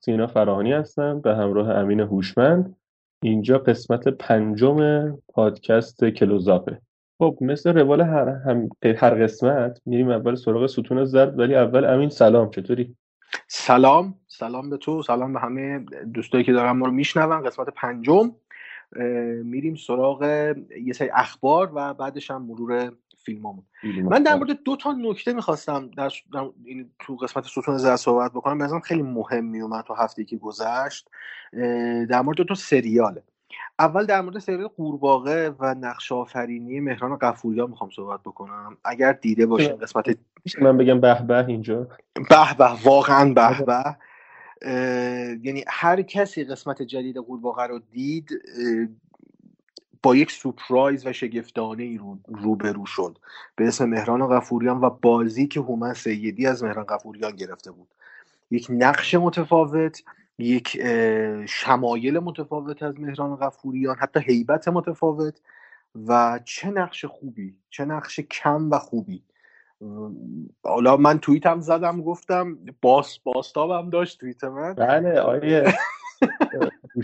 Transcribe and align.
سینا 0.00 0.26
فراهانی 0.26 0.72
هستم 0.72 1.20
به 1.20 1.36
همراه 1.36 1.70
امین 1.70 2.00
هوشمند. 2.00 2.76
اینجا 3.22 3.58
قسمت 3.58 4.08
پنجم 4.08 5.10
پادکست 5.28 6.04
کلوزاپه. 6.04 6.80
خب 7.18 7.38
مثل 7.40 7.78
روال 7.78 8.00
هر, 8.00 8.28
هم... 8.28 8.68
هر 8.96 9.22
قسمت 9.22 9.80
میریم 9.86 10.10
اول 10.10 10.34
سراغ 10.34 10.66
ستون 10.66 11.04
زرد 11.04 11.38
ولی 11.38 11.54
اول 11.54 11.84
امین 11.84 12.08
سلام 12.08 12.50
چطوری؟ 12.50 12.96
سلام 13.48 14.14
سلام 14.28 14.70
به 14.70 14.76
تو 14.76 15.02
سلام 15.02 15.32
به 15.32 15.40
همه 15.40 15.84
دوستایی 16.14 16.44
که 16.44 16.52
دارن 16.52 16.72
ما 16.72 16.86
رو 16.86 16.92
میشنون. 16.92 17.42
قسمت 17.42 17.68
پنجم 17.76 18.30
میریم 19.44 19.74
سراغ 19.74 20.22
یه 20.84 20.92
سری 20.92 21.10
اخبار 21.14 21.70
و 21.74 21.94
بعدش 21.94 22.30
هم 22.30 22.42
مرور 22.42 22.92
فیلمامون. 23.34 23.64
من 24.02 24.22
در 24.22 24.34
مورد 24.34 24.62
دو 24.62 24.76
تا 24.76 24.92
نکته 24.92 25.32
می‌خواستم 25.32 25.90
در, 25.96 26.10
در 26.32 26.50
تو 26.98 27.16
قسمت 27.16 27.44
ستون 27.44 27.78
زرد 27.78 27.96
صحبت 27.96 28.30
بکنم. 28.30 28.58
به 28.58 28.80
خیلی 28.80 29.02
مهم 29.02 29.44
میومد 29.44 29.84
تو 29.84 29.94
هفته 29.94 30.24
که 30.24 30.36
گذشت. 30.36 31.08
در 32.10 32.20
مورد 32.20 32.36
دو 32.36 32.44
تا 32.44 32.54
سریاله 32.54 33.22
اول 33.78 34.06
در 34.06 34.20
مورد 34.20 34.38
سریال 34.38 34.66
قورباغه 34.66 35.54
و 35.58 35.74
نقش 35.74 36.12
آفرینی 36.12 36.80
مهران 36.80 37.16
قفوریان 37.16 37.70
می‌خوام 37.70 37.90
صحبت 37.90 38.20
بکنم. 38.20 38.76
اگر 38.84 39.12
دیده 39.12 39.46
باشین 39.46 39.76
قسمت 39.76 40.18
من 40.60 40.76
بگم 40.76 41.00
به 41.00 41.22
به 41.22 41.46
اینجا؟ 41.46 41.88
به 42.14 42.54
به 42.58 42.68
واقعا 42.84 43.34
به 43.34 43.64
به. 43.64 43.96
یعنی 45.42 45.64
هر 45.68 46.02
کسی 46.02 46.44
قسمت 46.44 46.82
جدید 46.82 47.16
قورباغه 47.16 47.62
رو 47.66 47.78
دید 47.90 48.30
با 50.02 50.16
یک 50.16 50.32
سپرایز 50.32 51.06
و 51.06 51.12
شگفتانه 51.12 51.82
ای 51.82 51.98
رو 51.98 52.18
روبرو 52.28 52.86
شد. 52.86 53.18
به 53.56 53.68
اسم 53.68 53.84
مهران 53.84 54.28
قفوریان 54.28 54.80
و 54.80 54.90
بازی 54.90 55.46
که 55.46 55.60
هومن 55.60 55.94
سیدی 55.94 56.46
از 56.46 56.64
مهران 56.64 56.84
قفوریان 56.84 57.36
گرفته 57.36 57.70
بود. 57.70 57.88
یک 58.50 58.66
نقش 58.70 59.14
متفاوت 59.14 60.02
یک 60.38 60.82
شمایل 61.46 62.18
متفاوت 62.18 62.82
از 62.82 63.00
مهران 63.00 63.36
قفوریان 63.36 63.96
حتی 63.96 64.20
هیبت 64.20 64.68
متفاوت 64.68 65.40
و 66.08 66.40
چه 66.44 66.70
نقش 66.70 67.04
خوبی 67.04 67.56
چه 67.70 67.84
نقش 67.84 68.20
کم 68.20 68.70
و 68.70 68.78
خوبی. 68.78 69.22
حالا 70.64 70.96
من 70.96 71.18
توییتم 71.18 71.60
زدم 71.60 72.02
گفتم 72.02 72.58
باس 72.82 73.18
باستابم 73.18 73.90
داشت 73.90 74.20
توییت 74.20 74.44
من. 74.44 74.74
بله 74.74 75.20
آیه. 75.20 75.74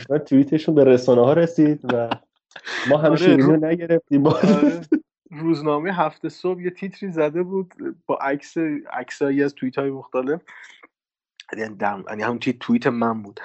توییتشون 0.27 0.75
به 0.75 0.85
رسانه 0.85 1.25
ها 1.25 1.33
رسید 1.33 1.95
و 1.95 2.11
ما 2.91 2.97
هم 2.97 3.13
آره 3.13 3.37
رو... 3.37 3.57
نگرفتیم 3.57 4.27
آره. 4.27 4.81
روزنامه 5.31 5.93
هفته 5.93 6.29
صبح 6.29 6.61
یه 6.61 6.71
تیتری 6.71 7.13
زده 7.13 7.43
بود 7.43 7.75
با 8.07 8.17
عکس 8.17 8.59
عکسایی 8.93 9.43
از 9.43 9.55
توییت 9.55 9.79
های 9.79 9.91
مختلف. 9.91 10.41
یعنی 11.59 12.23
همون 12.23 12.39
توییت 12.39 12.87
من 12.87 13.23
بود. 13.23 13.41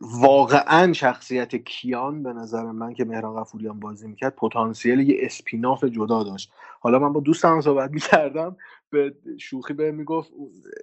واقعا 0.00 0.92
شخصیت 0.92 1.56
کیان 1.56 2.22
به 2.22 2.32
نظر 2.32 2.62
من 2.62 2.94
که 2.94 3.04
مهران 3.04 3.36
غفوریان 3.36 3.80
بازی 3.80 4.08
می‌کرد 4.08 4.36
پتانسیل 4.36 5.00
یه 5.00 5.16
اسپیناف 5.20 5.84
جدا 5.84 6.22
داشت. 6.22 6.52
حالا 6.80 6.98
من 6.98 7.12
با 7.12 7.20
دوستم 7.20 7.60
صحبت 7.60 7.90
می‌کردم 7.90 8.56
به 8.90 9.14
شوخی 9.38 9.72
به 9.72 9.92
می‌گفت 9.92 10.32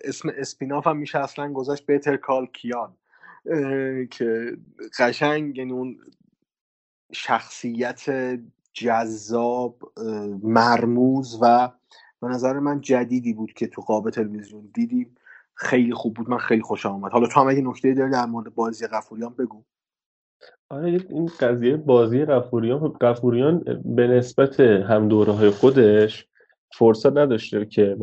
اسم 0.04 0.30
اسپیناف 0.38 0.88
هم 0.88 0.98
میشه 0.98 1.20
اصلا 1.20 1.54
گذاشت 1.54 1.86
بهتر 1.86 2.18
کال 2.18 2.46
کیان 2.46 2.94
که 4.12 4.58
قشنگ 5.00 5.58
یعنی 5.58 5.72
اون 5.72 5.98
شخصیت 7.12 8.06
جذاب 8.74 9.94
مرموز 10.44 11.40
و 11.42 11.72
به 12.22 12.28
نظر 12.28 12.60
من 12.60 12.82
جدیدی 12.82 13.34
بود 13.34 13.54
که 13.54 13.68
تو 13.68 13.82
قاب 13.82 14.10
تلویزیون 14.10 14.70
دیدیم. 14.74 15.16
خیلی 15.54 15.94
خوب 15.94 16.14
بود. 16.14 16.30
من 16.30 16.38
خیلی 16.38 16.62
خوشم 16.62 16.90
آمد 16.90 17.12
حالا 17.12 17.28
تو 17.28 17.40
هم 17.40 17.48
اگه 17.48 17.62
نکته 17.62 17.94
داری 17.94 18.12
در 18.12 18.26
مورد 18.26 18.56
بازی 18.56 18.88
قفوریان 18.88 19.34
بگو. 19.34 19.64
آره 20.70 21.00
این 21.10 21.30
قضیه 21.40 21.78
بازی 21.78 22.26
قفوریان 22.26 22.94
قفوریان 23.02 23.82
به 23.86 24.08
نسبت 24.08 24.60
هم 24.60 25.08
دوره 25.08 25.34
های 25.34 25.50
خودش 25.50 26.28
فرصت 26.74 27.18
نداشته 27.18 27.66
که 27.66 27.98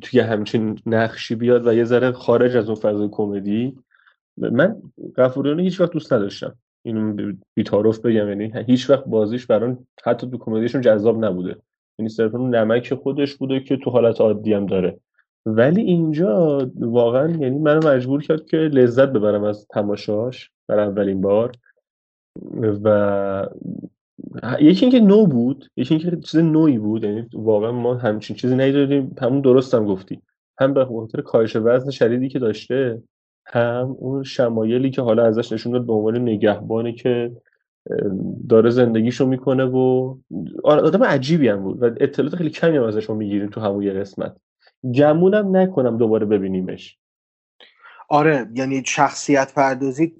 توی 0.00 0.20
همچین 0.20 0.78
نقشی 0.86 1.34
بیاد 1.34 1.66
و 1.66 1.74
یه 1.74 1.84
ذره 1.84 2.12
خارج 2.12 2.56
از 2.56 2.66
اون 2.66 2.74
فضای 2.74 3.08
کمدی. 3.12 3.78
من 4.36 4.82
قفوریان 5.16 5.60
هیچ 5.60 5.80
وقت 5.80 5.92
دوست 5.92 6.12
نداشتم. 6.12 6.56
اینو 6.82 7.32
بیتاروف 7.54 7.98
بگم 7.98 8.28
یعنی 8.28 8.52
هیچ 8.66 8.90
وقت 8.90 9.04
بازیش 9.04 9.46
برام 9.46 9.86
حتی 10.04 10.30
تو 10.30 10.38
کمدیشون 10.38 10.80
جذاب 10.80 11.24
نبوده. 11.24 11.56
یعنی 11.98 12.08
صرفا 12.08 12.38
نمک 12.38 12.94
خودش 12.94 13.36
بوده 13.36 13.60
که 13.60 13.76
تو 13.76 13.90
حالت 13.90 14.20
عادی 14.20 14.52
هم 14.52 14.66
داره. 14.66 15.00
ولی 15.46 15.80
اینجا 15.80 16.70
واقعا 16.76 17.28
یعنی 17.28 17.58
منو 17.58 17.88
مجبور 17.88 18.22
کرد 18.22 18.46
که 18.46 18.56
لذت 18.56 19.08
ببرم 19.08 19.44
از 19.44 19.66
تماشاش 19.70 20.50
برای 20.68 20.86
اولین 20.86 21.20
بار. 21.20 21.52
و 22.84 23.46
یکی 24.60 24.86
اینکه 24.86 25.00
نو 25.00 25.26
بود 25.26 25.70
یکی 25.76 25.94
اینکه 25.94 26.16
چیز 26.16 26.40
نوعی 26.40 26.78
بود 26.78 27.04
یعنی 27.04 27.28
واقعا 27.32 27.72
ما 27.72 27.94
همچین 27.94 28.36
چیزی 28.36 28.54
ندیدیم. 28.56 29.14
همون 29.20 29.40
درست 29.40 29.74
هم 29.74 29.84
گفتی. 29.84 30.22
هم 30.60 30.74
به 30.74 30.84
خاطر 30.84 31.20
کاهش 31.20 31.56
وزن 31.56 31.90
شدیدی 31.90 32.28
که 32.28 32.38
داشته 32.38 33.02
هم 33.52 33.96
اون 33.98 34.22
شمایلی 34.22 34.90
که 34.90 35.02
حالا 35.02 35.26
ازش 35.26 35.52
نشون 35.52 35.72
داد 35.72 35.86
به 35.86 35.92
عنوان 35.92 36.18
نگهبانی 36.18 36.92
که 36.92 37.32
داره 38.48 38.70
زندگیشو 38.70 39.26
می‌کنه 39.26 39.64
و 39.64 40.14
آره، 40.64 40.82
آدم 40.82 41.04
عجیبی 41.04 41.48
هم 41.48 41.62
بود 41.62 41.82
و 41.82 41.84
اطلاعات 42.00 42.36
خیلی 42.36 42.50
کمی 42.50 42.76
هم 42.76 42.82
ازش 42.82 43.10
می‌گیریم 43.10 43.48
تو 43.48 43.60
همون 43.60 43.82
یه 43.82 43.92
قسمت. 43.92 44.36
گمونم 44.94 45.56
نکنم 45.56 45.98
دوباره 45.98 46.26
ببینیمش. 46.26 46.98
آره 48.08 48.48
یعنی 48.54 48.82
شخصیت 48.86 49.54
پردازی 49.54 50.12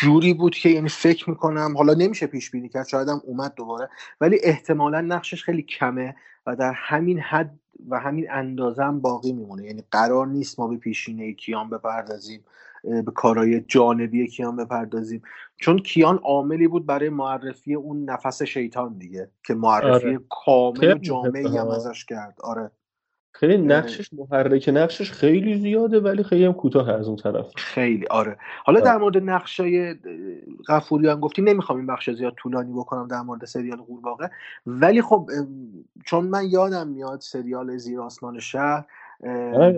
جوری 0.00 0.34
بود 0.34 0.54
که 0.54 0.68
یعنی 0.68 0.88
فکر 0.88 1.30
می‌کنم 1.30 1.74
حالا 1.76 1.94
نمیشه 1.94 2.26
پیش 2.26 2.50
بینی 2.50 2.68
کرد 2.68 2.88
شاید 2.88 3.08
هم 3.08 3.20
اومد 3.24 3.54
دوباره 3.56 3.88
ولی 4.20 4.38
احتمالا 4.42 5.00
نقشش 5.00 5.44
خیلی 5.44 5.62
کمه 5.62 6.14
و 6.46 6.56
در 6.56 6.72
همین 6.76 7.20
حد 7.20 7.58
و 7.88 8.00
همین 8.00 8.26
اندازه 8.30 8.82
هم 8.84 9.00
باقی 9.00 9.32
میمونه. 9.32 9.64
یعنی 9.64 9.84
قرار 9.90 10.26
نیست 10.26 10.60
ما 10.60 10.68
به 10.68 10.76
پیشینه 10.76 11.32
کیان 11.32 11.70
بپردازیم. 11.70 12.44
به 12.84 13.12
کارهای 13.14 13.60
جانبی 13.60 14.26
کیان 14.26 14.56
بپردازیم. 14.56 15.22
چون 15.56 15.78
کیان 15.78 16.16
عاملی 16.16 16.68
بود 16.68 16.86
برای 16.86 17.08
معرفی 17.08 17.74
اون 17.74 18.10
نفس 18.10 18.42
شیطان 18.42 18.98
دیگه 18.98 19.30
که 19.46 19.54
معرفی 19.54 20.06
آره. 20.06 20.20
کامل 20.30 20.94
و 20.94 20.98
جامعی 20.98 21.56
هم 21.58 21.68
ازش 21.68 22.04
کرد. 22.04 22.34
آره. 22.42 22.70
خیلی 23.36 23.56
نقشش 23.56 24.10
محرک 24.12 24.70
نقشش 24.72 25.12
خیلی 25.12 25.58
زیاده 25.58 26.00
ولی 26.00 26.22
خیلی 26.22 26.44
هم 26.44 26.52
کوتاه 26.52 26.90
از 26.90 27.08
اون 27.08 27.16
طرف. 27.16 27.46
خیلی. 27.56 28.06
آره. 28.06 28.36
حالا 28.64 28.80
در 28.80 28.96
مورد 28.96 29.16
نقشای 29.16 29.94
غفوریان 30.68 31.20
گفتی 31.20 31.42
نمی‌خوام 31.42 31.78
این 31.78 31.86
بخش 31.86 32.10
زیاد 32.10 32.34
طولانی 32.36 32.72
بکنم 32.72 33.08
در 33.08 33.20
مورد 33.20 33.44
سریال 33.44 33.76
قورباغه 33.76 34.30
ولی 34.66 35.02
خب 35.02 35.30
چون 36.04 36.24
من 36.24 36.46
یادم 36.50 36.88
میاد 36.88 37.20
سریال 37.20 37.76
زیر 37.76 38.00
آسمان 38.00 38.38
شهر 38.38 38.74
آره. 38.74 38.86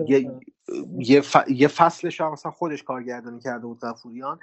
یه, 0.07 0.31
یه, 0.97 1.21
ف... 1.21 1.37
یه 1.47 1.67
فصلش 1.67 2.21
هم 2.21 2.31
مثلا 2.31 2.51
خودش 2.51 2.83
کارگردانی 2.83 3.39
کرده 3.39 3.67
بود 3.67 3.79
غفوریان 3.79 4.39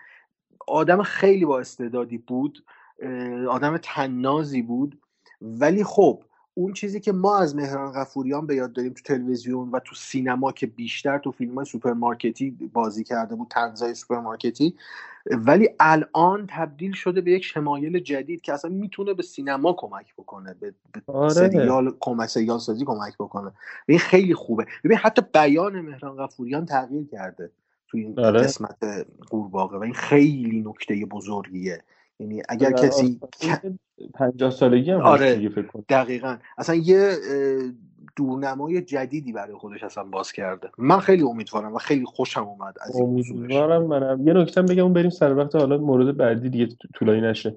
آدم 0.66 1.02
خیلی 1.02 1.44
با 1.44 1.60
استعدادی 1.60 2.18
بود 2.18 2.64
آدم 3.48 3.76
طنازی 3.76 4.62
بود. 4.62 5.00
ولی 5.40 5.84
خب 5.84 6.22
اون 6.54 6.72
چیزی 6.72 7.00
که 7.00 7.12
ما 7.12 7.38
از 7.38 7.56
مهران 7.56 7.92
غفوریان 7.92 8.46
به 8.46 8.54
یاد 8.54 8.72
داریم 8.72 8.92
تو 8.92 9.02
تلویزیون 9.02 9.70
و 9.70 9.78
تو 9.78 9.94
سینما 9.94 10.52
که 10.52 10.66
بیشتر 10.66 11.18
تو 11.18 11.32
فیلم 11.32 11.64
سوپرمارکتی 11.64 12.50
بازی 12.50 13.04
کرده 13.04 13.34
بود 13.34 13.48
طنزای 13.48 13.94
سوپرمارکتی 13.94 14.74
ولی 15.30 15.68
الان 15.80 16.46
تبدیل 16.50 16.92
شده 16.92 17.20
به 17.20 17.30
یک 17.30 17.44
شمایل 17.44 17.98
جدید 17.98 18.40
که 18.40 18.52
اصلا 18.52 18.70
می‌تونه 18.70 19.14
به 19.14 19.22
سینما 19.22 19.72
کمک 19.72 20.14
بکنه 20.18 20.54
به, 20.60 20.74
آره. 21.06 21.28
سریال 21.28 21.96
کمک 22.00 22.28
سریال 22.28 22.58
سازی 22.58 22.84
کمک 22.84 23.14
بکنه. 23.14 23.46
و 23.48 23.52
این 23.86 23.98
خیلی 23.98 24.34
خوبه. 24.34 24.66
ببین 24.84 24.96
حتی 24.96 25.22
بیان 25.34 25.80
مهران 25.80 26.16
غفوریان 26.16 26.66
تغییر 26.66 27.06
کرده 27.06 27.50
توی 27.88 28.02
این 28.02 28.20
آره. 28.20 28.40
قسمت 28.40 29.06
قورباغه 29.30 29.76
و 29.78 29.82
این 29.82 29.94
خیلی 29.94 30.60
نکته 30.66 31.06
بزرگیه. 31.10 31.82
یعنی 32.18 32.42
اگر 32.48 32.70
در 32.70 32.86
کسی 32.86 33.20
آستانه 33.22 33.78
پنجاه 34.14 34.50
سالگی 34.50 34.90
هم 34.90 35.00
آره 35.00 35.48
دقیقا. 35.88 36.36
اصلا 36.58 36.74
یه 36.74 37.16
دورنمای 38.16 38.82
جدیدی 38.82 39.32
برای 39.32 39.54
خودش 39.54 39.84
اصلا 39.84 40.04
باز 40.04 40.32
کرده. 40.32 40.70
من 40.78 40.98
خیلی 40.98 41.22
امیدوارم 41.22 41.74
و 41.74 41.78
خیلی 41.78 42.04
خوشم 42.04 42.44
اومد 42.44 42.74
از 42.80 42.96
این 42.96 43.08
امیدوارم 43.08 43.82
منم. 43.86 44.28
یه 44.28 44.34
نکته 44.34 44.62
بگم 44.62 44.82
اون 44.82 44.92
بریم 44.92 45.10
سر 45.10 45.36
وقت 45.36 45.54
حالا 45.54 45.78
مورد 45.78 46.16
بعدی 46.16 46.48
دیگه 46.50 46.68
طولانی 46.94 47.20
نشه. 47.20 47.56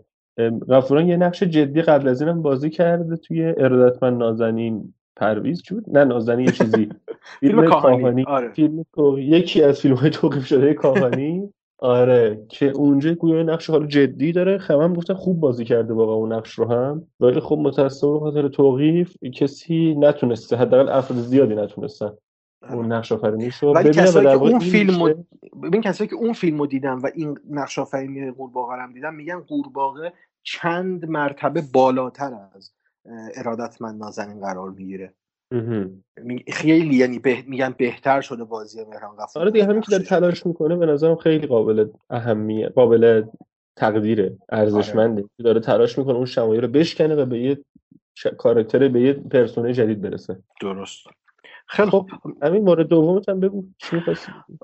غفوران 0.70 1.08
یه 1.08 1.18
نقش 1.18 1.44
جدی 1.44 1.82
قبل 1.82 2.08
از 2.08 2.22
اینم 2.22 2.42
بازی 2.42 2.70
کرده 2.70 3.18
توی 3.18 3.54
ارادتمند 3.58 4.18
نازنین 4.18 4.94
پرویز. 5.16 5.62
چی 5.62 5.74
بود؟ 5.76 5.98
نه 5.98 6.04
نازنین 6.04 6.46
یه 6.46 6.52
چیزی. 6.52 6.90
فیلم 7.40 7.70
کاهانی. 7.70 8.24
آره. 8.24 8.54
فیلم 8.54 8.86
یکی 9.18 9.64
از 9.64 9.82
فیلم 9.82 9.96
های 9.96 10.10
توقیف 10.10 10.46
شده 10.46 10.74
کاهانی. 10.74 11.54
آره 11.80 12.46
که 12.50 12.66
اونجا 12.66 13.14
گویا 13.14 13.44
نقش 13.44 13.70
حالا 13.70 13.86
جدی 13.86 14.32
داره. 14.32 14.58
خب 14.58 14.82
هم 14.82 14.94
گفتن 14.94 15.14
خوب 15.14 15.40
بازی 15.40 15.66
کرده 15.66 15.94
واقعا 15.94 16.16
اون 16.16 16.34
نقش 16.34 16.52
رو 16.52 16.66
هم. 16.66 17.08
ولی 17.20 17.40
خب 17.40 17.58
متاسفانه 17.58 18.14
به 18.14 18.20
خاطر 18.20 18.48
توقیف 18.48 19.18
کسی 19.34 19.96
نتونسته 19.96 20.56
حداقل 20.56 20.90
افراد 20.90 21.20
زیادی 21.20 21.56
نتونستن 21.56 22.12
اون 22.72 22.92
نقش 22.92 23.12
آفرینیش 23.12 23.56
رو. 23.56 23.74
ولی 23.74 23.90
کسایی 23.90 24.26
که 24.26 24.34
اون 24.34 24.60
فیلمو 24.60 25.14
ببین 25.64 25.82
کسایی 25.82 26.10
که 26.10 26.16
اون 26.16 26.34
فیلمو 26.34 26.66
دیدن 26.66 26.94
و 26.94 27.10
این 27.16 27.40
نقش 27.50 27.80
آفرینی 27.80 28.32
قورباغه 28.32 28.76
رو 28.76 28.82
هم 28.82 28.94
دیدن 28.94 29.16
میگن 29.16 29.40
قورباغه 29.40 30.14
چند 30.44 31.10
مرتبه 31.10 31.64
بالاتر 31.74 32.34
از 32.56 32.72
ارادتمند 33.36 34.04
نازنین 34.04 34.40
قرار 34.40 34.70
می‌گیره. 34.70 35.14
خیلی 36.54 36.96
یعنی 36.96 37.20
به... 37.20 37.44
میگن 37.48 37.76
بهتر 37.78 38.22
شده 38.22 38.44
بازی 38.44 38.86
مهران 38.86 39.12
آره 39.12 39.20
غفوری 39.20 39.52
دیگه 39.52 39.66
همین 39.66 39.82
که 39.82 39.92
داره 39.92 40.04
تلاش 40.04 40.46
می‌کنه 40.46 40.76
به 40.76 40.86
نظرم 40.86 41.16
خیلی 41.16 41.48
قابل 41.48 41.88
اهمیت 42.10 42.72
قابل 42.72 43.24
تقدیره 43.76 44.24
آره 44.24 44.62
ارزشمنده. 44.62 45.22
که 45.22 45.44
داره 45.44 45.60
تلاش 45.60 45.98
می‌کنه 45.98 46.16
اون 46.16 46.26
شمایل 46.26 46.62
رو 46.62 46.68
بشکنه 46.68 47.16
و 47.16 47.26
به 47.26 47.40
یه 47.40 47.58
ش... 48.16 48.28
کاراکتر 48.28 48.88
به 48.88 49.02
یه 49.02 49.14
پرسونه 49.14 49.74
جدید 49.74 50.02
برسه. 50.02 50.40
درست. 50.62 51.08
خیلی 51.68 51.90
خب 51.90 52.10
همین 52.44 52.64
مورد 52.64 52.88
دومت 52.88 53.30
هم 53.30 53.40
بگو. 53.40 53.64
چی؟ 53.78 54.02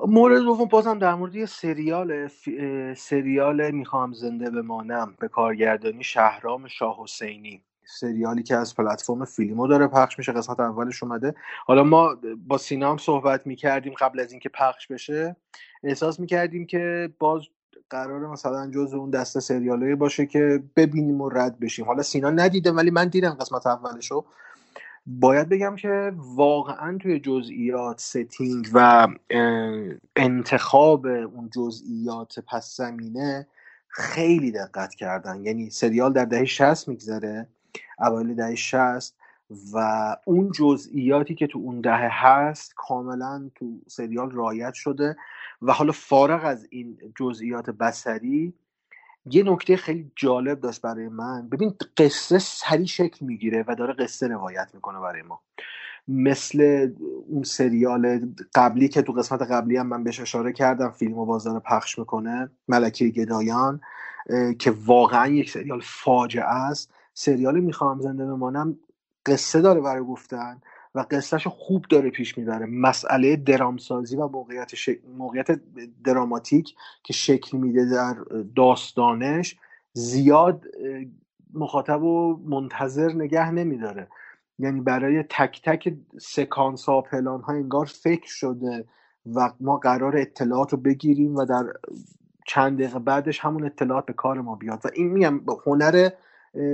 مورد 0.07 0.41
دوم 0.41 0.65
بازم 0.65 0.99
در 0.99 1.15
مورد 1.15 1.35
یه 1.35 1.45
سریال 1.45 2.27
اه، 2.59 2.93
سریال 2.93 3.71
می‌خوام 3.71 4.13
زنده 4.13 4.49
بمانم 4.49 5.15
به 5.19 5.27
کارگردانی 5.27 6.03
شهرام 6.03 6.67
شاه 6.67 7.03
حسینی. 7.03 7.63
سریالی 7.85 8.43
که 8.43 8.55
از 8.55 8.75
پلتفرم 8.75 9.25
فیلمو 9.25 9.67
داره 9.67 9.87
پخش 9.87 10.17
میشه 10.17 10.31
قسمت 10.31 10.59
اولش 10.59 11.03
اومده. 11.03 11.35
حالا 11.65 11.83
ما 11.83 12.17
با 12.47 12.57
سینا 12.57 12.91
هم 12.91 12.97
صحبت 12.97 13.47
می‌کردیم 13.47 13.93
قبل 13.93 14.19
از 14.19 14.31
اینکه 14.31 14.49
پخش 14.49 14.87
بشه. 14.87 15.35
احساس 15.83 16.19
می‌کردیم 16.19 16.65
که 16.65 17.09
باز 17.19 17.41
قرار 17.89 18.27
مثلا 18.27 18.71
جز 18.71 18.93
اون 18.93 19.09
دسته 19.09 19.39
سریالایی 19.39 19.95
باشه 19.95 20.25
که 20.25 20.63
ببینیم 20.75 21.21
و 21.21 21.29
رد 21.29 21.59
بشیم. 21.59 21.85
حالا 21.85 22.03
سینا 22.03 22.29
ندیده 22.29 22.71
ولی 22.71 22.91
من 22.91 23.07
دیدم 23.07 23.33
قسمت 23.33 23.67
اولشو. 23.67 24.25
باید 25.05 25.49
بگم 25.49 25.75
که 25.75 26.13
واقعا 26.15 26.97
توی 26.97 27.19
جزئیات 27.19 27.99
ستینگ 27.99 28.69
و 28.73 29.07
انتخاب 30.15 31.05
اون 31.05 31.49
جزئیات 31.55 32.39
پس 32.39 32.75
زمینه 32.77 33.47
خیلی 33.87 34.51
دقت 34.51 34.95
کردن. 34.95 35.45
یعنی 35.45 35.69
سریال 35.69 36.13
در 36.13 36.25
دهه 36.25 36.45
60 36.45 36.87
میگذره. 36.87 37.47
اوایل 37.99 38.35
دهه 38.35 38.55
60 38.55 39.15
و 39.73 39.77
اون 40.25 40.51
جزئیاتی 40.51 41.35
که 41.35 41.47
تو 41.47 41.59
اون 41.59 41.81
دهه 41.81 42.25
هست 42.25 42.73
کاملا 42.75 43.49
تو 43.55 43.65
سریال 43.87 44.31
رعایت 44.31 44.73
شده 44.73 45.15
و 45.61 45.73
حالا 45.73 45.91
فارغ 45.91 46.45
از 46.45 46.67
این 46.69 46.97
جزئیات 47.15 47.69
بصری 47.69 48.53
یه 49.25 49.43
نکته 49.43 49.77
خیلی 49.77 50.11
جالب 50.15 50.59
داشت 50.59 50.81
برای 50.81 51.07
من. 51.07 51.49
ببین 51.49 51.73
قصه 51.97 52.39
سریع 52.39 52.85
شکل 52.85 53.25
می‌گیره 53.25 53.65
و 53.67 53.75
داره 53.75 53.93
قصه 53.93 54.27
روایت 54.27 54.67
می‌کنه 54.73 54.99
برای 54.99 55.21
ما. 55.21 55.41
مثل 56.07 56.89
اون 57.29 57.43
سریال 57.43 58.33
قبلی 58.55 58.89
که 58.89 59.01
تو 59.01 59.13
قسمت 59.13 59.41
قبلی 59.41 59.77
هم 59.77 59.87
من 59.87 60.03
بهش 60.03 60.19
اشاره 60.19 60.53
کردم 60.53 60.89
فیلم 60.91 61.17
و 61.17 61.25
بازار 61.25 61.59
پخش 61.59 61.99
می‌کنه 61.99 62.49
ملکه 62.67 63.09
گدایان 63.09 63.81
که 64.59 64.73
واقعا 64.85 65.27
یک 65.27 65.51
سریال 65.51 65.81
فاجعه 65.83 66.43
است. 66.43 66.92
سریال 67.13 67.59
می‌خوام 67.59 68.01
زنده 68.01 68.25
بمانم 68.25 68.77
قصه 69.25 69.61
داره 69.61 69.81
برای 69.81 70.03
گفتن 70.03 70.61
و 70.95 71.05
قصهش 71.11 71.47
خوب 71.47 71.85
داره 71.89 72.09
پیش 72.09 72.37
می‌بره. 72.37 72.65
مسئله 72.65 73.35
درامسازی 73.35 74.15
و 74.15 74.27
موقعیت, 74.27 74.75
ش... 74.75 74.89
موقعیت 75.17 75.61
دراماتیک 76.03 76.75
که 77.03 77.13
شکل 77.13 77.57
میده 77.57 77.85
در 77.85 78.15
داستانش 78.55 79.55
زیاد 79.93 80.65
مخاطب 81.53 82.03
و 82.03 82.39
منتظر 82.45 83.13
نگه 83.13 83.51
نمیداره. 83.51 84.07
یعنی 84.59 84.81
برای 84.81 85.23
تک 85.23 85.61
تک 85.65 85.93
سکانس 86.21 86.85
ها 86.85 87.01
پلان 87.01 87.41
ها 87.41 87.53
انگار 87.53 87.85
فکر 87.85 88.27
شده 88.27 88.85
و 89.35 89.51
ما 89.59 89.77
قرار 89.77 90.17
اطلاعات 90.17 90.71
رو 90.71 90.77
بگیریم 90.77 91.35
و 91.35 91.45
در 91.45 91.63
چند 92.47 92.77
دقیقه 92.77 92.99
بعدش 92.99 93.39
همون 93.39 93.65
اطلاعات 93.65 94.05
به 94.05 94.13
کار 94.13 94.41
ما 94.41 94.55
بیاد. 94.55 94.81
و 94.85 94.89
این 94.93 95.07
میگم 95.07 95.41
هنر 95.65 96.09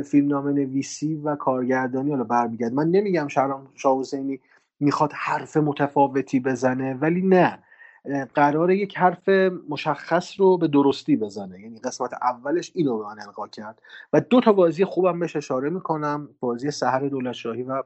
فیلمنامه 0.05 0.51
نویسی 0.51 1.15
و 1.15 1.35
کارگردانی 1.35 2.11
حالا 2.11 2.23
برمیگرد 2.23 2.73
من 2.73 2.87
نمیگم 2.87 3.27
شهرام 3.27 3.67
شاه 3.75 3.99
حسینی 3.99 4.39
می‌خواد 4.79 5.11
حرف 5.13 5.57
متفاوتی 5.57 6.39
بزنه 6.39 6.93
ولی 6.93 7.21
نه. 7.21 7.59
قراره 8.35 8.77
یک 8.77 8.97
حرف 8.97 9.29
مشخص 9.69 10.39
رو 10.39 10.57
به 10.57 10.67
درستی 10.67 11.17
بزنه. 11.17 11.59
یعنی 11.59 11.79
قسمت 11.79 12.13
اولش 12.13 12.71
اینو 12.75 12.97
به 12.97 13.05
من 13.05 13.19
القا 13.19 13.47
کرد. 13.47 13.81
و 14.13 14.21
دو 14.21 14.41
تا 14.41 14.53
بازی 14.53 14.85
خوبم 14.85 15.19
بهش 15.19 15.35
اشاره 15.35 15.69
می‌کنم. 15.69 16.29
بازی 16.39 16.71
سحر 16.71 17.07
دولت 17.07 17.33
شاهی 17.33 17.63
و 17.63 17.83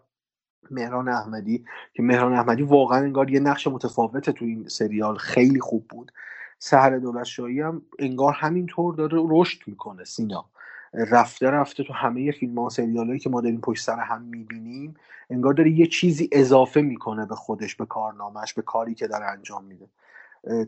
مهران 0.72 1.10
احمدی. 1.10 1.66
که 1.94 2.04
مهران 2.04 2.34
احمدی 2.34 2.64
واقعا 2.64 2.98
انگار 2.98 3.30
یه 3.30 3.40
نقش 3.40 3.68
متفاوته 3.68 4.32
تو 4.32 4.46
این 4.46 4.68
سریال. 4.68 5.16
خیلی 5.16 5.60
خوب 5.60 5.86
بود. 5.90 6.12
سحر 6.60 6.98
دولت 6.98 7.24
شاهی 7.24 7.62
هم 7.62 7.82
انگار 8.00 8.34
همینطور 8.34 8.96
داره 8.96 9.18
رشد 9.30 9.60
می‌کنه 9.68 10.04
سینا. 10.04 10.46
رفته 10.94 11.50
رفته 11.50 11.84
تو 11.84 11.94
همه 11.94 12.32
فیلم 12.32 12.60
ها 12.60 12.70
سریال 12.70 13.08
هایی 13.08 13.20
که 13.20 13.30
ما 13.30 13.42
داریم 13.42 13.62
پشت 13.62 13.84
سر 13.84 14.00
هم 14.00 14.22
می‌بینیم 14.22 14.96
انگار 15.30 15.54
داره 15.54 15.72
یه 15.72 15.88
چیزی 15.88 16.30
اضافه 16.32 16.82
می‌کنه 16.82 17.26
به 17.26 17.36
خودش 17.36 17.76
به 17.76 17.86
کارنامهش 17.86 18.54
به 18.54 18.62
کاری 18.62 18.94
که 18.96 19.08
داره 19.08 19.26
انجام 19.26 19.66
میده. 19.66 19.88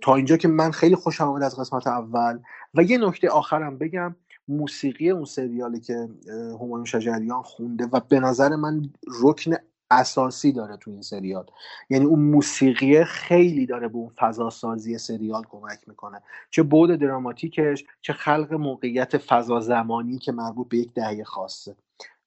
تا 0.01 0.15
اینجا 0.15 0.37
که 0.37 0.47
من 0.47 0.71
خیلی 0.71 0.95
خوشم 0.95 1.23
آمد 1.23 1.43
از 1.43 1.59
قسمت 1.59 1.87
اول. 1.87 2.39
و 2.73 2.83
یه 2.83 2.97
نکته 2.97 3.29
آخرم 3.29 3.77
بگم 3.77 4.15
موسیقی 4.47 5.09
اون 5.09 5.25
سریالی 5.25 5.79
که 5.79 6.09
همایون 6.61 6.85
شجریان 6.85 7.41
خونده 7.41 7.85
و 7.91 7.99
به 8.09 8.19
نظر 8.19 8.55
من 8.55 8.89
رکن 9.23 9.51
اساسی 9.91 10.51
داره 10.51 10.77
تو 10.77 10.91
این 10.91 11.01
سریال. 11.01 11.45
یعنی 11.89 12.05
اون 12.05 12.19
موسیقی 12.19 13.03
خیلی 13.03 13.65
داره 13.65 13.87
به 13.87 13.95
اون 13.97 14.09
فضا 14.09 14.49
سازی 14.49 14.97
سریال 14.97 15.43
کمک 15.49 15.79
می‌کنه. 15.87 16.21
چه 16.49 16.63
بود 16.63 16.91
دراماتیکش 16.91 17.83
چه 18.01 18.13
خلق 18.13 18.53
موقعیت 18.53 19.17
فضا 19.17 19.59
زمانی 19.59 20.17
که 20.19 20.31
مربوط 20.31 20.69
به 20.69 20.77
یک 20.77 20.93
دهه 20.93 21.23
خاصه. 21.23 21.75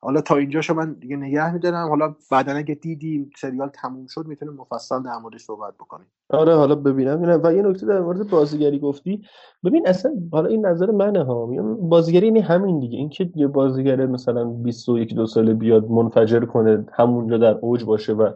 حالا 0.01 0.21
تا 0.21 0.37
اینجاشو 0.37 0.75
من 0.75 0.93
دیگه 0.93 1.17
نگه 1.17 1.53
میدارم. 1.53 1.89
حالا 1.89 2.15
بعدا 2.31 2.53
اگه 2.53 2.75
دیدیم 2.75 3.31
سریال 3.37 3.69
تموم 3.69 4.07
شد 4.07 4.27
می‌تونیم 4.27 4.55
مفصل 4.55 5.03
در 5.03 5.19
موردش 5.23 5.41
صحبت 5.41 5.75
بکنیم. 5.75 6.07
آره 6.31 6.55
حالا 6.55 6.75
ببینم. 6.75 7.23
اینم 7.23 7.41
و 7.45 7.53
یه 7.53 7.63
نکته 7.63 7.87
در 7.87 8.01
مورد 8.01 8.31
بازیگری 8.31 8.79
گفتی. 8.79 9.23
ببین 9.65 9.89
اصلا 9.89 10.13
حالا 10.33 10.49
این 10.49 10.67
نظر 10.67 10.91
منه 10.91 11.25
ها. 11.25 11.47
بازیگری 11.81 12.27
اینه 12.27 12.41
همین 12.41 12.81
دیگه. 12.81 12.99
اینکه 12.99 13.31
یه 13.35 13.47
بازیگر 13.47 14.07
مثلا 14.07 14.45
21 14.45 15.15
دو 15.15 15.27
ساله 15.27 15.55
بیاد 15.55 15.91
منفجر 15.91 16.45
کنه 16.45 16.87
همونجا 16.93 17.39
در 17.39 17.59
اوج 17.61 17.85
باشه 17.85 18.13
و 18.13 18.33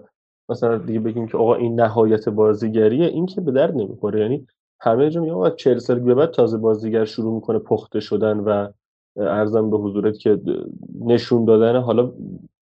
مثلا 0.48 0.78
دیگه 0.78 1.00
بگیم 1.00 1.26
که 1.26 1.38
آقا 1.38 1.54
این 1.54 1.80
نهایت 1.80 2.28
بازیگریه 2.28 3.06
این 3.06 3.26
که 3.26 3.40
به 3.40 3.52
درد 3.52 3.76
نمی‌خوره. 3.76 4.20
یعنی 4.20 4.46
همه 4.80 5.10
جا 5.10 5.20
میگم 5.20 5.34
آقا 5.34 5.50
40 5.50 5.78
سال 5.78 5.98
به 5.98 6.14
بعد 6.14 6.30
تازه 6.30 6.58
بازیگر 6.58 7.04
شروع 7.04 7.34
می‌کنه 7.34 7.58
پخته 7.58 8.00
شدن 8.00 8.38
و 8.38 8.68
ارزم 9.16 9.70
به 9.70 9.76
حضورت 9.76 10.18
که 10.18 10.40
نشون 11.00 11.44
دادن 11.44 11.80
حالا 11.80 12.12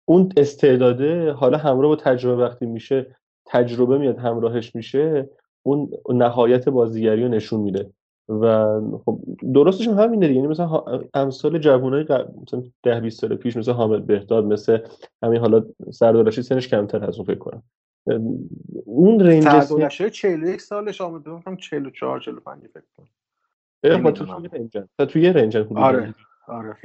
اون 0.05 0.29
استعداده 0.37 1.33
حالا 1.33 1.59
همراه 1.59 1.89
با 1.89 1.97
تجربه 1.97 2.43
وقتی 2.43 2.67
میشه 2.67 3.17
تجربه 3.47 3.99
میاد 3.99 4.19
همراهش 4.19 4.75
میشه 4.75 5.31
اون 5.63 5.91
نهایت 6.09 6.69
بازیگری 6.69 7.23
رو 7.23 7.29
نشون 7.29 7.61
میده. 7.61 7.91
و 8.29 8.81
خب 9.05 9.21
درستش 9.55 9.89
هم 9.89 9.99
همینه 9.99 10.27
دیگه. 10.27 10.41
یعنی 10.41 10.49
مثلا 10.49 10.85
امثال 11.15 11.59
جوانای 11.59 12.05
مثلا 12.43 12.63
10 12.83 13.01
20 13.01 13.21
سال 13.21 13.37
پیش 13.37 13.57
مثل 13.57 13.73
حامد 13.73 14.07
بهداد 14.07 14.45
مثل 14.45 14.79
همین 15.23 15.41
حالا 15.41 15.65
سردار 15.91 16.25
رشید 16.25 16.45
سنش 16.45 16.69
کمتر 16.69 17.05
از 17.05 17.17
اون 17.17 17.27
فکر 17.27 17.39
کنم. 17.39 17.63
اون 18.85 19.21
رنج 19.21 19.43
سردولشه 19.43 20.11
41 20.11 20.61
سالش 20.61 21.01
آمد 21.01 21.25
بکنم 21.25 21.57
44 21.57 22.21
45 22.21 22.63
فکر 22.67 22.83
کنم. 22.97 24.03
با 24.03 24.11
تو 24.11 24.27
توی 25.07 25.33
رنجن. 25.33 25.65
رنجن 25.69 26.15
آره. 26.49 26.77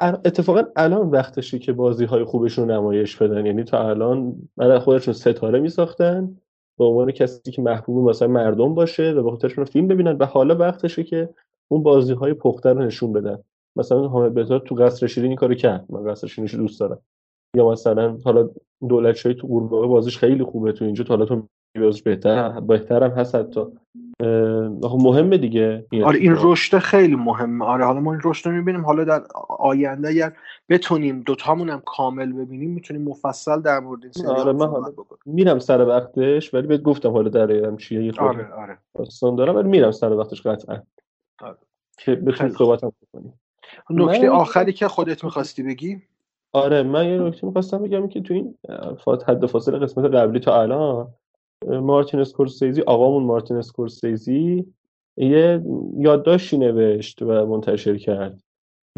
آره 0.00 0.18
اتفاقا 0.24 0.62
الان 0.76 1.10
وقتشه 1.10 1.58
که 1.58 1.72
بازی 1.72 2.04
های 2.04 2.24
خوبشون 2.24 2.70
نمایش 2.70 3.16
بدن. 3.16 3.46
یعنی 3.46 3.64
تا 3.64 3.88
الان 3.88 4.34
من 4.56 4.78
خودشون 4.78 5.14
ستاره 5.14 5.60
می 5.60 5.68
ساختن 5.68 6.36
به 6.78 6.84
عنوان 6.84 7.10
کسی 7.10 7.50
که 7.50 7.62
محبوب 7.62 8.08
مثلا 8.08 8.28
مردم 8.28 8.74
باشه 8.74 9.10
و 9.10 9.22
به 9.22 9.30
خاطرشون 9.30 9.64
فیلم 9.64 9.88
ببینن 9.88 10.16
و 10.16 10.26
حالا 10.26 10.56
وقتشه 10.56 11.04
که 11.04 11.28
اون 11.68 11.82
بازی 11.82 12.12
های 12.12 12.34
پخته 12.34 12.72
رو 12.72 12.82
نشون 12.82 13.12
بدن. 13.12 13.38
مثلا 13.76 14.08
حامد 14.08 14.34
بهزاد 14.34 14.62
تو 14.62 14.74
قصر 14.74 15.06
شیرین 15.06 15.30
این 15.30 15.36
کارو 15.36 15.54
کرد. 15.54 15.86
من 15.88 16.04
قصر 16.04 16.26
شیرینش 16.26 16.54
دوست 16.54 16.80
دارم. 16.80 16.98
یا 17.56 17.70
مثلا 17.70 18.18
حالا 18.24 18.50
دولت 18.88 19.16
شاهی 19.16 19.34
تو 19.34 19.46
قورباغه 19.46 19.86
بازیش 19.86 20.18
خیلی 20.18 20.44
خوبه 20.44 20.72
تو 20.72 20.84
اینجا. 20.84 21.04
تا 21.04 21.14
حالا 21.14 21.24
تو 21.26 21.48
بازیش 21.80 22.02
بهتر 22.02 22.60
بهترم 22.60 23.10
هست 23.10 23.34
حتی. 23.34 23.60
مهمه 24.82 25.38
دیگه 25.38 25.86
آره 26.04 26.18
این 26.18 26.34
رشد 26.38 26.78
خیلی 26.78 27.16
مهمه. 27.16 27.64
آره 27.64 27.84
حالا 27.84 28.00
ما 28.00 28.12
این 28.12 28.20
رشد 28.24 28.48
رو 28.48 28.54
می‌بینیم. 28.54 28.84
حالا 28.84 29.04
در 29.04 29.22
آینده 29.48 30.08
اگر 30.08 30.32
بتونیم 30.68 31.20
دوتامون 31.20 31.70
هم 31.70 31.82
کامل 31.86 32.32
ببینیم 32.32 32.70
می‌تونیم 32.70 33.02
مفصل 33.02 33.60
در 33.60 33.80
مورد 33.80 34.00
این 34.16 34.26
آره 34.26 34.52
من 34.52 34.66
حالا 34.66 34.92
میرم 35.26 35.58
سر 35.58 35.86
وقتش 35.86 36.54
ولی 36.54 36.66
بهت 36.66 36.82
گفتم 36.82 37.10
حالا 37.10 37.28
در 37.28 37.76
چیه 37.76 38.04
یه 38.04 38.12
آره 38.18 38.52
آره. 38.52 38.78
داستان 38.94 39.36
دارم 39.36 39.56
ولی 39.56 39.68
میرم 39.68 39.90
سر 39.90 40.12
وقتش 40.12 40.46
قطعا. 40.46 40.82
آره. 41.40 41.56
که 41.98 42.14
بتونیم 42.14 42.52
صحبت 42.52 42.80
کنیم 43.12 43.40
نکته 43.90 44.30
آخری 44.30 44.72
که 44.72 44.88
خودت 44.88 45.24
می‌خواستی 45.24 45.62
بگی؟ 45.62 46.02
آره 46.52 46.82
من 46.82 47.08
یه 47.08 47.18
نکته 47.18 47.46
می‌خواستم 47.46 47.78
بگم 47.78 48.08
که 48.08 48.20
تو 48.20 48.34
این 48.34 48.54
حد 49.28 49.46
فاصله 49.46 49.78
قسمت 49.78 50.14
قبلی 50.14 50.40
تا 50.40 50.62
الان 50.62 51.08
مارتین 51.68 52.20
اسکورسیزی 52.20 52.82
آقامون 52.82 53.22
مارتین 53.22 53.56
اسکورسیزی 53.56 54.64
یه 55.16 55.62
یادداشتی 55.98 56.58
نوشت 56.58 57.22
و 57.22 57.46
منتشر 57.46 57.96
کرد 57.96 58.42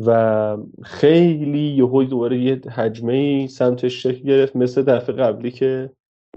و 0.06 0.56
خیلی 0.82 1.68
یهو 1.68 2.04
دوباره 2.04 2.38
یه 2.38 2.60
حجمه 2.70 3.46
سمتش 3.46 4.02
شکل 4.02 4.22
گرفت 4.22 4.56
مثل 4.56 4.82
دفعه 4.82 5.16
قبلی 5.16 5.50
که 5.50 5.90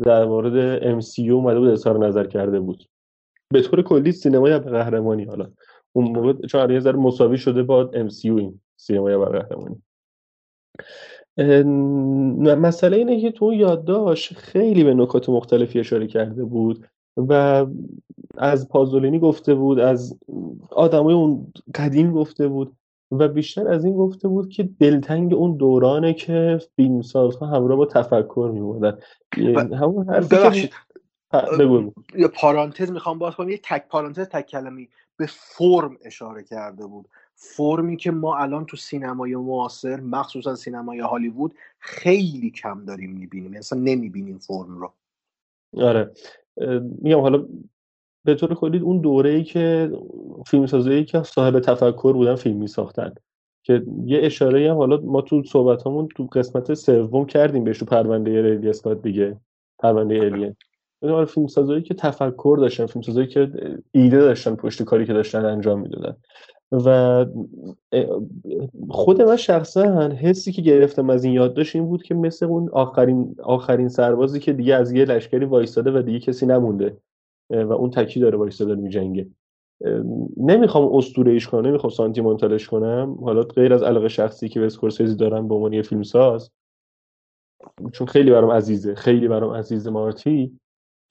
در 0.04 0.26
مورد 0.26 0.80
MCU 1.02 1.30
اومده 1.30 1.60
بود 1.60 1.70
اظهار 1.70 2.08
نظر 2.08 2.28
کرده 2.28 2.60
بود. 2.60 2.90
به 3.54 3.62
طور 3.62 3.82
کلی 3.82 4.12
سینمای 4.12 4.60
قهرمانی 4.60 5.24
حالا. 5.24 5.52
اون 5.94 6.06
موقع 6.12 6.48
چون 6.48 6.72
یه 6.72 6.80
ذره 6.80 6.98
مساوی 6.98 7.38
شده 7.38 7.64
با 7.64 7.92
MCU 7.92 8.26
این 8.26 8.62
سینمای 8.76 9.18
قهرمانی. 9.18 9.82
مسئله 11.38 12.98
اینه 12.98 13.22
که 13.22 13.32
تو 13.32 13.54
یادداشت 13.54 14.34
خیلی 14.34 14.84
به 14.84 14.94
نکات 14.94 15.30
مختلفی 15.30 15.80
اشاره 15.80 16.08
کرده 16.08 16.44
بود 16.44 16.88
و 17.18 17.66
از 18.38 18.70
پازولینی 18.70 19.20
گفته 19.20 19.56
بود 19.56 19.80
از 19.80 20.20
آدمای 20.72 21.14
اون 21.14 21.54
قدیم 21.76 22.12
گفته 22.12 22.48
بود 22.48 22.74
و 23.12 23.28
بیشتر 23.28 23.68
از 23.68 23.86
این 23.86 23.96
گفته 23.96 24.28
بود 24.28 24.50
که 24.50 24.70
دلتنگ 24.80 25.34
اون 25.34 25.58
دورانه 25.58 26.14
که 26.14 26.60
فیلمسازها 26.76 27.48
همراه 27.48 27.78
با 27.78 27.86
تفکر 27.86 28.52
میبودن 28.54 28.98
همون 29.80 30.10
حرفی 30.10 30.70
یه 32.18 32.28
پارانتز 32.28 32.92
می‌خوام 32.92 33.20
باز 33.20 33.36
کنم 33.36 33.50
یه 33.50 33.60
تک 33.64 33.88
پارانتز 33.88 34.28
تک 34.28 34.46
کلمی 34.46 34.90
به 35.18 35.26
فرم 35.30 35.98
اشاره 36.06 36.44
کرده 36.44 36.88
بود. 36.88 37.08
فرمی 37.40 37.98
که 37.98 38.12
ما 38.12 38.38
الان 38.38 38.66
تو 38.66 38.78
سینمای 38.78 39.36
معاصر 39.36 40.00
مخصوصا 40.00 40.56
سینمای 40.56 41.00
هالیوود 41.00 41.54
خیلی 41.80 42.50
کم 42.50 42.86
داریم 42.86 43.12
می‌بینیم. 43.12 43.46
یعنی 43.46 43.58
اصلا 43.58 43.80
نمی‌بینیم 43.80 44.38
فرم 44.38 44.78
رو. 44.78 44.94
آره. 45.78 46.12
میگم 47.02 47.20
حالا 47.20 47.46
به 48.26 48.36
طور 48.36 48.54
کلی 48.54 48.80
اون 48.80 49.02
دوره 49.02 49.30
ای 49.30 49.44
که 49.44 49.92
فیلمسازایی 50.48 51.06
که 51.06 51.24
صاحب 51.24 51.60
تفکر 51.60 52.14
بودن 52.14 52.36
فیلم 52.36 52.58
میساختن 52.58 53.14
که 53.64 53.86
یه 54.06 54.20
اشاره 54.24 54.72
هم 54.72 54.78
حالا 54.78 54.98
ما 54.98 55.22
تو 55.22 55.44
صحبت 55.44 55.88
همون 55.88 56.08
تو 56.08 56.26
قسمت 56.26 56.74
سوم 56.74 57.26
کردیم 57.26 57.64
بهش 57.64 57.78
تو 57.80 57.86
پرونده 57.86 58.42
ریلی 58.42 58.70
اسکات 58.70 59.02
دیگه 59.02 59.38
پرونده 59.80 60.16
الین 60.16 60.56
این 61.02 61.26
فیلم 61.26 61.48
سازایی 61.48 61.82
که 61.82 61.94
تفکر 61.94 62.58
داشتن 62.62 62.86
فیلم 62.86 63.04
سازایی 63.04 63.28
که 63.28 63.52
ایده 63.92 64.18
داشتن 64.18 64.56
پشت 64.56 64.84
کاری 64.84 65.06
که 65.06 65.14
داشتن 65.14 65.46
انجام 65.46 65.80
می‌دادن. 65.82 66.18
و 66.72 67.26
خود 68.90 69.22
من 69.22 69.36
شخصا 69.36 70.10
حسی 70.10 70.52
که 70.52 70.62
گرفتم 70.62 71.10
از 71.10 71.24
این 71.24 71.34
یادداشت 71.34 71.76
این 71.76 71.86
بود 71.86 72.04
که 72.04 72.16
مثل 72.16 72.46
اون 72.46 72.70
آخرین 72.70 73.36
آخرین 73.44 73.88
سربازی 73.88 74.40
که 74.40 74.54
دیگه 74.54 74.76
از 74.76 74.92
یه 74.92 75.06
لشکری 75.06 75.46
وایستاده 75.46 76.00
و 76.00 76.02
دیگه 76.02 76.20
کسی 76.20 76.46
نمونده 76.46 76.98
و 77.50 77.74
اون 77.74 77.90
تکی 77.90 78.20
داره 78.20 78.38
وایستاده 78.38 78.76
میجنگه. 78.76 79.28
نمی‌خوام 80.38 80.96
اسطوره 80.96 81.32
ایش 81.32 81.48
کنم 81.48 81.68
نمی‌خوام 81.68 81.92
سانتیمانتالش 81.92 82.68
کنم. 82.68 83.18
حالا 83.22 83.42
غیر 83.42 83.74
از 83.74 83.84
علاقه 83.84 84.08
شخصی 84.08 84.50
که 84.50 84.60
به 84.60 84.66
اسکورسیزی 84.66 85.16
دارم 85.16 85.48
به 85.48 85.56
عنوان 85.56 85.74
یه 85.74 85.82
فیلمساز 85.82 86.52
چون 87.92 88.08
خیلی 88.08 88.32
برام 88.32 88.52
عزیزه 88.52 88.96
خیلی 88.96 89.28
برام 89.28 89.54
عزیزه 89.54 89.90
مارتی. 89.90 90.60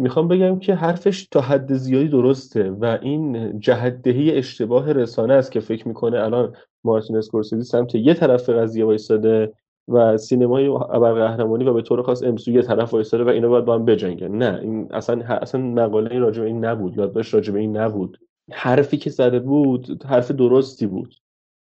می‌خوام 0.03 0.29
بگم 0.29 0.59
که 0.59 0.75
حرفش 0.75 1.29
تا 1.31 1.41
حد 1.41 1.75
زیادی 1.75 2.09
درسته 2.09 2.71
و 2.71 2.99
این 3.03 3.61
جهدهی 3.61 4.33
اشتباه 4.33 4.93
رسانه 4.93 5.35
است 5.35 5.53
که 5.53 5.61
فکر 5.61 5.89
می‌کنه 5.89 6.19
الان 6.19 6.55
مارتین 6.85 7.17
اسکورسیزی 7.17 7.63
سمت 7.63 7.95
یه 7.95 8.15
طرف 8.15 8.51
قضیه 8.51 8.85
وایستاده 8.85 9.53
و 9.89 10.17
سینمای 10.17 10.67
ابرقهرمانی 10.67 11.65
و 11.65 11.73
به 11.73 11.83
طور 11.83 12.03
خاص 12.03 12.23
امسو 12.23 12.51
یه 12.51 12.63
طرف 12.63 12.95
وایستاده 12.95 13.25
و 13.25 13.29
اینا 13.29 13.49
باید 13.49 13.65
با 13.65 13.75
هم 13.75 13.85
بجنگن. 13.85 14.29
نه 14.29 14.59
این 14.63 14.89
اصلا 14.93 15.25
اصلا 15.25 15.61
مقاله 15.61 16.19
راجع 16.19 16.43
این 16.43 16.65
نبود 16.65 16.97
یادداشت 16.97 17.35
راجع 17.35 17.53
به 17.53 17.59
این 17.59 17.77
نبود. 17.77 18.19
حرفی 18.53 18.97
که 18.97 19.11
زده 19.11 19.39
بود 19.39 20.05
حرف 20.05 20.31
درستی 20.31 20.87
بود. 20.87 21.15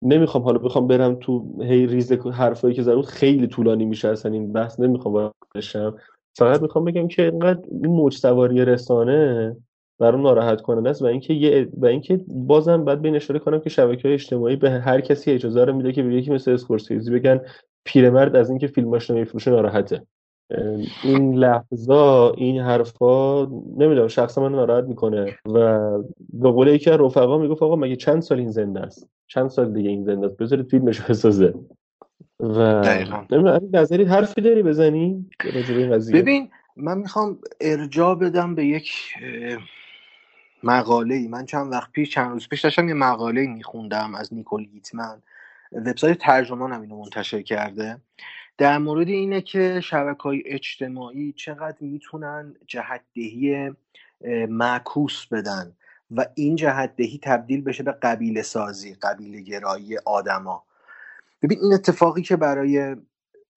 نمی‌خوام 0.02 0.44
حالا 0.44 0.58
بخوام 0.58 0.86
برم 0.86 1.14
تو 1.14 1.62
هی 1.62 1.86
ریز 1.86 2.12
حرفایی 2.12 2.74
که 2.74 2.82
زده 2.82 2.96
بود 2.96 3.06
خیلی 3.06 3.46
طولانی 3.46 3.84
میشه 3.84 4.08
اصلا 4.08 4.32
این 4.32 4.52
بحث. 4.52 4.80
نمی‌خوام 4.80 5.32
بشم. 5.54 5.96
فقط 6.34 6.62
می‌خوام 6.62 6.84
بگم 6.84 7.08
که 7.08 7.22
اینقدر 7.22 7.60
این 7.70 7.86
موج 7.86 8.14
سواری 8.14 8.64
رسانه 8.64 9.56
برام 9.98 10.22
ناراحت 10.22 10.60
کننده 10.60 10.90
است 10.90 11.02
و 11.02 11.06
اینکه 11.06 11.68
و 11.76 11.86
اینکه 11.86 12.20
بازم 12.28 12.84
بعد 12.84 13.02
به 13.02 13.16
اشاره 13.16 13.40
کنم 13.40 13.60
که 13.60 13.70
شبکه 13.70 14.02
های 14.02 14.14
اجتماعی 14.14 14.56
به 14.56 14.70
هر 14.70 15.00
کسی 15.00 15.30
اجازه 15.30 15.64
رو 15.64 15.72
میده 15.72 15.92
که 15.92 16.02
به 16.02 16.14
یکی 16.14 16.30
مثل 16.30 16.50
اسکورسیزی 16.50 17.10
بگن 17.10 17.40
پیرمرد 17.84 18.36
از 18.36 18.50
اینکه 18.50 18.66
فیلماش 18.66 19.10
نمیفروشه 19.10 19.50
ناراحته. 19.50 20.02
این 21.04 21.34
لحظا 21.34 22.30
این 22.30 22.60
حرفا 22.60 23.44
نمی‌دونم 23.76 24.08
شخصا 24.08 24.42
من 24.42 24.52
ناراحت 24.52 24.84
می‌کنه 24.84 25.36
و 25.46 25.88
به 26.32 26.50
قول 26.50 26.68
یکی 26.68 26.90
از 26.90 27.00
رفقا 27.00 27.38
می‌گفت 27.38 27.62
آقا 27.62 27.76
مگه 27.76 27.96
چند 27.96 28.22
سال 28.22 28.38
این 28.38 28.50
زنده 28.50 28.80
است؟ 28.80 29.08
چند 29.26 29.48
سال 29.48 29.72
دیگه 29.72 29.90
این 29.90 30.04
زنده 30.04 30.26
است؟ 30.26 30.36
بذارید 30.36 30.66
فیلمش 30.66 31.00
بسازه. 31.00 31.54
و 32.40 32.85
نظری 33.73 34.04
حرفی 34.04 34.40
داری 34.40 34.62
بزنی 34.62 35.30
ببین 36.12 36.50
من 36.76 36.99
می‌خوام 36.99 37.38
ارجاع 37.61 38.14
بدم 38.14 38.54
به 38.54 38.66
یک 38.66 38.92
مقاله 40.62 41.14
ای 41.14 41.28
من 41.28 41.47
چند 41.47 41.73
وقت 41.73 41.92
پیش 41.92 42.11
چند 42.11 42.30
روز 42.30 42.49
پیش 42.49 42.61
داشتم 42.61 42.88
یه 42.88 42.94
مقاله 42.94 43.47
میخوندم 43.47 44.14
از 44.14 44.35
نیکول 44.35 44.64
گیتمن. 44.64 45.23
وبسایت 45.73 46.18
ترجمان 46.18 46.73
هم 46.73 46.80
اینو 46.80 46.99
منتشر 46.99 47.42
کرده. 47.42 47.99
در 48.59 48.78
مورد 48.78 49.09
اینه 49.09 49.40
که 49.40 49.80
شبکه 49.80 50.23
های 50.23 50.42
اجتماعی 50.47 51.33
چقدر 51.33 51.76
می‌تونن 51.80 52.54
جهتدهی 52.66 53.71
معکوس 54.49 55.26
بدن 55.26 55.73
و 56.11 56.26
این 56.35 56.56
جهتدهی 56.56 57.21
تبدیل 57.23 57.62
بشه 57.62 57.83
به 57.83 57.92
قبیله 57.92 58.42
سازی 58.42 58.94
قبیله 58.94 59.40
گرایی 59.40 59.99
آدما. 59.99 60.64
ببین 61.44 61.58
این 61.62 61.72
اتفاقی 61.74 62.22
که 62.22 62.36
برای 62.36 62.96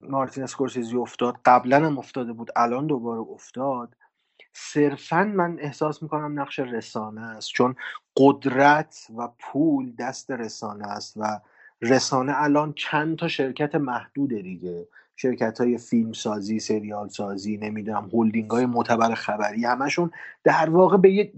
مارتین 0.01 0.43
اسکورسیزی 0.43 0.95
افتاد 0.95 1.35
قبلا 1.45 1.85
هم 1.85 1.97
افتاده 1.97 2.33
بود 2.33 2.51
الان 2.55 2.87
دوباره 2.87 3.19
افتاد. 3.19 3.95
صرفا 4.53 5.23
من 5.23 5.57
احساس 5.59 6.03
می‌کنم 6.03 6.39
نقش 6.39 6.59
رسانه 6.59 7.21
است 7.21 7.49
چون 7.49 7.75
قدرت 8.17 9.07
و 9.17 9.29
پول 9.39 9.93
دست 9.99 10.31
رسانه 10.31 10.87
است 10.87 11.13
و 11.17 11.39
رسانه 11.81 12.33
الان 12.35 12.73
چند 12.73 13.17
تا 13.17 13.27
شرکت 13.27 13.75
محدوده 13.75 14.41
دیگه. 14.41 14.87
شرکت 15.15 15.61
های 15.61 15.77
فیلم 15.77 16.13
سازی 16.13 16.59
سریال 16.59 17.09
سازی 17.09 17.57
نمی‌دونم 17.57 18.09
هولدینگ 18.13 18.51
های 18.51 18.65
معتبر 18.65 19.13
خبری 19.13 19.65
همشون 19.65 20.11
در 20.43 20.69
واقع 20.69 20.97
به 20.97 21.31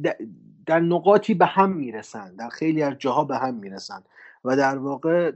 در 0.65 0.79
نقاطی 0.79 1.34
به 1.34 1.46
هم 1.46 1.72
می‌رسن 1.72 2.36
در 2.36 2.50
خیلی 2.50 2.84
از 2.84 2.94
جاها 2.94 3.24
به 3.24 3.38
هم 3.38 3.53
می‌رسن. 3.53 4.03
و 4.46 4.55
در 4.55 4.77
واقع 4.77 5.31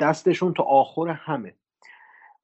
دستشون 0.00 0.54
تا 0.54 0.62
آخر 0.62 1.08
همه. 1.08 1.54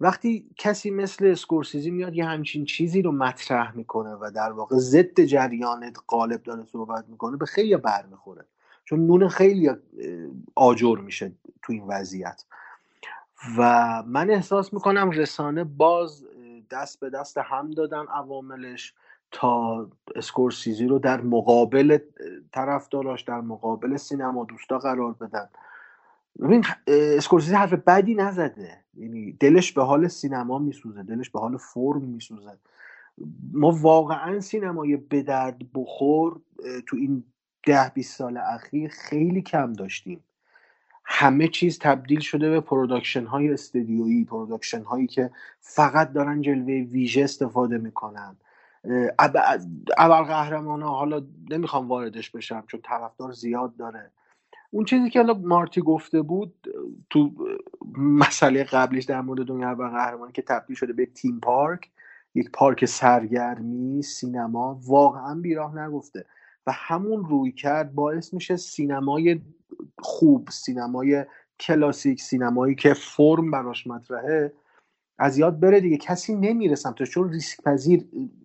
وقتی 0.00 0.50
کسی 0.56 0.90
مثل 0.90 1.26
اسکورسیزی 1.26 1.90
میاد 1.90 2.14
یه 2.14 2.24
همچین 2.24 2.64
چیزی 2.64 3.02
رو 3.02 3.12
مطرح 3.12 3.76
می‌کنه 3.76 4.14
و 4.14 4.30
در 4.34 4.52
واقع 4.52 4.76
ضد 4.76 5.20
جریان 5.20 5.92
قالب 6.06 6.42
داره 6.42 6.64
صحبت 6.64 7.04
می‌کنه 7.08 7.36
به 7.36 7.46
خیلی 7.46 7.76
بر 7.76 8.06
می‌خوره. 8.10 8.44
چون 8.84 9.06
نون 9.06 9.28
خیلی 9.28 9.70
آجر 10.54 10.98
میشه 10.98 11.32
تو 11.62 11.72
این 11.72 11.84
وضعیت. 11.86 12.44
و 13.58 14.02
من 14.06 14.30
احساس 14.30 14.74
می‌کنم 14.74 15.10
رسانه 15.10 15.64
باز 15.64 16.24
دست 16.70 17.00
به 17.00 17.10
دست 17.10 17.38
هم 17.38 17.70
دادن 17.70 18.06
عواملش 18.06 18.94
تا 19.30 19.86
اسکورسیزی 20.16 20.86
رو 20.86 20.98
در 20.98 21.20
مقابل 21.20 21.98
طرفداراش 22.52 23.22
در 23.22 23.40
مقابل 23.40 23.96
سینما 23.96 24.44
دوستا 24.44 24.78
قرار 24.78 25.12
بدن. 25.12 25.48
ببین 26.40 26.64
اسکورسیزی 26.86 27.54
حرف 27.54 27.72
بدی 27.72 28.14
نزده. 28.14 28.84
یعنی 28.94 29.32
دلش 29.32 29.72
به 29.72 29.84
حال 29.84 30.08
سینما 30.08 30.58
میسوزه 30.58 31.02
دلش 31.02 31.30
به 31.30 31.40
حال 31.40 31.56
فرم 31.56 32.02
میسوزه. 32.02 32.58
ما 33.52 33.70
واقعا 33.70 34.40
سینمای 34.40 34.96
به 34.96 35.22
درد 35.22 35.72
بخور 35.74 36.40
تو 36.86 36.96
این 36.96 37.24
ده 37.66 37.88
20 37.94 38.18
سال 38.18 38.36
اخیر 38.36 38.90
خیلی 38.90 39.42
کم 39.42 39.72
داشتیم. 39.72 40.24
همه 41.04 41.48
چیز 41.48 41.78
تبدیل 41.78 42.20
شده 42.20 42.50
به 42.50 42.60
production 42.60 43.26
های 43.26 43.52
استودیویی 43.52 44.24
production 44.24 44.82
هایی 44.82 45.06
که 45.06 45.30
فقط 45.60 46.12
دارن 46.12 46.40
جلوه 46.40 46.74
ویژه 46.74 47.24
استفاده 47.24 47.78
می‌کنن. 47.78 48.36
اول 49.98 50.22
قهرمان 50.22 50.82
ها 50.82 50.88
حالا 50.88 51.22
نمی‌خوام 51.50 51.88
واردش 51.88 52.30
بشم 52.30 52.64
چون 52.66 52.80
طرفدار 52.84 53.32
زیاد 53.32 53.76
داره. 53.76 54.10
اون 54.74 54.84
چیزی 54.84 55.10
که 55.10 55.20
حالا 55.20 55.34
مارتی 55.34 55.80
گفته 55.80 56.22
بود 56.22 56.54
تو 57.10 57.30
مسئله 57.98 58.64
قبلیش 58.64 59.04
در 59.04 59.20
مورد 59.20 59.46
دنیا 59.46 59.68
اول 59.68 59.88
قهرمان 59.88 60.32
که 60.32 60.42
تبدیل 60.42 60.76
شده 60.76 60.92
به 60.92 61.06
تیم 61.06 61.40
پارک 61.40 61.90
یک 62.34 62.50
پارک 62.52 62.84
سرگرمی 62.84 64.02
سینما 64.02 64.80
واقعا 64.86 65.34
بیراه 65.34 65.78
نگفته 65.78 66.24
و 66.66 66.72
همون 66.74 67.24
روی 67.24 67.52
کرد 67.52 67.94
باعث 67.94 68.34
میشه 68.34 68.56
سینمای 68.56 69.40
خوب 69.98 70.48
سینمای 70.50 71.24
کلاسیک 71.60 72.22
سینمایی 72.22 72.74
که 72.74 72.94
فرم 72.94 73.50
براش 73.50 73.86
مطرحه 73.86 74.52
از 75.18 75.38
یاد 75.38 75.60
بره 75.60 75.80
دیگه. 75.80 75.96
کسی 75.96 76.34
نمیره 76.34 76.74
سمتش 76.74 77.10
چون 77.10 77.30
ریسک 77.30 77.62
پذیر 77.62 78.04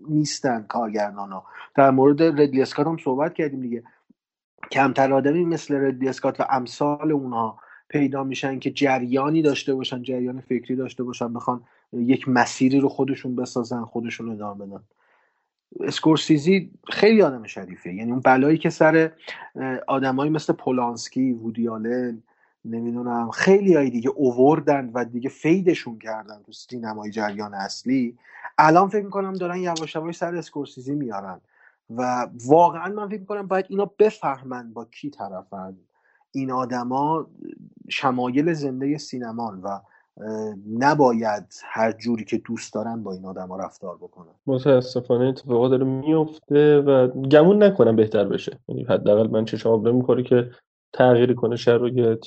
نیستن 0.10 0.64
کارگردان 0.64 1.32
ها 1.32 1.46
در 1.76 1.92
مورد 1.92 2.24
ردلی 2.24 2.62
اسکات 2.62 2.88
هم 2.88 2.98
صحبت 3.04 3.34
کردیم 3.34 3.62
دیگه. 3.62 3.84
کمتر 4.72 5.14
آدمی 5.14 5.46
مثل 5.46 5.76
ردلی 5.76 6.10
اسکات 6.10 6.40
و 6.40 6.44
امثال 6.50 7.12
اونها 7.12 7.60
پیدا 7.90 8.24
میشن 8.24 8.60
که 8.60 8.72
جریانی 8.72 9.42
داشته 9.42 9.76
باشن 9.76 10.04
جریان 10.04 10.42
فکری 10.42 10.76
داشته 10.76 11.04
باشن 11.04 11.34
بخوان 11.34 11.64
یک 11.94 12.30
مسیری 12.30 12.80
رو 12.80 12.90
خودشون 12.90 13.36
بسازن 13.36 13.84
خودشون 13.84 14.32
ادامه 14.32 14.66
بدن. 14.66 14.84
اسکورسیزی 15.80 16.72
خیلی 16.90 17.22
آدم 17.22 17.46
شریفه 17.46 17.94
یعنی 17.94 18.12
اون 18.12 18.20
بلایی 18.20 18.58
که 18.58 18.70
سر 18.70 19.12
آدمایی 19.88 20.32
مثل 20.32 20.54
پولانسکی 20.54 21.32
وودیالن 21.32 22.24
نمی‌دونم 22.66 23.32
خیلی 23.32 23.76
های 23.76 23.90
دیگه 23.90 24.10
اووردن 24.10 24.92
و 24.94 25.06
دیگه 25.06 25.30
فیدشون 25.30 26.00
کردن 26.00 26.42
تو 26.46 26.52
سینمای 26.52 27.12
جریان 27.12 27.54
اصلی. 27.54 28.18
الان 28.58 28.90
فکر 28.90 29.04
می‌کنم 29.04 29.34
دارن 29.34 29.58
یواش 29.58 29.96
یواش 29.96 30.18
سر 30.18 30.36
اسکورسیزی 30.36 30.96
میارن. 30.96 31.42
و 31.90 32.28
واقعا 32.48 32.94
من 32.94 33.10
فکر 33.10 33.20
می‌کنم 33.20 33.48
باید 33.48 33.66
اینا 33.70 33.92
بفهمن 34.00 34.74
با 34.74 34.86
کی 34.86 35.10
طرفن. 35.10 35.78
این 36.32 36.52
آدما 36.52 37.28
شمایل 37.90 38.54
زنده 38.54 38.98
سینمان 38.98 39.62
و 39.62 39.80
نباید 40.80 41.44
هر 41.64 41.92
جوری 41.92 42.26
که 42.26 42.38
دوست 42.38 42.74
دارن 42.74 43.04
با 43.04 43.14
این 43.14 43.26
آدما 43.26 43.58
رفتار 43.58 43.98
بکنن. 43.98 44.34
متاسفانه 44.48 45.26
اتفاقا 45.26 45.68
داره 45.68 45.84
میفته 45.84 46.80
و 46.80 47.08
گمون 47.08 47.64
نکنم 47.64 47.96
بهتر 47.96 48.26
بشه. 48.26 48.60
یعنی 48.68 48.84
حداقل 48.84 49.28
من 49.30 49.46
چشم 49.46 49.70
آب 49.70 49.88
می‌کنه 49.88 50.24
که 50.24 50.52
تغییر 50.94 51.34
کنه 51.34 51.56
شرایط 51.56 52.26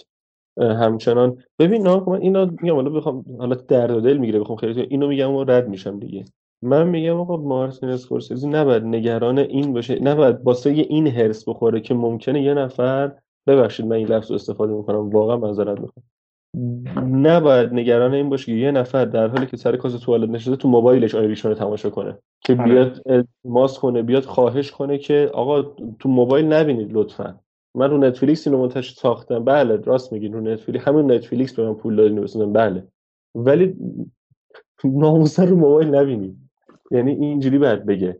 همچنان. 0.60 1.42
ببین 1.58 1.82
نه 1.82 2.02
من 2.06 2.20
اینا 2.20 2.44
میگم 2.44 2.74
حالا 2.74 2.90
بخوام 2.90 3.24
حالا 3.38 3.54
درد 3.54 3.90
و 3.90 4.00
دل 4.00 4.16
می‌گیره 4.16 4.40
بخوام 4.40 4.58
خیلی 4.58 4.80
اینو 4.80 5.08
میگم 5.08 5.32
و 5.32 5.44
رد 5.44 5.68
میشم 5.68 5.98
دیگه. 5.98 6.24
من 6.62 6.88
میگم 6.88 7.20
آقا 7.20 7.36
مارتین 7.36 7.88
اسکورسیزی 7.88 8.48
نباید 8.48 8.84
نگران 8.84 9.38
این 9.38 9.72
باشه 9.72 10.02
نباید 10.02 10.36
واسه 10.44 10.70
این 10.70 11.06
هرس 11.06 11.48
بخوره 11.48 11.80
که 11.80 11.94
ممکنه 11.94 12.42
یه 12.42 12.54
نفر 12.54 13.12
ببخشید 13.46 13.86
من 13.86 13.96
این 13.96 14.08
لفظ 14.08 14.30
رو 14.30 14.34
استفاده 14.34 14.72
می‌کنم 14.72 15.10
واقعا 15.10 15.36
معذرت 15.36 15.80
می‌خوام. 15.80 16.04
نباید 17.26 17.72
نگران 17.72 18.14
این 18.14 18.28
باشه 18.28 18.46
که 18.46 18.52
یه 18.52 18.70
نفر 18.70 19.04
در 19.04 19.28
حالی 19.28 19.46
که 19.46 19.56
سر 19.56 19.76
کاز 19.76 20.00
توالت 20.00 20.30
نشسته 20.30 20.56
تو 20.56 20.68
موبایلش 20.68 21.14
آیریشون 21.14 21.54
تماشا 21.54 21.90
کنه 21.90 22.18
که 22.40 22.52
آره. 22.52 22.64
بیاد 22.64 23.02
ماس 23.44 23.78
کنه 23.78 24.02
بیاد 24.02 24.24
خواهش 24.24 24.70
کنه 24.70 24.98
که 24.98 25.30
آقا 25.34 25.62
تو 25.98 26.08
موبایل 26.08 26.52
نبینید 26.52 26.92
لطفا. 26.92 27.40
من 27.74 27.90
رو 27.90 27.98
نتفلیکس 27.98 28.46
اینو 28.46 28.60
منتشر 28.60 28.94
ساختم 28.94 29.44
بله 29.44 29.76
راست 29.76 30.12
میگین 30.12 30.32
رو 30.32 30.40
نتفلیکس 30.40 30.88
همین 30.88 31.12
نتفلیکس 31.12 31.54
به 31.54 31.68
من 31.68 31.74
پول 31.74 31.96
دادین 31.96 32.20
بسازم 32.20 32.52
بله. 32.52 32.86
ولی 33.34 33.76
ناموسا 34.84 35.44
رو 35.44 35.56
موبایل 35.56 35.94
نبینید. 35.94 36.36
یعنی 36.92 37.10
اینجوری 37.12 37.58
باید 37.58 37.86
بگه. 37.86 38.18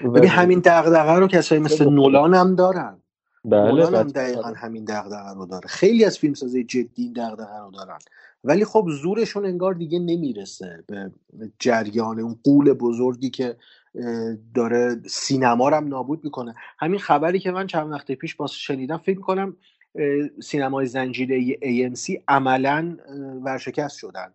ببین 0.00 0.28
همین 0.28 0.60
دغدغه 0.64 1.12
رو 1.12 1.26
کسایی 1.26 1.60
مثل 1.60 1.90
نولان 1.90 2.34
هم 2.34 2.54
دارن. 2.54 3.02
بله 3.44 3.68
نولان 3.68 3.94
هم. 3.94 4.08
دقیقا 4.08 4.52
همین 4.56 4.84
دغدغه 4.84 5.34
رو 5.34 5.46
داره. 5.46 5.68
خیلی 5.68 6.04
از 6.04 6.18
فیلمسازای 6.18 6.64
جدی 6.64 7.02
این 7.02 7.12
دغدغه 7.12 7.58
رو 7.58 7.70
دارن. 7.70 7.98
ولی 8.44 8.64
خب 8.64 8.86
زورشون 9.02 9.46
انگار 9.46 9.74
دیگه 9.74 9.98
نمی‌رسه 9.98 10.84
به 10.86 11.10
جریان 11.58 12.20
اون 12.20 12.38
قول 12.44 12.72
بزرگی 12.72 13.30
که 13.30 13.56
داره 14.54 14.96
سینما 15.06 15.68
رو 15.68 15.76
هم 15.76 15.88
نابود 15.88 16.24
می‌کنه. 16.24 16.54
همین 16.78 16.98
خبری 16.98 17.38
که 17.38 17.50
من 17.50 17.66
چند 17.66 17.92
وقت 17.92 18.12
پیش 18.12 18.34
باز 18.34 18.52
شنیدم 18.52 18.96
فکر 18.96 19.16
می‌کنم 19.16 19.56
سینمای 20.42 20.86
زنجیره 20.86 21.54
AMC 21.54 22.22
عملا 22.28 22.96
ورشکست 23.44 23.98
شدن. 23.98 24.34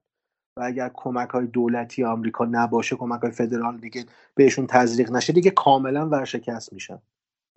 و 0.58 0.64
اگر 0.64 0.92
کمک 0.94 1.30
های 1.30 1.48
دولتی 1.48 2.04
آمریکا 2.04 2.46
نباشه 2.46 2.96
کمک 2.96 3.22
های 3.22 3.32
فدرال 3.32 3.78
دیگه 3.78 4.06
بهشون 4.36 4.68
تزریق 4.68 5.12
نشه 5.12 5.34
دیگه 5.34 5.52
کاملا 5.52 6.10
ورشکست 6.10 6.74
میشن. 6.74 7.00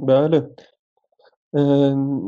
بله. 0.01 0.51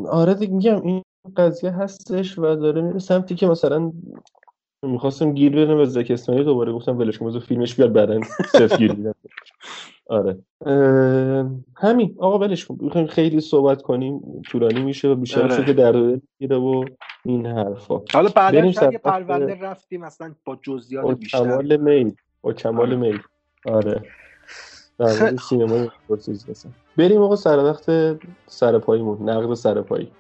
آره 0.09 0.35
دیگه 0.35 0.53
میگم 0.53 0.83
این 0.83 1.03
قضیه 1.37 1.71
هستش 1.71 2.39
و 2.39 2.43
داره 2.43 2.83
میره 2.83 2.99
سمتی 2.99 3.35
که 3.35 3.47
مثلا 3.47 3.93
می‌خواستم 4.83 5.33
گیر 5.33 5.57
بدم 5.57 5.77
به 5.77 5.85
زک 5.85 6.11
اسنایدر 6.11 6.45
دوباره 6.45 6.73
گفتم 6.73 6.99
ولش 6.99 7.19
کن 7.19 7.27
بذار 7.27 7.41
فیلمش 7.41 7.75
بیاد 7.75 7.93
بعدن 7.93 8.21
صفر 8.53 8.77
گیر 8.77 8.93
میدم. 8.93 9.15
آره. 10.07 10.39
همین. 11.77 12.17
آقا 12.19 12.39
ولش 12.39 12.65
کن. 12.67 12.77
می‌خوایم 12.81 13.07
خیلی 13.07 13.41
صحبت 13.41 13.83
کنیم. 13.83 14.43
طولانی 14.51 14.83
میشه 14.83 15.09
و 15.09 15.15
بیشتر 15.15 15.43
آره. 15.43 15.65
که 15.65 15.73
در 15.73 15.93
دل 15.93 16.19
میره 16.41 16.57
و 16.57 16.85
این 17.25 17.47
حرفا. 17.47 18.01
حالا 18.13 18.31
شاید 18.73 18.93
یه 18.93 18.99
پرونده 18.99 19.59
رفتیم 19.61 20.03
اصلا 20.03 20.35
با 20.45 20.59
جزئیات 20.63 21.05
با 21.05 21.15
بیشتر. 21.15 21.39
کمال 21.39 21.77
میل. 21.77 22.15
با 22.43 22.53
کمال 22.53 22.87
آره. 22.87 22.97
میل. 22.97 23.19
آره. 23.67 24.03
در 24.99 25.07
هستن 25.07 25.67
بریم 26.97 27.23
آقا 27.23 27.37
سر 27.37 27.65
وقت 27.65 28.17
سر 28.47 28.79
پاییمون. 28.79 29.31
نقد 29.31 29.55
سر 29.55 29.83
پایی. 29.83 30.11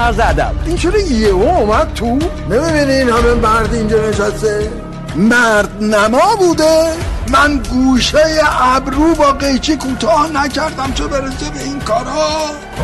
عرض 0.00 0.20
ادب. 0.20 0.54
این 0.66 0.76
چرا 0.76 0.98
یهو 0.98 1.42
اومد 1.42 1.94
تو؟ 1.94 2.18
نمی‌بینین 2.50 3.08
همه 3.08 3.34
مرد 3.34 3.74
اینجا 3.74 4.08
نشسته؟ 4.08 4.70
مرد 5.16 5.82
نما 5.84 6.36
بوده؟ 6.38 6.92
من 7.28 7.58
گوشه 7.58 8.18
ابرو 8.60 9.14
با 9.14 9.32
قیچی 9.32 9.76
کوتاه 9.76 10.32
نکردم 10.32 10.92
چه 10.94 11.06
برسه 11.06 11.50
به 11.54 11.62
این 11.64 11.80
کارا. 11.80 12.28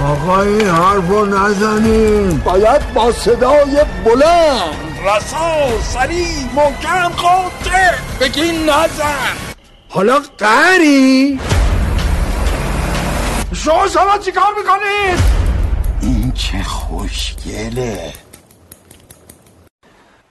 آقا 0.06 0.42
این 0.42 0.68
حرفو 0.68 1.24
نزنین. 1.24 2.38
باید 2.38 2.92
با 2.94 3.12
صدای 3.12 3.80
بلند. 4.04 4.76
رسا 5.06 5.80
سریع 5.82 6.26
محکم 6.54 7.08
قاطع 7.08 7.94
بگی 8.20 8.52
نزن. 8.52 9.36
حالا 9.88 10.20
قری 10.38 11.40
شما 13.52 13.88
شما 13.88 14.18
چیکار 14.24 14.52
می‌کنید؟ 14.58 15.36
این 16.00 16.32
چه 16.32 16.62
خوشگله. 17.06 18.12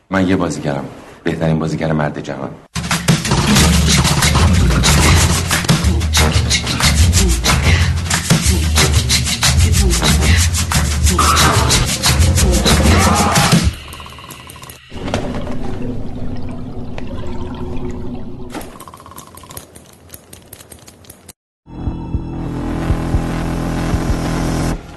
من 0.10 0.28
یه 0.28 0.36
بازیگرم. 0.36 0.86
بهترین 1.24 1.60
بازیگر 1.60 1.92
مرد 1.92 2.20
جهان. 2.20 2.50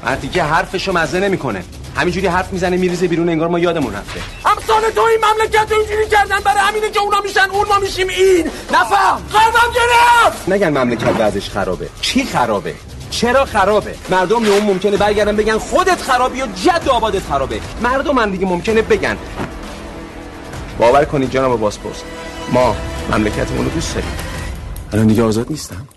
مردی 0.09 0.29
که 0.29 0.43
حرفشو 0.43 0.93
مزه 0.93 1.21
نمی‌کنه. 1.21 1.65
همینجوری 1.97 2.27
حرف 2.27 2.53
می‌زنه 2.53 2.77
میریزه 2.77 3.09
بیرون 3.09 3.29
انگار 3.29 3.49
ما 3.49 3.59
یادمون 3.59 3.95
رفته. 3.95 4.21
امثال 4.47 4.91
تو 4.91 5.01
این 5.01 5.19
مملکت 5.25 5.73
رو 5.73 5.79
اینجوری 5.79 6.09
کردن 6.09 6.41
برای 6.45 6.59
همینه 6.59 6.91
که 6.91 7.01
اونا 7.01 7.21
میشن 7.21 7.51
اون 7.51 7.69
ما 7.69 7.79
میشیم 7.79 8.09
این. 8.09 8.51
نفهم. 8.73 9.17
قلبم 9.17 9.73
گرفت. 9.75 10.49
نگن 10.49 10.79
مملکت 10.79 11.21
وضعش 11.21 11.51
خرابه. 11.51 11.89
چی 12.01 12.25
خرابه؟ 12.25 12.75
چرا 13.11 13.45
خرابه؟ 13.45 13.95
مردم 14.11 14.37
اون 14.37 14.65
ممکنه 14.65 14.97
برگردن 14.97 15.37
بگن 15.37 15.59
خودت 15.59 16.03
خرابی 16.03 16.43
و 16.43 16.47
جد 16.47 16.89
آبادت 16.89 17.23
خرابه. 17.23 17.61
مردم 17.83 18.19
هم 18.19 18.31
دیگه 18.31 18.47
ممکنه 18.47 18.83
بگن. 18.83 19.17
باور 20.79 21.05
کنید 21.05 21.31
جناب 21.31 21.61
باسپورس 21.61 22.03
ما 22.53 22.77
مملکتمون 23.13 23.65
رو 23.65 23.71
دوست 23.71 23.95
داریم. 23.95 24.11
الان 24.93 25.07
دیگه 25.07 25.23
آزاد 25.23 25.51
نیستم. 25.51 25.89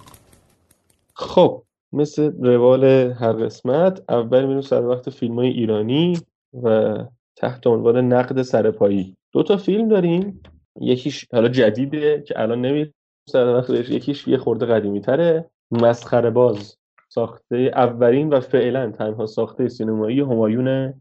خب 1.13 1.63
مثل 1.93 2.43
روال 2.43 2.83
هر 3.19 3.33
قسمت 3.33 4.03
اول 4.09 4.45
میریم 4.45 4.61
سر 4.61 4.85
وقت 4.85 5.09
فیلم 5.09 5.35
های 5.35 5.47
ایرانی 5.47 6.17
و 6.63 6.97
تحت 7.35 7.67
عنوان 7.67 8.13
نقد 8.13 8.41
سرپایی 8.41 9.15
دو 9.31 9.43
تا 9.43 9.57
فیلم 9.57 9.87
داریم. 9.87 10.43
یکیش 10.81 11.27
حالا 11.31 11.47
جدیده 11.47 12.23
که 12.27 12.41
الان 12.41 12.61
نمیریم 12.61 12.93
سر 13.29 13.55
وقتش 13.55 13.89
یکیش 13.89 14.27
یه 14.27 14.37
خورده 14.37 14.65
قدیمی 14.65 15.01
تره 15.01 15.49
مسخره 15.71 16.29
باز. 16.29 16.77
ساخته 17.09 17.71
اولین 17.75 18.29
و 18.29 18.39
فعلا 18.39 18.91
تنها 18.91 19.25
ساخته 19.25 19.67
سینمایی 19.67 20.19
همایون 20.19 20.93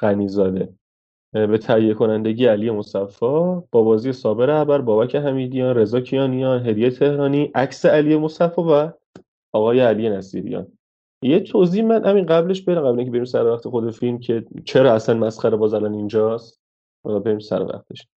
غنیزاده. 0.00 0.68
به 1.32 1.58
تهیه 1.58 1.94
کنندگی 1.94 2.46
علی 2.46 2.70
مصفی 2.70 3.26
با 3.70 3.82
بازی 3.82 4.12
صابر 4.12 4.50
عبر 4.50 4.80
بابک 4.80 5.16
حمیدیان 5.16 5.76
رضا 5.76 6.00
کیانیان 6.00 6.66
هدیه 6.66 6.90
تهرانی 6.90 7.50
عکس 7.54 7.86
علی 7.86 8.16
مصفی 8.16 8.62
و 8.62 8.92
آقای 9.56 9.80
علی 9.80 10.08
نصیریان 10.08 10.66
یه 11.22 11.40
توضیح 11.40 11.84
من 11.84 12.04
همین 12.04 12.26
قبلش 12.26 12.62
برم 12.62 12.82
قبل 12.82 12.98
اینکه 12.98 13.10
بریم 13.10 13.24
سر 13.24 13.46
وقت 13.46 13.68
خود 13.68 13.90
فیلم 13.90 14.18
که 14.18 14.44
چرا 14.64 14.94
اصلا 14.94 15.14
مسخره 15.14 15.56
باز 15.56 15.74
الان 15.74 15.94
اینجاست. 15.94 16.60
و 17.06 17.20
بریم 17.20 17.38
سر 17.38 17.62
وقتش. 17.62 18.08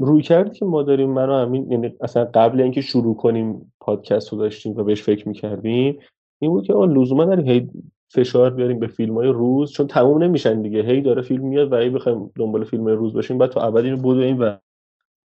روی 0.00 0.22
کرد 0.22 0.52
که 0.52 0.64
ما 0.64 0.82
داریم 0.82 1.10
من 1.10 1.28
و 1.28 1.32
همین 1.32 1.72
یعنی 1.72 1.96
اصلا 2.00 2.24
قبل 2.24 2.60
اینکه 2.60 2.80
شروع 2.80 3.16
کنیم 3.16 3.72
پادکست 3.80 4.32
رو 4.32 4.38
داشتیم 4.38 4.76
و 4.76 4.84
بهش 4.84 5.02
فکر 5.02 5.28
می‌کردیم 5.28 5.98
این 6.38 6.50
بود 6.50 6.66
که 6.66 6.74
آن 6.74 6.92
لزوما 6.92 7.24
داریم 7.24 7.46
هی 7.46 7.70
فشار 8.08 8.50
بیاریم 8.50 8.78
به 8.78 8.86
فیلم 8.86 9.14
های 9.14 9.28
روز 9.28 9.72
چون 9.72 9.86
تموم 9.86 10.22
نمیشن 10.22 10.62
دیگه. 10.62 10.82
هی 10.82 11.00
داره 11.00 11.22
فیلم 11.22 11.46
میاد 11.46 11.72
و 11.72 11.76
هی 11.76 11.90
بخوایم 11.90 12.30
دنبال 12.36 12.64
فیلم 12.64 12.86
روز 12.86 13.12
باشیم 13.12 13.38
بعد 13.38 13.50
تو 13.50 13.60
ابد 13.60 13.84
اینو 13.84 13.96
بدویم 13.96 14.40
و 14.40 14.56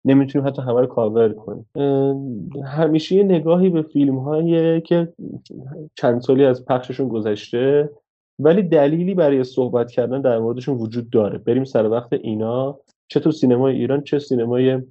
نمی‌تونیم 0.06 0.48
حتی 0.48 0.62
همه 0.62 0.82
رو 0.82 0.88
کاور 0.88 1.34
کنیم. 1.34 1.66
همیشه 2.66 3.16
یه 3.16 3.24
نگاهی 3.24 3.70
به 3.70 3.82
فیلم 3.82 4.18
هایی 4.18 4.82
که 4.82 5.14
چند 5.96 6.22
سالی 6.22 6.46
از 6.46 6.66
پخششون 6.66 7.08
گذشته 7.08 7.90
ولی 8.40 8.64
دلیلی 8.64 9.14
برای 9.14 9.44
صحبت 9.44 9.92
کردن 9.92 10.22
در 10.22 10.40
موردشون 10.40 10.78
وجود 10.78 11.10
داره. 11.10 11.38
بریم 11.38 11.64
سر 11.64 11.90
وقت 11.90 12.14
اینا. 12.14 12.80
چه 13.08 13.20
تو 13.20 13.32
سینمای 13.32 13.76
ایران 13.76 14.02
چه 14.02 14.20
سینمای 14.20 14.82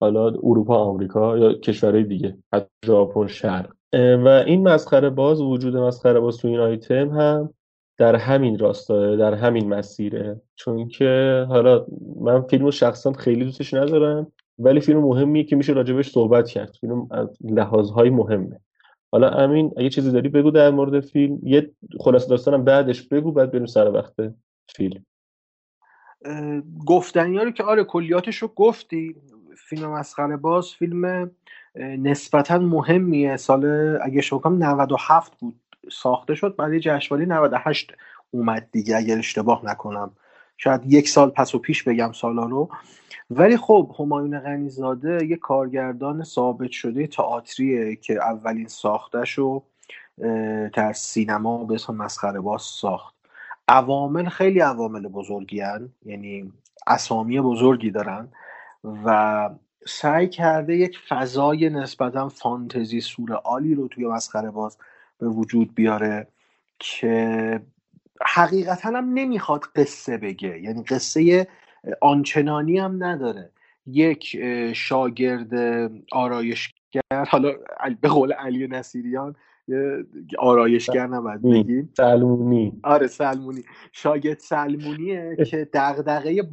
حالا 0.00 0.26
اروپا 0.26 0.76
آمریکا 0.76 1.38
یا 1.38 1.52
کشورهای 1.52 2.04
دیگه 2.04 2.38
حتی 2.52 2.68
ژاپن 2.86 3.26
شرق. 3.26 3.72
و 3.94 4.28
این 4.46 4.68
مسخره 4.68 5.10
باز 5.10 5.40
وجود 5.40 5.76
مسخره 5.76 6.20
باز 6.20 6.36
تو 6.36 6.48
این 6.48 6.60
آیتم 6.60 7.08
هم 7.08 7.50
در 7.98 8.16
همین 8.16 8.58
راستاه 8.58 9.16
در 9.16 9.34
همین 9.34 9.68
مسیره. 9.68 10.40
چون 10.54 10.88
که 10.88 11.44
حالا 11.48 11.86
من 12.20 12.42
فیلمو 12.42 12.70
شخصا 12.70 13.12
خیلی 13.12 13.44
دوستش 13.44 13.74
ندارم. 13.74 14.32
ولی 14.58 14.80
فیلم 14.80 15.00
مهمیه 15.00 15.44
که 15.44 15.56
میشه 15.56 15.72
راجبش 15.72 16.10
صحبت 16.10 16.48
کرد. 16.48 16.76
فیلم 16.80 17.08
از 17.10 17.38
لحاظهای 17.40 18.10
مهمه. 18.10 18.60
حالا 19.12 19.30
امین 19.30 19.72
اگه 19.76 19.88
چیزی 19.88 20.10
داری 20.10 20.28
بگو 20.28 20.50
در 20.50 20.70
مورد 20.70 21.00
فیلم. 21.00 21.38
یه 21.42 21.70
خلاصه 22.00 22.28
داستانم 22.28 22.64
بعدش 22.64 23.08
بگو 23.08 23.32
بعد 23.32 23.50
بریم 23.50 23.66
سر 23.66 23.92
وقت 23.92 24.14
فیلم. 24.68 25.04
گفتنی 26.86 27.38
رو 27.38 27.50
که 27.50 27.64
آره 27.64 27.84
کلیاتش 27.84 28.36
رو 28.36 28.48
گفتی. 28.48 29.16
فیلم 29.56 29.90
مسخره 29.90 30.36
باز 30.36 30.68
فیلم 30.68 31.30
نسبتا 31.78 32.58
مهمیه. 32.58 33.36
سال 33.36 33.64
اگه 34.02 34.20
شما 34.20 34.40
97 34.44 35.38
بود. 35.38 35.60
ساخته 35.92 36.34
شد 36.34 36.56
بعد 36.56 36.78
جشنواره 36.78 37.26
98 37.26 37.92
اومد 38.30 38.68
دیگه 38.72 38.96
اگر 38.96 39.18
اشتباه 39.18 39.66
نکنم. 39.66 40.12
شاید 40.56 40.92
یک 40.92 41.08
سال 41.08 41.30
پس 41.30 41.54
و 41.54 41.58
پیش 41.58 41.82
بگم 41.82 42.12
سالا 42.12 42.44
رو 42.44 42.68
ولی 43.30 43.56
خب 43.56 43.94
همایون 43.98 44.40
غنیزاده 44.40 45.26
یه 45.26 45.36
کارگردان 45.36 46.24
ثابت 46.24 46.70
شده 46.70 47.06
تئاتریه 47.06 47.96
که 47.96 48.14
اولین 48.14 48.68
ساختش 48.68 49.32
رو 49.32 49.62
در 50.74 50.92
سینما 50.92 51.64
به 51.64 51.74
اسم 51.74 51.94
مسخره 51.94 52.40
باز 52.40 52.62
ساخت 52.62 53.14
عوامل 53.68 54.28
خیلی 54.28 54.60
عوامل 54.60 55.08
بزرگی 55.08 55.60
هن. 55.60 55.88
یعنی 56.04 56.52
اسامی 56.86 57.40
بزرگی 57.40 57.90
دارن 57.90 58.28
و 59.04 59.50
سعی 59.86 60.28
کرده 60.28 60.76
یک 60.76 60.98
فضای 61.08 61.70
نسبتا 61.70 62.28
فانتزی 62.28 63.00
سورئالی 63.00 63.74
رو 63.74 63.88
توی 63.88 64.06
مسخره 64.06 64.50
باز 64.50 64.78
به 65.18 65.28
وجود 65.28 65.74
بیاره 65.74 66.26
که 66.78 67.60
حقیقتا 68.24 68.88
هم 68.88 69.12
نمی‌خواد 69.14 69.64
قصه 69.76 70.16
بگه. 70.16 70.60
یعنی 70.60 70.82
قصه 70.82 71.48
آنچنانی 72.00 72.78
هم 72.78 73.04
نداره. 73.04 73.50
یک 73.86 74.36
شاگرد 74.72 75.54
آرایشگر 76.12 77.24
حالا 77.28 77.52
به 78.00 78.08
قول 78.08 78.32
علی 78.32 78.66
نصیریان 78.66 79.36
آرایشگر 80.38 81.06
نباید 81.06 81.42
بگیم. 81.42 81.92
سلمونی. 81.96 82.80
آره 82.82 83.06
سلمونی. 83.06 83.64
شاگرد 83.92 84.38
سلمونیه 84.38 85.36
که 85.50 85.68
دغدغه 85.72 86.48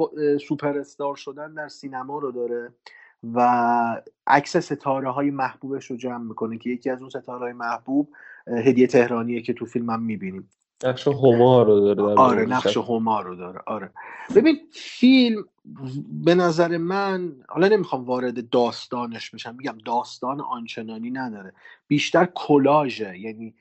سوپر 0.47 0.77
استار 0.77 1.15
شدن 1.15 1.53
در 1.53 1.67
سینما 1.67 2.19
رو 2.19 2.31
داره 2.31 2.69
و 3.33 4.01
عکس 4.27 4.57
ستاره 4.57 5.09
های 5.09 5.31
محبوبش 5.31 5.85
رو 5.85 5.97
جمع 5.97 6.23
می‌کنه 6.23 6.57
که 6.57 6.69
یکی 6.69 6.89
از 6.89 6.99
اون 6.99 7.09
ستاره 7.09 7.39
های 7.39 7.53
محبوب 7.53 8.09
هدیه 8.47 8.87
تهرانیه 8.87 9.41
که 9.41 9.53
تو 9.53 9.65
فیلم 9.65 9.89
هم 9.89 10.03
می‌بینیم. 10.03 10.49
نقش 10.83 11.07
هما 11.07 11.63
رو 11.63 11.79
داره 11.79 12.03
آره 12.03 12.45
نقش 12.45 12.77
هما 12.77 13.21
رو 13.21 13.35
داره. 13.35 13.59
آره. 13.65 13.89
ببین 14.35 14.57
فیلم 14.71 15.45
به 16.23 16.35
نظر 16.35 16.77
من 16.77 17.31
حالا 17.49 17.67
نمی‌خوام 17.67 18.03
وارد 18.03 18.49
داستانش 18.49 19.29
بشم 19.29 19.55
میگم 19.55 19.77
داستان 19.85 20.41
آنچنانی 20.41 21.11
نداره. 21.11 21.53
بیشتر 21.87 22.27
کلاژه 22.35 23.19
یعنی 23.19 23.53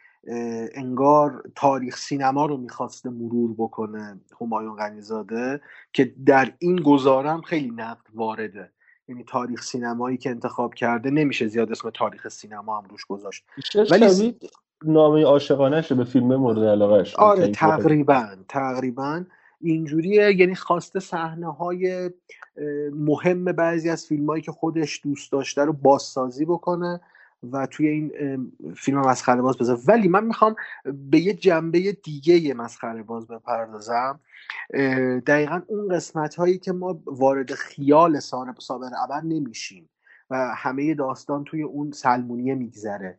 انگار 0.75 1.43
تاریخ 1.55 1.97
سینما 1.97 2.47
رو 2.47 2.57
می‌خواسته 2.57 3.11
مرور 3.11 3.55
بکنه 3.59 4.21
همایون 4.41 4.77
غنیزاده 4.77 5.61
که 5.93 6.15
در 6.27 6.53
این 6.59 6.77
گزارم 6.77 7.41
خیلی 7.41 7.71
نقد 7.71 8.07
وارده. 8.15 8.71
یعنی 9.09 9.25
تاریخ 9.25 9.63
سینمایی 9.63 10.17
که 10.17 10.31
انتخاب 10.31 10.75
کرده 10.75 11.11
نمیشه 11.11 11.47
زیاد 11.47 11.71
اسم 11.71 11.91
تاریخ 11.91 12.29
سینما 12.29 12.79
هم 12.79 12.85
روش 12.91 13.05
گذاشت. 13.05 13.45
ولی 13.91 14.39
نامه 14.85 15.25
عاشقانه 15.25 15.85
به 15.91 16.05
فیلم 16.05 16.37
مورد 16.37 16.59
علاقهش 16.59 17.17
آره 17.17 17.49
تقریبا 17.49 18.37
تقریبا. 18.49 19.25
اینجوریه 19.61 20.41
یعنی 20.41 20.55
خواسته 20.55 21.01
صحنه 21.01 21.53
های 21.53 22.11
مهم 22.93 23.45
بعضی 23.45 23.91
از 23.91 24.07
فیلم 24.07 24.27
هایی 24.27 24.43
که 24.43 24.53
خودش 24.53 25.01
دوست 25.05 25.33
داشته 25.33 25.65
رو 25.65 25.73
بازسازی 25.73 26.45
بکنه 26.45 27.01
و 27.53 27.67
توی 27.67 27.89
این 27.89 28.13
فیلم 28.77 28.99
مسخره 28.99 29.43
باز 29.43 29.57
بذاره. 29.57 29.81
ولی 29.89 30.09
من 30.09 30.25
می‌خوام 30.25 30.57
به 31.11 31.19
یه 31.19 31.35
جنبه 31.35 31.93
دیگه 31.93 32.35
یه 32.35 32.55
مسخره 32.55 33.03
باز 33.03 33.27
بپردازم. 33.27 34.21
دقیقا 35.27 35.63
اون 35.67 35.89
قسمت 35.89 36.35
هایی 36.35 36.59
که 36.59 36.73
ما 36.73 37.03
وارد 37.07 37.53
خیال 37.53 38.21
سابر 38.59 38.91
ابر 39.05 39.21
نمیشیم 39.21 39.89
و 40.31 40.55
همه 40.57 40.95
داستان 40.95 41.45
توی 41.45 41.63
اون 41.63 41.93
سلمونیه 41.93 42.55
میگذره. 42.55 43.19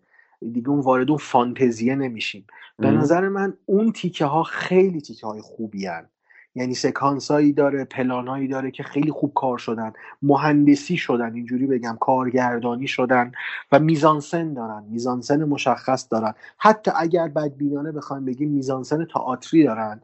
دیگه 0.51 0.69
اون 0.69 0.79
وارد 0.79 1.09
اون 1.09 1.17
فانتزیه 1.17 1.95
نمیشیم. 1.95 2.45
به 2.79 2.91
نظر 2.91 3.29
من 3.29 3.53
اون 3.65 3.91
تیکه 3.91 4.25
ها 4.25 4.43
خیلی 4.43 5.01
تیکه 5.01 5.27
های 5.27 5.41
خوبی 5.41 5.85
هن. 5.85 6.05
یعنی 6.55 6.73
سکانسایی 6.73 7.53
داره 7.53 7.85
پلانایی 7.85 8.47
داره 8.47 8.71
که 8.71 8.83
خیلی 8.83 9.11
خوب 9.11 9.33
کار 9.33 9.57
شدن. 9.57 9.93
مهندسی 10.21 10.97
شدن 10.97 11.33
اینجوری 11.33 11.67
بگم 11.67 11.97
کارگردانی 11.99 12.87
شدن 12.87 13.31
و 13.71 13.79
میزانسن 13.79 14.53
دارن. 14.53 14.83
میزانسن 14.89 15.43
مشخص 15.43 16.07
دارن. 16.11 16.33
حتی 16.57 16.91
اگر 16.95 17.27
بدبینانه 17.27 17.91
بخوایم 17.91 18.25
بگیم 18.25 18.49
میزانسن 18.49 19.05
تئاتری 19.05 19.63
دارن. 19.63 20.01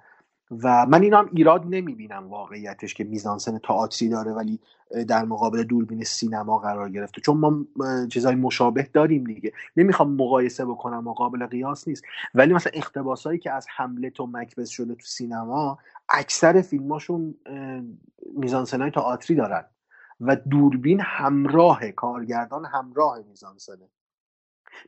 و 0.51 0.85
من 0.85 1.01
اینا 1.01 1.19
هم 1.19 1.29
ایراد 1.33 1.65
نمی‌بینم 1.65 2.27
واقعیتش 2.27 2.93
که 2.93 3.03
میزانسن 3.03 3.57
تئاتری 3.57 4.09
داره 4.09 4.31
ولی 4.31 4.59
در 5.07 5.25
مقابل 5.25 5.63
دوربین 5.63 6.03
سینما 6.03 6.57
قرار 6.57 6.89
گرفته. 6.89 7.21
چون 7.21 7.37
ما 7.37 7.65
چیزای 8.07 8.35
مشابه 8.35 8.89
داریم 8.93 9.23
دیگه. 9.23 9.53
نمی‌خوام 9.77 10.15
مقایسه 10.15 10.65
بکنم 10.65 11.03
مقابل 11.03 11.45
قیاس 11.45 11.87
نیست. 11.87 12.03
ولی 12.33 12.53
مثلا 12.53 12.71
اقتباسایی 12.75 13.39
که 13.39 13.51
از 13.51 13.67
حملت 13.75 14.19
و 14.19 14.27
مکبس 14.27 14.69
شده 14.69 14.95
تو 14.95 15.05
سینما 15.05 15.77
اکثر 16.09 16.61
فیلماشون 16.61 17.35
میزانسنای 18.35 18.91
تئاتری 18.91 19.35
دارن. 19.35 19.65
و 20.21 20.35
دوربین 20.35 20.99
همراه 21.03 21.91
کارگردان 21.91 22.65
همراه 22.65 23.17
میزانسنه. 23.29 23.89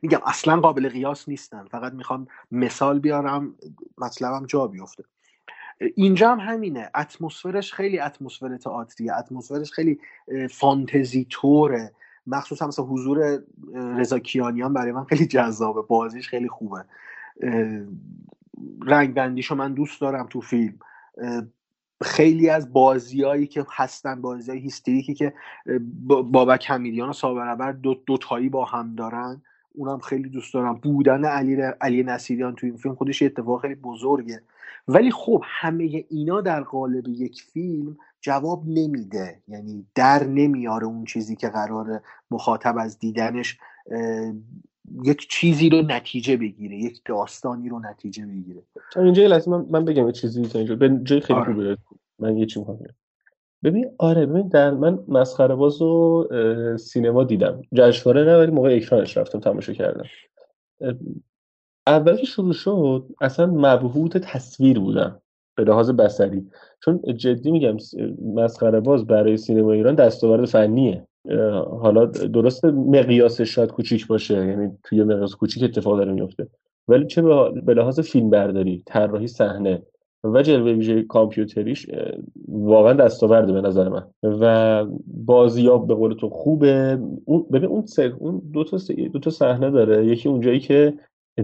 میگم 0.02 0.20
اصلا 0.26 0.60
قابل 0.60 0.88
قیاس 0.88 1.28
نیستن. 1.28 1.64
فقط 1.64 1.92
می‌خوام 1.92 2.26
مثال 2.50 2.98
بیارم 2.98 3.54
مطلبم 3.98 4.46
جا 4.46 4.66
بیفته. 4.66 5.04
اینجا 5.94 6.32
هم 6.34 6.40
همینه. 6.40 6.90
اتمسفرش 6.94 7.72
خیلی 7.72 7.98
اتمسفر 7.98 8.56
تئاتریه. 8.56 9.14
اتمسفرش 9.14 9.72
خیلی 9.72 10.00
فانتزی 10.50 11.26
توره 11.30 11.92
مخصوصا 12.26 12.66
مثلا 12.66 12.84
حضور 12.84 13.42
رضا 13.74 14.18
کیانیان 14.18 14.72
برای 14.72 14.92
من 14.92 15.04
خیلی 15.04 15.26
جذابه. 15.26 15.82
بازیش 15.82 16.28
خیلی 16.28 16.48
خوبه. 16.48 16.84
رنگ 18.82 19.14
بندیشو 19.14 19.54
من 19.54 19.74
دوست 19.74 20.00
دارم 20.00 20.26
تو 20.30 20.40
فیلم. 20.40 20.78
خیلی 22.02 22.48
از 22.48 22.72
بازیایی 22.72 23.46
که 23.46 23.66
هستن 23.70 24.20
بازی 24.20 24.50
های 24.50 24.60
هیستریکی 24.60 25.14
که 25.14 25.34
بابک 26.06 26.70
حمیدیان 26.70 27.08
و 27.08 27.12
سابرابر 27.12 27.72
دو, 27.72 27.94
دو 28.06 28.16
تایی 28.16 28.48
با 28.48 28.64
هم 28.64 28.94
دارن. 28.94 29.42
اونم 29.74 29.98
خیلی 29.98 30.28
دوست 30.28 30.54
دارم. 30.54 30.74
بودن 30.74 31.24
علی, 31.24 31.56
علی 31.80 32.02
نصیریان 32.02 32.54
تو 32.54 32.66
این 32.66 32.76
فیلم 32.76 32.94
خودش 32.94 33.22
اتفاق 33.22 33.60
خیلی 33.60 33.74
بزرگه. 33.74 34.42
ولی 34.88 35.10
خب 35.10 35.42
همه 35.44 36.04
اینا 36.08 36.40
در 36.40 36.62
قالب 36.62 37.08
یک 37.08 37.42
فیلم 37.42 37.96
جواب 38.20 38.64
نمیده. 38.66 39.42
یعنی 39.48 39.86
در 39.94 40.24
نمیاره 40.24 40.86
اون 40.86 41.04
چیزی 41.04 41.36
که 41.36 41.48
قرار 41.48 42.02
مخاطب 42.30 42.74
از 42.78 42.98
دیدنش 42.98 43.58
یک 45.04 45.28
چیزی 45.30 45.70
رو 45.70 45.82
نتیجه 45.82 46.36
بگیره 46.36 46.76
یک 46.76 47.00
داستانی 47.04 47.68
رو 47.68 47.78
نتیجه 47.78 48.26
بگیره. 48.26 48.62
تا 48.92 49.02
اینجا 49.02 49.26
لحظه 49.26 49.50
من, 49.50 49.66
من 49.70 49.84
بگم 49.84 50.06
یه 50.06 50.12
چیزی 50.12 50.42
تا 50.42 50.58
اینجا. 50.58 50.76
به 50.76 51.00
جای 51.04 51.20
خیلی 51.20 51.38
آره. 51.38 51.52
خوبه 51.52 51.76
من 52.18 52.36
یه 52.36 52.46
چی 52.46 52.58
می‌خوام 52.58 52.78
ببین 53.64 53.90
آره 53.98 54.26
ببین 54.26 54.48
در 54.48 54.70
من 54.70 54.98
مسخره 55.08 55.54
باز 55.54 55.82
و 55.82 56.28
سینما 56.76 57.24
دیدم. 57.24 57.62
جشنواره 57.74 58.24
نه 58.24 58.36
ولی 58.36 58.50
موقع 58.50 58.76
اکرانش 58.76 59.16
رفتم 59.16 59.40
تماشا 59.40 59.72
کردم. 59.72 60.04
اول 61.86 62.16
که 62.16 62.26
شروع 62.26 62.52
شد 62.52 63.06
اصلا 63.20 63.46
مبهوت 63.46 64.18
تصویر 64.18 64.78
بودم 64.78 65.22
به 65.56 65.64
لحاظ 65.64 65.90
بصری. 65.90 66.46
چون 66.84 67.02
جدی 67.16 67.50
میگم 67.50 67.76
مسخره 68.34 68.80
باز 68.80 69.06
برای 69.06 69.36
سینما 69.36 69.72
ایران 69.72 69.94
دستاورد 69.94 70.44
فنیه. 70.44 71.06
حالا 71.80 72.06
درست 72.06 72.64
مقیاسش 72.64 73.54
شاید 73.54 73.70
کوچیک 73.70 74.06
باشه 74.06 74.46
یعنی 74.46 74.70
توی 74.84 75.02
مقیاس 75.02 75.34
کوچیک 75.34 75.62
اتفاق 75.62 75.96
داره 75.98 76.12
میفته. 76.12 76.48
ولی 76.88 77.06
چه 77.06 77.22
به 77.52 77.74
لحاظ 77.74 78.00
فیلم 78.00 78.30
برداری 78.30 78.82
طراحی 78.86 79.26
صحنه 79.26 79.82
و 80.24 80.42
جلوه 80.42 80.72
ویژه 80.72 81.02
کامپیوتریش 81.02 81.90
واقعا 82.48 82.92
دستاورده 82.92 83.52
به 83.52 83.60
نظر 83.60 83.88
من. 83.88 84.06
و 84.22 84.86
بازیاب 85.06 85.86
به 85.86 85.94
قول 85.94 86.14
تو 86.14 86.28
خوبه. 86.30 86.98
اون 87.24 87.46
ببین 87.52 87.68
اون 87.68 87.86
سه 87.86 88.14
اون 88.18 88.42
دو 88.52 88.64
تا 88.64 88.78
دو 89.12 89.18
تا 89.18 89.30
صحنه 89.30 89.70
داره. 89.70 90.06
یکی 90.06 90.28
اونجایی 90.28 90.60
که 90.60 90.94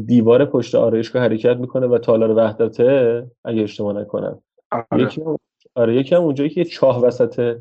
دیوار 0.06 0.44
پشت 0.44 0.74
آرایشگاه 0.74 1.22
حرکت 1.22 1.56
می‌کنه 1.56 1.86
و 1.86 1.98
تالار 1.98 2.30
وحدته 2.30 3.26
اگه 3.44 3.62
اشتباه 3.62 3.92
نکنم. 4.00 4.38
آره. 4.70 5.02
یکی 5.02 5.22
هم 5.22 5.38
آره 5.74 5.94
یکی 5.96 6.14
هم 6.14 6.22
اونجایی 6.22 6.50
که 6.50 6.64
چاه 6.64 7.02
وسط 7.02 7.56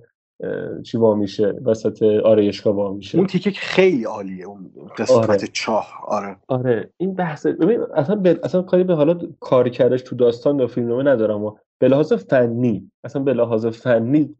چی 0.83 0.97
وا 0.97 1.15
میشه 1.15 1.47
وسط 1.65 2.03
آرایشگاه 2.03 2.75
وا 2.75 2.93
میشه 2.93 3.17
اون 3.17 3.27
تیکه 3.27 3.51
خیلی 3.51 4.03
عالیه 4.03 4.45
اون 4.45 4.71
قسمت 4.97 5.29
آره. 5.29 5.47
چاه. 5.53 5.87
آره. 6.07 6.37
آره 6.47 6.89
این 6.97 7.13
بحث 7.13 7.45
ببین 7.45 7.79
اصلا 7.95 8.15
به 8.15 8.39
اصلا 8.43 8.61
کاری 8.61 8.83
به 8.83 8.95
حالا 8.95 9.19
کار 9.39 9.69
کردش 9.69 10.01
تو 10.01 10.15
داستان 10.15 10.59
یا 10.59 10.67
فیلمنامه 10.67 11.03
ندارم 11.03 11.43
و 11.43 11.55
به 11.79 11.87
لحاظ 11.87 12.13
فنی 12.13 12.91
اصلا 13.03 13.23
به 13.23 13.33
لحاظ 13.33 13.65
فنی 13.65 14.35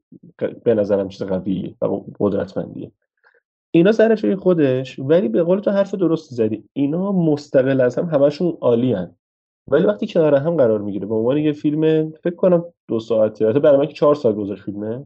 به 0.63 0.73
نظرم 0.73 1.09
چیز 1.09 1.23
قویه 1.23 1.73
و 1.81 2.01
قدرتمندیه. 2.19 2.91
اینا 3.71 3.91
سر 3.91 4.15
جای 4.15 4.35
خودش 4.35 4.99
ولی 4.99 5.27
به 5.29 5.43
قول 5.43 5.59
تو 5.59 5.71
حرف 5.71 5.95
درستی 5.95 6.35
زدی. 6.35 6.63
اینا 6.73 7.11
مستقل 7.11 7.81
از 7.81 7.97
هم 7.97 8.05
همشون 8.05 8.57
عالی 8.61 8.93
هن. 8.93 9.15
ولی 9.71 9.85
وقتی 9.85 10.07
کنار 10.07 10.35
هم 10.35 10.55
قرار 10.55 10.81
می‌گیره 10.81 11.05
به 11.05 11.15
عنوان 11.15 11.37
یه 11.37 11.51
فیلم 11.51 12.11
فکر 12.11 12.35
کنم 12.35 12.65
دو 12.87 12.99
ساعته 12.99 13.45
البته 13.45 13.59
برای 13.59 13.77
من 13.77 13.85
که 13.85 13.93
چهار 13.93 14.15
ساعت 14.15 14.35
گذاشت 14.35 14.63
فیلمه. 14.63 15.05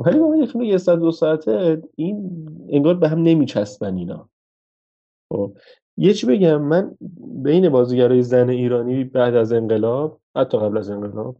ولی 0.00 0.18
عنوان 0.18 0.38
یه 0.38 0.46
فیلم 0.46 0.64
یه 0.64 0.78
ساعت 0.78 0.98
دو 0.98 1.10
ساعته 1.10 1.82
این 1.96 2.46
انگار 2.68 2.94
به 2.94 3.08
هم 3.08 3.22
نمیچسبن 3.22 3.96
اینا. 3.96 4.28
خب 5.32 5.52
یه 5.96 6.14
چی 6.14 6.26
بگم 6.26 6.62
من 6.62 6.96
بین 7.42 7.68
بازیگرای 7.68 8.22
زن 8.22 8.48
ایرانی 8.48 9.04
بعد 9.04 9.34
از 9.34 9.52
انقلاب 9.52 10.20
حتی 10.36 10.58
قبل 10.58 10.78
از 10.78 10.90
انقلاب 10.90 11.36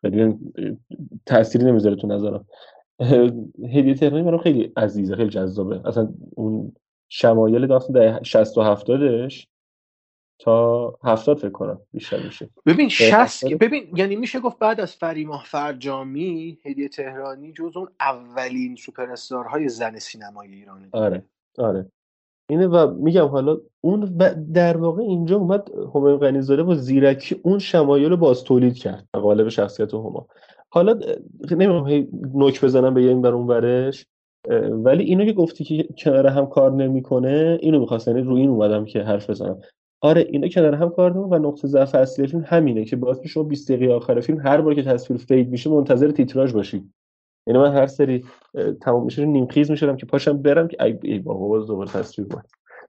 خیلی 0.00 0.38
تأثیری 1.26 1.64
نمی‌ذاره 1.64 1.96
تو 1.96 2.06
نظرم. 2.06 2.46
هدیه 3.64 3.94
تهرانی 3.94 4.22
برام 4.22 4.40
خیلی 4.40 4.72
عزیزه 4.76 5.16
خیلی 5.16 5.30
جذابه. 5.30 5.88
اصلا 5.88 6.14
اون 6.34 6.72
شمایل 7.08 7.66
داستان 7.66 7.96
در 7.96 8.22
60 8.22 8.58
و 8.58 8.76
70ش 8.76 9.46
تا 10.42 10.98
70 11.04 11.38
فکر 11.38 11.50
کنم 11.50 11.80
بیشتر 11.92 12.22
میشه. 12.24 12.48
ببین 12.66 12.88
60 12.88 13.44
ببین 13.44 13.82
یعنی 13.94 14.16
میشه 14.16 14.40
گفت 14.40 14.58
بعد 14.58 14.80
از 14.80 14.96
فریماه 14.96 15.44
فرجامی 15.46 16.58
هدیه 16.64 16.88
تهرانی 16.88 17.52
جز 17.52 17.76
اون 17.76 17.88
اولین 18.00 18.76
سوپر 18.76 19.06
های 19.50 19.68
زن 19.68 19.98
سینمای 19.98 20.48
ایرانه 20.48 20.88
آره 20.92 21.24
آره. 21.58 21.86
اینه 22.50 22.66
و 22.66 22.94
میگم 22.94 23.26
حالا 23.26 23.58
اون 23.80 24.04
در 24.54 24.76
واقع 24.76 25.02
اینجا 25.02 25.36
اومد 25.36 25.70
همایون 25.94 26.18
غنیزاده 26.18 26.62
با 26.62 26.74
زیرکی 26.74 27.40
اون 27.42 27.58
شمایل 27.58 28.10
رو 28.10 28.16
باز 28.16 28.44
تولید 28.44 28.74
کرد 28.74 29.08
قالب 29.12 29.48
شخصیت 29.48 29.94
هما. 29.94 30.26
حالا 30.70 30.98
نمی‌دونم 31.50 32.08
نوک 32.34 32.64
بزنم 32.64 32.94
به 32.94 33.00
این 33.00 33.22
بر 33.22 33.32
اون 33.32 33.46
برش 33.46 34.06
ولی 34.70 35.04
اینو 35.04 35.24
که 35.24 35.32
گفتی 35.32 35.64
که 35.64 35.88
کنار 35.98 36.26
هم 36.26 36.46
کار 36.46 36.72
نمی‌کنه 36.72 37.58
اینو 37.62 37.80
می‌خواست 37.80 38.08
یعنی 38.08 38.22
رو 38.22 38.34
این 38.34 38.50
اومدم 38.50 38.84
که 38.84 39.02
حرف 39.02 39.30
بزنم. 39.30 39.60
آره 40.04 40.26
اینا 40.30 40.48
کنار 40.48 40.74
هم 40.74 40.90
کار 40.90 41.18
و 41.18 41.38
نقطه 41.38 41.68
ضعف 41.68 41.94
اصلی 41.94 42.26
فیلم 42.26 42.44
همینه 42.46 42.84
که 42.84 42.96
باعث 42.96 43.18
شما 43.26 43.42
20 43.42 43.72
دقیقه 43.72 43.92
آخر 43.92 44.20
فیلم 44.20 44.40
هر 44.40 44.60
بار 44.60 44.74
که 44.74 44.82
تصویر 44.82 45.20
فید 45.20 45.50
میشه 45.50 45.70
منتظر 45.70 46.10
تیتراژ 46.10 46.52
باشی. 46.52 46.90
یعنی 47.46 47.58
من 47.60 47.72
هر 47.72 47.86
سری 47.86 48.24
تمام 48.80 49.04
میشه 49.04 49.26
نیم 49.26 49.46
خیز 49.46 49.70
می‌شدم 49.70 49.96
که 49.96 50.06
پاشم 50.06 50.42
برم 50.42 50.68
که 50.68 50.82
ای, 50.82 50.98
ای 51.02 51.18
بابا 51.18 51.48
باز 51.48 51.66
دوباره 51.66 51.90
تصویر 51.90 52.28
اومد. 52.30 52.46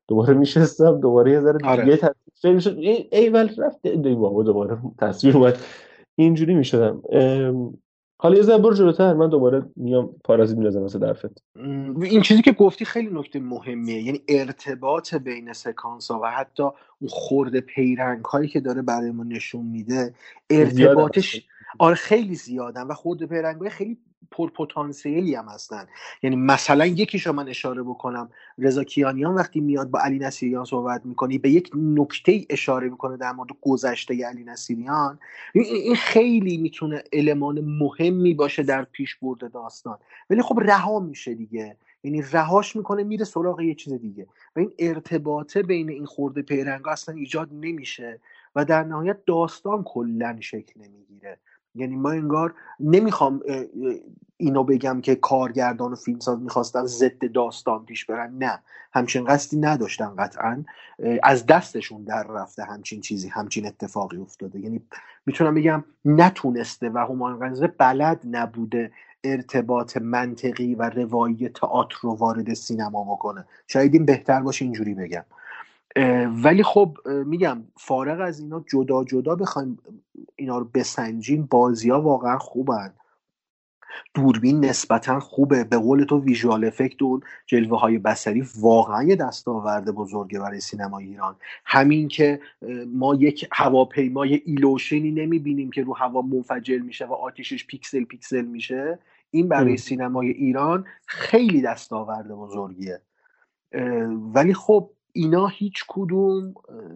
دوباره 0.08 0.34
میشستم 0.34 0.99
دوباره 0.99 1.32
یه 1.32 1.39
ذره 1.39 1.58
آره. 1.63 1.84
دیگه 1.84 1.97
تصویر 1.97 2.54
می‌شد 2.54 2.78
ای, 2.78 3.08
ای 3.12 3.30
ول 3.30 3.49
رفت 3.58 3.86
ای 3.86 4.15
بابا 4.15 4.43
دوباره 4.43 4.78
تصویر 4.97 5.38
اومد. 5.38 5.58
اینجوری 6.15 6.56
می‌شدم. 6.56 7.02
حالا 8.17 8.36
یه 8.36 8.41
ذره 8.41 8.58
برو 8.58 8.73
جلوتر 8.73 9.13
من 9.13 9.30
دوباره 9.30 9.65
میام 9.76 10.15
پارازیت 10.23 10.58
میندازم 10.58 10.82
واسه 10.82 10.99
درفت. 10.99 11.43
این 12.02 12.21
چیزی 12.21 12.41
که 12.41 12.52
گفتی 12.52 12.86
خیلی 12.86 13.10
نکته 13.12 13.39
مهمیه 13.39 14.02
یعنی 14.02 14.21
ارتباط 14.30 15.13
بین 15.13 15.54
سکانس 15.54 16.12
ها 16.12 16.19
و 16.23 16.32
حتی 16.32 16.63
اون 16.63 17.10
خورده 17.10 17.62
پیرنگ 17.62 18.26
هایی 18.26 18.47
که 18.47 18.60
داره 18.60 18.82
برای 18.82 19.12
ما 19.12 19.23
نشون 19.23 19.65
میده 19.65 20.13
ارتباطش 20.49 21.47
آره 21.80 21.95
خیلی 21.95 22.36
زیادن 22.36 22.88
و 22.88 22.93
خورده 22.93 23.26
پیرنگ 23.26 23.62
های 23.62 23.69
خیلی 23.69 23.97
پرپتانسیلی 24.31 25.36
هم 25.36 25.45
هستن. 25.45 25.88
یعنی 26.23 26.36
مثلا 26.36 26.86
یکیش 26.86 27.27
من 27.27 27.49
اشاره 27.49 27.83
بکنم. 27.83 28.29
رضا 28.57 28.83
کیانیان 28.83 29.36
وقتی 29.36 29.59
میاد 29.59 29.89
با 29.89 29.99
علی 29.99 30.19
نصیریان 30.19 30.65
صحبت 30.65 31.05
می‌کنی 31.05 31.38
به 31.38 31.49
یک 31.49 31.71
نکته 31.75 32.45
اشاره 32.49 32.89
می‌کنه 32.89 33.17
در 33.17 33.31
مورد 33.31 33.49
گذشته 33.62 34.25
علی 34.25 34.43
نصیریان 34.43 35.19
این 35.53 35.95
خیلی 35.95 36.57
می‌تونه 36.57 37.03
المان 37.13 37.62
مهمی 37.62 38.33
باشه 38.33 38.63
در 38.63 38.83
پیش 38.83 39.15
برده 39.15 39.47
داستان. 39.47 39.97
ولی 40.29 40.41
خب 40.41 40.59
رها 40.62 40.99
میشه 40.99 41.33
دیگه. 41.33 41.77
یعنی 42.03 42.21
رهاش 42.31 42.75
می‌کنه 42.75 43.03
میره 43.03 43.25
سراغ 43.25 43.62
یه 43.62 43.75
چیز 43.75 43.93
دیگه. 43.93 44.27
و 44.55 44.59
این 44.59 44.71
ارتباطه 44.79 45.63
بین 45.63 45.89
این 45.89 46.05
خورده 46.05 46.41
پیرنگ 46.41 46.88
اصلا 46.88 47.15
ایجاد 47.15 47.49
نمیشه 47.51 48.19
و 48.55 48.65
در 48.65 48.83
نهایت 48.83 49.25
داستان 49.25 49.83
کلا 49.83 50.38
شکل 50.41 50.81
نمی‌گیره. 50.81 51.38
یعنی 51.75 51.95
ما 51.95 52.12
انگار 52.12 52.53
نمی‌خوام 52.79 53.41
اینو 54.38 54.63
بگم 54.63 55.01
که 55.01 55.15
کارگردان 55.15 55.91
و 55.91 55.95
فیلمساز 55.95 56.39
می‌خواستن 56.41 56.86
ضد 56.86 57.31
داستان 57.31 57.86
پیش 57.86 58.05
برن. 58.05 58.38
نه 58.38 58.59
همچین 58.93 59.25
قصدی 59.25 59.57
نداشتن 59.57 60.15
قطعا. 60.15 60.63
از 61.23 61.45
دستشون 61.45 62.03
در 62.03 62.23
رفته 62.23 62.63
همچین 62.63 63.01
چیزی 63.01 63.27
همچین 63.29 63.67
اتفاقی 63.67 64.17
افتاده. 64.17 64.59
یعنی 64.59 64.81
می‌تونم 65.25 65.55
بگم 65.55 65.83
نتونسته 66.05 66.89
و 66.89 66.97
همایون 66.97 67.39
قنیزاده 67.39 67.73
بلد 67.77 68.21
نبوده 68.31 68.91
ارتباط 69.23 69.97
منطقی 69.97 70.75
و 70.75 70.89
روایی 70.89 71.49
تئاتر 71.49 71.95
رو 72.01 72.15
وارد 72.15 72.53
سینما 72.53 73.03
بکنه. 73.03 73.45
شاید 73.67 73.93
این 73.93 74.05
بهتر 74.05 74.41
باشه 74.41 74.65
اینجوری 74.65 74.93
بگم. 74.93 75.23
ولی 76.43 76.63
خب 76.63 76.97
میگم 77.25 77.63
فارغ 77.77 78.21
از 78.21 78.39
اینا 78.39 78.63
جدا 78.71 79.03
جدا 79.03 79.36
بخوایم 79.36 79.79
اینا 80.36 80.58
رو 80.58 80.69
بسنجیم 80.73 81.47
بازی 81.51 81.89
ها 81.89 82.01
واقعا 82.01 82.38
خوبن. 82.38 82.93
دوربین 84.13 84.65
نسبتا 84.65 85.19
خوبه. 85.19 85.63
به 85.63 85.77
قول 85.77 86.03
تو 86.03 86.19
ویژوال 86.19 86.65
افکت 86.65 87.01
و 87.01 87.19
جلوه 87.45 87.79
های 87.79 87.97
بصری 87.97 88.43
واقعا 88.60 89.03
یه 89.03 89.15
دستاورد 89.15 89.91
بزرگه 89.91 90.39
برای 90.39 90.60
سینما 90.60 90.99
ایران. 90.99 91.36
همین 91.65 92.08
که 92.08 92.39
ما 92.88 93.15
یک 93.15 93.47
هواپیمای 93.51 94.41
ایلوشنی 94.45 95.12
نمی‌بینیم 95.12 95.71
که 95.71 95.84
رو 95.84 95.93
هوا 95.93 96.21
منفجر 96.21 96.79
میشه 96.79 97.06
و 97.06 97.13
آتیشش 97.13 97.67
پیکسل 97.67 98.03
پیکسل 98.03 98.45
میشه. 98.45 98.99
این 99.32 99.47
برای 99.47 99.77
سینمای 99.77 100.29
ایران 100.29 100.86
خیلی 101.06 101.62
دستاورد 101.62 102.27
بزرگیه. 102.27 103.01
ولی 104.34 104.53
خب 104.53 104.89
اینا 105.13 105.47
هیچ 105.47 105.84
کدوم 105.88 106.54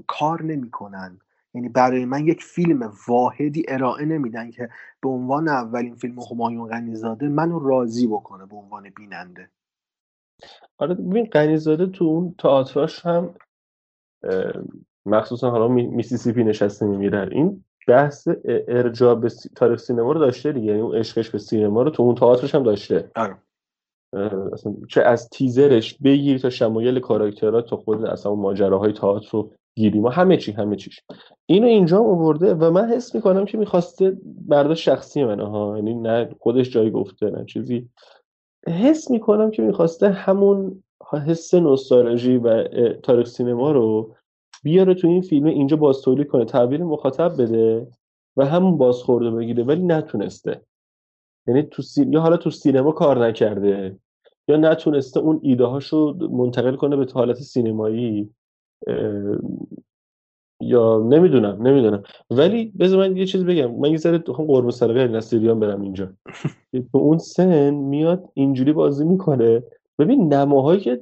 کار 0.08 0.44
نمی‌کنن. 0.44 1.20
یعنی 1.54 1.70
برای 1.70 2.06
من 2.06 2.28
یک 2.28 2.44
فیلم 2.44 2.94
واحدی 3.08 3.66
ارائه 3.68 4.06
نمیدن 4.06 4.52
که 4.52 4.70
به 5.02 5.10
عنوان 5.10 5.48
اولین 5.48 5.96
فیلم 5.96 6.20
همایون 6.20 6.70
غنی‌زاده 6.70 7.28
منو 7.28 7.60
راضی 7.60 8.08
بکنه 8.08 8.46
به 8.46 8.56
عنوان 8.56 8.90
بیننده. 8.90 9.50
آره 10.78 10.94
ببین 10.94 11.26
غنیزاده 11.26 11.86
تو 11.86 12.06
اون 12.06 12.36
تئاتراش 12.38 13.06
هم 13.06 13.36
مخصوصا 15.06 15.50
حالا 15.52 15.68
میسیسیپی 15.68 16.44
نشسته 16.44 16.86
میمیرن 16.86 17.32
این 17.32 17.64
بحث 17.88 18.28
ارجاع 18.68 19.16
به 19.16 19.30
تاریخ 19.56 19.80
سینما 19.80 20.12
رو 20.12 20.20
داشته 20.20 20.52
دیگه. 20.52 20.66
یعنی 20.68 20.82
اون 20.82 20.96
عشقش 20.96 21.30
به 21.30 21.38
سینما 21.38 21.82
رو 21.82 21.90
تو 21.90 22.04
اون 22.04 22.16
تئاترش 22.16 22.56
هم 22.56 22.64
داشته. 22.64 23.12
آره. 23.16 23.38
چه 24.90 25.02
از 25.02 25.30
تیزرش 25.30 25.98
بگیر 25.98 26.38
تا 26.38 26.50
شمایل 26.50 27.00
کاراکترها 27.00 27.62
تا 27.62 27.78
خود 27.78 28.06
اصلا 28.06 28.36
ماجراهای 28.36 28.94
تئاتر 28.94 29.30
رو 29.32 29.52
گیری. 29.78 30.00
ما 30.00 30.10
همه 30.10 30.38
چی 30.38 30.52
همه 30.52 30.76
چیش. 30.76 31.00
اینو 31.46 31.68
اینجا 31.68 32.00
آورده 32.00 32.54
و 32.54 32.72
من 32.72 32.90
حس 32.90 33.16
می‌کنم 33.16 33.46
که 33.46 33.58
می‌خواسته 33.58 34.18
برداشت 34.48 34.84
شخصی 34.84 35.24
منه 35.24 35.50
ها. 35.50 35.78
یعنی 35.78 35.94
نه 35.94 36.30
خودش 36.40 36.70
جایی 36.70 36.92
گفته 36.92 37.30
نه 37.30 37.46
چیزی. 37.46 37.90
حس 38.68 39.12
می‌کنم 39.12 39.52
که 39.52 39.62
می‌خواسته 39.62 40.10
همون 40.10 40.84
حس 41.28 41.54
نوستالژی 41.54 42.38
و 42.38 42.64
تاریخ 42.94 43.28
سینما 43.28 43.72
رو 43.72 44.16
بیاره 44.64 44.94
تو 44.94 45.08
این 45.08 45.22
فیلم 45.22 45.46
اینجا 45.46 45.78
باز 45.78 46.02
تولید 46.02 46.28
کنه 46.28 46.46
تعبیر 46.46 46.84
مخاطب 46.84 47.42
بده 47.42 47.88
و 48.38 48.46
همون 48.46 48.78
بازخورده 48.78 49.32
بگیره 49.32 49.64
ولی 49.64 49.84
نتونسته. 49.84 50.62
یعنی 51.48 51.64
تو 51.64 51.82
سی... 51.82 52.08
یا 52.10 52.22
حالا 52.22 52.38
تو 52.38 52.50
سینما 52.50 52.92
کار 52.92 53.26
نکرده 53.26 53.96
یا 54.48 54.58
نتونسته 54.58 55.20
اون 55.20 55.40
ایده 55.44 55.66
هاشو 55.66 56.18
منتقل 56.32 56.76
کنه 56.76 56.96
به 56.96 57.08
حالت 57.14 57.38
سینمایی 57.38 58.30
یا 60.62 61.00
نمی‌دونم 61.10 61.68
نمی‌دونم. 61.68 62.04
ولی 62.30 62.74
بذار 62.80 63.00
من 63.00 63.18
یه 63.18 63.26
چیز 63.26 63.46
بگم 63.46 63.72
من 63.72 63.92
یه 63.92 63.98
ذره 63.98 64.18
قرب 64.18 64.70
سرقه 64.70 65.08
نصیریان 65.08 65.60
برم 65.60 65.82
اینجا. 65.82 66.10
تو 66.92 66.98
اون 66.98 67.18
سن 67.18 67.70
میاد 67.74 68.30
اینجوری 68.34 68.74
بازی 68.74 69.06
می‌کنه. 69.06 69.64
ببین 70.00 70.34
نماهایی 70.34 70.80
که 70.80 71.02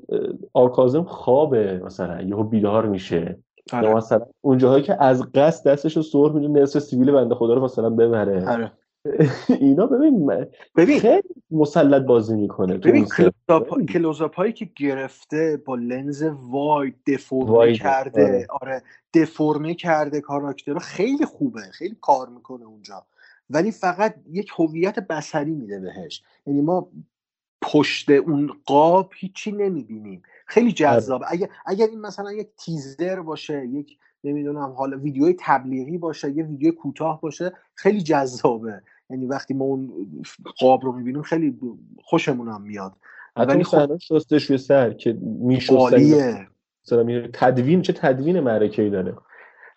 آرکازم 0.53 1.03
خوابه 1.03 1.81
مثلا 1.85 2.21
یهو 2.21 2.43
بیدار 2.43 2.85
میشه. 2.85 3.39
آره. 3.73 3.95
مثلا 3.95 4.25
اونجاهایی 4.41 4.83
که 4.83 5.03
از 5.03 5.23
قصد 5.31 5.67
دستش 5.69 5.97
رو 5.97 6.03
سر 6.03 6.29
میده 6.29 6.61
نصف 6.61 6.79
سیویل 6.79 7.11
بنده 7.11 7.35
خدا 7.35 7.53
رو 7.53 7.63
مثلا 7.63 7.89
ببره. 7.89 8.49
آره. 8.49 8.71
اینا 9.47 9.85
ببین 9.85 10.45
ببین. 10.75 10.99
خیلی 10.99 11.29
مسلط 11.51 12.03
بازی 12.05 12.35
می‌کنه 12.35 12.77
ببین 12.77 13.05
کلوزاپ 13.89 14.35
هایی 14.35 14.53
که 14.53 14.69
گرفته 14.75 15.61
با 15.65 15.75
لنز 15.75 16.23
واید 16.41 16.95
دفورمه 17.07 17.51
واید. 17.51 17.77
کرده. 17.77 18.23
آره. 18.23 18.47
آره 18.61 18.83
دفورمه 19.13 19.73
کرده 19.73 20.21
کاراکتر 20.21 20.79
خیلی 20.79 21.25
خوبه. 21.25 21.61
خیلی 21.61 21.97
کار 22.01 22.29
می‌کنه 22.29 22.65
اونجا. 22.65 23.05
ولی 23.49 23.71
فقط 23.71 24.15
یک 24.31 24.51
هویت 24.57 24.99
بصری 24.99 25.51
میده 25.51 25.79
بهش. 25.79 26.23
یعنی 26.47 26.61
ما 26.61 26.89
پشت 27.61 28.09
اون 28.09 28.51
قاب 28.65 29.11
هیچی 29.15 29.51
نمی‌بینیم. 29.51 30.23
خیلی 30.45 30.71
جذاب. 30.71 31.21
اگر 31.27 31.49
اگر 31.65 31.87
این 31.87 32.01
مثلا 32.01 32.31
یک 32.31 32.47
تیزر 32.57 33.21
باشه 33.21 33.67
یک 33.67 33.97
نمی‌دونم 34.25 34.71
حالا 34.77 34.97
ویدیوی 34.97 35.35
تبلیغی 35.39 35.97
باشه 35.97 36.31
یه 36.31 36.43
ویدیو 36.43 36.71
کوتاه 36.71 37.21
باشه 37.21 37.53
خیلی 37.75 38.01
جذابه. 38.01 38.81
یعنی 39.09 39.25
وقتی 39.25 39.53
ما 39.53 39.65
اون 39.65 39.93
قاب 40.59 40.85
رو 40.85 40.91
می‌بینیم 40.91 41.21
خیلی 41.21 41.59
خوشمون 42.03 42.47
هم 42.47 42.61
میاد. 42.61 42.93
ولی 43.35 43.63
خب 43.63 43.97
شستشوی 43.97 44.57
سر 44.57 44.93
که 44.93 45.13
میشستن 45.21 46.47
تدوین 47.33 47.81
چه 47.81 47.93
تدوین 47.93 48.39
معرکه‌ای 48.39 48.89
داره. 48.89 49.15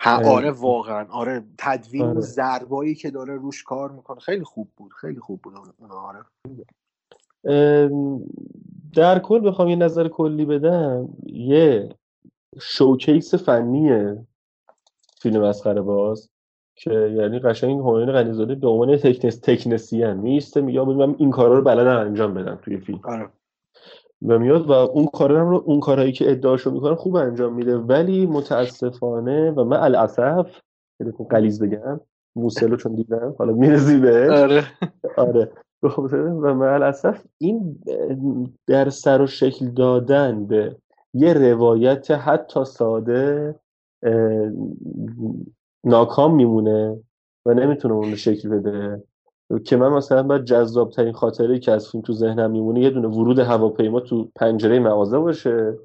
ها 0.00 0.30
آره 0.30 0.50
واقعا. 0.50 1.06
آره 1.10 1.44
تدوین 1.58 2.02
آره. 2.02 2.20
ضربایی 2.20 2.94
که 2.94 3.10
داره 3.10 3.34
روش 3.34 3.62
کار 3.62 3.90
می‌کنه. 3.90 4.20
خیلی 4.20 4.44
خوب 4.44 4.68
بود 4.76 4.92
خیلی 4.92 5.20
خوب 5.20 5.40
بود 5.42 5.54
اون 5.78 5.90
آره. 5.90 6.20
در 8.94 9.18
کل 9.18 9.48
بخوام 9.48 9.68
یه 9.68 9.76
نظر 9.76 10.08
کلی 10.08 10.44
بدم. 10.44 11.08
یه 11.26 11.88
شوکیس 12.60 13.34
فنیه. 13.34 14.26
فیلم 15.22 15.42
مسخره 15.42 15.80
باز 15.80 16.30
که 16.76 16.90
یعنی 16.90 17.38
قشنگ 17.38 17.78
همایون 17.78 18.12
غنیزاده 18.12 18.54
به 18.54 18.68
عنوان 18.68 18.96
تکنس 18.96 19.38
تکنسین 19.38 20.12
میسته 20.12 20.60
میگه 20.60 20.84
من 20.84 21.14
این 21.18 21.30
کارا 21.30 21.54
رو 21.54 21.62
بلدم 21.62 21.96
انجام 21.96 22.34
بدم 22.34 22.58
توی 22.62 22.76
فیلم. 22.76 23.00
آره. 23.04 23.28
و 24.26 24.38
میاد 24.38 24.66
و 24.66 24.72
اون 24.72 25.06
کارا 25.06 25.50
رو 25.50 25.62
اون 25.66 25.80
کارهایی 25.80 26.12
که 26.12 26.30
ادعاشو 26.30 26.70
می‌کنه 26.70 26.94
خوب 26.94 27.16
انجام 27.16 27.54
میده. 27.54 27.76
ولی 27.76 28.26
متاسفانه 28.26 29.50
و 29.50 29.64
من 29.64 29.76
الاسف 29.76 30.60
قلیز 31.30 31.62
بگم 31.62 32.00
موسلو 32.36 32.76
چون 32.76 32.94
دیدم 32.94 33.34
حالا 33.38 33.52
میرزی 33.52 33.98
بهش. 33.98 34.30
آره. 34.30 34.64
آره. 35.16 35.50
و 35.82 36.54
من 36.54 36.68
الاسف 36.68 37.24
این 37.38 37.82
در 38.66 38.90
سر 38.90 39.22
و 39.22 39.26
شکل 39.26 39.66
دادن 39.66 40.46
به 40.46 40.76
یه 41.14 41.32
روایت 41.32 42.10
حتی 42.10 42.64
ساده 42.64 43.54
ناکام 45.84 46.34
میمونه 46.34 47.00
و 47.46 47.54
نمی‌تونه 47.54 47.94
اون 47.94 48.10
رو 48.10 48.16
شکل 48.16 48.48
بده. 48.48 49.02
که 49.64 49.76
من 49.76 49.88
مثلا 49.88 50.22
باید 50.22 50.44
جذاب 50.44 50.90
ترین 50.90 51.12
خاطره 51.12 51.58
که 51.58 51.72
از 51.72 51.88
فیلم 51.88 52.02
تو 52.02 52.12
ذهنم 52.12 52.50
میمونه 52.50 52.80
یه 52.80 52.90
دونه 52.90 53.08
ورود 53.08 53.38
هواپیما 53.38 54.00
تو 54.00 54.28
پنجره 54.36 54.78
مغازه 54.78 55.18
باشه 55.18 55.78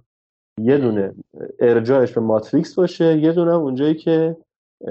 یه 0.62 0.78
دونه 0.78 1.14
ارجاعش 1.60 2.12
به 2.12 2.22
ماتریکس 2.22 2.76
باشه 2.76 3.18
یه 3.18 3.32
دونه 3.32 3.54
اونجایی 3.54 3.96
که 3.96 4.38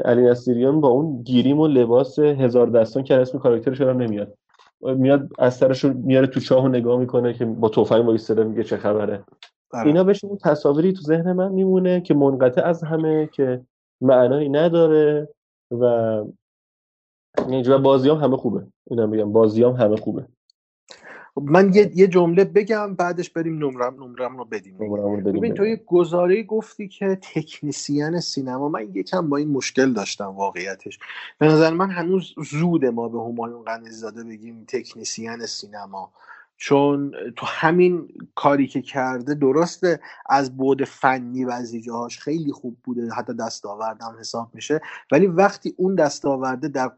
علی 0.04 0.22
نصیریان 0.22 0.80
با 0.80 0.88
اون 0.88 1.22
گیریم 1.22 1.60
و 1.60 1.66
لباس 1.66 2.18
هزار 2.18 2.66
دستان 2.66 3.02
که 3.02 3.14
اسم 3.14 3.38
کاراکترش 3.38 3.80
هم 3.80 4.02
نمیاد. 4.02 4.34
میاد 4.82 5.28
از 5.38 5.54
سرش 5.54 5.84
میاره 5.84 6.26
تو 6.26 6.40
چاه 6.40 6.64
و 6.64 6.68
نگاه 6.68 6.98
می‌کنه 6.98 7.34
که 7.34 7.44
با 7.44 7.68
توفنگ 7.68 8.06
وایساده 8.06 8.44
میگه 8.44 8.64
چه 8.64 8.76
خبره. 8.76 9.24
اینا 9.74 10.04
بشه 10.04 10.26
اون 10.26 10.38
تصاویری 10.38 10.92
تو 10.92 11.02
ذهن 11.02 11.32
من 11.32 11.52
میمونه 11.52 12.00
که 12.00 12.14
منقطع 12.14 12.64
از 12.64 12.84
همه 12.84 13.28
که 13.32 13.60
معنایی 14.00 14.48
نداره 14.48 15.28
و 15.70 15.84
و 17.68 17.78
بازی 17.78 18.10
هم 18.10 18.16
همه 18.16 18.36
خوبه. 18.36 18.66
اینا 18.90 19.06
میگم 19.06 19.32
بازی 19.32 19.64
هم 19.64 19.72
همه 19.72 19.96
خوبه. 19.96 20.26
من 21.36 21.74
یه, 21.74 21.90
یه 21.94 22.06
جمله 22.06 22.44
بگم 22.44 22.94
بعدش 22.94 23.30
بریم 23.30 23.58
نمرم 23.58 24.04
نمرم 24.04 24.36
رو 24.36 24.44
بدیم 24.44 24.78
ببین 25.24 25.54
تو 25.54 25.66
یه 25.66 25.76
گزاره 25.76 26.42
گفتی 26.42 26.88
که 26.88 27.18
تکنیسیان 27.22 28.20
سینما 28.20 28.68
من 28.68 28.94
یکم 28.94 29.28
با 29.28 29.36
این 29.36 29.48
مشکل 29.48 29.92
داشتم 29.92 30.24
واقعیتش. 30.24 30.98
به 31.38 31.46
نظر 31.46 31.70
من 31.74 31.90
هنوز 31.90 32.34
زود 32.50 32.84
ما 32.84 33.08
به 33.08 33.20
همایون 33.20 33.62
قنیزاده 33.62 34.24
بگیم 34.24 34.64
تکنیسیان 34.68 35.46
سینما. 35.46 36.12
چون 36.56 37.14
تو 37.36 37.46
همین 37.46 38.08
کاری 38.34 38.66
که 38.66 38.82
کرده 38.82 39.34
درسته 39.34 40.00
از 40.26 40.56
بود 40.56 40.84
فنی 40.84 41.44
بعضی 41.44 41.80
جاهاش 41.80 42.18
خیلی 42.18 42.52
خوب 42.52 42.76
بوده 42.84 43.10
حتی 43.10 43.34
دستاوردم 43.34 44.16
حساب 44.20 44.50
میشه. 44.54 44.80
ولی 45.12 45.26
وقتی 45.26 45.74
اون 45.76 45.94
دستاورده 45.94 46.68
در 46.68 46.90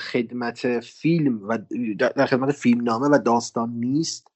خدمت 0.00 0.80
فیلم 0.80 1.48
و 1.48 1.58
در 1.98 2.26
خدمت 2.26 2.52
فیلمنامه 2.52 3.08
و 3.08 3.18
داستان 3.18 3.70
نیست 3.70 4.30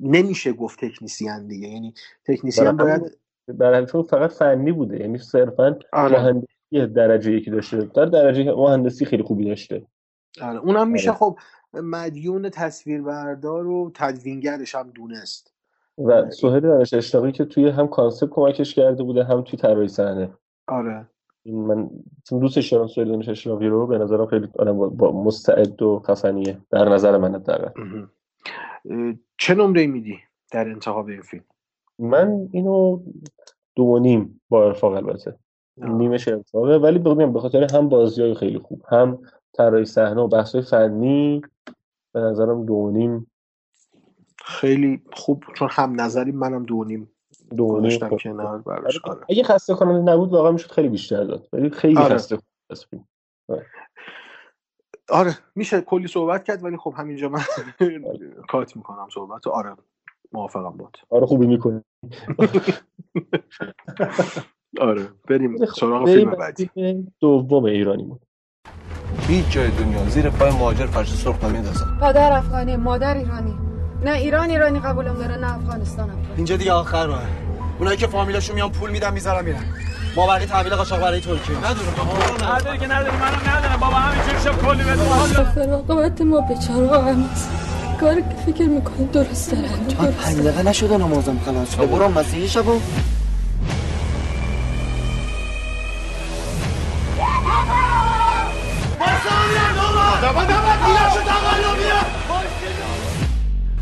نمیشه 0.00 0.52
گفت 0.52 0.84
تکنیسیان 0.84 1.46
دیگه. 1.46 1.68
یعنی 1.68 1.94
تکنیسیان 2.24 2.76
باید 2.76 3.18
برای 3.48 3.86
چون 3.86 4.02
فقط 4.02 4.32
فنی 4.32 4.72
بوده. 4.72 5.00
یعنی 5.00 5.18
صرفا 5.18 5.78
مهندسی 5.92 6.86
درجه 6.94 7.32
یکی 7.32 7.50
داشته. 7.50 7.76
در 7.76 8.04
درجه 8.04 8.52
مهندسی 8.52 9.04
خیلی 9.04 9.22
خوبی 9.22 9.44
داشته. 9.44 9.86
آره. 10.42 10.58
اونم 10.58 10.90
میشه. 10.90 11.12
خب 11.12 11.38
مدیون 11.74 12.50
تصویربردار 12.50 13.66
و 13.66 13.90
تدوینگرش 13.94 14.74
هم 14.74 14.90
دونست. 14.90 15.54
و 15.98 16.30
سهیل 16.30 16.60
دانش 16.60 16.94
اشراقی 16.94 17.32
که 17.32 17.44
توی 17.44 17.68
هم 17.68 17.88
کانسپت 17.88 18.30
کمکش 18.30 18.74
کرده 18.74 19.02
بوده 19.02 19.24
هم 19.24 19.42
توی 19.42 19.58
طراحی 19.58 19.88
صحنه. 19.88 20.30
آره. 20.68 21.06
من 21.46 21.90
دوستش 22.30 22.72
دارم 22.72 22.86
سهیل 22.86 23.08
دانش 23.08 23.28
اشراقی 23.28 23.66
رو 23.66 23.86
به 23.86 23.98
نظرم 23.98 24.26
خیلی 24.26 24.46
با- 24.56 25.22
مستعد 25.24 25.82
و 25.82 26.02
خفنیه. 26.06 26.58
در 26.70 26.88
نظر 26.88 27.16
من 27.18 27.34
حداقل. 27.34 27.70
اه، 28.90 29.14
چه 29.38 29.54
نمره 29.54 29.86
میدی 29.86 30.18
در 30.52 30.68
انتخاب 30.68 31.08
این 31.08 31.22
فیلم؟ 31.22 31.44
من 31.98 32.48
اینو 32.52 33.02
دو 33.76 33.82
و 33.82 33.98
نیم 33.98 34.40
با 34.48 34.66
ارفاق 34.66 34.92
البته. 34.92 35.36
نیمش 35.76 36.28
ارفاقه 36.28 36.76
ولی 36.76 36.98
بگم 36.98 37.32
به 37.32 37.40
خاطر 37.40 37.66
هم 37.74 37.88
بازی 37.88 38.22
های 38.22 38.34
خیلی 38.34 38.58
خوب 38.58 38.82
هم 38.88 39.18
طراحی 39.52 39.84
صحنه 39.84 40.20
و 40.20 40.28
بحث 40.28 40.56
فنی 40.56 41.42
به 42.12 42.20
نظرم 42.20 42.66
دو 42.66 42.90
نیم 42.90 43.30
خیلی 44.44 45.02
خوب 45.12 45.44
چون 45.54 45.68
هم 45.70 46.00
نظری 46.00 46.32
منم 46.32 46.64
دو 46.64 46.84
نیم 46.84 47.10
دو 47.56 47.80
نیم. 47.80 47.98
کنار 47.98 48.58
براش 48.58 48.98
آره. 49.04 49.20
اگه 49.28 49.42
خسته 49.42 49.74
کننده 49.74 50.12
نبود 50.12 50.32
واقعا 50.32 50.52
می‌شد 50.52 50.70
خیلی 50.70 50.88
بیشتر 50.88 51.24
داد 51.24 51.48
ولی 51.52 51.70
خیلی 51.70 51.96
آره. 51.96 52.14
خسته 52.14 52.38
کننده. 52.90 53.04
آره. 53.48 53.66
آره 55.10 55.38
میشه 55.54 55.80
کلی 55.80 56.06
صحبت 56.06 56.44
کرد 56.44 56.64
ولی 56.64 56.76
خب 56.76 56.94
همینجا 56.96 57.28
من 57.28 57.40
کات 58.48 58.76
می‌کنم 58.76 59.08
صحبت. 59.14 59.46
آره 59.46 59.76
موافقم 60.32 60.76
باد 60.76 60.96
آره 61.10 61.26
خوبی 61.26 61.46
می‌کنه 61.46 61.84
آره 64.80 65.08
بریم 65.28 65.66
سراغ 65.66 66.04
بریم 66.04 66.18
فیلم 66.18 66.30
بعدی 66.30 66.70
دوم 67.20 67.64
ایرانیمون 67.64 68.18
هیچ 69.30 69.50
جای 69.50 69.70
دنیا 69.70 70.08
زیر 70.08 70.30
پای 70.30 70.50
مهاجر 70.50 70.86
فرش 70.86 71.14
سرخ 71.14 71.44
نمیندازن 71.44 71.86
پدر 72.00 72.32
افغانی 72.32 72.76
مادر 72.76 73.14
ایرانی. 73.14 73.54
نه 74.04 74.12
ایران 74.12 74.50
ایرانی 74.50 74.78
قبولم 74.78 75.14
داره 75.14 75.36
نه 75.36 75.54
افغانستانم 75.54 76.14
اینجا 76.36 76.56
دیگه 76.56 76.72
آخر 76.72 77.06
راه 77.06 77.22
اونایی 77.78 77.96
که 77.96 78.06
فامیلاشون 78.06 78.54
میان 78.54 78.70
پول 78.70 78.90
میدن 78.90 79.12
می‌ذارن 79.12 79.44
میرن. 79.44 79.64
ما 80.16 80.26
برای 80.26 80.46
تحویل 80.46 80.74
قاچاق 80.74 81.00
برای 81.00 81.20
ترکیه. 81.20 81.58
نداره 81.58 82.54
نداری 82.54 82.78
که 82.78 82.86
نداری 82.86 83.16
منم 83.16 83.56
ندارم. 83.56 83.80
بابا 83.80 83.96
همینجوری 83.96 84.40
شب 84.44 84.62
کلی 84.62 84.82
بده 84.82 85.44
فراغبت 85.44 86.20
ما 86.20 86.40
بیچاره 86.40 87.02
هم 87.02 87.24
کاری 88.00 88.22
که 88.22 88.52
فکر 88.52 88.66
می‌کنی 88.66 89.06
درست 89.06 89.52
داره. 89.52 89.64
انجام 89.64 90.04
من 90.04 90.12
پنج 90.12 90.36
دقیقه 90.36 90.62
نشده 90.62 90.96
نمازم 90.96 91.38
خلاص 91.46 91.74
به 91.74 91.86
قرآن 91.86 92.12
مسیحی 92.12 92.48
شبو 92.48 92.80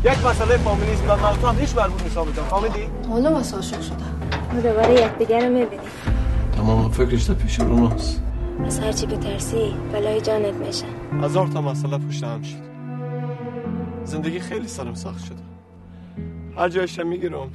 یک 0.03 0.25
مسئله 0.25 0.57
فامیلیسم 0.57 1.05
من 1.05 1.37
تو 1.41 1.47
هم 1.47 1.59
هیچ 1.59 1.75
مربوط 1.75 2.03
نیست 2.03 2.17
آمده 2.17 2.41
فهمیدی؟ 2.41 2.87
حالا 3.09 3.33
واسه 3.33 3.55
عاشق 3.55 3.81
شدم. 3.81 4.21
ما 4.53 4.61
دوباره 4.61 4.93
یکدیگر 4.93 5.39
رو 5.47 5.53
می‌بینیم. 5.53 5.89
تمام 6.57 6.91
فکرش 6.91 7.25
تا 7.25 7.33
پیش 7.33 7.59
روناست 7.59 8.23
از 8.65 8.79
هرچی 8.79 9.05
بترسی 9.05 9.75
بلای 9.93 10.21
جانت 10.21 10.53
میشه 10.53 10.85
هزار 11.21 11.47
تا 11.47 11.61
مسئله 11.61 11.97
پشت 11.97 12.23
هم 12.23 12.41
شد. 12.41 12.69
زندگی 14.03 14.39
خیلی 14.39 14.67
سرم 14.67 14.93
سخت 14.93 15.25
شده. 15.25 15.43
هر 16.57 16.69
جایشم 16.69 17.07
می‌گیرم. 17.07 17.49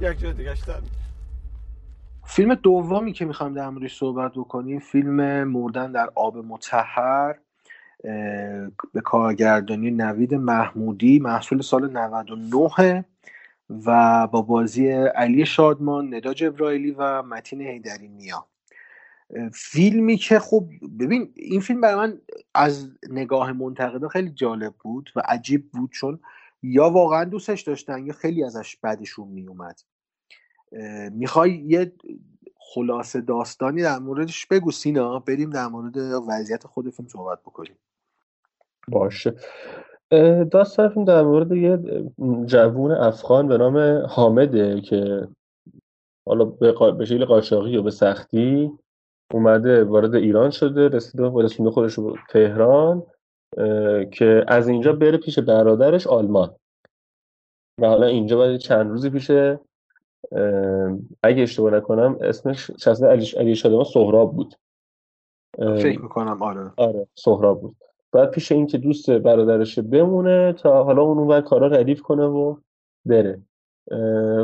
یک 0.00 0.18
جای 0.18 0.32
دیگه 0.32 0.54
در 0.66 0.74
فیلم 2.34 2.54
دومی 2.54 3.12
که 3.12 3.24
می‌خوایم 3.24 3.54
در 3.54 3.68
موردش 3.68 3.98
صحبت 3.98 4.32
بکنیم 4.32 4.78
فیلم 4.78 5.44
مردن 5.44 5.92
در 5.92 6.10
آب 6.14 6.36
متحر 6.36 7.34
به 8.92 9.00
کارگردانی 9.04 9.90
نوید 9.90 10.34
محمودی 10.34 11.18
محصول 11.18 11.62
سال 11.62 11.90
99 11.90 13.04
و 13.86 14.26
با 14.26 14.42
بازی 14.42 14.90
علی 14.92 15.46
شادمان 15.46 16.14
ندا 16.14 16.34
جبرائیلی 16.34 16.90
و 16.90 17.22
متین 17.22 17.62
حیدری 17.62 18.08
نیا 18.08 18.46
فیلمی 19.54 20.16
که 20.16 20.38
خب 20.38 20.68
ببین 20.98 21.32
این 21.36 21.60
فیلم 21.60 21.80
برای 21.80 21.94
من 21.94 22.18
از 22.54 22.90
نگاه 23.10 23.52
منتقدا 23.52 24.08
خیلی 24.08 24.30
جالب 24.30 24.74
بود 24.82 25.10
و 25.16 25.22
عجیب 25.24 25.70
بود 25.70 25.90
چون 25.90 26.20
یا 26.62 26.90
واقعا 26.90 27.24
دوستش 27.24 27.60
داشتن 27.60 28.06
یا 28.06 28.12
خیلی 28.12 28.44
ازش 28.44 28.76
بدشون 28.76 29.28
میومد 29.28 29.80
می‌خوای 31.12 31.50
یه 31.50 31.92
خلاصه 32.58 33.20
داستانی 33.20 33.82
در 33.82 33.98
موردش 33.98 34.46
بگو 34.46 34.70
سینا. 34.70 35.18
بریم 35.18 35.50
در 35.50 35.66
مورد 35.66 35.96
وضعیت 36.28 36.66
خود 36.66 36.90
فیلم 36.90 37.08
صحبت 37.08 37.40
بکنیم. 37.40 37.78
باشه. 38.88 39.34
داستان 40.50 40.88
فیلم 40.88 41.04
در 41.04 41.22
مورد 41.22 41.52
یه 41.52 41.78
جوون 42.46 42.92
افغان 42.92 43.48
به 43.48 43.58
نام 43.58 44.06
حامده 44.08 44.80
که 44.80 45.28
حالا 46.26 46.44
به 46.90 47.04
شکل 47.04 47.24
قاچاقی 47.24 47.76
و 47.76 47.82
به 47.82 47.90
سختی 47.90 48.70
اومده 49.32 49.84
وارد 49.84 50.14
ایران 50.14 50.50
شده 50.50 50.88
رسیده 50.88 51.30
رسونده 51.34 51.70
خودش 51.70 51.98
به 51.98 52.12
تهران 52.28 53.02
که 54.12 54.44
از 54.48 54.68
اینجا 54.68 54.92
بره 54.92 55.16
پیش 55.16 55.38
برادرش 55.38 56.06
آلمان. 56.06 56.54
و 57.80 57.86
حالا 57.86 58.06
اینجا 58.06 58.36
باید 58.36 58.60
چند 58.60 58.90
روزی 58.90 59.10
پیش 59.10 59.30
اگه 61.22 61.42
اشتباه 61.42 61.74
نکنم 61.74 62.16
اسمش 62.20 62.70
شخصیت 62.70 63.08
علی 63.08 63.26
علی 63.36 63.54
شادمان 63.54 63.84
سهراب 63.84 64.36
بود. 64.36 64.54
فکر 65.58 66.02
می‌کنم 66.02 66.42
آره. 66.42 66.70
آره 66.76 67.06
سهراب 67.14 67.60
بود. 67.60 67.76
بعد 68.12 68.30
پیش 68.30 68.52
این 68.52 68.66
که 68.66 68.78
دوست 68.78 69.10
برادرش 69.10 69.78
بمونه 69.78 70.52
تا 70.52 70.84
حالا 70.84 71.02
اون 71.02 71.18
اونور 71.18 71.40
کارا 71.40 71.66
ردیف 71.66 72.02
کنه 72.02 72.24
و 72.24 72.56
بره. 73.06 73.42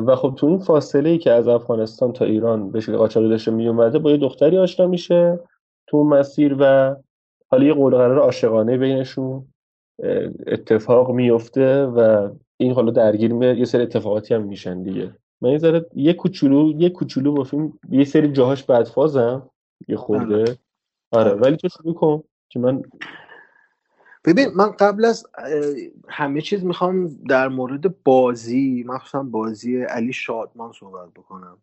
و 0.07 0.17
خب 0.17 0.35
تو 0.37 0.47
این 0.47 0.59
فاصله 0.59 1.11
ای 1.11 1.19
که 1.19 1.33
از 1.33 1.49
افغانستان 1.49 2.13
تا 2.13 2.25
ایران 2.25 2.71
به 2.71 2.81
شکل 2.81 2.97
قاچاقی 2.97 3.29
داشته 3.29 3.51
می 3.51 3.69
اومده 3.69 3.99
با 3.99 4.11
یه 4.11 4.17
دختری 4.17 4.59
آشنا 4.59 4.87
میشه 4.87 5.41
تو 5.87 5.97
اون 5.97 6.07
مسیر 6.07 6.57
و 6.61 6.97
حالا 7.51 7.65
یه 7.65 7.75
قول 7.75 7.97
قرار 7.97 8.19
عاشقانه 8.19 8.79
بینشون 8.79 9.47
اتفاق 10.47 11.11
میفته 11.11 11.85
و 11.85 12.29
این 12.57 12.73
حالا 12.73 12.91
درگیر 12.91 13.43
یه 13.43 13.65
سری 13.65 13.83
اتفاقاتی 13.83 14.35
هم 14.35 14.43
میشن 14.43 14.83
دیگه. 14.83 15.15
من 15.41 15.51
یه 15.51 15.59
ذره 15.59 15.87
یه 15.95 16.13
کوچولو 16.13 16.73
یه 16.81 16.91
کوچولو 16.91 17.33
با 17.33 17.45
فیلم 17.45 17.73
یه 17.91 18.05
سری 18.05 18.33
جاهاش 18.33 18.63
بدفازم. 18.63 19.51
یه 19.89 19.97
خورده. 19.97 20.59
آره. 21.11 21.31
ولی 21.31 21.57
تو 21.57 21.69
شروع 21.69 21.95
کن 21.95 22.23
که 22.49 22.59
من 22.59 22.83
ببین 24.25 24.49
من 24.57 24.71
قبل 24.71 25.05
از 25.05 25.27
همه 26.09 26.41
چیز 26.41 26.65
می‌خوام 26.65 27.07
در 27.29 27.49
مورد 27.49 28.03
بازی 28.03 28.85
مخصوصا 28.89 29.23
بازی 29.23 29.83
علی 29.83 30.13
شادمان 30.13 30.73
صحبت 30.73 31.09
بکنم. 31.17 31.59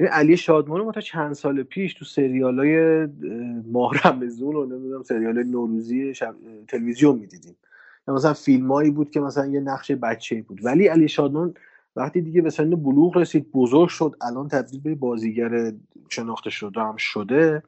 این 0.00 0.08
علی 0.08 0.36
شادمان 0.36 0.78
رو 0.78 0.84
ما 0.84 0.92
تا 0.92 1.00
چند 1.00 1.32
سال 1.32 1.62
پیش 1.62 1.94
تو 1.94 2.04
سریال 2.04 2.58
های 2.58 3.06
ماه 3.72 3.92
رمزون 4.04 4.56
و 4.56 4.64
نمی‌دونم 4.64 5.02
سریال 5.02 5.42
نوروزی 5.42 6.14
شب... 6.14 6.34
تلویزیون 6.68 7.18
می‌دیدیم. 7.18 7.56
مثلا 8.08 8.32
فیلمایی 8.32 8.90
بود 8.90 9.10
که 9.10 9.20
مثلا 9.20 9.46
یه 9.46 9.60
نقش 9.60 9.90
بچه 9.90 10.42
بود. 10.42 10.64
ولی 10.64 10.86
علی 10.86 11.08
شادمان 11.08 11.54
وقتی 11.96 12.20
دیگه 12.20 12.42
به 12.42 12.50
سن 12.50 12.70
بلوغ 12.70 13.16
رسید 13.16 13.52
بزرگ 13.52 13.88
شد 13.88 14.16
الان 14.20 14.48
تبدیل 14.48 14.80
به 14.80 14.94
بازیگر 14.94 15.72
شناخته 16.08 16.50
شده 16.50 16.80
هم 16.80 16.96
شده. 16.96 17.62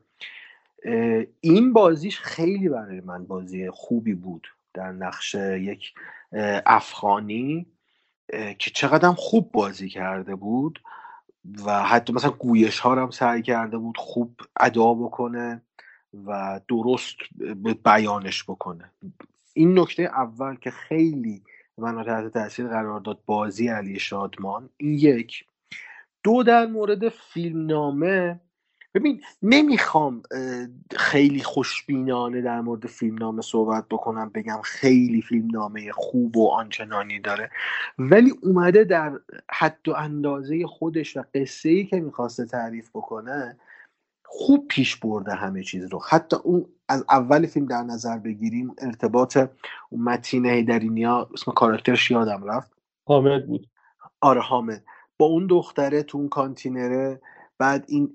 این 1.40 1.72
بازیش 1.72 2.20
خیلی 2.20 2.68
برای 2.68 3.00
من 3.00 3.24
بازی 3.24 3.70
خوبی 3.70 4.14
بود 4.14 4.48
در 4.74 4.92
نقش 4.92 5.34
یک 5.34 5.94
افغانی 6.66 7.66
که 8.58 8.70
چقدر 8.74 9.12
خوب 9.12 9.52
بازی 9.52 9.88
کرده 9.88 10.34
بود 10.34 10.82
و 11.66 11.82
حتی 11.82 12.12
مثلا 12.12 12.30
گویش 12.30 12.78
ها 12.78 13.02
هم 13.02 13.10
سعی 13.10 13.42
کرده 13.42 13.78
بود 13.78 13.96
خوب 13.96 14.40
ادا 14.60 14.94
بکنه 14.94 15.62
و 16.26 16.60
درست 16.68 17.16
بیانش 17.84 18.44
بکنه. 18.44 18.90
این 19.54 19.78
نکته 19.78 20.02
اول 20.02 20.56
که 20.56 20.70
خیلی 20.70 21.42
منو 21.78 22.04
تحت 22.04 22.32
تاثیر 22.32 22.68
قرار 22.68 23.00
داد 23.00 23.18
بازی 23.26 23.68
علی 23.68 23.98
شادمان. 23.98 24.68
این 24.76 24.92
یک. 24.92 25.44
دو 26.22 26.42
در 26.42 26.66
مورد 26.66 27.08
فیلمنامه. 27.08 28.40
ببین 28.94 29.22
نمی‌خوام 29.42 30.22
خیلی 30.96 31.42
خوشبینانه 31.42 32.42
در 32.42 32.60
مورد 32.60 32.86
فیلمنامه 32.86 33.42
صحبت 33.42 33.84
بکنم 33.90 34.30
بگم 34.34 34.60
خیلی 34.64 35.22
فیلمنامه 35.22 35.92
خوب 35.92 36.36
و 36.36 36.48
آنچنانی 36.50 37.20
داره. 37.20 37.50
ولی 37.98 38.32
اومده 38.42 38.84
در 38.84 39.12
حد 39.50 39.88
و 39.88 39.94
اندازه 39.94 40.66
خودش 40.66 41.16
و 41.16 41.24
قصه 41.34 41.68
ای 41.68 41.84
که 41.84 42.00
می‌خواسته 42.00 42.44
تعریف 42.44 42.90
بکنه 42.90 43.58
خوب 44.28 44.68
پیش 44.68 44.96
برده 44.96 45.34
همه 45.34 45.62
چیز 45.62 45.84
رو. 45.84 46.00
حتی 46.08 46.36
اون 46.44 46.66
از 46.88 47.04
اول 47.10 47.46
فیلم 47.46 47.66
در 47.66 47.82
نظر 47.82 48.18
بگیریم 48.18 48.74
ارتباط 48.78 49.38
اون 49.90 50.02
متین 50.02 50.46
هیدرینیا 50.46 51.28
اسم 51.34 51.52
کاراکترش 51.52 52.10
یادم 52.10 52.44
رفت. 52.44 52.72
حامد 53.06 53.46
بود. 53.46 53.68
آره 54.20 54.40
حامد. 54.40 54.84
با 55.18 55.26
اون 55.26 55.46
دختره 55.46 56.02
تو 56.02 56.18
اون 56.18 56.28
کانتینره 56.28 57.20
بعد 57.58 57.84
این 57.88 58.14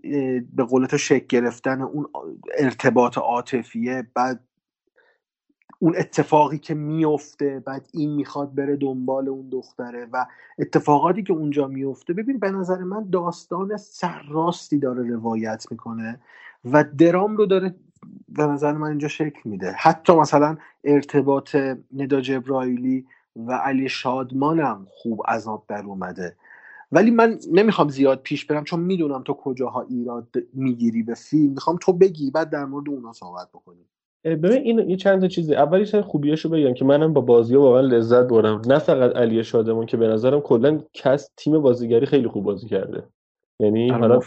به 0.53 0.63
قول 0.63 0.85
تو 0.85 0.97
شک 0.97 1.27
گرفتن 1.27 1.81
اون 1.81 2.07
ارتباط 2.57 3.17
عاطفیه 3.17 4.07
بعد 4.15 4.43
اون 5.83 5.95
اتفاقی 5.97 6.57
که 6.57 6.73
میفته 6.73 7.63
بعد 7.65 7.87
این 7.93 8.11
می‌خواد 8.15 8.55
بره 8.55 8.75
دنبال 8.75 9.29
اون 9.29 9.49
دختره 9.49 10.07
و 10.13 10.25
اتفاقاتی 10.59 11.23
که 11.23 11.33
اونجا 11.33 11.67
میفته 11.67 12.13
ببین 12.13 12.39
به 12.39 12.51
نظر 12.51 12.77
من 12.77 13.09
داستان 13.09 13.77
سرراستی 13.77 14.79
داره 14.79 15.09
روایت 15.09 15.65
می‌کنه 15.71 16.19
و 16.65 16.83
درام 16.83 17.37
رو 17.37 17.45
داره 17.45 17.75
به 18.29 18.43
نظر 18.45 18.71
من 18.73 18.87
اینجا 18.89 19.07
شکل 19.07 19.49
میده. 19.49 19.71
حتی 19.77 20.13
مثلا 20.13 20.57
ارتباط 20.83 21.55
ندا 21.93 22.21
جبرائیلی 22.21 23.05
و 23.35 23.51
علی 23.51 23.89
شادمانم 23.89 24.87
خوب 24.89 25.21
از 25.27 25.47
آب 25.47 25.65
در 25.67 25.83
اومده. 25.83 26.35
ولی 26.91 27.11
من 27.11 27.39
نمی‌خوام 27.51 27.89
زیاد 27.89 28.21
پیش 28.21 28.45
برم 28.45 28.63
چون 28.63 28.79
می‌دونم 28.79 29.23
تو 29.23 29.33
کجاها 29.33 29.81
ایراد 29.81 30.27
می‌گیری 30.53 31.03
به 31.03 31.13
فیلم. 31.13 31.53
می‌خوام 31.53 31.77
تو 31.81 31.93
بگی 31.93 32.31
بعد 32.31 32.49
در 32.49 32.65
مورد 32.65 32.89
اونا 32.89 33.13
صحبت 33.13 33.49
بکنیم. 33.49 33.85
ببین 34.25 34.51
این 34.51 34.89
یه 34.89 34.95
چند 34.95 35.21
تا 35.21 35.27
چیزه. 35.27 35.55
اولی 35.55 35.85
سر 35.85 36.01
خوبیاشو 36.01 36.49
بگم 36.49 36.73
که 36.73 36.85
منم 36.85 37.13
با 37.13 37.21
بازی 37.21 37.55
ها 37.55 37.61
واقعا 37.61 37.81
لذت 37.81 38.27
بردم. 38.27 38.61
نه 38.67 38.79
فقط 38.79 39.15
علی 39.15 39.43
شادمان 39.43 39.85
که 39.85 39.97
به 39.97 40.07
نظرم 40.07 40.41
کلا 40.41 40.79
کس 40.93 41.29
تیم 41.37 41.61
بازیگری 41.61 42.05
خیلی 42.05 42.27
خوب 42.27 42.43
بازی 42.43 42.67
کرده. 42.67 43.03
یعنی 43.59 43.91
آره، 43.91 44.01
حالا. 44.01 44.19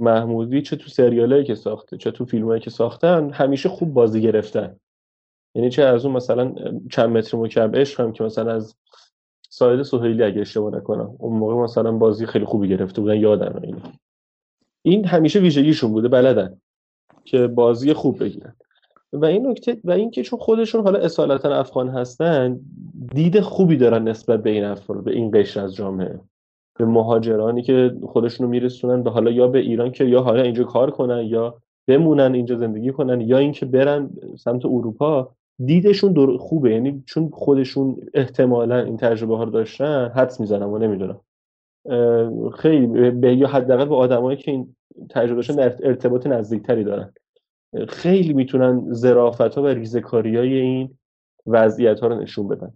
محمودی 0.00 0.62
چه 0.62 0.76
تو 0.76 0.88
سریالایی 0.88 1.44
که 1.44 1.54
ساخته 1.54 1.96
چه 1.96 2.10
تو 2.10 2.24
فیلمایی 2.24 2.60
که 2.60 2.70
ساختن 2.70 3.30
همیشه 3.30 3.68
خوب 3.68 3.94
بازی 3.94 4.20
گرفتن. 4.20 4.76
یعنی 5.54 5.70
چه 5.70 5.82
از 5.82 6.06
اون 6.06 6.16
مثلا 6.16 6.54
چند 6.90 7.08
متر 7.08 7.38
مکعب 7.38 7.76
عشق 7.76 8.00
هم 8.00 8.12
که 8.12 8.24
مثلا 8.24 8.52
از 8.52 8.76
ساید 9.48 9.82
سهیلی 9.82 10.22
اگه 10.22 10.40
اشتباه 10.40 10.76
نکنم 10.76 11.16
اون 11.18 11.38
موقع 11.38 11.54
مثلا 11.54 11.92
بازی 11.92 12.26
خیلی 12.26 12.44
خوبی 12.44 12.68
گرفته 12.68 13.00
بودن 13.00 13.16
یادم 13.16 13.60
اینو 13.62 13.78
این 14.82 15.04
همیشه 15.04 15.40
ویژگیشون 15.40 15.92
بوده 15.92 16.08
بلدن 16.08 16.60
که 17.24 17.46
بازی 17.46 17.92
خوب 17.92 18.24
بگیرن. 18.24 18.56
و 19.20 19.24
این 19.24 19.46
نکته 19.46 19.76
و 19.84 19.90
اینکه 19.90 20.22
چون 20.22 20.38
خودشون 20.38 20.82
حالا 20.82 20.98
اصالتا 20.98 21.54
افغان 21.54 21.88
هستن 21.88 22.60
دید 23.14 23.40
خوبی 23.40 23.76
دارن 23.76 24.08
نسبت 24.08 24.42
به 24.42 24.50
این 24.50 24.64
افراد 24.64 25.04
به 25.04 25.12
این 25.12 25.30
قشر 25.34 25.60
از 25.60 25.74
جامعه. 25.74 26.20
به 26.78 26.84
مهاجرانی 26.84 27.62
که 27.62 27.96
خودشونو 28.06 28.50
میرسونن 28.50 29.02
به 29.02 29.10
حالا 29.10 29.30
یا 29.30 29.48
به 29.48 29.58
ایران 29.58 29.92
که 29.92 30.04
یا 30.04 30.22
حالا 30.22 30.42
اینجا 30.42 30.64
کار 30.64 30.90
کنن 30.90 31.24
یا 31.24 31.54
بمونن 31.88 32.34
اینجا 32.34 32.56
زندگی 32.56 32.92
کنن 32.92 33.20
یا 33.20 33.38
اینکه 33.38 33.66
برن 33.66 34.10
سمت 34.38 34.64
اروپا 34.64 35.30
دیدشون 35.64 36.12
در 36.12 36.36
خوبه. 36.36 36.70
یعنی 36.72 37.02
چون 37.06 37.30
خودشون 37.32 37.96
احتمالا 38.14 38.78
این 38.78 38.96
تجربه 38.96 39.36
ها 39.36 39.44
رو 39.44 39.50
داشتن 39.50 40.12
حدس 40.14 40.40
می‌زنم 40.40 40.68
و 40.72 40.78
نمی‌دونم. 40.78 41.20
خیلی 42.54 43.10
به 43.10 43.36
یا 43.36 43.48
حداقل 43.48 43.84
به 43.84 43.94
آدمایی 43.94 44.36
که 44.38 44.50
این 44.50 44.76
تجربه 45.10 45.34
داشتن 45.34 45.58
ارتباط 45.60 46.26
نزدیکتری 46.26 46.84
دارن. 46.84 47.12
خیلی 47.88 48.32
می‌تونن 48.32 48.92
ظرافت 48.92 49.54
ها 49.54 49.62
و 49.62 49.66
ریزکاری 49.66 50.36
های 50.36 50.58
این 50.58 50.98
وضعیت 51.46 52.00
ها 52.00 52.06
رو 52.06 52.20
نشون 52.20 52.48
بدن. 52.48 52.72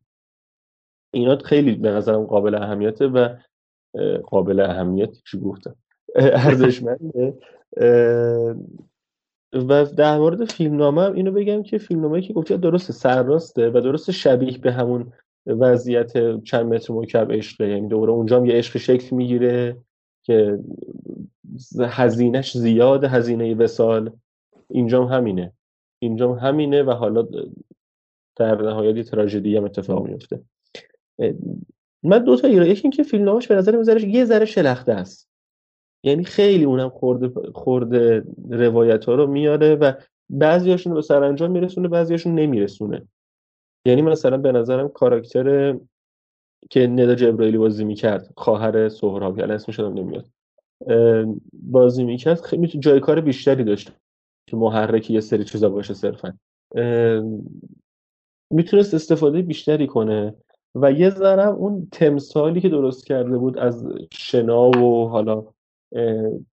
اینا 1.14 1.36
خیلی 1.36 1.74
به 1.74 1.91
نظرم 1.91 2.24
قابل 2.24 2.55
اهمیته 2.55 3.07
و 3.07 3.36
قابل 4.22 4.61
اهمیت 4.61 5.11
چی 5.30 5.38
گفتم. 5.38 5.76
ارزشمنده. 6.16 7.34
و 9.53 9.84
در 9.84 10.18
مورد 10.18 10.45
فیلمنامه 10.45 11.03
هم 11.03 11.12
اینو 11.12 11.32
بگم 11.32 11.62
که 11.62 11.78
فیلمنامه 11.78 12.20
که 12.20 12.32
گفتی 12.32 12.57
درسته 12.57 12.93
سرراسته 12.93 13.70
و 13.70 13.80
درست 13.80 14.11
شبیه 14.11 14.59
به 14.59 14.72
همون 14.72 15.12
وضعیت 15.47 16.43
چند 16.43 16.66
متر 16.66 16.93
مکعب 16.93 17.32
عشقه. 17.32 17.68
یعنی 17.68 17.88
دوباره 17.88 18.12
اونجا 18.12 18.36
هم 18.36 18.47
یه 18.47 18.55
عشق 18.55 18.78
شکل 18.78 19.16
می‌گیره 19.16 19.76
که 20.22 20.59
هزینهش 21.80 22.57
زیاد 22.57 23.05
هزینه 23.05 23.55
وسال 23.55 24.11
اینجا 24.70 25.04
هم 25.04 25.16
همینه. 25.16 25.52
اینجا 26.02 26.32
هم 26.32 26.48
همینه 26.48 26.82
و 26.82 26.90
حالا 26.90 27.26
در 28.36 28.62
نهایت 28.62 28.96
یه 28.96 29.02
تراژدی 29.02 29.56
هم 29.56 29.64
اتفاق 29.64 30.06
میفته 30.06 30.40
من 32.02 32.18
دو 32.24 32.36
تا 32.36 32.48
ایراد 32.48 32.68
یکی 32.68 32.82
اینکه 32.82 33.02
فیلمنامه‌اش 33.02 33.48
به 33.48 33.54
نظر 33.54 33.76
می‌ذاره 33.76 34.08
یه 34.08 34.24
ذره 34.24 34.44
شلخته 34.44 34.92
است. 34.92 35.28
یعنی 36.04 36.24
خیلی 36.24 36.64
اونم 36.64 36.88
خورده 36.88 37.50
خورده 37.52 38.24
روایت 38.50 39.04
ها 39.04 39.14
رو 39.14 39.26
میاره 39.26 39.74
و 39.74 39.92
بعضیاشون 40.30 40.94
به 40.94 41.02
سرانجام 41.02 41.50
میرسونه 41.50 41.88
بعضیاشون 41.88 42.34
نمیرسونه. 42.34 43.02
یعنی 43.86 44.02
مثلا 44.02 44.36
به 44.36 44.52
نظرم 44.52 44.88
کاراکتر 44.88 45.76
که 46.70 46.86
ندا 46.86 47.14
جبرائیلی 47.14 47.58
بازی 47.58 47.84
می‌کرد 47.84 48.32
خواهر 48.36 48.88
سهراب 48.88 49.38
یعنی 49.38 49.52
اسمش 49.52 49.80
هم 49.80 49.92
نمیاد 49.92 50.26
بازی 51.52 52.04
می‌کرد 52.04 52.40
خیلی 52.40 52.66
جای 52.66 53.00
کار 53.00 53.20
بیشتری 53.20 53.64
داشت. 53.64 53.92
که 54.51 54.57
محرک 54.57 55.11
یه 55.11 55.20
سری 55.20 55.44
چیزا 55.44 55.68
باشه 55.68 55.94
صرفا. 55.94 56.38
می‌تونست 58.51 58.94
استفاده 58.94 59.42
بیشتری 59.42 59.86
کنه 59.86 60.34
و 60.74 60.92
یه 60.92 61.11
ذره 61.11 61.48
اون 61.48 61.88
تمثالی 61.92 62.61
که 62.61 62.68
درست 62.68 63.07
کرده 63.07 63.38
بود 63.38 63.59
از 63.59 63.86
شنا 64.12 64.70
و 64.70 65.09
حالا 65.09 65.44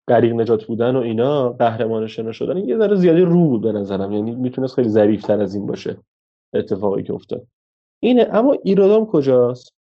غریق 0.07 0.33
نجات 0.33 0.65
بودن 0.65 0.95
و 0.95 0.99
اینا 0.99 1.49
قهرمان 1.49 2.07
شنا 2.07 2.31
شدن 2.31 2.57
یه 2.57 2.77
ذره 2.77 2.95
زیادی 2.95 3.21
رو 3.21 3.47
بود 3.49 3.61
به 3.61 3.71
نظرم. 3.71 4.11
یعنی 4.11 4.35
می‌تونست 4.35 4.75
خیلی 4.75 4.89
ظریفتر 4.89 5.41
از 5.41 5.55
این 5.55 5.65
باشه 5.65 5.97
اتفاقی 6.53 7.03
که 7.03 7.13
افتاد. 7.13 7.47
اینه 7.99 8.27
اما 8.31 8.57
ایرادام 8.63 9.05
کجاست؟ 9.05 9.74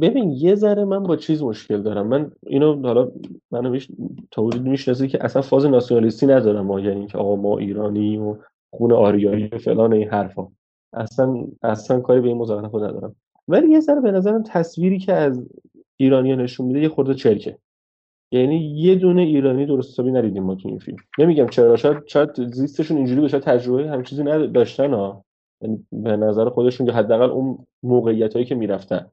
ببین 0.00 0.30
یه 0.30 0.54
ذره 0.54 0.84
من 0.84 1.02
با 1.02 1.16
چیز 1.16 1.42
مشکل 1.42 1.82
دارم. 1.82 2.06
من 2.06 2.30
اینو 2.46 2.86
حالا 2.86 3.10
منو 3.50 3.70
میش 3.70 3.88
تا 4.30 4.42
می‌شناسه 4.42 5.08
که 5.08 5.24
اصلا 5.24 5.42
فاز 5.42 5.66
ناسیونالیستی 5.66 6.26
ندارم 6.26 6.66
ما 6.66 6.80
یعنی 6.80 7.06
که 7.06 7.18
آقا 7.18 7.36
ما 7.36 7.58
ایرانی 7.58 8.18
و 8.18 8.36
خون 8.70 8.92
آریایی 8.92 9.46
و 9.46 9.58
فلان 9.58 9.92
این 9.92 10.08
حرفا. 10.08 10.48
اصلا 10.92 11.44
اصلا 11.62 12.00
کاری 12.00 12.20
به 12.20 12.28
این 12.28 12.36
موضوع 12.36 12.68
خود 12.68 12.82
ندارم. 12.82 13.14
ولی 13.48 13.70
یه 13.70 13.80
ذره 13.80 14.00
به 14.00 14.10
نظرم 14.10 14.42
تصویری 14.42 14.98
که 14.98 15.12
از 15.12 15.46
ایرانی 15.96 16.36
نشون 16.36 16.66
میده 16.66 16.80
یه 16.80 16.88
خورده 16.88 17.14
چرکه. 17.14 17.58
یعنی 18.32 18.56
یه 18.56 18.94
دونه 18.94 19.22
ایرانی 19.22 19.66
درست 19.66 19.90
حسابی 19.92 20.10
ندیدیم 20.10 20.42
ما 20.42 20.54
تو 20.54 20.68
این 20.68 20.78
فیلم. 20.78 20.98
نمیگم 21.18 21.46
چرا 21.46 21.76
شاید 21.76 22.06
شاید 22.06 22.52
زیستشون 22.52 22.96
اینجوری 22.96 23.20
باشه 23.20 23.38
تجربه 23.38 23.88
هم 23.88 24.02
چیزی 24.02 24.22
نداشتن 24.22 24.94
ها. 24.94 25.24
یعنی 25.62 25.86
به 25.92 26.16
نظر 26.16 26.48
خودشون 26.48 26.86
که 26.86 26.92
حداقل 26.92 27.30
اون 27.30 27.66
موقعیت 27.82 28.32
هایی 28.32 28.46
که 28.46 28.54
می‌رفتن. 28.54 29.06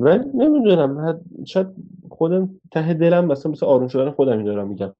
و 0.00 0.18
نمی‌دونم 0.34 1.20
شاید 1.46 1.66
خودم 2.08 2.60
ته 2.70 2.94
دلم 2.94 3.24
مثلا 3.24 3.52
مثل 3.52 3.66
آروم 3.66 3.88
شدن 3.88 4.10
خودم 4.10 4.32
این 4.32 4.44
دارم 4.44 4.68
میگم. 4.68 4.92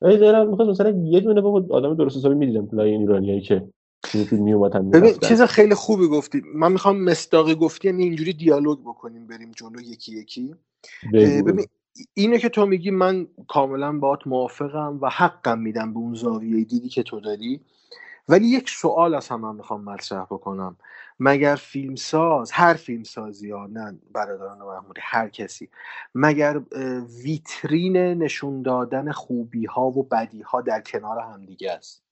ولی 0.00 0.18
دارم 0.18 0.50
می‌خواد 0.50 0.68
مثلا 0.68 0.90
یه 0.90 1.20
دونه 1.20 1.40
بابا 1.40 1.76
آدم 1.76 1.94
درست 1.94 2.16
حسابی 2.16 2.34
می‌دیدم 2.34 2.66
تو 2.66 2.76
لای 2.76 2.90
ایرانیایی 2.90 3.40
که 3.40 3.68
ببین 4.92 5.12
چیز 5.22 5.42
خیلی 5.42 5.74
خوبی 5.74 6.08
گفتی. 6.08 6.42
من 6.54 6.72
می‌خوام 6.72 7.04
مستاقی 7.04 7.54
گفتی 7.54 7.88
یعنی 7.88 8.02
اینجوری 8.02 8.32
دیالوگ 8.32 8.80
بکنیم 8.80 9.26
بریم 9.26 9.52
جلو 9.56 9.80
یکی 9.80 10.18
یکی. 10.18 10.54
ببین 11.12 11.66
اینو 12.14 12.36
که 12.36 12.48
تو 12.48 12.66
میگی 12.66 12.90
من 12.90 13.26
کاملا 13.48 13.98
باهات 13.98 14.26
موافقم 14.26 14.98
و 15.02 15.08
حقم 15.08 15.58
میدم 15.58 15.92
به 15.92 15.98
اون 15.98 16.14
زاویه 16.14 16.64
دیدی 16.64 16.88
که 16.88 17.02
تو 17.02 17.20
داری. 17.20 17.60
ولی 18.28 18.46
یک 18.46 18.70
سوال 18.70 19.14
از 19.14 19.28
هم 19.28 19.40
من 19.40 19.56
می‌خوام 19.56 19.84
مطرح 19.84 20.24
بکنم. 20.24 20.76
مگر 21.24 21.56
فیلمساز 21.56 22.52
هر 22.52 22.74
فیلمسازی 22.74 23.50
ها 23.50 23.66
نه 23.66 23.98
برادران 24.12 24.58
محمودی 24.58 25.00
هر 25.04 25.28
کسی 25.28 25.68
مگر 26.14 26.62
ویترین 27.24 27.96
نشون 27.96 28.62
دادن 28.62 29.12
خوبی 29.12 29.66
ها 29.66 29.86
و 29.86 30.02
بدی 30.02 30.42
ها 30.42 30.60
در 30.60 30.80
کنار 30.80 31.18
هم 31.18 31.44
دیگه 31.44 31.72
است؟ 31.72 32.02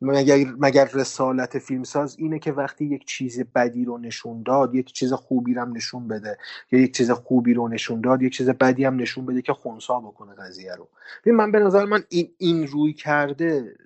مگر, 0.00 0.36
مگر 0.58 0.88
رسالت 0.94 1.58
فیلمساز 1.58 2.16
اینه 2.18 2.38
که 2.38 2.52
وقتی 2.52 2.84
یک 2.84 3.04
چیز 3.06 3.40
بدی 3.54 3.84
رو 3.84 3.98
نشون 3.98 4.42
داد 4.42 4.74
یک 4.74 4.92
چیز 4.92 5.12
خوبی 5.12 5.54
رو 5.54 5.62
هم 5.62 5.76
نشون 5.76 6.08
بده 6.08 6.38
یا 6.72 6.80
یک 6.80 6.96
چیز 6.96 7.10
خوبی 7.10 7.54
رو 7.54 7.68
نشون 7.68 8.00
داد 8.00 8.22
یک 8.22 8.32
چیز 8.32 8.50
بدی 8.50 8.84
هم 8.84 8.96
نشون 8.96 9.26
بده 9.26 9.42
که 9.42 9.52
خونسا 9.52 10.00
بکنه 10.00 10.34
قضیه 10.34 10.74
رو. 10.74 10.88
من 11.32 11.52
به 11.52 11.58
نظر 11.58 11.84
من 11.84 12.04
این, 12.08 12.30
این 12.38 12.66
روی 12.66 12.92
کرده 12.92 13.76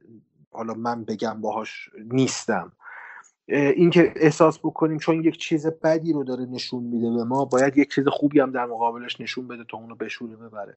حالا 0.51 0.75
من 0.75 1.05
بگم 1.05 1.41
باهاش 1.41 1.91
نیستم. 2.13 2.73
اینکه 3.51 4.13
احساس 4.17 4.59
بکنیم 4.59 4.99
چون 4.99 5.25
یک 5.25 5.39
چیز 5.39 5.67
بدی 5.67 6.13
رو 6.13 6.25
داره 6.25 6.47
نشون 6.47 6.83
میده 6.83 7.11
به 7.11 7.25
ما 7.25 7.45
باید 7.45 7.79
یک 7.79 7.95
چیز 7.95 8.09
خوبی 8.09 8.41
هم 8.41 8.51
در 8.51 8.67
مقابلش 8.67 9.21
نشون 9.21 9.49
بده 9.49 9.65
تا 9.65 9.79
اونو 9.79 9.95
بشوره 9.95 10.37
ببره. 10.37 10.77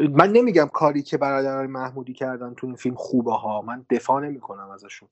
من 0.00 0.32
نمیگم 0.32 0.66
کاری 0.72 1.02
که 1.02 1.16
برادران 1.16 1.66
محمودی 1.66 2.12
کردن 2.12 2.54
تو 2.54 2.66
این 2.66 2.76
فیلم 2.76 2.94
خوبه 2.94 3.32
ها. 3.32 3.62
من 3.62 3.86
دفاع 3.90 4.24
نمی 4.24 4.40
کنم 4.40 4.70
ازشون. 4.70 5.08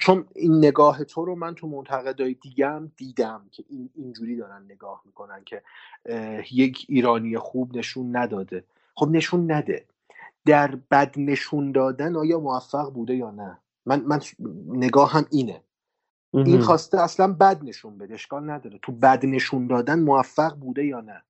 چون 0.00 0.24
این 0.34 0.58
نگاه 0.58 1.04
تو 1.04 1.24
رو 1.24 1.34
من 1.34 1.54
تو 1.54 1.68
منتقدای 1.68 2.34
دیگم 2.34 2.90
دیدم 2.96 3.46
که 3.50 3.64
این 3.70 3.90
اینجوری 3.94 4.36
دارن 4.36 4.64
نگاه 4.64 5.02
می‌کنن 5.04 5.44
که 5.44 5.62
یک 6.52 6.86
ایرانی 6.88 7.38
خوب 7.38 7.76
نشون 7.76 8.16
نداده. 8.16 8.64
خب 8.94 9.08
نشون 9.10 9.52
نده. 9.52 9.84
در 10.44 10.78
بد 10.90 11.14
نشون 11.16 11.72
دادن 11.72 12.16
آیا 12.16 12.40
موفق 12.40 12.92
بوده 12.92 13.14
یا 13.14 13.30
نه؟ 13.30 13.58
من 13.86 14.00
من 14.00 14.20
نگاه 14.68 15.12
هم 15.12 15.26
اینه. 15.30 15.62
این 16.32 16.60
خواسته 16.60 17.00
اصلا 17.00 17.32
بد 17.32 17.64
نشون 17.64 17.98
بده 17.98 18.14
اشکال 18.14 18.50
نداره. 18.50 18.78
تو 18.82 18.92
بد 18.92 19.26
نشون 19.26 19.66
دادن 19.66 20.00
موفق 20.00 20.54
بوده 20.54 20.84
یا 20.84 21.00
نه؟ 21.00 21.22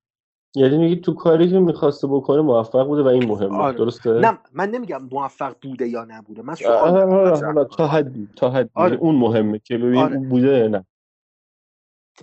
یعنی 0.55 0.79
میگی 0.79 0.97
تو 0.97 1.15
کاری 1.15 1.51
که 1.51 1.59
می‌خواسته 1.59 2.07
بکنه 2.07 2.43
موفق 2.43 2.87
بوده 2.87 3.03
و 3.03 3.07
این 3.07 3.29
مهمه. 3.29 3.59
آره. 3.59 3.77
درسته؟ 3.77 4.11
نه 4.11 4.39
من 4.53 4.71
نمیگم 4.71 5.09
موفق 5.13 5.57
بوده 5.63 5.89
یا 5.89 6.05
نبوده. 6.05 6.43
من 6.43 6.49
آره 6.49 6.57
سوال 6.57 6.97
آره 6.97 7.05
مطرح 7.05 7.49
آره 7.49 7.65
تا 7.65 7.87
حدی 7.87 8.29
تا 8.37 8.51
حدی. 8.51 8.71
یعنی 8.77 8.89
آره. 8.91 8.97
اون 8.97 9.15
مهمه 9.15 9.59
که 9.59 9.79
ببین 9.79 10.03
آره. 10.03 10.17
اون 10.17 10.29
بوده 10.29 10.59
یا 10.59 10.69
نه. 10.69 10.85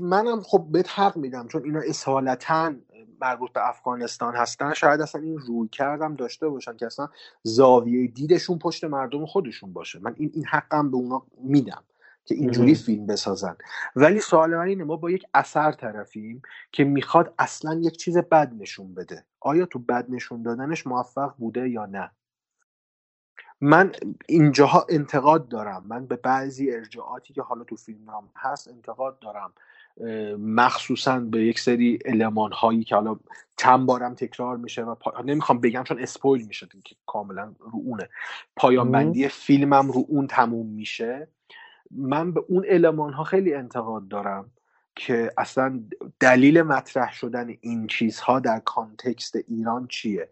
منم 0.01 0.41
خب 0.41 0.65
بهت 0.71 0.99
حق 0.99 1.17
میدم 1.17 1.47
چون 1.47 1.63
اینا 1.63 1.79
اصالتا 1.79 2.73
مربوط 3.21 3.51
به 3.51 3.69
افغانستان 3.69 4.35
هستن. 4.35 4.73
شاید 4.73 5.01
اصلا 5.01 5.21
این 5.21 5.37
روی 5.37 5.67
کردم 5.67 6.15
داشته 6.15 6.49
باشن 6.49 6.77
که 6.77 6.85
اصلا 6.85 7.09
زاویه 7.43 8.07
دیدشون 8.07 8.59
پشت 8.59 8.83
مردم 8.83 9.25
خودشون 9.25 9.73
باشه. 9.73 9.99
من 9.99 10.13
این 10.17 10.31
این 10.33 10.45
حقم 10.45 10.91
به 10.91 10.97
اونا 10.97 11.23
میدم. 11.43 11.83
که 12.25 12.35
اینجوری. 12.35 12.75
فیلم 12.75 13.05
بسازن. 13.05 13.55
ولی 13.95 14.19
سوال 14.19 14.55
من 14.55 14.67
اینه 14.67 14.83
ما 14.83 14.95
با 14.95 15.11
یک 15.11 15.25
اثر 15.33 15.71
طرفیم 15.71 16.41
که 16.71 16.83
می‌خواد 16.83 17.33
اصلا 17.39 17.73
یک 17.73 17.97
چیز 17.97 18.17
بد 18.17 18.53
نشون 18.59 18.93
بده. 18.93 19.25
آیا 19.39 19.65
تو 19.65 19.79
بد 19.79 20.05
نشون 20.09 20.43
دادنش 20.43 20.87
موفق 20.87 21.35
بوده 21.37 21.69
یا 21.69 21.85
نه؟ 21.85 22.11
من 23.61 23.91
اینجاها 24.27 24.85
انتقاد 24.89 25.47
دارم. 25.47 25.83
من 25.87 26.05
به 26.05 26.15
بعضی 26.15 26.71
ارجاعاتی 26.71 27.33
که 27.33 27.41
حالا 27.41 27.63
تو 27.63 27.75
فیلم 27.75 28.09
هم 28.09 28.29
هست 28.35 28.67
انتقاد 28.67 29.19
دارم. 29.19 29.53
مخصوصا 30.37 31.19
به 31.19 31.45
یک 31.45 31.59
سری 31.59 31.99
علمان 32.05 32.51
هایی 32.51 32.83
که 32.83 32.95
حالا 32.95 33.19
چند 33.57 33.85
بارم 33.85 34.15
تکرار 34.15 34.57
میشه 34.57 34.83
و 34.83 34.95
پا... 34.95 35.21
نمی‌خوام 35.21 35.61
بگم 35.61 35.83
چون 35.83 35.99
اسپویل 35.99 36.45
میشه 36.47 36.67
که 36.83 36.95
کاملا 37.05 37.53
رو 37.59 37.79
اونه. 37.85 38.09
پایان. 38.55 38.91
بندی 38.91 39.27
فیلمم 39.27 39.91
رو 39.91 40.05
اون 40.07 40.27
تموم 40.27 40.67
میشه. 40.67 41.27
من 41.97 42.31
به 42.31 42.43
اون 42.47 42.65
علمان 42.65 43.13
ها 43.13 43.23
خیلی 43.23 43.53
انتقاد 43.53 44.07
دارم 44.07 44.51
که 44.95 45.31
اصلا 45.37 45.83
دلیل 46.19 46.61
مطرح 46.61 47.13
شدن 47.13 47.53
این 47.61 47.87
چیزها 47.87 48.39
در 48.39 48.59
کانتکست 48.59 49.35
ایران 49.47 49.87
چیه؟ 49.87 50.29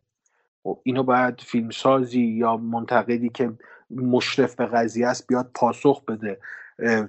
خب 0.64 0.80
اینو 0.84 1.04
باید 1.04 1.42
فیلمسازی 1.42 2.22
یا 2.22 2.58
منتقدی 2.58 3.30
که 3.30 3.54
مشرف 3.90 4.56
به 4.56 4.66
قضیه 4.66 5.08
است 5.08 5.28
بیاد 5.28 5.52
پاسخ 5.54 6.06
بده. 6.06 6.40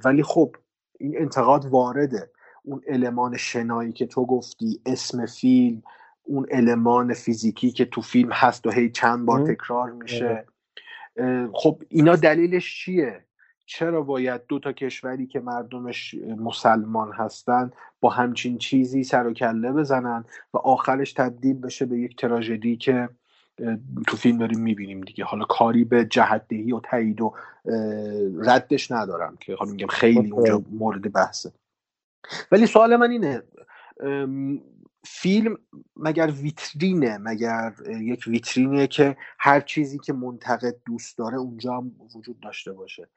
ولی 0.05 0.23
خب 0.23 0.57
این 1.01 1.19
انتقاد 1.19 1.65
وارده. 1.65 2.31
اون 2.63 2.83
المان 2.89 3.37
شنایی 3.37 3.93
که 3.93 4.07
تو 4.07 4.27
گفتی 4.27 4.81
اسم 4.87 5.27
فیلم 5.27 5.83
اون 6.23 6.47
المان 6.51 7.15
فیزیکی 7.15 7.71
که 7.71 7.85
تو 7.85 8.01
فیلم 8.01 8.33
هست 8.33 8.67
و 8.67 8.71
هی 8.71 8.91
چند 8.91 9.27
بار. 9.27 9.55
تکرار 9.55 9.83
آره. 9.83 9.93
میشه 9.93 10.45
اه، 11.17 11.49
خب 11.55 11.83
اینا 11.89 12.17
دلیلش 12.17 12.85
چیه؟ 12.85 13.25
چرا 13.67 14.03
باید 14.03 14.41
دو 14.49 14.59
تا 14.59 14.73
کشوری 14.73 15.27
که 15.27 15.41
مردمش 15.41 16.15
مسلمان 16.15 17.13
هستن 17.13 17.71
با 18.01 18.11
همچین 18.11 18.59
چیزی 18.59 19.05
سر 19.05 19.27
و 19.27 19.33
کله 19.33 19.73
بزنن 19.73 20.25
و 20.55 20.59
آخرش 20.59 21.13
تبدیل 21.13 21.61
بشه 21.61 21.87
به 21.87 21.99
یک 21.99 22.17
تراژدی 22.17 22.77
که 22.77 23.09
تو 24.07 24.17
فیلم 24.17 24.39
داریم 24.39 24.61
می‌بینیم 24.61 25.01
دیگه. 25.01 25.25
حالا 25.25 25.45
کاری 25.45 25.85
به 25.85 26.05
جهتدهی 26.05 26.73
و 26.73 26.81
تایید 26.81 27.21
و 27.21 27.35
ردش 28.39 28.91
ندارم 28.91 29.37
که 29.41 29.55
حالا 29.55 29.71
میگم 29.71 29.87
خیلی 29.87 30.31
اونجا. 30.31 30.63
مورد 30.71 31.13
بحثه. 31.13 31.53
ولی 32.53 32.67
سوال 32.67 32.97
من 32.97 33.11
اینه 33.11 33.43
فیلم 35.05 35.59
مگر 35.97 36.27
ویترینه؟ 36.27 37.19
مگر 37.19 37.73
یک 37.89 38.25
ویترینه 38.27 38.87
که 38.87 39.17
هر 39.39 39.61
چیزی 39.61 39.99
که 39.99 40.13
منتقد 40.13 40.77
دوست 40.87 41.19
داره 41.19 41.37
اونجا 41.37 41.77
هم 41.77 41.93
وجود 42.17 42.41
داشته 42.41 42.73
باشه. 42.73 43.09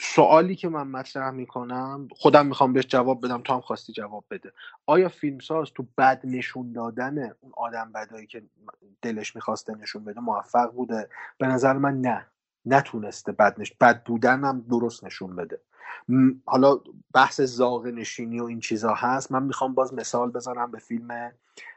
سوالی 0.00 0.56
که 0.56 0.68
من 0.68 0.86
مطرح 0.86 1.30
می‌کنم 1.30 2.08
خودم 2.12 2.46
می‌خوام 2.46 2.72
بهش 2.72 2.86
جواب 2.86 3.26
بدم 3.26 3.40
تو 3.40 3.52
هم 3.52 3.60
خواستی 3.60 3.92
جواب 3.92 4.24
بده. 4.30 4.52
آیا 4.86 5.08
فیلمساز 5.08 5.70
تو 5.74 5.86
بد 5.98 6.20
نشون 6.24 6.72
دادن 6.72 7.18
اون 7.40 7.52
آدم 7.56 7.92
بدایی 7.92 8.26
که 8.26 8.42
دلش 9.02 9.36
می‌خواسته 9.36 9.74
نشون 9.74 10.04
بده 10.04 10.20
موفق 10.20 10.72
بوده؟ 10.72 11.08
به 11.38 11.46
نظر 11.46 11.72
من 11.72 12.00
نه. 12.00 12.26
نتونسته 12.66 13.32
بد, 13.32 13.60
نش... 13.60 13.72
بد 13.80 14.04
بودن 14.04 14.44
هم 14.44 14.64
درست 14.70 15.04
نشون 15.04 15.36
بده. 15.36 15.60
م، 16.08 16.30
حالا 16.46 16.80
بحث 17.14 17.40
زاغ 17.40 17.86
نشینی 17.86 18.40
و 18.40 18.44
این 18.44 18.60
چیزا 18.60 18.94
هست. 18.94 19.32
من 19.32 19.42
می‌خوام 19.42 19.74
باز 19.74 19.94
مثال 19.94 20.30
بزنم 20.30 20.70
به 20.70 20.78
فیلم 20.78 21.32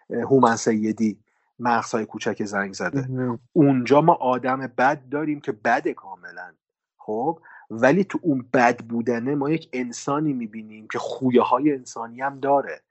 هومن 0.10 0.56
سیدی 0.56 1.20
مغزهای 1.60 2.06
کوچک 2.06 2.44
زنگ 2.44 2.74
زده. 2.74 3.10
اونجا 3.54 4.02
ما 4.02 4.14
آدم 4.14 4.68
بد 4.78 5.10
داریم 5.10 5.40
که 5.40 5.52
بده 5.52 5.94
کاملا. 5.94 6.54
خب؟ 6.98 7.40
ولی 7.82 8.04
تو 8.04 8.20
اون 8.22 8.46
بد 8.54 8.84
بودنه 8.84 9.36
ما 9.36 9.50
یک 9.50 9.70
انسانی 9.74 10.34
می‌بینیم 10.34 10.88
که 10.88 11.00
خویه 11.00 11.42
های 11.42 11.72
انسانی 11.72 12.22
هم 12.22 12.40
داره. 12.40 12.82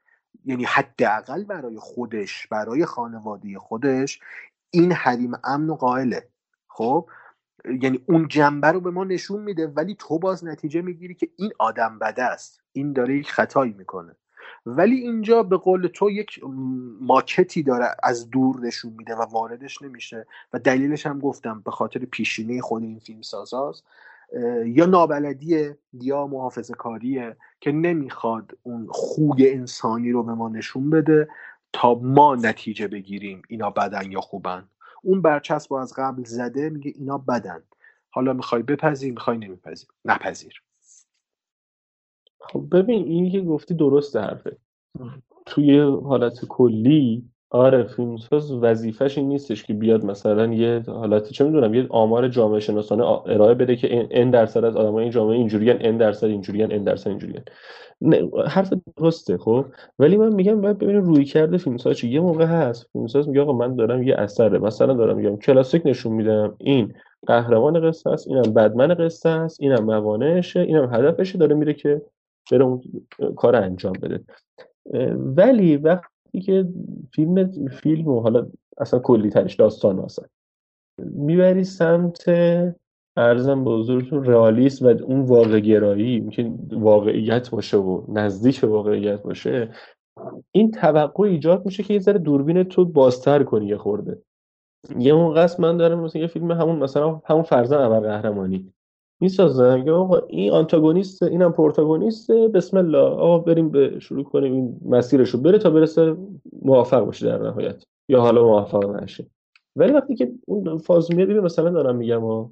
یعنی 0.45 0.63
حداقل 0.63 1.43
برای 1.43 1.77
خودش 1.79 2.47
برای 2.47 2.85
خانواده 2.85 3.59
خودش 3.59 4.19
این 4.71 4.91
حریم 4.91 5.31
امن 5.43 5.69
و 5.69 5.75
قائله. 5.75 6.27
خب؟ 6.67 7.09
یعنی 7.81 8.03
اون 8.07 8.27
جنبه 8.27 8.67
رو 8.67 8.79
به 8.79 8.91
ما 8.91 9.03
نشون 9.03 9.41
میده 9.41 9.67
ولی 9.67 9.95
تو 9.99 10.19
باز 10.19 10.45
نتیجه 10.45 10.81
می‌گیری 10.81 11.15
که 11.15 11.29
این 11.35 11.51
آدم 11.59 11.99
بده 11.99 12.23
است. 12.23 12.61
این 12.71 12.93
داره 12.93 13.17
یک 13.17 13.31
خطایی 13.31 13.73
می‌کنه. 13.73 14.15
ولی 14.65 14.95
اینجا 14.95 15.43
به 15.43 15.57
قول 15.57 15.87
تو 15.87 16.09
یک 16.09 16.39
ماکتی 17.01 17.63
داره 17.63 17.95
از 18.03 18.29
دور 18.29 18.59
نشون 18.59 18.93
میده 18.93 19.15
و 19.15 19.21
واردش 19.21 19.81
نمیشه. 19.81 20.27
و 20.53 20.59
دلیلش 20.59 21.05
هم 21.05 21.19
گفتم 21.19 21.61
به 21.65 21.71
خاطر 21.71 21.99
پیشینه 21.99 22.61
خود 22.61 22.83
این 22.83 22.99
فیلم 22.99 23.21
سازاست 23.21 23.83
یا 24.65 24.85
نابلدیه 24.85 25.77
یا 25.93 26.27
محافظه 26.27 26.73
کاریه 26.73 27.37
که 27.61 27.71
نمی‌خواد 27.71 28.57
اون 28.63 28.87
خوی 28.89 29.51
انسانی 29.51 30.11
رو 30.11 30.23
به 30.23 30.33
ما 30.33 30.49
نشون 30.49 30.89
بده 30.89 31.27
تا 31.73 31.93
ما 31.93 32.35
نتیجه 32.35 32.87
بگیریم 32.87 33.41
اینا 33.47 33.69
بدن 33.69 34.11
یا 34.11 34.21
خوبن. 34.21 34.69
اون 35.03 35.21
برچسب 35.21 35.73
رو 35.73 35.79
از 35.79 35.93
قبل 35.97 36.23
زده 36.23 36.69
میگه 36.69 36.93
اینا 36.95 37.17
بدن. 37.17 37.63
حالا 38.09 38.33
می‌خوای 38.33 38.63
بپذیر 38.63 39.13
می‌خوای 39.13 39.37
نمیپذیر 39.37 39.89
نپذیر. 40.05 40.63
خب 42.39 42.65
ببین 42.71 43.03
این 43.03 43.31
که 43.31 43.41
گفتی 43.41 43.73
درست 43.73 44.15
حرفه. 44.15 44.57
توی 45.45 45.79
حالت 45.79 46.45
کلی 46.45 47.32
آره 47.53 47.83
فیلمساز 47.83 48.51
وظیفش 48.51 49.17
این 49.17 49.27
نیستش 49.27 49.63
که 49.63 49.73
بیاد 49.73 50.05
مثلا 50.05 50.53
یه 50.53 50.83
حالت 50.87 51.29
چه 51.29 51.45
می‌دونم 51.45 51.73
یه 51.73 51.87
آمار 51.89 52.27
جامعه 52.27 52.59
شناسانه 52.59 53.03
ارائه 53.03 53.53
بده 53.53 53.75
که 53.75 54.07
ان 54.11 54.31
درصد 54.31 54.63
از 54.63 54.75
آدمای 54.75 55.03
این 55.03 55.11
جامعه 55.11 55.37
اینجوریان 55.37 55.77
ان 55.81 55.97
درصد 55.97 56.27
اینجوریان 56.27 56.71
ان 56.71 56.83
درصد 56.83 57.07
اینجوریان 57.07 57.43
حرف 58.47 58.73
درسته 58.97 59.37
خب؟ 59.37 59.65
ولی 59.99 60.17
من 60.17 60.35
میگم 60.35 60.61
باید 60.61 60.77
ببینیم 60.77 61.01
روی 61.01 61.25
کرده 61.25 61.57
فیلمساز 61.57 61.97
چی. 61.97 62.09
یه 62.09 62.19
موقع 62.19 62.45
هست 62.45 62.89
فیلمساز 62.93 63.27
میگه 63.27 63.41
آقا 63.41 63.53
من 63.53 63.75
دارم 63.75 64.03
یه 64.03 64.15
اثره 64.15 64.59
مثلا 64.59 64.93
دارم 64.93 65.17
میگم 65.17 65.37
کلاسیک 65.37 65.81
نشون 65.85 66.13
میدم 66.13 66.55
این 66.57 66.93
قهرمان 67.27 67.89
قصه 67.89 68.09
است 68.09 68.27
اینم 68.27 68.53
بدمن 68.53 68.93
قصه 68.93 69.29
است 69.29 69.61
اینم 69.61 69.83
موانعشه 69.83 70.59
اینم 70.59 70.93
هدفشه 70.93 71.37
داره 71.37 71.55
میره 71.55 71.73
که 71.73 72.01
بره 72.51 72.63
اون 72.63 72.81
کار 73.35 73.55
انجام 73.55 73.93
بده. 73.93 74.23
ولی 75.15 75.77
وقتی 75.77 76.12
که 76.41 76.67
فیلم 77.11 77.51
فیلم 77.67 78.07
و 78.07 78.21
حالا 78.21 78.47
اصلا 78.77 78.99
کلی 78.99 79.29
ترش 79.29 79.55
داستان 79.55 79.95
مثلا 79.95 80.25
می‌بری 81.01 81.63
سمت 81.63 82.25
ارزم 83.17 83.63
به 83.63 83.71
حضورتون 83.71 84.25
رئالیسم 84.25 84.85
و 84.85 84.89
اون 85.03 85.21
واقع 85.21 85.59
گرایی 85.59 86.29
واقعیت 86.71 87.49
باشه 87.49 87.77
و 87.77 88.05
نزدیک 88.09 88.61
به 88.61 88.67
واقعیت 88.67 89.21
باشه 89.21 89.69
این 90.51 90.71
توقع 90.71 91.23
ایجاد 91.23 91.65
میشه 91.65 91.83
که 91.83 91.93
یه 91.93 91.99
ذره 91.99 92.19
دوربین 92.19 92.63
تو 92.63 92.85
بازتر 92.85 93.43
کنی 93.43 93.65
یه 93.65 93.77
خورده. 93.77 94.21
یه 94.97 95.13
موقع 95.13 95.43
است 95.43 95.59
من 95.59 95.77
دارم 95.77 95.99
مثلا 95.99 96.21
یه 96.21 96.27
فیلم 96.27 96.51
همون 96.51 96.75
مثلا 96.75 97.21
همون 97.25 97.43
فرزن 97.43 97.77
ابرقهرمانی 97.77 98.73
می‌سازم 99.23 99.79
میگم 99.79 99.93
آقا 99.93 100.17
این 100.27 100.51
آنتاگونیست 100.51 101.23
اینم 101.23 101.51
پروتاگونیست 101.51 102.31
بسم 102.31 102.77
الله. 102.77 102.97
آقا 102.97 103.37
بریم 103.37 103.69
به 103.69 103.99
شروع 103.99 104.23
کنیم 104.23 104.53
این 104.53 104.79
مسیرشو. 104.85 105.37
بره 105.37 105.57
تا 105.57 105.69
برسه 105.69 106.15
موفق 106.61 107.05
باشه 107.05 107.25
در 107.25 107.37
نهایت. 107.37 107.83
یا 108.09 108.21
حالا 108.21 108.43
موفق 108.43 109.03
نشه. 109.03 109.25
ولی 109.75 109.91
وقتی 109.91 110.15
که 110.15 110.31
اون 110.45 110.77
فاز 110.77 111.11
میاد 111.11 111.29
ببین 111.29 111.43
مثلا 111.43 111.69
دارم 111.69 111.95
میگم 111.95 112.21
ها 112.21 112.51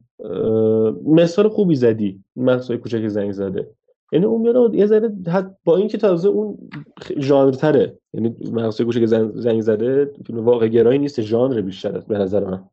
مثال 1.06 1.50
خوبی 1.50 1.76
زدی. 1.76 2.24
مغزهای 2.36 2.80
کوچک 2.80 3.08
زنگ 3.08 3.32
زده. 3.32 3.70
یعنی 4.12 4.26
اون 4.26 4.42
میاد 4.42 4.76
یه 4.76 4.86
ذره 4.86 5.12
با 5.66 5.78
اینکه 5.78 5.98
تازه 5.98 6.30
اون 6.30 6.58
ژانر 7.20 7.52
تره 7.52 7.98
یعنی 8.14 8.36
مغزهای 8.52 8.86
کوچک 8.86 9.06
زنگ 9.06 9.32
زنگ 9.36 9.62
زده 9.62 10.12
فیلم 10.26 10.46
واقع 10.46 10.68
گرایی 10.68 11.00
نیست 11.00 11.22
ژانر 11.22 11.62
بیشتر 11.62 12.00
به 12.08 12.18
نظر 12.18 12.44
من. 12.44 12.64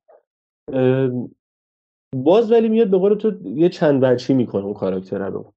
باز 2.15 2.53
ولی 2.53 2.69
میاد 2.69 2.91
به 2.91 2.99
قول 2.99 3.15
تو 3.15 3.33
یه 3.45 3.69
چند 3.69 4.05
وجهی 4.05 4.35
می‌کنه 4.35 4.65
اون 4.65 4.75
کاراکتر 4.75 5.29
رو. 5.29 5.53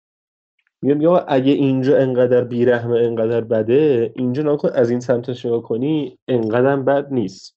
میگه 0.82 1.08
آقا 1.08 1.18
اگه 1.18 1.52
اینجا 1.52 1.97
انقدر 1.97 2.43
بیرحمه 2.43 2.99
انقدر 2.99 3.41
بده 3.41 4.14
اینجا 4.16 4.43
نکن 4.43 4.70
از 4.74 4.89
این 4.89 4.99
سمتش 4.99 5.45
نگاه 5.45 5.62
کنی 5.62 6.18
انقدر 6.28 6.76
بد 6.76 7.14
نیست. 7.14 7.56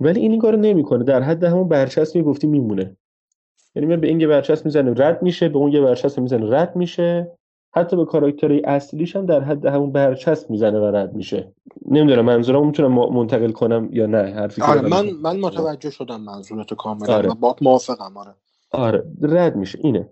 ولی 0.00 0.20
این 0.20 0.30
این 0.30 0.40
کارو 0.40 0.56
نمی‌کنه. 0.56 1.04
در 1.04 1.22
حد 1.22 1.44
همون 1.44 1.68
برچسب 1.68 2.16
می‌گفتی 2.16 2.46
میمونه. 2.46 2.96
یعنی 3.74 3.88
من 3.88 4.00
به 4.00 4.08
این 4.08 4.20
یه 4.20 4.26
برچسب 4.26 4.64
می‌زنه 4.64 4.94
رد 4.96 5.22
میشه 5.22 5.48
به 5.48 5.58
اون 5.58 5.72
یه 5.72 5.80
برچسب 5.80 6.20
می‌زنه 6.20 6.56
رد 6.56 6.76
میشه. 6.76 7.30
حتی 7.76 7.96
به 7.96 8.04
کاراکتری 8.04 8.62
اصلیش 8.64 9.16
هم 9.16 9.26
در 9.26 9.40
حد 9.40 9.66
همون 9.66 9.92
برچسب 9.92 10.50
می‌زنه 10.50 10.78
و 10.78 10.84
رد 10.84 11.14
میشه. 11.14 11.52
نمی‌دونم 11.86 12.24
منظورم 12.24 12.66
می‌تونم 12.66 12.94
منتقل 12.94 13.52
کنم 13.52 13.88
یا 13.92 14.06
نه 14.06 14.18
حرفی 14.22 14.62
آره 14.62 14.80
من 14.80 15.10
من 15.22 15.40
متوجه 15.40 15.90
شدم 15.90 16.20
منظورت 16.20 16.74
کاملا. 16.74 17.14
آره. 17.14 17.28
با 17.40 17.56
موافقم 17.62 18.16
آره. 18.16 18.34
آره 18.70 19.04
رد 19.22 19.56
میشه. 19.56 19.78
اینه. 19.82 20.08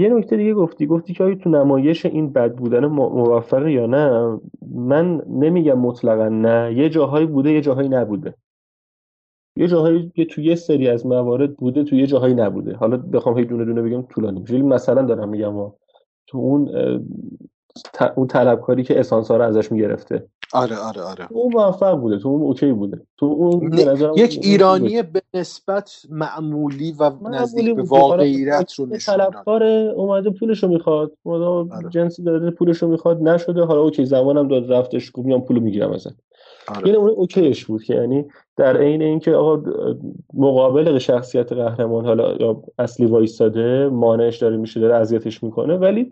یه 0.00 0.08
نکته 0.08 0.36
دیگه 0.36 0.54
گفتی. 0.54 0.86
گفتی 0.86 1.14
که 1.14 1.24
آیا 1.24 1.34
تو 1.34 1.50
نمایش 1.50 2.06
این 2.06 2.32
بد 2.32 2.54
بودن 2.54 2.86
موفقه 2.86 3.72
یا 3.72 3.86
نه؟ 3.86 4.38
من 4.74 5.22
نمیگم 5.28 5.78
مطلقا 5.78 6.28
نه. 6.28 6.74
یه 6.76 6.88
جاهایی 6.88 7.26
بوده 7.26 7.52
یه 7.52 7.60
جاهایی 7.60 7.88
نبوده. 7.88 8.34
یه 9.56 9.66
جاهایی 9.68 10.12
که 10.16 10.24
تو 10.24 10.40
یه 10.40 10.54
سری 10.54 10.88
از 10.88 11.06
موارد 11.06 11.56
بوده 11.56 11.84
تو 11.84 11.96
یه 11.96 12.06
جاهایی 12.06 12.34
نبوده. 12.34 12.76
حالا 12.76 12.96
بخوام 12.96 13.38
هی 13.38 13.44
دونه 13.44 13.64
دونه 13.64 13.82
بگم 13.82 14.02
طولانی. 14.02 14.40
میشه 14.40 14.62
مثلا 14.62 15.02
دارم 15.02 15.28
میگم 15.28 15.72
تو 16.26 16.38
اون 16.38 16.70
اون 18.16 18.26
طلبکاری 18.26 18.82
که 18.84 19.00
اسانسا 19.00 19.36
رو 19.36 19.44
ازش 19.44 19.72
می‌گرفته. 19.72 20.28
آره 20.54 20.76
آره 20.76 21.02
آره. 21.02 21.26
اون 21.30 21.52
موفق 21.52 22.00
بوده 22.00 22.18
تو 22.18 22.28
اون 22.28 22.42
اوکی 22.42 22.72
بوده. 22.72 23.00
تو 23.16 23.26
اون 23.26 23.78
یک 24.16 24.38
ایرانی 24.42 25.02
به 25.02 25.22
نسبت 25.34 26.02
معمولی 26.10 26.94
و 26.98 27.10
نزدیک 27.30 27.76
به 27.76 27.82
واقعیت 27.82 28.72
رو 28.72 28.86
نشون 28.86 29.16
طلبکار 29.16 29.62
اومده 29.96 30.30
پولش 30.30 30.62
رو 30.62 30.68
می‌خواد 30.68 31.12
اومده 31.22 31.74
آره. 31.74 31.88
جنسی 31.88 32.22
داره 32.22 32.50
پولش 32.50 32.78
رو 32.78 32.88
می‌خواد 32.88 33.22
نشده 33.22 33.64
حالا 33.64 33.80
اوکی 33.80 34.04
زمانم 34.04 34.48
داد 34.48 34.72
رفتش 34.72 35.10
گفت 35.14 35.26
میام 35.26 35.40
پولو 35.40 35.60
می‌گیرم 35.60 35.92
ازت. 35.92 36.14
آره. 36.68 36.86
یعنی 36.86 36.98
اون 36.98 37.10
اوکیش 37.10 37.64
بود 37.64 37.82
که 37.82 37.94
یعنی 37.94 38.24
در 38.56 38.76
عین 38.76 39.02
اینکه 39.02 39.34
آقا 39.34 39.62
مقابل 40.34 40.98
شخصیت 40.98 41.52
قهرمان 41.52 42.04
حالا 42.04 42.36
یا 42.40 42.62
اصلی 42.78 43.06
وایستاده 43.06 43.88
مانعش 43.88 44.38
داره 44.38 44.56
میشه 44.56 44.80
داره 44.80 44.94
اذیتش 44.94 45.42
می‌کنه 45.42 45.76
ولی 45.76 46.10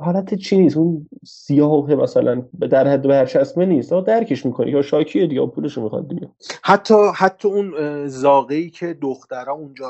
حالت 0.00 0.34
چی 0.34 0.58
نیست؟ 0.58 0.76
اون 0.76 1.06
سیاه 1.24 1.94
مثلا 1.94 2.42
در 2.70 2.88
حد 2.88 3.02
برچسبه 3.02 3.66
نیست. 3.66 3.92
درکش 3.92 4.46
می‌کنه 4.46 4.70
یا 4.70 4.82
شاکیه 4.82 5.26
دیگه. 5.26 5.46
پولشو 5.46 5.82
می‌خواد 5.82 6.08
دیگه. 6.08 6.28
حتی 6.62 6.94
حتی 7.14 7.48
اون 7.48 8.06
زاغه 8.06 8.54
ای 8.54 8.70
که 8.70 8.96
دخترها 9.02 9.52
اونجا 9.52 9.86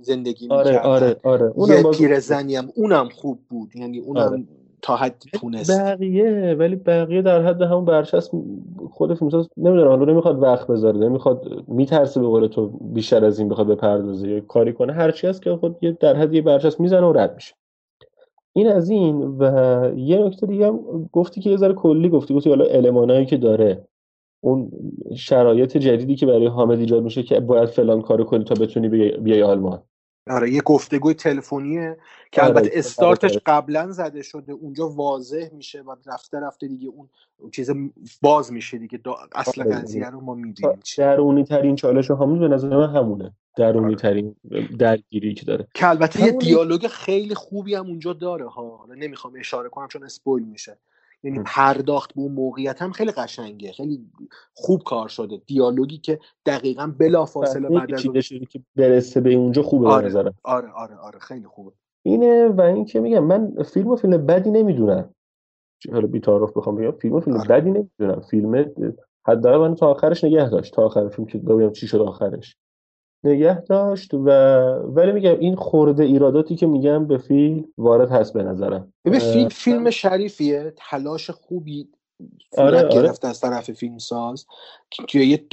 زندگی 0.00 0.48
آره 0.50 0.70
می‌کردن. 0.70 0.88
آره 1.24 1.52
آره. 1.56 1.76
یه 1.76 1.90
پیرزنی 1.90 2.56
هم 2.56 2.68
اونم 2.74 3.08
خوب 3.08 3.38
بود. 3.48 3.76
یعنی 3.76 3.98
اونم 3.98 4.22
آره. 4.22 4.44
تا 4.82 4.96
حد 4.96 5.22
تونست. 5.32 5.80
بقیه 5.80 6.56
ولی 6.58 6.76
بقیه 6.76 7.22
در 7.22 7.42
حد 7.42 7.62
همون 7.62 7.84
برچسب 7.84 8.42
خود 8.90 9.14
فیلمساز 9.14 9.48
نمی‌دونم. 9.56 9.88
حالا 9.88 10.04
نمی‌خواد 10.04 10.42
وقت 10.42 10.66
بذاره. 10.66 10.98
نمی‌خواد 10.98 11.64
میترسه 11.68 12.20
به 12.20 12.26
قول 12.26 12.46
تو 12.46 12.66
بیشتر 12.66 13.24
از 13.24 13.38
این 13.38 13.48
بخواد 13.48 13.66
بپردازه 13.66 14.28
یا 14.28 14.40
کاری 14.40 14.72
کنه. 14.72 14.92
هرچی 14.92 15.26
هست 15.26 15.42
که 15.42 15.56
خود 15.56 15.76
یه 15.82 15.96
در 16.00 16.16
حد 16.16 16.34
یه 16.34 16.42
برچسب 16.42 16.80
می‌زنه 16.80 17.06
و 17.06 17.12
رد 17.12 17.34
میشه. 17.34 17.54
این 18.60 18.68
از 18.68 18.90
این 18.90 19.22
و 19.22 19.44
یه 19.96 20.18
نکته 20.18 20.46
دیگه 20.46 20.66
هم 20.66 21.08
گفتی 21.12 21.40
که 21.40 21.50
یه 21.50 21.56
ذره 21.56 21.74
کلی 21.74 22.08
گفتی 22.08 22.34
گفتی 22.34 22.50
حالا 22.50 22.64
المانایی 22.64 23.26
که 23.26 23.36
داره 23.36 23.88
اون 24.40 24.70
شرایط 25.16 25.76
جدیدی 25.76 26.16
که 26.16 26.26
برای 26.26 26.46
حامد 26.46 26.78
ایجاد 26.78 27.02
میشه 27.02 27.22
که 27.22 27.40
باید 27.40 27.68
فلان 27.68 28.02
کارو 28.02 28.24
کنی 28.24 28.44
تا 28.44 28.54
بتونی 28.54 28.88
بیای 29.18 29.42
آلمان 29.42 29.82
آره 30.30 30.50
یه 30.50 30.60
گفتگوی 30.60 31.14
تلفنیه 31.14 31.96
که 32.32 32.42
آره، 32.42 32.50
البته 32.50 32.70
استارتش 32.74 33.30
آره. 33.30 33.42
قبلا 33.46 33.92
زده 33.92 34.22
شده 34.22 34.52
اونجا 34.52 34.88
واضح 34.88 35.48
میشه 35.52 35.82
و 35.82 35.96
رفته 36.06 36.40
رفته 36.40 36.68
دیگه 36.68 36.88
اون 36.88 37.08
چیز 37.52 37.70
باز 38.22 38.52
میشه 38.52 38.78
دیگه 38.78 39.00
اصل 39.34 39.62
آره. 39.62 39.74
قضیه 39.74 40.10
رو 40.10 40.20
ما 40.20 40.34
می‌بینیم 40.34 40.78
درونی 40.98 41.44
ترین 41.44 41.76
چالش 41.76 42.10
حامد 42.10 42.40
به 42.40 42.48
نظر 42.48 42.76
من 42.76 42.96
همونه 42.96 43.32
درونی 43.56 43.96
ترین 43.96 44.36
درگیری 44.78 45.34
که 45.34 45.44
داره. 45.44 45.68
که 45.74 45.88
البته 45.88 46.24
یه 46.26 46.32
دیالوگ 46.32 46.86
خیلی 46.86 47.34
خوبی 47.34 47.74
هم 47.74 47.86
اونجا 47.86 48.12
داره 48.12 48.48
ها. 48.48 48.76
حالا 48.76 48.94
نمی‌خوام 48.94 49.34
اشاره 49.38 49.68
کنم 49.68 49.88
چون 49.88 50.04
اسپویل 50.04 50.44
میشه. 50.44 50.78
یعنی 51.22 51.40
پرداخت 51.46 52.14
به 52.14 52.20
اون 52.20 52.32
موقعیت 52.32 52.82
هم 52.82 52.92
خیلی 52.92 53.10
قشنگه. 53.10 53.72
خیلی 53.72 54.00
خوب 54.54 54.82
کار 54.82 55.08
شده. 55.08 55.36
دیالوگی 55.46 55.98
که 55.98 56.18
دقیقا 56.46 56.92
بلا 56.98 57.24
فاصله 57.24 57.68
بعد 57.68 57.94
از 57.94 58.06
اون... 58.06 58.20
شده 58.20 58.46
که 58.46 58.60
برسه 58.76 59.20
به 59.20 59.34
اونجا 59.34 59.62
خوبه 59.62 59.88
آره. 59.88 60.06
نظرم. 60.06 60.34
آره 60.42 60.70
آره 60.72 60.96
آره. 60.96 61.18
خیلی 61.18 61.46
خوبه. 61.46 61.72
اینه 62.02 62.48
و 62.48 62.60
این 62.60 62.84
که 62.84 63.00
میگم 63.00 63.24
من 63.24 63.62
فیلم 63.62 63.88
و 63.88 63.96
فیلم 63.96 64.26
بدی 64.26 64.50
نمی‌دونم. 64.50 65.14
حالا 65.92 66.06
بی 66.06 66.20
تعارف 66.20 66.56
بخوام 66.56 66.76
بگم 66.76 66.90
فیلم 66.90 67.14
و 67.14 67.20
فیلم 67.20 67.36
آره. 67.36 67.48
بدی 67.48 67.70
نمی‌دونم. 67.70 68.20
فیلم 68.20 68.66
حداقل 69.26 69.58
من 69.58 69.74
تا 69.74 69.90
آخرش 69.90 70.24
نگه 70.24 70.50
داشت. 70.50 70.74
تا 70.74 70.82
آخر 70.82 71.08
فیلم 71.08 71.28
که 71.28 71.38
ببینم 71.38 71.72
چی 71.72 71.86
شد 71.86 72.00
آخرش. 72.00 72.56
نگه 73.24 73.60
داشت 73.60 74.14
و 74.14 74.28
ولی 74.84 75.12
میگم 75.12 75.38
این 75.38 75.56
خورده 75.56 76.04
ایراداتی 76.04 76.56
که 76.56 76.66
میگم 76.66 77.06
به 77.06 77.18
فیلم 77.18 77.64
وارد 77.78 78.10
هست 78.10 78.32
به 78.32 78.42
نظرم 78.42 78.92
ببین 79.04 79.20
فیلم 79.20 79.48
فیلم 79.48 79.90
شریفیه 79.90 80.74
تلاش 80.76 81.30
خوبی 81.30 81.88
آره 82.58 82.78
آره. 82.78 82.88
گرفته 82.88 83.28
از 83.28 83.40
طرف 83.40 83.70
فیلم 83.70 83.98
ساز 83.98 84.46
که 85.08 85.18
یه 85.18 85.46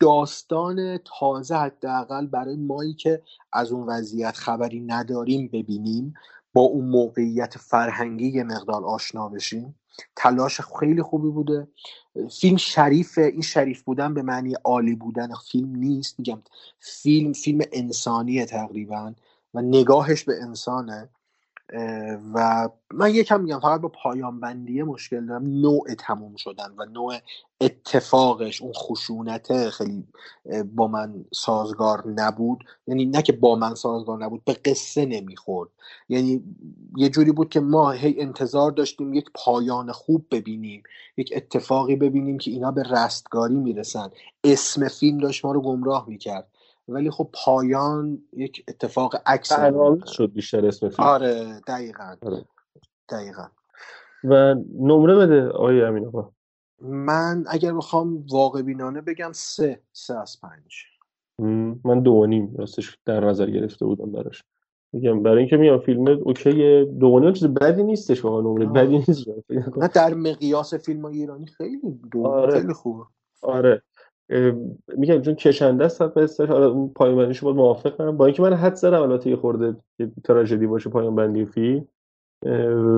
داستان 0.00 0.98
تازه 1.18 1.54
حداقل 1.54 2.26
برای 2.26 2.56
مایی 2.56 2.94
که 2.94 3.22
از 3.52 3.72
اون 3.72 3.86
وضعیت 3.86 4.36
خبری 4.36 4.80
نداریم 4.80 5.50
ببینیم 5.52 6.14
با 6.56 6.62
اون 6.62 6.86
موقعیت 6.86 7.58
فرهنگی 7.58 8.28
یه 8.28 8.44
مقدار 8.44 8.86
آشنا 8.86 9.30
بشیم. 9.30 9.76
تلاش 10.16 10.62
خیلی 10.62 11.02
خوبی 11.02 11.30
بوده. 11.30 11.68
فیلم 12.40 12.58
شریفه. 12.58 13.22
این 13.22 13.42
شریف 13.42 13.82
بودن 13.82 14.14
به 14.14 14.22
معنی 14.22 14.54
عالی 14.64 14.96
بودن 14.96 15.30
فیلم 15.52 15.76
نیست. 15.76 16.20
میگم 16.20 16.42
فیلم 16.80 17.34
فیلم 17.34 17.60
انسانیه 17.72 18.46
تقریبا 18.46 19.14
و 19.54 19.62
نگاهش 19.62 20.24
به 20.24 20.34
انسانه. 20.42 21.10
و 22.34 22.68
من 22.94 23.14
یکم 23.14 23.40
میگم 23.40 23.60
فقط 23.60 23.80
با 23.80 23.88
پایان 23.88 24.40
بندیه 24.40 24.84
مشکل 24.84 25.26
دارم. 25.26 25.42
نوع 25.46 25.94
تموم 25.98 26.36
شدن 26.36 26.74
و 26.78 26.84
نوع 26.84 27.14
اتفاقش 27.60 28.62
اون 28.62 28.72
خشونته 28.72 29.70
خیلی 29.70 30.04
با 30.74 30.88
من 30.88 31.24
سازگار 31.34 32.08
نبود. 32.08 32.64
یعنی 32.86 33.04
نه 33.06 33.22
که 33.22 33.32
با 33.32 33.56
من 33.56 33.74
سازگار 33.74 34.24
نبود 34.24 34.44
به 34.44 34.52
قصه 34.52 35.06
نمی‌خورد. 35.06 35.70
یعنی 36.08 36.44
یه 36.96 37.08
جوری 37.08 37.32
بود 37.32 37.48
که 37.48 37.60
ما 37.60 37.90
هی 37.90 38.20
انتظار 38.20 38.70
داشتیم 38.70 39.14
یک 39.14 39.30
پایان 39.34 39.92
خوب 39.92 40.26
ببینیم 40.30 40.82
یک 41.16 41.32
اتفاقی 41.36 41.96
ببینیم 41.96 42.38
که 42.38 42.50
اینا 42.50 42.70
به 42.70 42.82
رستگاری 42.82 43.56
می‌رسن. 43.56 44.10
اسم 44.44 44.88
فیلم 44.88 45.18
داشت 45.18 45.44
ما 45.44 45.52
رو 45.52 45.62
گمراه 45.62 46.08
می‌کرد. 46.08 46.48
ولی 46.88 47.10
خب 47.10 47.30
پایان 47.44 48.18
یک 48.32 48.64
اتفاق 48.68 49.16
عکس 49.26 49.52
شد 50.06 50.32
بیشتر 50.32 50.66
اسم 50.66 50.88
فیلم. 50.88 51.08
آره 51.08 51.60
دقیقا. 51.66 52.16
آره. 52.22 52.44
دقیقا. 53.08 53.46
و 54.24 54.54
نمره 54.78 55.16
بده 55.16 55.48
آقای 55.48 55.82
امین 55.82 56.06
آقا. 56.06 56.30
من 56.82 57.44
اگر 57.48 57.74
بخوام 57.74 58.24
واقع 58.30 58.62
بینانه 58.62 59.00
بگم 59.00 59.30
سه 59.32 59.80
سه 59.92 60.20
از 60.20 60.40
پنج. 60.40 60.84
من 61.84 62.00
دو 62.02 62.10
و 62.12 62.26
نیم 62.26 62.54
راستش 62.58 62.98
در 63.04 63.24
نظر 63.24 63.50
گرفته 63.50 63.84
بودم 63.84 64.12
براش. 64.12 64.44
میگم 64.92 65.22
برای 65.22 65.38
اینکه 65.38 65.56
میام 65.56 65.78
فیلم 65.78 66.08
اوکی 66.08 66.84
دو 66.84 67.06
و 67.06 67.18
نیم 67.18 67.32
چیز 67.32 67.44
بدی 67.48 67.82
نیستش 67.82 68.24
واقعا 68.24 68.40
نمره 68.40 68.66
بدی 68.66 68.98
نیست. 68.98 69.28
نه 69.76 69.88
در 69.88 70.14
مقیاس 70.14 70.74
فیلم 70.74 71.04
ایرانی 71.04 71.46
خیلی 71.46 72.00
دو 72.12 72.26
آره. 72.26 72.60
خیلی 72.60 72.72
خوبه. 72.72 73.04
آره. 73.42 73.82
میگم 74.96 75.22
چون 75.22 75.34
کشنده 75.34 75.84
است 75.84 76.02
قصه 76.02 76.46
حالا 76.46 76.70
اون 76.70 76.88
پایان 76.88 77.16
بندیش 77.16 77.40
باید 77.40 77.56
موافقم 77.56 78.16
با 78.16 78.26
اینکه 78.26 78.42
من 78.42 78.52
حدس 78.52 78.74
زدم 78.74 79.02
البته 79.02 79.30
یه 79.30 79.36
خورده 79.36 79.76
تراژدی 80.24 80.66
باشه 80.66 80.90
پایان 80.90 81.14
بندی 81.14 81.44
فیلم 81.44 81.88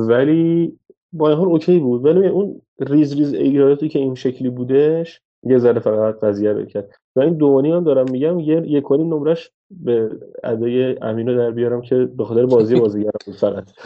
ولی 0.09 0.79
با 1.12 1.29
این 1.29 1.39
حال 1.39 1.49
okay 1.49 1.78
بود. 1.79 2.05
ولی 2.05 2.29
اون 2.29 2.62
ریز 2.81 3.14
ریز 3.14 3.35
ایراداتی 3.35 3.89
که 3.89 3.99
این 3.99 4.14
شکلی 4.14 4.51
بودش 4.51 5.20
یه 5.43 5.59
ذره 5.59 5.81
فقط 5.81 6.18
قضیه 6.20 6.53
رو 6.53 6.64
کرد. 6.64 6.91
و 7.16 7.20
این 7.20 7.35
دوانی 7.35 7.72
هم 7.72 7.85
دارم 7.85 8.11
میگم 8.11 8.41
یه 8.41 8.62
یک 8.66 8.85
کنیم 8.85 9.14
نمرش 9.14 9.51
به 9.70 10.11
ادای 10.45 10.97
امینو 11.03 11.37
در 11.37 11.51
بیارم 11.51 11.81
که 11.81 11.97
به 11.97 12.24
خاطر 12.24 12.47
بازی 12.47 12.81
بازیگر 12.81 13.11
بود 13.26 13.35
فقط. 13.35 13.70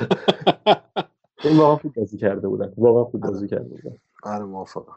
این 1.45 1.59
واقعا 1.59 1.77
خوب 1.77 1.93
بازی 1.95 2.19
کرده 2.19 2.49
بودن. 2.49 2.73
واقعا 2.77 3.05
خوب 3.05 3.21
بازی 3.21 3.49
کرده 3.49 3.69
بودن. 3.69 3.97
آره 4.23 4.45
موافقم. 4.45 4.97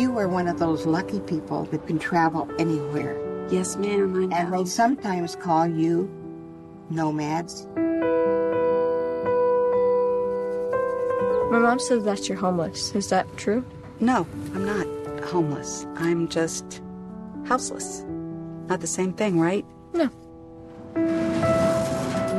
You 0.00 0.16
are 0.16 0.28
one 0.28 0.48
of 0.48 0.58
those 0.58 0.86
lucky 0.86 1.20
people 1.20 1.64
that 1.64 1.86
can 1.86 1.98
travel 1.98 2.48
anywhere. 2.58 3.20
Yes, 3.50 3.76
ma'am, 3.76 4.16
I 4.16 4.24
know. 4.24 4.34
And 4.34 4.54
they 4.54 4.64
sometimes 4.64 5.36
call 5.36 5.66
you 5.66 6.08
nomads. 6.88 7.66
My 11.50 11.58
mom 11.58 11.78
says 11.78 12.04
that 12.04 12.30
you're 12.30 12.38
homeless. 12.38 12.94
Is 12.94 13.10
that 13.10 13.26
true? 13.36 13.62
No, 14.00 14.26
I'm 14.54 14.64
not 14.64 14.86
homeless. 15.24 15.86
I'm 15.96 16.28
just 16.28 16.80
houseless. 17.44 18.02
Not 18.70 18.80
the 18.80 18.86
same 18.86 19.12
thing, 19.12 19.38
right? 19.38 19.66
No. 19.92 20.08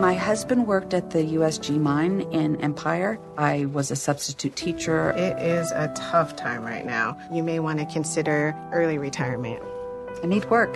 My 0.01 0.15
husband 0.15 0.65
worked 0.65 0.95
at 0.95 1.11
the 1.11 1.19
USG 1.19 1.79
mine 1.79 2.21
in 2.31 2.59
Empire. 2.59 3.19
I 3.37 3.65
was 3.65 3.91
a 3.91 3.95
substitute 3.95 4.55
teacher. 4.55 5.11
It 5.11 5.37
is 5.37 5.69
a 5.69 5.93
tough 5.95 6.35
time 6.35 6.63
right 6.63 6.83
now. 6.83 7.19
You 7.31 7.43
may 7.43 7.59
want 7.59 7.77
to 7.77 7.85
consider 7.85 8.55
early 8.73 8.97
retirement. 8.97 9.61
I 10.23 10.25
need 10.25 10.45
work. 10.45 10.75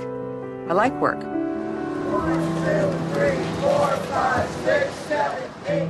I 0.69 0.73
like 0.73 0.93
work. 1.01 1.23
One, 1.23 2.37
two, 2.61 2.91
three, 3.15 3.43
four, 3.61 3.97
five, 4.13 4.47
six, 4.63 4.93
seven, 5.07 5.49
eight. 5.69 5.89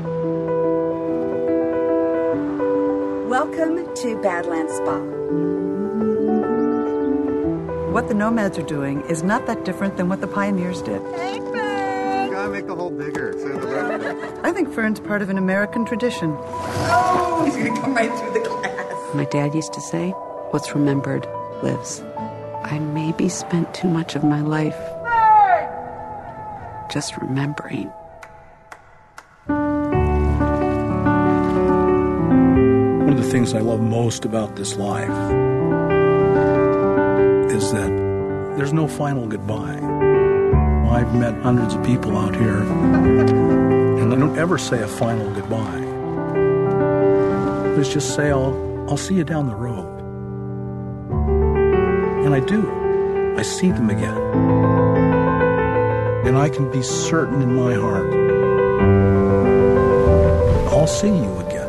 Welcome 3.28 3.94
to 3.96 4.22
Badlands 4.22 4.72
Spa. 4.76 4.98
What 7.92 8.08
the 8.08 8.14
nomads 8.14 8.58
are 8.58 8.66
doing 8.66 9.02
is 9.10 9.24
not 9.24 9.46
that 9.48 9.66
different 9.66 9.98
than 9.98 10.08
what 10.08 10.22
the 10.22 10.28
pioneers 10.28 10.82
did. 10.82 11.02
Gotta 12.46 12.58
make 12.58 12.68
the 12.68 12.76
hole 12.76 12.92
bigger. 12.92 13.34
The 13.34 14.42
I 14.44 14.52
think 14.52 14.72
Fern's 14.72 15.00
part 15.00 15.24
of 15.24 15.32
an 15.32 15.40
American 15.40 15.84
tradition. 15.84 16.30
Oh, 16.38 17.42
he's 17.44 17.56
gonna 17.56 17.82
come 17.82 17.96
right 17.96 18.12
through 18.20 18.34
the 18.34 18.48
glass. 18.48 19.16
My 19.16 19.26
dad 19.26 19.56
used 19.56 19.74
to 19.74 19.82
say, 19.82 20.12
What's 20.52 20.76
remembered 20.76 21.26
lives. 21.64 22.04
I 22.64 22.78
maybe 22.78 23.30
spent 23.30 23.74
too 23.74 23.88
much 23.88 24.16
of 24.16 24.24
my 24.24 24.42
life 24.42 24.78
just 26.92 27.18
remembering. 27.18 27.88
One 33.08 33.10
of 33.10 33.18
the 33.18 33.28
things 33.32 33.56
I 33.56 33.60
love 33.60 33.82
most 33.82 34.24
about 34.24 34.56
this 34.56 34.76
life 34.76 35.10
is 37.50 37.72
that 37.72 37.90
there's 38.56 38.72
no 38.72 38.88
final 38.88 39.26
goodbye. 39.26 39.85
I've 40.95 41.15
met 41.15 41.35
hundreds 41.43 41.75
of 41.75 41.85
people 41.85 42.17
out 42.17 42.35
here, 42.35 42.63
and 44.01 44.13
I 44.13 44.17
don't 44.17 44.37
ever 44.39 44.59
say 44.59 44.83
a 44.83 44.89
final 44.89 45.31
goodbye. 45.33 45.81
Let's 47.77 47.93
just 47.93 48.15
say 48.15 48.31
I'll, 48.31 48.55
I'll 48.89 48.97
see 48.97 49.15
you 49.15 49.25
down 49.25 49.47
the 49.47 49.55
road. 49.55 49.89
And 52.25 52.35
I 52.35 52.41
do. 52.41 52.61
I 53.37 53.43
see 53.43 53.71
them 53.71 53.91
again. 53.91 54.21
And 56.27 56.37
I 56.37 56.49
can 56.49 56.71
be 56.71 56.83
certain 56.83 57.41
in 57.43 57.55
my 57.55 57.75
heart 57.75 58.21
I'll 60.81 60.87
see 60.87 61.09
you 61.09 61.33
again. 61.41 61.69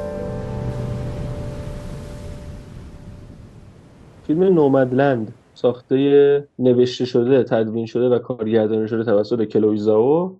فیلم 4.27 4.43
نومدلند 4.43 5.33
ساخته 5.56 6.48
نوشته 6.58 7.04
شده 7.04 7.44
تدوین 7.44 7.86
شده 7.86 8.08
و 8.08 8.18
کارگردانی 8.18 8.88
شده 8.88 9.04
توسط 9.04 9.44
کلوی 9.44 9.76
زاو 9.76 10.38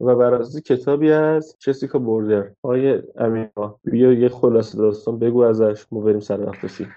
و 0.00 0.16
بر 0.16 0.42
کتابی 0.64 1.12
از 1.12 1.56
جسیکا 1.58 1.98
بوردر. 1.98 2.50
آقای 2.62 3.02
امیرا 3.16 3.80
بیا 3.84 4.12
یه 4.12 4.28
خلاصه 4.28 4.78
داستان 4.78 5.18
بگو 5.18 5.42
ازش 5.42 5.84
ما 5.92 6.00
بریم 6.00 6.20
سر 6.20 6.40
وقت 6.40 6.66
فیلم. 6.66 6.90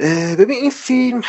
اه، 0.00 0.36
ببین 0.36 0.56
این 0.56 0.70
فیلم 0.70 1.20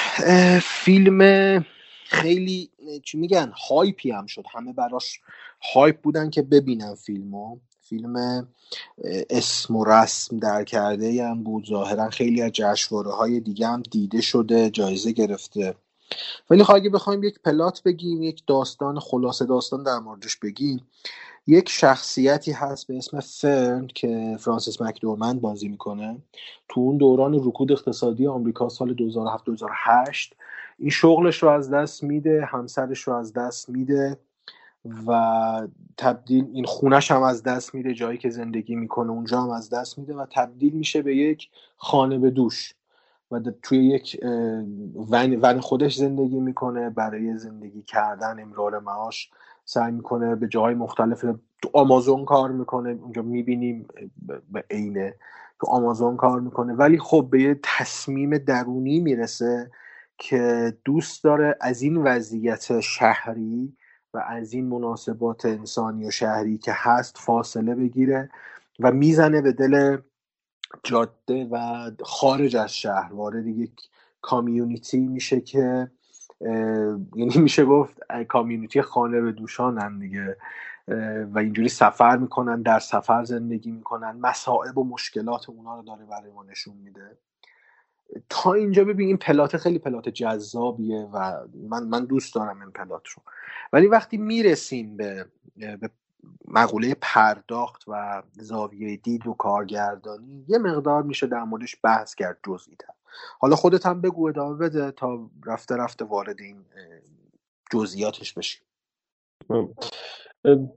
فیلم 0.62 1.66
خیلی 2.06 2.70
چی 3.04 3.18
میگن 3.18 3.52
هایپی 3.70 4.12
هم 4.12 4.26
شد. 4.26 4.44
همه 4.54 4.74
براش 4.74 5.20
هایپ 5.74 6.02
بودن 6.02 6.30
که 6.30 6.42
ببینن 6.42 6.96
فیلمو. 6.96 7.58
فیلم 7.92 8.48
اسم 9.30 9.76
و 9.76 9.86
رسم 9.86 10.38
در 10.38 10.64
کرده 10.64 11.24
هم 11.24 11.44
بود. 11.44 11.68
ظاهرا 11.70 12.10
خیلی 12.10 12.42
از 12.42 12.52
جشنواره 12.52 13.12
های 13.12 13.40
دیگه 13.40 13.68
هم 13.68 13.84
دیده 13.92 14.22
شده 14.22 14.70
جایزه 14.70 15.12
گرفته. 15.12 15.76
ولی 16.50 16.64
خب 16.64 16.76
اگه 16.76 16.90
بخوایم 16.90 17.24
یک 17.24 17.40
پلات 17.40 17.84
بگیم 17.84 18.22
یک 18.22 18.44
داستان 18.48 19.00
خلاصه 19.00 19.46
داستان 19.46 19.84
در 19.84 20.00
موردش 20.00 20.38
بگیم 20.38 20.88
یک 21.48 21.70
شخصیتی 21.70 22.52
هست 22.52 22.88
به 22.88 22.98
اسم 22.98 23.20
فرن 23.20 23.88
که 23.88 24.38
فرانسیس 24.40 24.82
مکدورمند 24.82 25.42
بازی 25.42 25.68
می‌کنه. 25.68 26.18
تو 26.70 26.82
اون 26.82 26.98
دوران 26.98 27.34
رکود 27.34 27.72
اقتصادی 27.72 28.28
آمریکا 28.28 28.70
سال 28.70 28.96
2007-2008 28.96 30.36
این 30.80 30.90
شغلش 30.90 31.44
رو 31.44 31.50
از 31.50 31.70
دست 31.70 32.04
میده 32.04 32.46
همسرش 32.46 33.02
رو 33.02 33.14
از 33.14 33.34
دست 33.34 33.70
میده. 33.70 34.18
و 35.08 35.68
تبدیل 35.98 36.48
این 36.54 36.66
خونش 36.66 37.12
هم 37.12 37.24
از 37.24 37.44
دست 37.44 37.76
میده 37.76 37.94
جایی 37.94 38.18
که 38.18 38.30
زندگی 38.30 38.76
می‌کنه 38.76 39.12
اونجا 39.12 39.42
هم 39.42 39.50
از 39.50 39.70
دست 39.70 40.00
میده 40.00 40.16
و 40.16 40.26
تبدیل 40.32 40.74
میشه 40.74 41.02
به 41.02 41.16
یک 41.16 41.50
خانه 41.78 42.18
به 42.18 42.30
دوش 42.30 42.74
و 43.32 43.40
توی 43.64 43.86
یک 43.86 44.20
ون, 45.12 45.60
خودش 45.60 45.96
زندگی 45.96 46.40
می‌کنه 46.40 46.90
برای 46.90 47.38
زندگی 47.38 47.82
کردن 47.82 48.40
امرار 48.40 48.80
معاش 48.80 49.32
سعی 49.66 49.92
می‌کنه 49.92 50.36
به 50.36 50.48
جاهای 50.48 50.76
مختلف 50.76 51.22
تو 51.62 51.70
آمازون 51.74 52.26
کار 52.26 52.52
می‌کنه 52.52 52.90
اونجا 52.90 53.22
می‌بینیم 53.22 53.88
به 54.52 54.64
عینه 54.72 55.16
تو 55.60 55.68
آمازون 55.68 56.18
کار 56.18 56.40
می‌کنه. 56.40 56.74
ولی 56.74 57.00
خب 57.00 57.28
به 57.32 57.42
یه 57.42 57.60
تصمیم 57.64 58.38
درونی 58.38 59.00
می‌رسه 59.00 59.72
که 60.18 60.74
دوست 60.86 61.24
داره 61.24 61.58
از 61.62 61.82
این 61.82 61.98
وضعیت 61.98 62.80
شهری 62.80 63.74
و 64.14 64.24
از 64.28 64.54
این 64.54 64.68
مناسبات 64.68 65.46
انسانی 65.46 66.08
و 66.08 66.12
شهری 66.12 66.58
که 66.58 66.72
هست 66.76 67.18
فاصله 67.18 67.76
بگیره 67.76 68.30
و 68.80 68.92
می‌زنه 68.92 69.42
به 69.42 69.52
دل 69.52 69.98
جاده 70.84 71.46
و 71.52 71.92
خارج 72.04 72.56
از 72.56 72.76
شهر. 72.76 73.14
وارد 73.14 73.48
یک 73.48 73.72
کامیونیتی 74.22 75.00
میشه 75.08 75.42
که 75.42 75.92
یعنی 77.16 77.38
میشه 77.38 77.66
گفت 77.66 78.00
کامیونیتی 78.30 78.82
خانه 78.82 79.22
به 79.22 79.32
دوشانن 79.32 80.00
دیگه 80.00 80.38
و 81.34 81.40
اینجوری 81.40 81.70
سفر 81.70 82.18
می‌کنن 82.18 82.62
در 82.62 82.80
سفر 82.80 83.24
زندگی 83.24 83.72
می‌کنن 83.72 84.12
مسائب 84.12 84.78
و 84.78 84.84
مشکلات 84.84 85.50
اونا 85.50 85.76
رو 85.76 85.84
داره 85.84 86.06
برای 86.06 86.32
ما 86.32 86.44
نشون 86.44 86.78
میده. 86.78 87.18
تا 88.30 88.54
اینجا 88.54 88.84
ببین 88.84 89.08
این 89.08 89.18
پلات 89.18 89.58
خیلی 89.58 89.80
پلات 89.80 90.10
جذابیه 90.10 91.10
و 91.14 91.48
من 91.70 91.84
من 91.84 92.06
دوست 92.06 92.36
دارم 92.36 92.62
این 92.62 92.72
پلات 92.72 93.08
رو. 93.08 93.24
ولی 93.74 93.88
وقتی 93.88 94.18
می‌رسیم 94.18 94.98
به 94.98 95.26
به 95.58 95.90
مقوله 96.48 96.96
پرداخت 97.02 97.84
و 97.88 98.24
زاویه 98.34 98.98
دید 98.98 99.28
و 99.28 99.34
کارگردانی 99.34 100.46
یه 100.48 100.58
مقدار 100.58 101.04
میشه 101.04 101.28
در 101.28 101.44
موردش 101.44 101.76
بحث 101.84 102.16
کرد 102.16 102.38
جزئی 102.48 102.76
تر 102.80 102.94
حالا 103.40 103.56
خودت 103.56 103.86
هم 103.86 104.02
بگو 104.02 104.28
ادامه 104.28 104.58
بده 104.58 104.92
تا 104.92 105.30
رفته 105.46 105.76
رفته 105.76 106.06
وارد 106.06 106.42
این 106.42 106.66
جزئیاتش 107.72 108.34
بشیم. 108.34 108.62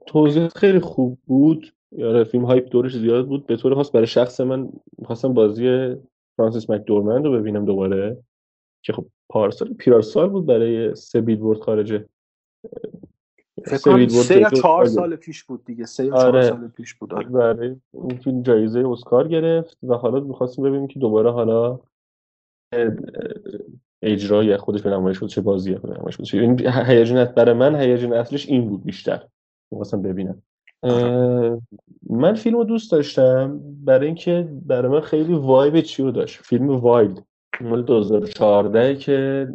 توضیحات 0.07 0.57
خیلی 0.57 0.79
خوب 0.79 1.19
بود. 1.25 1.73
یاره 1.91 2.23
فیلم 2.23 2.45
هایپ 2.45 2.69
دورش 2.69 2.97
زیاد 2.97 3.27
بود. 3.27 3.47
به 3.47 3.57
طور 3.57 3.75
خاص 3.75 3.91
برای 3.91 4.07
شخص 4.07 4.41
من 4.41 4.69
خواستم 5.05 5.33
بازی 5.33 5.95
فرانسیس 6.37 6.69
مکدورمند 6.69 7.25
رو 7.25 7.31
ببینم 7.31 7.65
دوباره. 7.65 8.17
که 8.83 8.93
خب 8.93 9.05
پارسال 9.29 9.73
پیرارسال 9.73 10.29
بود 10.29 10.45
برای 10.45 10.95
سه 10.95 11.21
بیلبورد 11.21 11.59
خارجه 11.59 12.05
سه 13.65 14.07
سه 14.07 14.39
یا 14.39 14.49
چهار. 14.49 14.85
سال 14.85 15.15
پیش 15.15 15.43
بود 15.43 15.65
دیگه. 15.65 15.85
سه 15.85 16.05
یا 16.05 16.11
چهار 16.11 16.27
آره. 16.27 16.49
سال 16.49 16.67
پیش 16.67 16.93
بود 16.93 17.13
آره. 17.13 17.29
برای 17.29 17.75
اون 17.91 18.15
فیلم 18.15 18.41
جایزه 18.41 18.89
اسکار 18.89 19.27
گرفت 19.27 19.77
و 19.83 19.93
حالا 19.93 20.19
می‌خواستیم 20.19 20.65
ببینیم 20.65 20.87
که 20.87 20.99
دوباره 20.99 21.31
حالا 21.31 21.79
اجرای 24.01 24.57
خودش 24.57 24.81
به 24.81 24.89
نمایش 24.89 25.19
بود 25.19 25.29
چه 25.29 25.41
بازی 25.41 25.75
به 25.75 25.97
نمایش 25.97 26.17
بود 26.17 26.27
این 26.33 26.67
هیجان 26.67 27.25
برای 27.25 27.53
من 27.53 27.75
هیجان 27.75 28.13
اصلیش 28.13 28.49
این 28.49 28.69
بود 28.69 28.83
بیشتر. 28.83 29.27
می‌خواستم 29.71 30.01
ببینم. 30.01 30.41
من 32.09 32.35
فیلم 32.35 32.57
رو 32.57 32.63
دوست 32.63 32.91
داشتم 32.91 33.59
برای 33.83 34.05
اینکه 34.05 34.49
برای 34.65 34.91
من 34.91 35.01
خیلی 35.01 35.33
vibe 35.33 35.81
چی 35.81 36.03
رو 36.03 36.11
داشت. 36.11 36.41
فیلم 36.41 36.69
Wild 36.69 37.23
مال 37.61 37.83
2014 37.83 38.95
که 38.95 39.47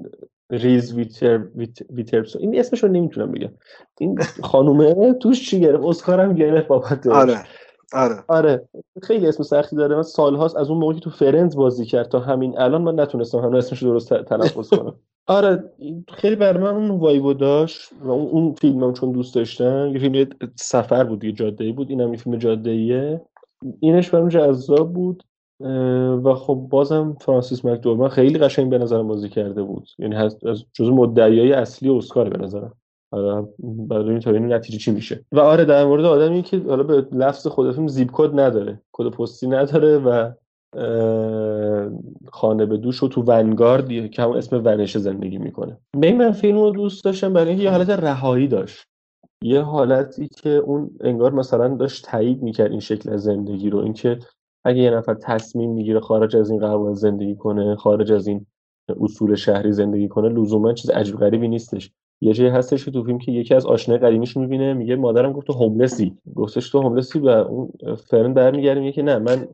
ریز 0.51 0.95
ویتر 0.95 1.47
ویت 1.55 1.79
ویترسون 1.91 2.43
این 2.43 2.59
اسمش 2.59 2.83
رو 2.83 2.89
نمی‌تونم 2.89 3.33
بگم. 3.33 3.51
این 3.99 4.19
خانومه 4.43 5.15
توش 5.15 5.51
چی 5.51 5.61
گرفت؟ 5.61 5.85
اسکار 5.85 6.21
هم 6.21 6.35
گرفت 6.35 6.69
بابتش 6.69 7.07
آره 7.07 7.45
آره. 7.93 8.25
آره 8.29 8.69
خیلی 9.03 9.27
اسم 9.27 9.43
سختی 9.43 9.77
داره. 9.77 9.97
من 9.97 10.03
سالهاست 10.03 10.57
از 10.57 10.71
اون 10.71 10.79
موقعی 10.79 10.95
که 10.95 11.01
تو 11.01 11.11
Friends 11.11 11.57
بازی 11.57 11.85
کرد 11.85 12.09
تا 12.09 12.21
همین 12.21 12.59
الان 12.59 12.83
من 12.83 13.01
نتونستم 13.01 13.39
هنوز 13.39 13.65
اسمش 13.67 13.83
رو 13.83 13.91
درست 13.91 14.15
تلفظ 14.15 14.69
کنم. 14.69 14.95
آره 15.27 15.73
این 15.79 16.05
خیلی 16.09 16.37
بر 16.37 16.59
من 16.59 16.77
اون 16.77 16.91
vibe 16.91 17.26
و 17.26 17.35
داشت 17.35 17.93
و 18.03 18.11
اون, 18.11 18.31
اون 18.31 18.55
فیلم 18.55 18.85
هم 18.85 18.93
چون 18.93 19.13
دوست 19.13 19.35
داشتم 19.35 19.91
یه 19.93 19.99
فیلم 19.99 20.29
سفر 20.57 21.05
بود 21.05 21.25
یه 21.25 21.33
جاده 21.33 21.73
بود 21.73 21.91
اینم 21.91 22.13
یه 22.13 22.19
فیلم 22.19 22.37
جاده 22.37 22.71
ایه 22.71 23.21
اینش 23.81 24.11
برام 24.11 24.29
جذاب 24.29 24.93
بود 24.93 25.23
و 26.25 26.35
خب 26.35 26.67
بازم 26.71 27.17
فرانسیس 27.21 27.65
مکدورمن 27.65 28.09
خیلی 28.09 28.39
قشنگ 28.39 28.71
به 28.71 28.79
نظرم 28.79 29.09
بازی 29.09 29.29
کرده 29.29 29.63
بود. 29.63 29.89
یعنی 29.99 30.17
از 30.17 30.39
جزو 30.73 30.95
مدعیای 30.95 31.53
اصلی 31.53 31.91
اسکار 31.91 32.29
به 32.29 32.45
نظرم. 32.45 32.75
آره 33.13 33.49
برای 33.59 34.19
تا 34.19 34.31
ببینیم 34.31 34.53
نتیجه 34.53 34.79
چی 34.79 34.91
میشه. 34.91 35.25
و 35.33 35.41
آره 35.41 35.65
در 35.65 35.85
مورد 35.85 36.05
آدمی 36.05 36.43
که 36.43 36.59
حالا 36.69 36.83
به 36.83 37.07
لفظ 37.13 37.47
خود 37.47 37.75
فیلم 37.75 37.89
زیپ 37.89 38.09
کد 38.13 38.41
نداره. 38.41 38.83
کد 38.93 39.09
پستی 39.09 39.47
نداره 39.47 39.99
و 39.99 40.31
خانه 42.33 42.67
به 42.67 42.77
دوش 42.77 43.03
و 43.03 43.09
تو 43.09 43.23
ونگارد 43.23 44.11
که 44.11 44.23
همون 44.23 44.37
اسم 44.37 44.63
ونشه 44.65 44.99
زندگی 44.99 45.39
می‌کنه. 45.39 45.79
ببین 45.97 46.19
من 46.19 46.33
فیلم 46.33 46.59
رو 46.59 46.71
دوست 46.71 47.05
داشتم 47.05 47.33
برای 47.33 47.49
اینکه 47.49 47.65
یه 47.65 47.71
حالت 47.71 47.91
رهایی 47.91 48.49
داشت. 48.49 48.87
یه 49.43 49.61
حالتی 49.61 50.29
که 50.29 50.49
اون 50.51 50.91
انگار 51.01 51.33
مثلا 51.33 51.69
داشت 51.69 52.05
تایید 52.05 52.43
می‌کرد 52.43 52.71
این 52.71 52.81
شکل 52.81 53.11
از 53.11 53.23
زندگی 53.23 53.71
رو. 53.71 53.79
اینکه 53.79 54.19
اگه 54.65 54.79
یه 54.79 54.91
نفر 54.91 55.15
تصمیم 55.15 55.71
می‌گیره 55.71 56.01
خارج 56.01 56.37
از 56.37 56.51
این 56.51 56.61
قوانین 56.61 56.95
زندگی 56.95 57.37
کنه 57.37 57.77
خارج 57.77 58.13
از 58.13 58.27
این 58.27 58.47
اصول 59.01 59.35
شهری 59.35 59.73
زندگی 59.73 60.09
کنه 60.09 60.29
لزوما 60.29 60.73
چیز 60.73 60.91
عجیب 60.91 61.17
غریبی 61.17 61.49
نیستش. 61.49 61.91
یه 62.21 62.33
جایی 62.33 62.51
هستش 62.51 62.85
که 62.85 62.91
تو 62.91 63.05
فیلم 63.05 63.19
که 63.19 63.33
یکی 63.33 63.55
از 63.55 63.67
آشنای 63.67 63.99
قدیمیش 63.99 64.37
می‌بینه 64.37 64.75
میگه 64.75 64.97
مادرم 64.97 65.33
گفت 65.33 65.47
تو 65.47 65.53
هوملسی. 65.53 66.19
گفتش 66.37 66.71
تو 66.71 66.81
هوملسی 66.83 67.19
و 67.19 67.29
اون 67.29 67.73
فرن 68.11 68.35
برمیگره 68.35 68.81
میگه 68.81 68.93
که 68.93 69.03
نه 69.03 69.19
من 69.19 69.49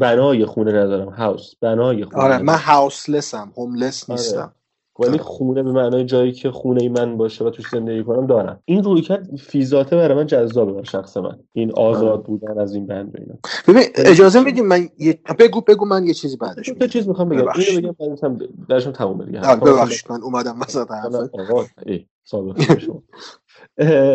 بنای 0.00 0.44
خونه 0.46 0.72
ندارم 0.72 1.08
هاوس 1.08 1.54
بنای 1.60 2.04
خونه 2.04 2.22
آره 2.24 2.34
ندارم. 2.34 2.46
من 2.46 2.58
هاوسلسم 2.58 3.52
هوملس 3.56 4.10
آره. 4.10 4.20
نیستم. 4.20 4.52
ولی 4.98 5.18
خونه 5.18 5.62
به 5.62 5.72
معنای 5.72 6.04
جایی 6.04 6.32
که 6.32 6.50
خونه 6.50 6.88
من 6.88 7.16
باشه 7.16 7.44
و 7.44 7.50
توش 7.50 7.68
زندگی 7.68 8.04
کنم 8.04 8.26
دارم. 8.26 8.62
این 8.64 8.82
رویکرد 8.82 9.36
فیزاته 9.36 9.96
برای 9.96 10.14
من 10.14 10.26
جذابه 10.26 10.72
برای 10.72 10.84
شخص 10.84 11.16
من. 11.16 11.38
این 11.52 11.72
آزاد 11.72 12.24
بودن 12.24 12.58
از 12.58 12.74
این 12.74 12.86
بند 12.86 13.14
و 13.14 13.18
اینا. 13.18 13.34
ببین 13.68 13.82
اجازه 13.94 14.40
میدیم 14.40 14.66
من 14.66 14.88
یه... 14.98 15.18
بگو 15.38 15.60
بگو 15.60 15.84
من 15.84 16.04
یه 16.04 16.14
چیزی 16.14 16.36
بعدش 16.36 16.66
تا 16.80 16.86
چیز 16.86 17.08
می‌خوام 17.08 17.28
بگم. 17.28 17.48
اینو 17.48 17.80
بگم 17.80 17.96
بعدش 17.98 18.24
هم 18.24 18.38
درشم 18.68 18.92
تموم 18.92 19.24
دیگه 19.24 19.40
آه، 19.40 19.46
حرفام 19.46 19.72
ببخشید 19.72 20.12
من 20.12 20.22
اومدم 20.22 20.60
وسط 20.60 20.90
حرفت. 20.90 21.34
آقا 21.34 21.64
ای 21.86 22.06
سابقه 22.24 22.78
شما. 22.78 23.02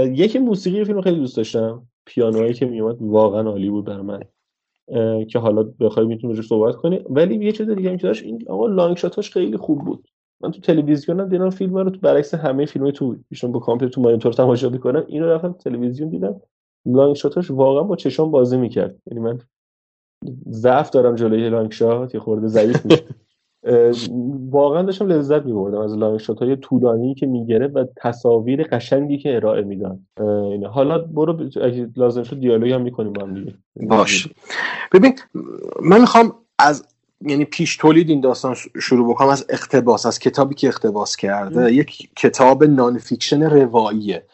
یکی 0.06 0.40
موسیقی 0.40 0.84
فیلم 0.84 1.02
خیلی 1.02 1.20
دوست 1.20 1.38
داشتم. 1.38 1.88
پیانویی 2.06 2.54
که 2.54 2.66
میومد 2.66 2.98
واقعا 3.02 3.50
عالی 3.50 3.70
بود 3.70 3.86
برای 3.86 4.02
من. 4.02 4.20
که 5.26 5.40
حالا 5.40 5.64
بخوای 5.64 6.06
می‌تونی 6.06 6.34
روش 6.34 6.48
صحبت 6.48 6.76
کنی. 6.76 7.00
ولی 7.10 7.46
یه 7.46 7.52
چیز 7.52 7.70
دیگه 7.70 7.90
هم 7.90 7.98
که 7.98 8.08
داشت 8.08 8.24
این 8.24 8.44
آقا 8.50 8.68
لانگ 8.68 8.98
شاتاش 8.98 9.32
خیلی 9.32 9.58
خوب 9.58 9.86
بود. 9.86 10.08
من 10.44 10.52
تو 10.52 10.62
تلویزیونم 10.62 11.30
دیدم 11.30 11.50
فیلم 11.50 11.78
رو 11.78 11.90
تو 11.90 12.00
برعکس 12.00 12.34
همه 12.34 12.66
فیلم 12.66 12.92
تو 12.92 13.16
ایشون 13.30 13.52
با 13.52 13.60
کامپیوتر 13.60 13.94
تو 13.94 14.02
مانیتور 14.02 14.34
تماشا 14.34 14.70
می‌کنم. 14.70 15.04
اینو 15.08 15.26
رفتم 15.26 15.54
تلویزیون 15.54 16.10
دیدم. 16.10 16.42
لانگ 16.86 17.16
شاتاش 17.16 17.52
واقعا 17.52 17.84
با 17.84 17.96
چشام 17.96 18.32
بازی 18.32 18.58
می‌کرد. 18.58 18.96
یعنی 19.08 19.20
من 19.20 19.40
ضعف 20.50 20.90
دارم 20.90 21.16
جلوی 21.16 21.50
لانگ 21.50 21.72
شات 21.72 22.14
یه 22.14 22.20
خورده 22.20 22.48
ضعیف 22.48 22.86
میشه. 22.86 23.04
واقعا 24.50 24.82
داشتم 24.82 25.08
لذت 25.08 25.46
میبردم 25.46 25.78
از 25.78 25.98
لانگ 25.98 26.20
شات 26.20 26.40
های 26.40 26.56
طولانی 26.56 27.16
که 27.16 27.26
می‌گرفت 27.26 27.76
و 27.76 27.86
تصاویر 27.96 28.64
قشنگی 28.64 29.18
که 29.18 29.36
ارائه 29.36 29.66
اه، 30.18 30.28
اینه. 30.28 30.68
حالا 30.68 30.98
برو 30.98 31.38
لازم 31.96 32.24
شد 32.24 32.40
دیالوگ 32.40 32.72
هم 32.72 32.82
می‌کنیم 32.82 33.14
با 33.14 33.22
هم 33.22 33.34
دیگه. 33.34 33.54
باش. 33.76 34.28
ببین 34.92 35.14
من 35.84 36.02
می‌خوام 36.02 36.34
از 36.60 36.91
یعنی 37.22 37.46
پیش 37.46 37.78
تولید 37.78 38.10
این 38.10 38.22
داستان 38.22 38.56
شروع 38.82 39.10
بکنم 39.10 39.30
از 39.30 39.46
اقتباس 39.50 40.06
از 40.06 40.20
کتابی 40.20 40.56
که 40.56 40.68
اقتباس 40.68 41.16
کرده. 41.16 41.74
یک 41.74 42.10
کتاب 42.16 42.64
nonfiction 42.64 43.44
رواییه 43.44 44.26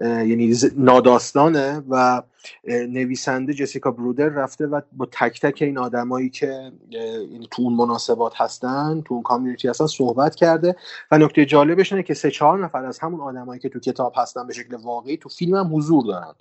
یعنی 0.00 0.54
ناداستانه 0.76 1.82
و 1.88 2.22
نویسنده 2.68 3.54
جسیکا 3.54 3.90
برودر 3.90 4.28
رفته 4.28 4.66
و 4.66 4.80
با 4.92 5.06
تک 5.12 5.40
تک 5.40 5.62
این 5.62 5.78
آدمایی 5.78 6.30
که 6.30 6.72
یعنی 6.90 7.48
تو 7.50 7.62
اون 7.62 7.72
مناسبات 7.72 8.32
هستن 8.36 9.02
تو 9.04 9.14
اون 9.14 9.22
community 9.22 9.68
هستن 9.68 9.86
صحبت 9.86 10.34
کرده. 10.34 10.76
و 11.10 11.18
نکته 11.18 11.44
جالبش 11.44 11.92
اینه 11.92 12.02
که 12.02 12.14
سه 12.14 12.30
چهار 12.30 12.64
نفر 12.64 12.84
از 12.84 12.98
همون 12.98 13.20
آدمایی 13.20 13.60
که 13.60 13.68
تو 13.68 13.80
کتاب 13.80 14.12
هستن 14.16 14.46
به 14.46 14.52
شکل 14.52 14.76
واقعی 14.76 15.16
تو 15.16 15.28
فیلم 15.28 15.54
هم 15.54 15.76
حضور 15.76 16.04
دارن. 16.06 16.34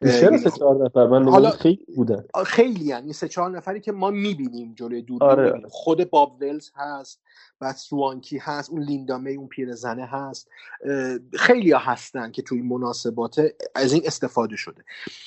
بیشتر 0.00 0.36
سه 0.36 0.50
چهار 0.50 0.84
نفر 0.84 1.06
من 1.06 1.28
حالا- 1.28 1.50
خیلی 1.50 1.86
بودن 1.96 2.24
خیلی 2.46 2.84
یعنی 2.84 3.12
سه 3.12 3.28
چهار 3.28 3.50
نفری 3.50 3.80
که 3.80 3.92
ما 3.92 4.10
می‌بینیم 4.10 4.74
جلوی 4.74 5.02
دوربین 5.02 5.28
آره،. 5.28 5.62
خود 5.70 6.10
باب 6.10 6.36
ولز 6.40 6.70
هست 6.74 7.20
بعد 7.60 7.76
سوانکی 7.76 8.38
هست 8.38 8.70
اون 8.70 8.82
لیندا 8.82 9.18
می 9.18 9.34
اون 9.34 9.48
پیرزنه 9.48 10.06
هست. 10.06 10.48
خیلی 11.34 11.72
ها 11.72 11.78
هستن 11.78 12.30
که 12.30 12.42
توی 12.42 12.58
این 12.58 12.68
مناسبات 12.68 13.40
از 13.74 13.92
این 13.92 14.02
استفاده 14.06 14.56
شده. 14.56 14.84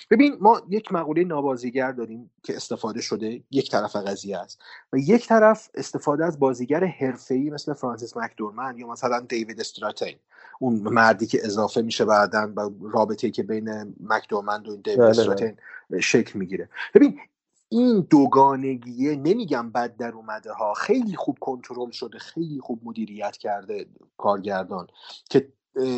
ببین 0.10 0.38
ما 0.42 0.62
یک 0.70 0.92
مقوله 0.92 1.24
نابازیگر 1.24 1.92
داریم 1.92 2.32
که 2.44 2.56
استفاده 2.56 3.02
شده 3.02 3.44
یک 3.52 3.72
طرف 3.72 3.96
قضیه 3.96 4.38
است. 4.38 4.62
و 4.94 4.98
یک 4.98 5.28
طرف 5.28 5.70
استفاده 5.74 6.26
از 6.26 6.40
بازیگر 6.40 6.84
حرفه‌ای 6.84 7.50
مثل 7.50 7.74
فرانسیس 7.74 8.18
مکدورمن 8.18 8.78
یا 8.78 8.88
مثلا 8.88 9.20
دیوید 9.20 9.60
استراتین. 9.60 10.16
اون 10.60 10.76
مردی 10.76 11.28
که 11.28 11.40
اضافه 11.44 11.82
میشه 11.82 12.06
بعدا 12.06 12.54
و 12.56 12.70
رابطه 12.82 13.32
که 13.32 13.44
بین 13.44 13.96
مکدورمند 14.00 14.68
و 14.68 14.76
دیوید 14.76 15.00
بله، 15.00 15.10
استراتین 15.10 15.58
شکل 16.02 16.40
می‌گیره. 16.40 16.70
ببین 16.94 17.20
این 17.70 18.08
دوگانگیه 18.10 19.16
نمیگم 19.16 19.70
بد 19.70 19.98
در 19.98 20.12
اومده 20.12 20.52
ها. 20.54 20.74
خیلی 20.74 21.16
خوب 21.16 21.38
کنترل 21.40 21.92
شده 21.92 22.20
خیلی 22.20 22.60
خوب 22.60 22.82
مدیریت 22.84 23.38
کرده 23.38 23.86
کارگردان 24.18 24.88
که 25.30 25.48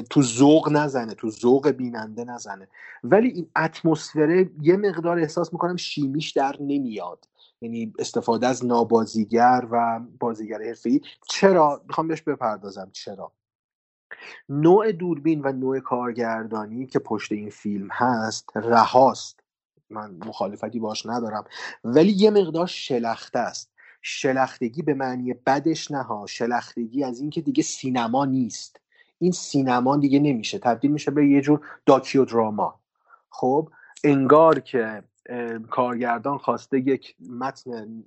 تو 0.09 0.21
ذوق 0.21 0.69
نزنه 0.71 1.13
تو 1.13 1.29
ذوق 1.29 1.69
بیننده 1.69 2.23
نزنه. 2.23 2.67
ولی 3.03 3.27
این 3.27 3.49
اتمسفره 3.55 4.49
یه 4.61 4.77
مقدار 4.77 5.19
احساس 5.19 5.53
می‌کنم 5.53 5.75
شیمیش 5.75 6.31
در 6.31 6.55
نمیاد. 6.59 7.27
یعنی 7.61 7.93
استفاده 7.99 8.47
از 8.47 8.65
نابازیگر 8.65 9.67
و 9.71 9.99
بازیگر 10.19 10.61
حرفه‌ای. 10.61 11.01
چرا؟ 11.27 11.81
می‌خوام 11.87 12.07
بهش 12.07 12.21
بپردازم. 12.21 12.89
چرا؟ 12.93 13.31
نوع 14.49 14.91
دوربین 14.91 15.41
و 15.43 15.51
نوع 15.51 15.79
کارگردانی 15.79 16.85
که 16.85 16.99
پشت 16.99 17.31
این 17.31 17.49
فیلم 17.49 17.87
هست 17.91 18.49
رهاست. 18.55 19.39
من 19.89 20.17
مخالفتی 20.25 20.79
باش 20.79 21.05
ندارم. 21.05 21.45
ولی 21.83 22.11
یه 22.11 22.29
مقدار 22.29 22.67
شلخته 22.67 23.39
است. 23.39 23.71
شلختگی 24.01 24.81
به 24.81 24.93
معنی 24.93 25.33
بدش 25.33 25.91
نه 25.91 26.01
ها 26.01 26.25
شلختگی 26.25 27.03
از 27.03 27.19
اینکه 27.19 27.41
دیگه 27.41 27.63
سینما 27.63 28.25
نیست. 28.25 28.79
این 29.19 29.31
سینما 29.31 29.97
دیگه 29.97 30.19
نمیشه. 30.19 30.59
تبدیل 30.59 30.91
میشه 30.91 31.11
به 31.11 31.27
یه 31.27 31.41
جور 31.41 31.67
داکیو 31.85 32.25
دراما 32.25 32.79
خب 33.29 33.69
انگار 34.03 34.59
که 34.59 35.03
کارگردان 35.69 36.37
خواسته 36.37 36.79
یک 36.79 37.15
متن 37.29 38.03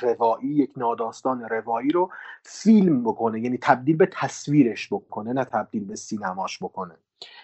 روایی 0.00 0.48
یک 0.48 0.70
ناداستان 0.76 1.40
روایی 1.40 1.90
رو 1.90 2.10
فیلم 2.42 3.02
بکنه 3.02 3.40
یعنی 3.40 3.58
تبدیل 3.58 3.96
به 3.96 4.08
تصویرش 4.12 4.92
بکنه 4.92 5.32
نه 5.32 5.44
تبدیل 5.44 5.84
به 5.84 5.96
سینماش 5.96 6.62
بکنه. 6.62 6.94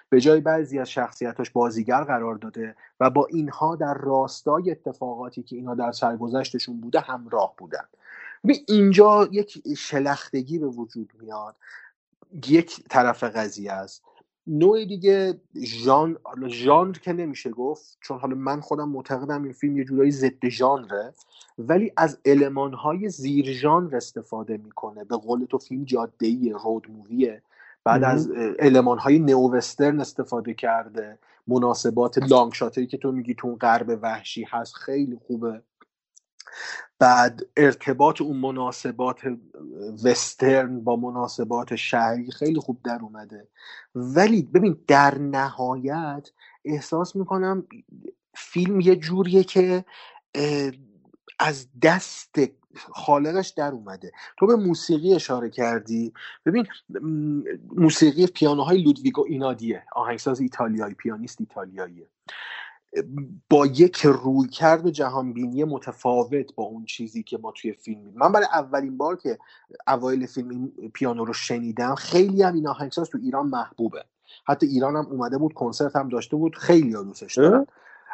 به 0.08 0.20
جای 0.20 0.40
بعضی 0.40 0.78
از 0.78 0.90
شخصیتاش 0.90 1.50
بازیگر 1.50 2.04
قرار 2.04 2.34
داده 2.34 2.76
و 3.00 3.10
با 3.10 3.26
اینها 3.26 3.76
در 3.76 3.94
راستای 3.94 4.70
اتفاقاتی 4.70 5.42
که 5.42 5.56
اینها 5.56 5.74
در 5.74 5.92
سرگذشتشون 5.92 6.80
بوده 6.80 7.00
همراه 7.00 7.54
بودن. 7.58 7.84
ببین 8.44 8.64
اینجا 8.68 9.28
یک 9.32 9.62
شلختگی 9.76 10.58
به 10.58 10.66
وجود 10.66 11.12
میاد. 11.20 11.56
یک 12.48 12.84
طرف 12.90 13.24
قضیه 13.24 13.72
است. 13.72 14.02
نوع 14.46 14.84
دیگه 14.84 15.40
ژان 15.64 16.16
حالا 16.22 16.48
ژانر 16.48 16.92
که 16.92 17.12
نمیشه 17.12 17.50
گفت 17.50 17.98
چون 18.00 18.18
حالا 18.18 18.34
من 18.34 18.60
خودم 18.60 18.88
معتقدم 18.88 19.42
این 19.42 19.52
فیلم 19.52 19.76
یه 19.76 19.84
جورایی 19.84 20.10
ضد 20.10 20.48
ژانره 20.48 21.14
ولی 21.58 21.92
از 21.96 22.18
المانهای 22.24 23.08
زیر 23.08 23.52
ژانر 23.52 23.96
استفاده 23.96 24.56
می‌کنه. 24.56 25.04
به 25.04 25.16
قول 25.16 25.44
تو 25.44 25.58
فیلم 25.58 25.84
جاده 25.84 26.26
ای 26.26 26.50
رود 26.50 26.90
موویه. 26.90 27.42
بعد 27.84 28.04
مهم. 28.04 28.14
از 28.14 28.30
المانهای 28.58 29.18
نئو 29.18 29.52
وسترن 29.52 30.00
استفاده 30.00 30.54
کرده. 30.54 31.18
مناسبات 31.46 32.18
لانگ 32.18 32.52
شاتایی 32.52 32.86
که 32.86 32.96
تو 32.96 33.12
میگی 33.12 33.34
تو 33.34 33.48
اون 33.48 33.56
غرب 33.56 33.98
وحشی 34.02 34.44
هست 34.50 34.74
خیلی 34.74 35.18
خوبه. 35.26 35.62
بعد 36.98 37.42
ارتباط 37.56 38.20
اون 38.20 38.36
مناسبات 38.36 39.20
وسترن 40.04 40.84
با 40.84 40.96
مناسبات 40.96 41.76
شهری 41.76 42.30
خیلی 42.30 42.60
خوب 42.60 42.82
در 42.84 42.98
اومده. 43.02 43.48
ولی 43.94 44.42
ببین 44.42 44.78
در 44.86 45.18
نهایت 45.18 46.28
احساس 46.64 47.16
می‌کنم 47.16 47.66
فیلم 48.34 48.80
یه 48.80 48.96
جوریه 48.96 49.44
که 49.44 49.84
از 51.38 51.68
دست 51.82 52.34
خالقش 52.76 53.48
در 53.48 53.70
اومده. 53.70 54.12
تو 54.38 54.46
به 54.46 54.56
موسیقی 54.56 55.14
اشاره 55.14 55.50
کردی. 55.50 56.12
ببین 56.46 56.66
موسیقی 57.76 58.26
پیانوهای 58.26 58.82
لودویگو 58.82 59.24
اینادیه. 59.28 59.82
آهنگساز 59.92 60.40
ایتالیایی 60.40 60.94
پیانیست 60.94 61.40
ایتالیاییه. 61.40 62.06
با 63.50 63.66
یک 63.66 64.06
رویکرد 64.06 64.90
جهانبینی 64.90 65.64
متفاوت 65.64 66.54
با 66.54 66.64
اون 66.64 66.84
چیزی 66.84 67.22
که 67.22 67.38
ما 67.38 67.52
توی 67.52 67.72
فیلم 67.72 67.98
می‌بینیم. 67.98 68.20
من 68.20 68.32
برای 68.32 68.46
اولین 68.52 68.96
بار 68.96 69.16
که 69.16 69.38
اوایل 69.88 70.26
فیلم 70.26 70.48
این 70.48 70.90
پیانو 70.94 71.24
رو 71.24 71.32
شنیدم 71.32 71.94
خیلی 71.94 72.42
هم 72.42 72.54
این 72.54 72.68
آهنگساز 72.68 73.08
تو 73.10 73.18
ایران 73.22 73.46
محبوبه. 73.46 74.04
حتی 74.46 74.66
ایران 74.66 74.96
هم 74.96 75.06
اومده 75.06 75.38
بود 75.38 75.52
کنسرت 75.54 75.96
هم 75.96 76.08
داشته 76.08 76.36
بود 76.36 76.56
خیلی 76.56 76.92
ها 76.92 77.02
دوستش 77.02 77.38
دارن. 77.38 77.66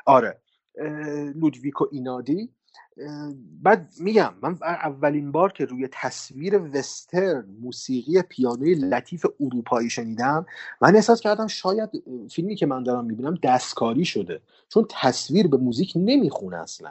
آره. 0.07 0.41
لودویکو 1.35 1.87
اینادی. 1.93 2.51
بعد 3.62 3.93
میگم 4.01 4.34
من 4.43 4.59
اولین 4.62 5.32
بار 5.32 5.53
که 5.53 5.64
روی 5.64 5.88
تصویر 5.93 6.61
وسترن 6.74 7.45
موسیقی 7.61 8.22
پیانوی 8.22 8.74
لطیف 8.74 9.26
اروپایی 9.40 9.90
شنیدم 9.90 10.47
من 10.80 10.97
احساس 10.97 11.20
کردم 11.20 11.47
شاید 11.47 11.90
فیلمی 12.30 12.57
که 12.57 12.66
من 12.66 12.82
دارم 12.82 13.05
می‌بینم 13.05 13.38
دستکاری 13.43 14.05
شده 14.05 14.40
چون 14.68 14.86
تصویر 14.90 15.49
به 15.49 15.57
موزیک 15.57 15.93
نمی‌خونه 15.97 16.57
اصلا. 16.57 16.90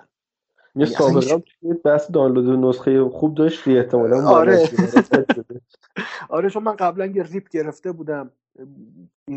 یه 0.75 0.87
یعنی 0.87 1.21
سابقه 1.21 1.43
بحث 1.85 2.11
دانلود 2.11 2.65
نسخه 2.65 3.09
خوب 3.09 3.35
داشتی 3.35 3.77
احتمالا 3.77 4.27
آره. 4.27 4.69
آره 6.29 6.49
چون 6.49 6.63
من 6.63 6.75
قبلا 6.75 7.05
یه 7.05 7.23
ریپ 7.23 7.49
گرفته 7.49 7.91
بودم. 7.91 8.31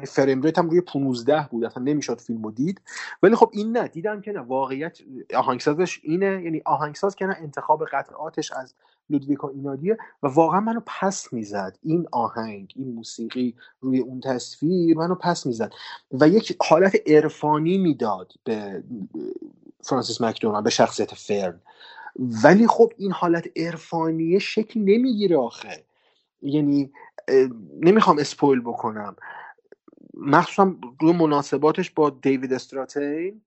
فریم 0.06 0.42
ریت 0.42 0.58
هم 0.58 0.70
روی 0.70 0.80
15 0.80 1.48
بود 1.50 1.64
اصلا 1.64 1.82
نمی‌شد 1.82 2.20
فیلمو 2.20 2.50
دید. 2.50 2.80
ولی 3.22 3.34
خب 3.34 3.50
این 3.52 3.76
نه 3.76 3.88
دیدم 3.88 4.20
که 4.20 4.32
نه. 4.32 4.40
واقعیت 4.40 4.98
آهنگسازش 5.34 6.00
اینه 6.02 6.42
یعنی 6.44 6.62
آهنگساز 6.64 7.16
که 7.16 7.26
نه 7.26 7.36
انتخاب 7.38 7.84
قطعاتش 7.84 8.52
از 8.52 8.74
لودویکا 9.10 9.48
اینادیه 9.48 9.98
و 10.22 10.26
واقعا 10.28 10.60
منو 10.60 10.80
پس 10.86 11.32
می‌زد. 11.32 11.78
این 11.82 12.06
آهنگ 12.12 12.72
این 12.76 12.94
موسیقی 12.94 13.54
روی 13.80 13.98
اون 13.98 14.20
تصویر 14.20 14.96
منو 14.96 15.14
پس 15.14 15.46
می‌زد. 15.46 15.72
و 16.12 16.28
یک 16.28 16.56
حالت 16.62 16.94
عرفانی 17.06 17.78
می‌داد 17.78 18.32
به 18.44 18.84
فرانسیس 19.82 20.20
مکدونالد 20.20 20.64
به 20.64 20.70
شخصیت 20.70 21.14
فرن. 21.14 21.60
ولی 22.44 22.66
خب 22.66 22.92
این 22.96 23.12
حالت 23.12 23.44
عرفانی 23.56 24.40
شکل 24.40 24.80
نمی‌گیره 24.80 25.36
آخه. 25.36 25.84
یعنی 26.42 26.92
نمی‌خوام 27.80 28.18
اسپویل 28.18 28.60
بکنم. 28.60 29.16
مخصوصا 30.14 30.74
روی 31.00 31.12
مناسباتش 31.12 31.90
با 31.90 32.10
دیوید 32.10 32.52
استراتین 32.52 33.42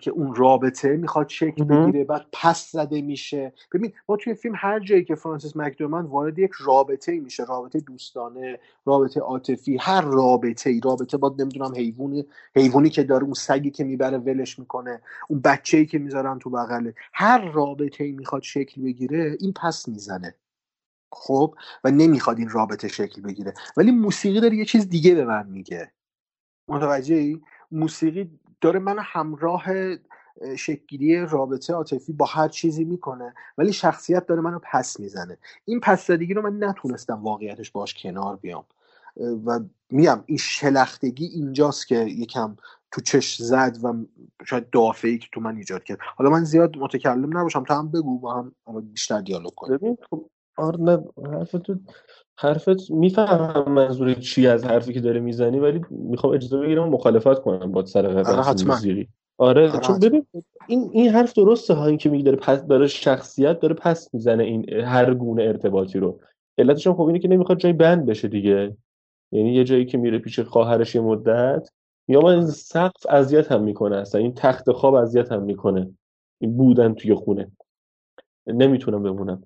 که 0.00 0.10
اون 0.10 0.34
رابطه 0.34 0.96
می‌خواد 0.96 1.28
شکل 1.28 1.64
بگیره 1.64 2.04
بعد 2.04 2.26
پس 2.32 2.70
زده 2.72 3.02
میشه. 3.02 3.52
ببین 3.74 3.92
ما 4.08 4.16
توی 4.16 4.34
فیلم 4.34 4.54
هر 4.56 4.80
جایی 4.80 5.04
که 5.04 5.14
فرانسیس 5.14 5.56
مکدومن 5.56 6.04
وارد 6.06 6.38
یک 6.38 6.50
رابطه 6.60 7.20
میشه 7.20 7.44
رابطه 7.44 7.80
دوستانه 7.80 8.58
رابطه 8.86 9.20
عاطفی 9.20 9.76
هر 9.76 10.00
رابطه 10.00 10.70
ای 10.70 10.80
رابطه 10.84 11.16
با 11.16 11.36
نمی‌دونم 11.38 11.74
حیوانی 11.74 12.26
حیوانی 12.56 12.90
که 12.90 13.02
داره 13.02 13.24
اون 13.24 13.34
سگی 13.34 13.70
که 13.70 13.84
می‌بره 13.84 14.18
ولش 14.18 14.58
می‌کنه 14.58 15.00
اون 15.28 15.40
بچه 15.40 15.78
ای 15.78 15.86
که 15.86 15.98
می‌ذارن 15.98 16.38
تو 16.38 16.50
بغله 16.50 16.94
هر 17.12 17.50
رابطه 17.52 18.04
ای 18.04 18.12
می‌خواد 18.12 18.42
شکل 18.42 18.82
بگیره 18.82 19.36
این 19.40 19.52
پس 19.52 19.88
می‌زنه. 19.88 20.34
خب 21.12 21.54
و 21.84 21.90
نمی‌خواد 21.90 22.38
این 22.38 22.48
رابطه 22.48 22.88
شکل 22.88 23.22
بگیره. 23.22 23.54
ولی 23.76 23.90
موسیقی 23.90 24.40
داره 24.40 24.56
یه 24.56 24.64
چیز 24.64 24.88
دیگه 24.88 25.14
به 25.14 25.24
من 25.24 25.46
میگه. 25.46 25.92
متوجه 26.68 27.14
ای 27.14 27.40
موسیقی 27.70 28.30
داره 28.60 28.78
من 28.78 28.96
همراه 28.98 29.64
شکلگیری 30.56 31.26
رابطه 31.26 31.72
عاطفی 31.72 32.12
با 32.12 32.26
هر 32.26 32.48
چیزی 32.48 32.84
می‌کنه 32.84 33.34
ولی 33.58 33.72
شخصیت 33.72 34.26
داره 34.26 34.40
منو 34.40 34.58
پس 34.72 35.00
می‌زنه. 35.00 35.38
این 35.64 35.80
پس 35.80 36.06
زدگی 36.06 36.34
رو 36.34 36.50
من 36.50 36.64
نتونستم 36.68 37.22
واقعیتش 37.22 37.70
باش 37.70 37.94
کنار 38.02 38.36
بیام. 38.36 38.64
و 39.46 39.60
میم 39.90 40.24
این 40.26 40.38
شلختگی 40.38 41.26
اینجاست 41.26 41.86
که 41.86 41.96
یکم 41.96 42.56
تو 42.92 43.00
چش 43.00 43.42
زد 43.42 43.78
و 43.82 43.94
شاید 44.46 44.70
دافعی 44.70 45.18
که 45.18 45.28
تو 45.32 45.40
من 45.40 45.56
ایجاد 45.56 45.84
کرد. 45.84 45.98
حالا 46.16 46.30
من 46.30 46.44
زیاد 46.44 46.76
متکلم 46.76 47.38
نباشم 47.38 47.64
تا 47.64 47.78
هم 47.78 47.90
بگو 47.90 48.18
با 48.18 48.34
هم 48.34 48.52
بیشتر 48.80 49.20
دیالوگ 49.20 49.52
کنیم. 49.56 49.98
خب 50.10 50.30
آره 50.60 50.80
نه 50.80 51.04
حرفت 51.32 51.62
حرفت 52.38 52.90
می‌فهمم 52.90 53.72
منظور 53.72 54.14
چی 54.14 54.46
از 54.46 54.64
حرفی 54.64 54.92
که 54.92 55.00
داره 55.00 55.20
می‌زنی 55.20 55.58
ولی 55.58 55.80
می‌خوام 55.90 56.34
اجازه 56.34 56.58
بگیرم 56.58 56.88
مخالفت 56.88 57.42
کنم 57.42 57.72
با 57.72 57.84
سر 57.84 58.22
بحث 58.22 58.66
موسیقی 58.66 59.08
آره 59.38 59.70
چون 59.80 59.98
ببین 59.98 60.26
این 60.66 60.90
این 60.92 61.08
حرف 61.08 61.32
درسته 61.32 61.74
ها 61.74 61.86
این 61.86 61.98
که 61.98 62.10
میگه 62.10 62.24
داره 62.24 62.36
پس 62.36 62.66
داره 62.66 62.86
شخصیت 62.86 63.60
داره 63.60 63.74
پس 63.74 64.14
می‌زنه 64.14 64.44
این 64.44 64.72
هر 64.72 65.14
گونه 65.14 65.42
ارتباطی 65.42 65.98
رو. 65.98 66.20
علتش 66.58 66.86
هم 66.86 66.94
خب 66.94 67.02
اینه 67.02 67.18
که 67.18 67.28
نمی‌خواد 67.28 67.58
جای 67.58 67.72
بند 67.72 68.06
بشه 68.06 68.28
دیگه. 68.28 68.76
یعنی 69.32 69.54
یه 69.54 69.64
جایی 69.64 69.86
که 69.86 69.98
میره 69.98 70.18
پیش 70.18 70.40
خواهرش 70.40 70.94
یه 70.94 71.00
مدت 71.00 71.68
یا 72.08 72.20
من 72.20 72.46
سقف 72.46 73.06
اذیت 73.08 73.52
هم 73.52 73.62
می‌کنه 73.62 73.96
اصلا 73.96 74.20
این 74.20 74.34
تخت 74.34 74.72
خواب 74.72 74.94
اذیت 74.94 75.32
هم 75.32 75.42
می‌کنه. 75.42 75.90
این 76.40 76.56
بودن 76.56 76.94
توی 76.94 77.14
خونه. 77.14 77.50
نمی‌تونم 78.46 79.02
بمونم. 79.02 79.42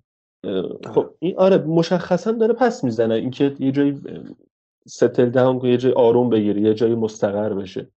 خب 0.95 1.07
این 1.19 1.35
آره 1.39 1.59
مشخصا 1.59 2.33
داره 2.33 2.55
پس 2.55 2.85
می‌زنه. 2.85 3.15
اینکه 3.15 3.57
یه 3.59 3.73
جایی 3.73 4.01
ستل 4.87 5.31
داون 5.31 5.67
یه 5.67 5.77
جای 5.77 5.93
آروم 5.93 6.31
بگیره 6.31 6.61
یه 6.61 6.75
جایی 6.75 6.95
مستقر 6.95 7.55
بشه. 7.55 7.89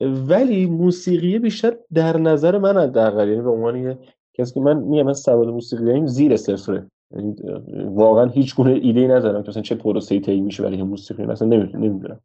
ولی 0.00 0.66
موسیقی 0.66 1.38
بیشتر 1.38 1.76
در 1.94 2.16
نظر 2.16 2.58
من 2.58 2.76
حداقل 2.76 3.28
یعنی 3.28 3.42
به 3.42 3.50
عنوان 3.50 3.76
یه 3.76 3.98
کسی 4.34 4.54
که 4.54 4.60
من 4.60 4.76
میگم 4.76 5.02
من 5.02 5.12
سواد 5.12 5.48
موسیقی 5.48 5.90
این 5.90 6.06
زیر 6.06 6.36
صفره. 6.36 6.86
یعنی 7.16 7.36
واقعا 7.84 8.26
هیچ 8.26 8.56
گونه 8.56 8.70
ایده 8.82 9.08
ندارم 9.08 9.42
که 9.42 9.48
مثلا 9.48 9.62
چه 9.62 9.74
پروسه 9.74 10.20
طی 10.20 10.40
میشه 10.40 10.62
برای 10.62 10.82
موسیقی. 10.82 11.22
اصلا 11.22 11.48
نمی‌دونم. 11.48 12.20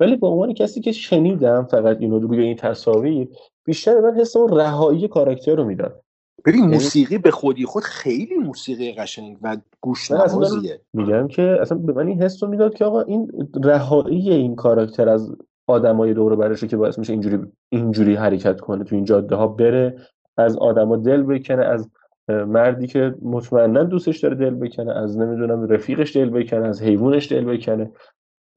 ولی 0.00 0.16
به 0.16 0.26
عنوان 0.26 0.54
کسی 0.54 0.80
که 0.80 0.92
شنیدم 0.92 1.64
فقط 1.64 1.96
اینو 2.00 2.18
روی 2.18 2.40
این 2.40 2.56
تصاویر 2.56 3.28
بیشتر 3.64 4.00
من 4.00 4.14
حس 4.14 4.36
اون 4.36 4.60
رهایی 4.60 5.08
کاراکتر 5.08 5.54
رو 5.54 5.64
می‌داد. 5.64 6.02
ببین 6.44 6.64
موسیقی 6.64 7.18
به 7.18 7.30
خودی 7.30 7.64
خود 7.64 7.82
خیلی 7.82 8.34
موسیقی 8.34 8.92
قشنگ 8.92 9.36
و 9.42 9.56
گوش 9.80 10.10
نوازیه 10.10 10.80
میگم 10.92 11.28
که 11.28 11.58
اصلا 11.60 11.78
به 11.78 11.92
من 11.92 12.06
این 12.06 12.22
حس 12.22 12.42
رو 12.42 12.48
می‌داد 12.48 12.74
که 12.74 12.84
آقا 12.84 13.00
این 13.00 13.50
رهایی 13.64 14.30
این 14.30 14.54
کاراکتر 14.54 15.08
از 15.08 15.36
آدمای 15.66 16.14
دور 16.14 16.36
برشه 16.36 16.66
که 16.66 16.76
باعث 16.76 16.98
میشه 16.98 17.12
اینجوری 17.12 17.38
اینجوری 17.68 18.14
حرکت 18.14 18.60
کنه 18.60 18.84
تو 18.84 18.94
این 18.94 19.04
جاده 19.04 19.36
ها 19.36 19.46
بره 19.46 19.96
از 20.36 20.56
آدما 20.56 20.96
دل 20.96 21.22
بکنه 21.22 21.64
از 21.64 21.90
مردی 22.28 22.86
که 22.86 23.14
مطمئنا 23.22 23.84
دوستش 23.84 24.18
داره 24.18 24.34
دل 24.34 24.54
بکنه 24.54 24.92
از 24.96 25.18
نمی‌دونم 25.18 25.68
رفیقش 25.68 26.16
دل 26.16 26.30
بکنه 26.30 26.66
از 26.66 26.82
حیوانش 26.82 27.32
دل 27.32 27.44
بکنه 27.44 27.90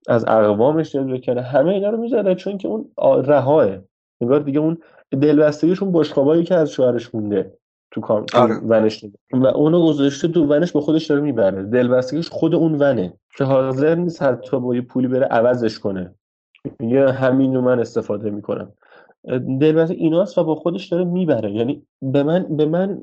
از 0.08 0.26
اقوامش 0.28 0.96
دل 0.96 1.18
بکنه 1.18 1.42
همه 1.42 1.72
اینا 1.72 1.90
رو 1.90 1.98
می‌ذاره 1.98 2.36
چون 2.36 2.58
که 2.58 2.68
اون 2.68 2.92
رهاه. 3.26 3.78
انگار 4.22 4.40
دیگه 4.40 4.60
اون 4.60 4.78
دلبستگیشون 5.12 5.92
بشقابایی 5.92 6.44
که 6.44 6.56
از 6.56 6.72
شوهرش 6.72 7.16
مونده. 7.16 7.58
تو 7.92 8.02
کام 8.02 8.26
آره. 8.34 8.56
ونش 8.56 9.06
و 9.34 9.48
اونو 9.48 9.88
گذاشته 9.88 10.28
تو 10.28 10.46
ونش 10.46 10.72
به 10.72 10.82
خودش 10.82 11.06
داره 11.06 11.22
می‌بره. 11.22 11.64
دلبستگیش 11.64 12.30
خود 12.30 12.56
اون 12.56 12.76
ونه. 12.76 13.14
که 13.38 13.44
حاضر 13.44 13.96
نیست 13.96 14.24
حتی 14.24 14.60
با 14.60 14.76
یه 14.76 14.82
پولی 14.82 15.08
بره 15.08 15.26
عوضش 15.26 15.80
کنه. 15.80 16.16
یه 16.80 17.12
همین 17.12 17.58
من 17.58 17.80
استفاده 17.80 18.30
می‌کنم. 18.30 18.72
دلبستگی 19.60 20.00
ایناست 20.00 20.38
و 20.38 20.44
با 20.44 20.56
خودش 20.56 20.88
داره 20.88 21.04
می‌بره. 21.04 21.52
یعنی 21.52 21.84
به 22.02 22.24
من 22.24 22.46
به 22.58 22.66
من 22.66 23.02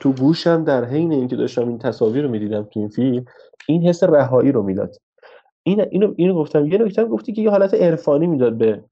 تو 0.00 0.12
گوشم 0.12 0.64
در 0.64 0.84
حین 0.84 1.12
اینکه 1.12 1.36
داشتم 1.36 1.68
این 1.68 1.78
تصاویر 1.78 2.24
رو 2.24 2.30
می‌دیدم 2.30 2.62
تو 2.62 2.80
این 2.80 2.88
فیلم 2.88 3.24
این 3.68 3.82
حس 3.82 4.02
رهایی 4.02 4.52
رو 4.52 4.62
می‌داد. 4.62 4.96
این 5.62 5.80
اینو 5.90 6.14
اینو 6.16 6.34
گفتم. 6.34 6.66
یه 6.66 6.78
نکته 6.78 7.04
گفتی 7.04 7.32
که 7.32 7.42
یه 7.42 7.50
حالت 7.50 7.74
عرفانی 7.74 8.26
می‌داد 8.26 8.54
به 8.58 8.84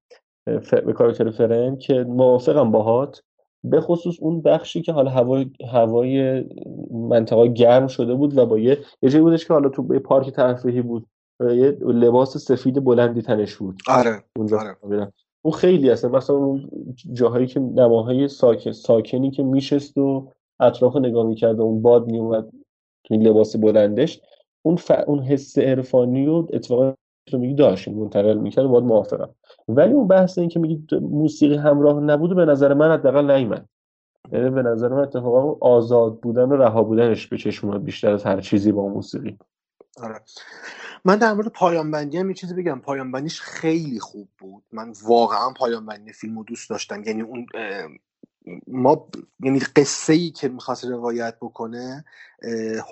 به 0.71 0.93
کاراکتر 0.93 1.31
فرن 1.31 1.77
که 1.77 2.05
موافقم 2.09 2.71
باهات. 2.71 3.23
به 3.71 3.81
خصوص 3.81 4.17
اون 4.21 4.43
بخشی 4.43 4.83
که 4.83 4.93
حالا 4.93 5.11
هوای 5.11 5.51
هوای 5.73 6.45
منطقه 6.91 7.49
گرم 7.49 7.87
شده 7.87 8.15
بود 8.15 8.39
و 8.39 8.47
با 8.47 8.59
یه 8.59 8.79
یه 9.03 9.11
جایی 9.11 9.23
بودش 9.23 9.47
که 9.47 9.55
حالا 9.55 9.69
تو 9.69 9.83
پارک 9.83 10.31
تفریحی 10.31 10.83
بود 10.83 11.07
یه 11.41 11.71
لباس 11.81 12.37
سفید 12.37 12.85
بلندی 12.85 13.23
تنش 13.23 13.57
بود. 13.57 13.77
آره 13.89 14.23
اونجا 14.37 14.59
آره. 14.59 15.13
اون 15.43 15.55
خیلی 15.55 15.91
اصلا 15.91 16.11
مثلا 16.11 16.37
اون 16.37 16.71
جاهایی 17.13 17.47
که 17.47 17.61
نماهای 17.61 18.29
ساکن 18.29 18.73
ساکنی 18.73 19.31
که 19.31 19.43
میشست 19.43 19.99
و 19.99 20.33
اطراف 20.61 20.97
نگاه 20.97 21.27
می‌کرد 21.27 21.59
و 21.59 21.63
اون 21.63 21.83
باد 21.83 22.07
میومد 22.07 22.51
تو 23.05 23.15
این 23.15 23.23
لباس 23.23 23.57
بلندش 23.57 24.21
اون 24.63 24.77
ف... 24.77 24.93
اون 25.07 25.19
حس 25.19 25.59
عرفانی 25.59 26.27
و 26.27 26.47
اتفاقا 26.53 26.95
رو 27.33 27.39
میگی 27.39 27.55
داشت 27.55 27.89
منتقل 27.89 28.39
می‌کرد 28.39 28.67
باید 28.67 28.85
موافقم. 28.85 29.29
ولی 29.69 29.93
اون 29.93 30.09
بحث 30.09 30.39
این 30.39 30.49
که 30.49 30.61
میگی 30.61 30.99
موسیقی 31.01 31.57
همراه 31.57 32.01
نبوده 32.01 32.35
به 32.35 32.45
نظر 32.45 32.75
من 32.75 32.93
حداقل 32.93 33.31
نیومد. 33.31 33.69
یعنی 34.33 34.51
به 34.51 34.63
نظر 34.63 34.89
من 34.89 34.99
اتفاقا 34.99 35.67
آزاد 35.67 36.21
بودن 36.21 36.43
و 36.43 36.57
رها 36.57 36.83
بودنش 36.83 37.27
به 37.27 37.39
چشم 37.39 37.79
بیشتر 37.79 38.13
از 38.13 38.25
هر 38.25 38.41
چیزی 38.41 38.73
با 38.73 38.89
موسیقی. 38.89 39.39
آره. 40.03 40.21
من 41.05 41.17
در 41.17 41.33
مورد 41.33 41.49
پایان 41.49 41.91
بندی 41.91 42.19
هم 42.19 42.29
یه 42.29 42.35
چیزی 42.35 42.55
بگم. 42.55 42.81
پایان 42.81 43.13
بندیش 43.13 43.41
خیلی 43.41 44.01
خوب 44.01 44.29
بود. 44.39 44.65
من 44.73 44.93
واقعا 45.05 45.51
پایان 45.57 45.87
بندی 45.87 46.13
فیلمو 46.13 46.45
دوست 46.45 46.71
داشتم. 46.71 47.03
یعنی 47.03 47.23
اون 47.23 47.47
ما 48.69 49.09
یعنی 49.41 49.61
قصه 49.61 50.13
ای 50.13 50.31
که 50.31 50.49
می‌خواست 50.49 50.85
روایت 50.85 51.37
بکنه 51.41 52.05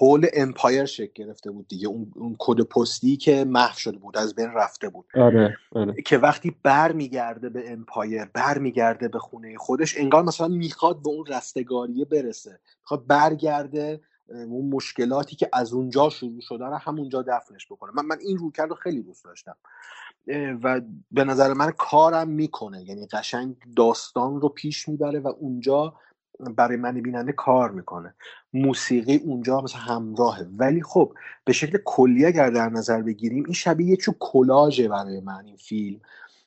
حول 0.01 0.27
امپایر 0.33 0.85
شکل 0.85 1.25
گرفته 1.25 1.51
بود 1.51 1.69
دیگه. 1.69 1.89
اون, 1.89 2.13
اون 2.17 2.37
کد 2.39 2.61
پستی 2.61 3.17
که 3.17 3.45
محو 3.45 3.79
شده 3.79 3.99
بود 3.99 4.17
از 4.17 4.35
بین 4.35 4.51
رفته 4.51 4.89
بود. 4.89 5.07
آره، 5.15 5.57
آره. 5.73 6.03
که 6.03 6.19
وقتی 6.19 6.57
بر 6.63 6.93
میگرده 6.93 7.49
به 7.49 7.73
امپایر 7.73 8.25
بر 8.25 8.59
میگرده 8.59 9.09
به 9.09 9.19
خونه 9.19 9.57
خودش 9.57 9.99
انگار 9.99 10.23
مثلا 10.23 10.49
می‌خواد 10.49 11.03
به 11.03 11.09
اون 11.09 11.27
رستگاریه 11.27 12.05
برسه. 12.05 12.59
می‌خواد 12.81 13.07
برگرده 13.07 14.01
اون 14.29 14.71
مشکلاتی 14.71 15.37
که 15.37 15.49
از 15.53 15.73
اونجا 15.73 16.11
شروع 16.11 16.41
شده 16.41 16.65
رو 16.65 16.77
همونجا 16.77 17.23
دفنش 17.23 17.67
بکنه. 17.67 17.91
من 17.95 18.07
من 18.07 18.17
این 18.21 18.39
رویکرد 18.39 18.69
رو 18.69 18.75
خیلی 18.75 19.03
دوست 19.03 19.25
داشتم. 19.25 19.57
و 20.63 20.81
به 21.11 21.25
نظر 21.25 21.53
من 21.53 21.71
کارم 21.71 22.29
می‌کنه. 22.29 22.83
یعنی 22.83 23.07
قشنگ 23.07 23.57
داستان 23.77 24.41
رو 24.41 24.49
پیش 24.49 24.89
می‌بره 24.89 25.21
و 25.21 25.29
اونجا 25.29 25.95
برای 26.41 26.77
من 26.77 27.01
بیننده 27.01 27.33
کار 27.33 27.71
می‌کنه. 27.71 28.15
موسیقی 28.53 29.17
اونجا 29.17 29.61
مثلا 29.61 29.81
همراهه. 29.81 30.47
ولی 30.59 30.83
خب 30.83 31.13
به 31.45 31.53
شکل 31.53 31.79
کلی 31.85 32.27
اگر 32.27 32.51
در 32.51 32.69
نظر 32.69 33.03
بگیریم 33.03 33.45
این 33.45 33.55
شبیه 33.55 33.87
یه 33.87 33.97
چو 33.97 34.13
کلاژه 34.21 34.89
برای 34.89 35.21
من 35.21 35.45
این 35.45 35.57
فیلم 35.57 36.01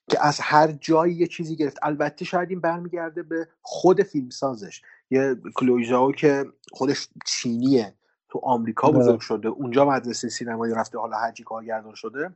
که 0.09 0.25
از 0.25 0.39
هر 0.39 0.71
جایی 0.71 1.15
یه 1.15 1.27
چیزی 1.27 1.55
گرفت. 1.55 1.77
البته 1.81 2.25
شاید 2.25 2.49
این 2.49 2.59
برمیگرده 2.59 3.23
به 3.23 3.47
خود 3.61 4.03
فیلمسازش. 4.03 4.81
یه 5.09 5.35
کلویزاو 5.55 6.11
که 6.11 6.45
خودش 6.71 7.09
چینیه 7.25 7.93
تو 8.29 8.39
آمریکا 8.43 8.91
بزرگ 8.91 9.19
شده. 9.19 9.47
اونجا 9.47 9.85
مدرسه 9.85 10.29
سینمایی 10.29 10.73
رفته 10.73 10.97
حالا 10.97 11.17
هرچی 11.17 11.43
کارگردان 11.43 11.95
شده. 11.95 12.33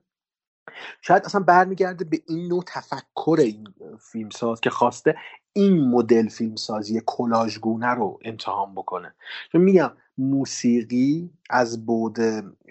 شاید 1.01 1.25
اصلا 1.25 1.41
برمیگرده 1.41 2.05
به 2.05 2.21
این 2.27 2.47
نوع 2.47 2.63
تفکر 2.67 3.37
این 3.39 3.67
فیلمساز 3.99 4.61
که 4.61 4.69
خواسته 4.69 5.15
این 5.53 5.87
مدل 5.87 6.27
فیلمسازی 6.27 7.01
کلاژگونه 7.05 7.87
رو 7.87 8.19
امتحان 8.25 8.75
بکنه. 8.75 9.13
چون 9.51 9.61
میگم 9.61 9.91
موسیقی 10.17 11.29
از 11.49 11.85
بود 11.85 12.17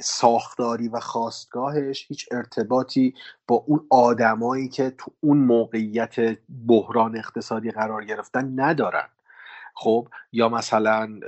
ساختاری 0.00 0.88
و 0.88 1.00
خواستگاهش 1.00 2.06
هیچ 2.08 2.28
ارتباطی 2.32 3.14
با 3.46 3.64
اون 3.66 3.86
آدمایی 3.90 4.68
که 4.68 4.90
تو 4.98 5.12
اون 5.20 5.38
موقعیت 5.38 6.38
بحران 6.66 7.16
اقتصادی 7.16 7.70
قرار 7.70 8.04
گرفتن 8.04 8.60
ندارن. 8.60 9.08
خب 9.82 10.08
یا 10.32 10.48
مثلا 10.48 11.20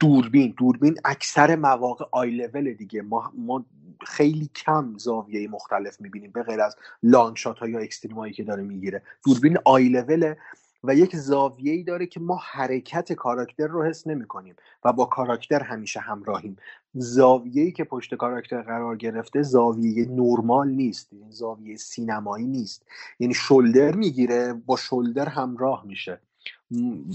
دوربین. 0.00 0.54
دوربین 0.58 0.94
اکثر 1.04 1.56
مواقع 1.56 2.04
آی 2.12 2.30
لول 2.30 2.72
دیگه. 2.74 3.02
ما, 3.02 3.32
ما 3.38 3.64
خیلی 4.06 4.50
کم 4.56 4.94
زاویه 4.98 5.48
مختلف 5.48 6.00
می‌بینیم 6.00 6.30
به 6.30 6.42
غیر 6.42 6.60
از 6.60 6.76
long 7.02 7.36
shot 7.36 7.58
ها 7.58 7.68
یا 7.68 7.78
extreme 7.78 8.16
هایی 8.16 8.32
که 8.32 8.44
داره 8.44 8.62
می‌گیره. 8.62 9.02
دوربین 9.24 9.58
آی 9.64 9.88
لوله 9.88 10.36
و 10.84 10.94
یک 10.94 11.16
زاویه 11.16 11.72
ای 11.72 11.82
داره 11.82 12.06
که 12.06 12.20
ما 12.20 12.40
حرکت 12.52 13.12
کاراکتر 13.12 13.66
رو 13.66 13.84
حس 13.84 14.06
نمی 14.06 14.26
کنیم 14.26 14.54
و 14.84 14.92
با 14.92 15.04
کاراکتر 15.04 15.62
همیشه 15.62 16.00
همراهیم. 16.00 16.56
زاویه 16.94 17.62
ای 17.62 17.72
که 17.72 17.84
پشت 17.84 18.14
کاراکتر 18.14 18.62
قرار 18.62 18.96
گرفته 18.96 19.42
زاویه 19.42 20.08
نرمال 20.08 20.68
نیست 20.68 21.08
این 21.12 21.30
زاویه 21.30 21.76
سینمایی 21.76 22.46
نیست. 22.46 22.86
یعنی 23.18 23.34
shoulder 23.34 23.94
می‌گیره 23.94 24.52
با 24.66 24.76
shoulder 24.76 25.28
همراه 25.28 25.86
میشه. 25.86 26.20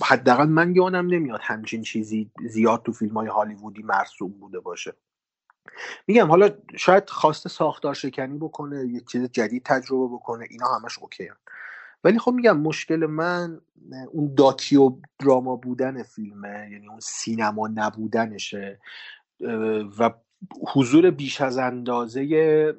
حداقل 0.04 0.48
من 0.48 0.76
یادم 0.76 1.08
نمیاد 1.08 1.40
همچین 1.44 1.82
چیزی 1.82 2.32
زیاد 2.46 2.84
تو 2.84 2.92
فیلم 2.92 3.14
های 3.14 3.28
هالیوودی 3.28 3.84
مرسوم 3.84 4.32
بوده 4.32 4.60
باشه 4.60 4.94
میگم 6.08 6.28
حالا 6.28 6.50
شاید 6.78 7.10
خواسته 7.10 7.50
ساختار 7.50 7.94
شکنی 7.94 8.38
بکنه 8.38 8.88
یه 8.88 9.02
چیز 9.12 9.24
جدید 9.32 9.64
تجربه 9.64 10.16
بکنه 10.16 10.48
اینا 10.50 10.68
همش 10.68 11.00
اوکی 11.00 11.28
هم. 11.28 11.38
ولی 12.04 12.20
خب 12.20 12.32
میگم 12.32 12.58
مشکل 12.58 13.06
من 13.06 13.62
اون 14.12 14.36
داکیو 14.36 14.98
دراما 15.20 15.56
بودن 15.56 16.04
فیلمه 16.04 16.70
یعنی 16.72 16.88
اون 16.88 17.00
سینما 17.00 17.68
نبودنشه 17.68 18.80
و 20.00 20.14
حضور 20.74 21.12
بیش 21.12 21.42
از 21.42 21.58
اندازه 21.58 22.76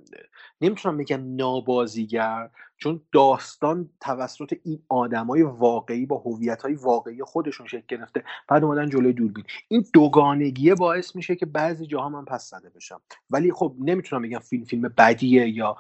نمی‌تونم 0.61 0.97
بگم 0.97 1.37
نابازیگر 1.37 2.51
چون 2.79 3.01
داستان 3.13 3.89
توسط 4.01 4.57
این 4.65 4.79
آدمای 4.89 5.43
واقعی 5.43 6.07
با 6.07 6.17
هویت 6.17 6.63
های 6.63 6.75
واقعی 6.75 7.23
خودشون 7.23 7.67
شکل 7.67 7.97
گرفته 7.97 8.25
بعد 8.49 8.65
اومدن 8.65 8.89
جلوی 8.89 9.13
دوربین. 9.13 9.45
این 9.69 9.85
دوگانگیه 9.93 10.75
باعث 10.75 11.17
میشه 11.17 11.37
که 11.37 11.47
بعضی 11.47 11.87
جاها 11.87 12.09
من 12.09 12.25
پس 12.25 12.51
زده 12.51 12.71
بشم. 12.77 13.01
ولی 13.31 13.53
خب 13.53 13.75
نمی‌تونم 13.79 14.23
بگم 14.23 14.39
فیلم 14.39 14.65
فیلم 14.65 14.93
بدیه 14.99 15.49
یا 15.49 15.77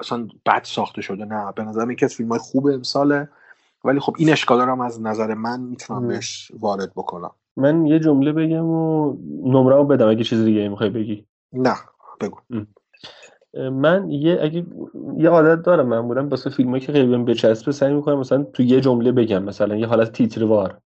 اصلا 0.00 0.28
بد 0.46 0.64
ساخته 0.64 1.02
شده 1.02 1.24
نه. 1.24 1.52
به 1.52 1.62
نظرم 1.62 1.90
یکی 1.90 2.04
از 2.04 2.14
فیلم 2.14 2.28
های 2.28 2.38
خوب 2.38 2.66
امساله. 2.66 3.28
ولی 3.84 4.00
خب 4.00 4.14
این 4.18 4.30
اشکالا 4.30 4.64
رو 4.64 4.82
از 4.82 5.02
نظر 5.02 5.34
من 5.34 5.60
می‌تونم 5.60 6.08
بهش 6.08 6.52
وارد 6.60 6.92
بکنم. 6.96 7.30
من 7.56 7.86
یه 7.86 7.98
جمله 7.98 8.32
بگم 8.32 8.64
و 8.64 9.16
نمره 9.44 9.76
رو 9.76 9.84
بدم 9.84 10.08
اگه 10.08 10.24
چیز 10.24 10.44
دیگه 10.44 10.68
می‌خوای 10.68 10.90
بگی. 10.90 11.26
نه 11.52 11.76
بگو. 12.20 12.38
من 13.54 14.10
یه 14.10 14.38
اگه 14.42 14.66
یه 15.16 15.28
عادت 15.28 15.62
دارم 15.62 15.88
من 15.88 16.08
بودم 16.08 16.28
واسه 16.28 16.50
فیلمایی 16.50 16.80
که 16.80 16.92
خیلی 16.92 17.06
بهم 17.06 17.24
بچسبه 17.24 17.72
سعی 17.72 17.94
می‌کنم 17.94 18.18
مثلا 18.18 18.42
تو 18.42 18.62
یه 18.62 18.80
جمله 18.80 19.12
بگم 19.12 19.42
مثلا 19.42 19.76
یه 19.76 19.86
حالت 19.86 20.12
تیتروار 20.12 20.78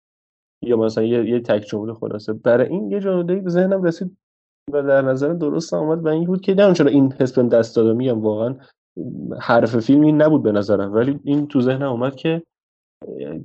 یا 0.61 0.77
مثلا 0.77 1.03
یه, 1.03 1.29
یه 1.29 1.39
تک 1.39 1.61
جمله 1.61 1.93
خلاصه. 1.93 2.33
برای 2.33 2.67
این 2.67 2.91
یه 2.91 2.99
جمله 2.99 3.35
به 3.35 3.49
ذهنم 3.49 3.83
رسید 3.83 4.17
و 4.73 4.83
در 4.83 5.01
نظر 5.01 5.33
درست 5.33 5.73
آمد 5.73 6.05
و 6.05 6.07
این 6.07 6.23
بود 6.23 6.41
که 6.41 6.53
نه 6.53 6.73
چرا 6.73 6.89
این 6.89 7.13
حس 7.19 7.33
بهم 7.33 7.49
دست 7.49 7.75
داده 7.75 7.93
میگم 7.93 8.21
واقعا 8.21 8.55
حرف 9.39 9.79
فیلم 9.79 10.01
این 10.01 10.21
نبود 10.21 10.43
به 10.43 10.51
نظرم. 10.51 10.93
ولی 10.93 11.19
این 11.23 11.47
تو 11.47 11.61
ذهنم 11.61 11.91
اومد 11.91 12.15
که 12.15 12.43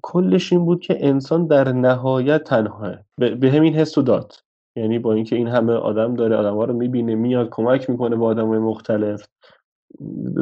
کلش 0.02 0.52
این 0.52 0.64
بود 0.64 0.80
که 0.80 1.06
انسان 1.08 1.46
در 1.46 1.72
نهایت 1.72 2.44
تنهاه 2.44 2.98
به 3.18 3.50
همین 3.50 3.74
حس 3.74 3.98
داد. 3.98 4.32
یعنی 4.76 4.98
با 4.98 5.12
اینکه 5.12 5.36
این 5.36 5.48
همه 5.48 5.72
آدم 5.72 6.14
داره 6.14 6.36
آدم 6.36 6.54
ها 6.54 6.64
رو 6.64 6.74
می‌بینه 6.74 7.14
میاد 7.14 7.48
کمک 7.50 7.90
می‌کنه 7.90 8.16
با 8.16 8.26
آدم 8.26 8.48
های 8.48 8.58
مختلف. 8.58 9.28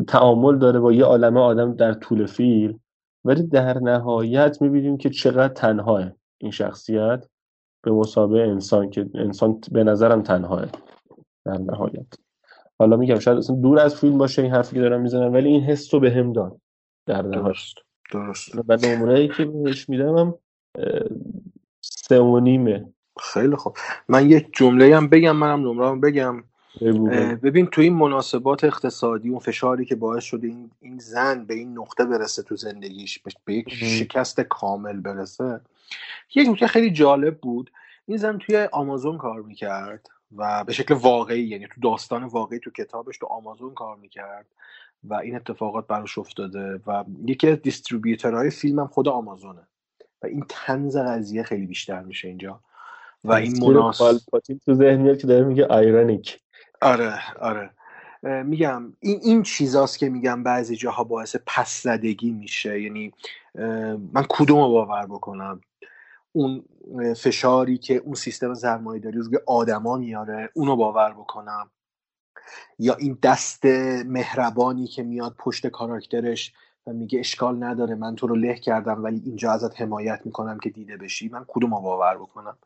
تعامل 0.08 0.58
داره 0.58 0.80
با 0.80 0.92
یه 0.92 1.04
عالمه 1.04 1.40
آدم 1.40 1.74
در 1.74 1.92
طول 1.92 2.26
فیلم. 2.26 2.80
ولی 3.24 3.42
در 3.42 3.78
نهایت 3.78 4.62
می‌بینیم 4.62 4.96
که 4.96 5.10
چقدر 5.10 5.54
تنهاه 5.54 6.12
این 6.38 6.50
شخصیت 6.50 7.26
به 7.82 7.92
مسابقه 7.92 8.40
انسان 8.40 8.90
که 8.90 9.10
انسان 9.14 9.60
به 9.72 9.84
نظرم 9.84 10.22
تنهاه 10.22 10.66
در 11.44 11.58
نهایت. 11.58 12.14
حالا 12.78 12.96
میگم 12.96 13.18
شاید 13.18 13.38
اصلا 13.38 13.56
دور 13.56 13.78
از 13.78 13.96
فیلم 13.96 14.18
باشه 14.18 14.42
این 14.42 14.50
حرفی 14.50 14.76
که 14.76 14.80
دارم 14.80 15.00
می‌زنم 15.00 15.32
ولی 15.32 15.48
این 15.48 15.62
حس 15.62 15.94
رو 15.94 16.00
به 16.00 16.10
هم 16.10 16.32
داد 16.32 16.60
در 17.06 17.22
نهایت. 17.22 17.56
درست 18.12 18.54
و 18.68 18.76
نمره 18.86 19.28
که 19.28 19.44
بهش 19.44 19.88
میدم 19.88 20.18
هم 20.18 20.34
سه 21.80 22.20
و 22.20 22.40
نیمه 22.40 22.92
خیلی 23.20 23.56
خوب. 23.56 23.76
من 24.08 24.30
یک 24.30 24.48
جمله 24.52 24.96
هم 24.96 25.08
بگم 25.08 25.36
منم 25.36 25.60
نمره 25.60 26.00
بگم. 26.00 26.44
ببین 27.42 27.66
تو 27.66 27.80
این 27.80 27.94
مناسبات 27.94 28.64
اقتصادی 28.64 29.28
اون 29.28 29.38
فشاری 29.38 29.84
که 29.84 29.94
باعث 29.96 30.24
شده 30.24 30.46
این, 30.46 30.70
این 30.80 30.98
زن 30.98 31.44
به 31.44 31.54
این 31.54 31.78
نقطه 31.78 32.04
برسه 32.04 32.42
تو 32.42 32.56
زندگیش 32.56 33.18
به 33.44 33.54
یک 33.54 33.74
شکست 33.74 34.40
کامل 34.40 35.00
برسه. 35.00 35.60
یک 36.34 36.48
نکته 36.48 36.66
خیلی 36.66 36.90
جالب 36.90 37.38
بود. 37.38 37.70
این 38.06 38.16
زن 38.16 38.38
توی 38.38 38.68
آمازون 38.72 39.18
کار 39.18 39.42
می‌کرد 39.42 40.06
و 40.36 40.64
به 40.64 40.72
شکل 40.72 40.94
واقعی 40.94 41.42
یعنی 41.42 41.66
تو 41.66 41.80
داستان 41.80 42.24
واقعی 42.24 42.58
تو 42.58 42.70
کتابش 42.70 43.18
تو 43.18 43.26
آمازون 43.26 43.74
کار 43.74 43.96
می‌کرد 43.96 44.46
و 45.04 45.14
این 45.14 45.36
اتفاقات 45.36 45.86
براش 45.86 46.18
افتاده 46.18 46.80
و 46.86 47.04
یکی 47.26 47.48
از 47.48 47.62
دیستریبیوترهای 47.62 48.50
فیلم 48.50 48.78
هم 48.78 48.86
خود 48.86 49.08
آمازونه. 49.08 49.62
و 50.22 50.26
این 50.26 50.44
تنز 50.48 50.96
قضیه 50.96 51.42
خیلی 51.42 51.66
بیشتر 51.66 52.00
میشه 52.00 52.28
اینجا. 52.28 52.60
و 53.24 53.32
این 53.32 53.64
مناسب 53.64 54.18
تو 54.66 54.74
ذهنیت 54.74 55.18
که 55.18 55.26
داره 55.26 55.44
میگه 55.44 55.72
ایرانیک. 55.72 56.40
آره 56.82 57.36
آره. 57.40 57.70
میگم 58.22 58.92
این 59.00 59.20
این 59.22 59.42
چیزاست 59.42 59.98
که 59.98 60.08
میگم 60.08 60.42
بعضی 60.42 60.76
جاها 60.76 61.04
باعث 61.04 61.36
پس 61.46 61.82
زدگی 61.82 62.30
میشه. 62.30 62.80
یعنی 62.80 63.12
من 64.12 64.24
کدوم 64.28 64.58
رو 64.58 64.68
باور 64.68 65.06
بکنم؟ 65.06 65.60
اون 66.32 66.64
فشاری 67.16 67.78
که 67.78 67.94
اون 67.94 68.14
سیستم 68.14 68.54
سرمایه 68.54 69.00
داری 69.00 69.18
روی 69.18 69.38
آدما 69.46 69.96
میاره 69.96 70.50
اونو 70.54 70.76
باور 70.76 71.12
بکنم. 71.12 71.70
یا 72.78 72.94
این 72.94 73.18
دست 73.22 73.64
مهربانی 74.06 74.86
که 74.86 75.02
میاد 75.02 75.34
پشت 75.38 75.66
کاراکترش 75.66 76.52
و 76.88 76.92
میگه 76.92 77.18
اشکال 77.18 77.64
نداره 77.64 77.94
من 77.94 78.14
تو 78.14 78.26
رو 78.26 78.36
له 78.36 78.54
کردم 78.54 79.04
ولی 79.04 79.22
اینجا 79.24 79.52
ازت 79.52 79.80
حمایت 79.80 80.20
می‌کنم 80.24 80.58
که 80.58 80.70
دیده 80.70 80.96
بشی. 80.96 81.28
من 81.28 81.44
کدوم 81.48 81.74
رو 81.74 81.80
باور 81.80 82.16
بکنم؟ 82.16 82.56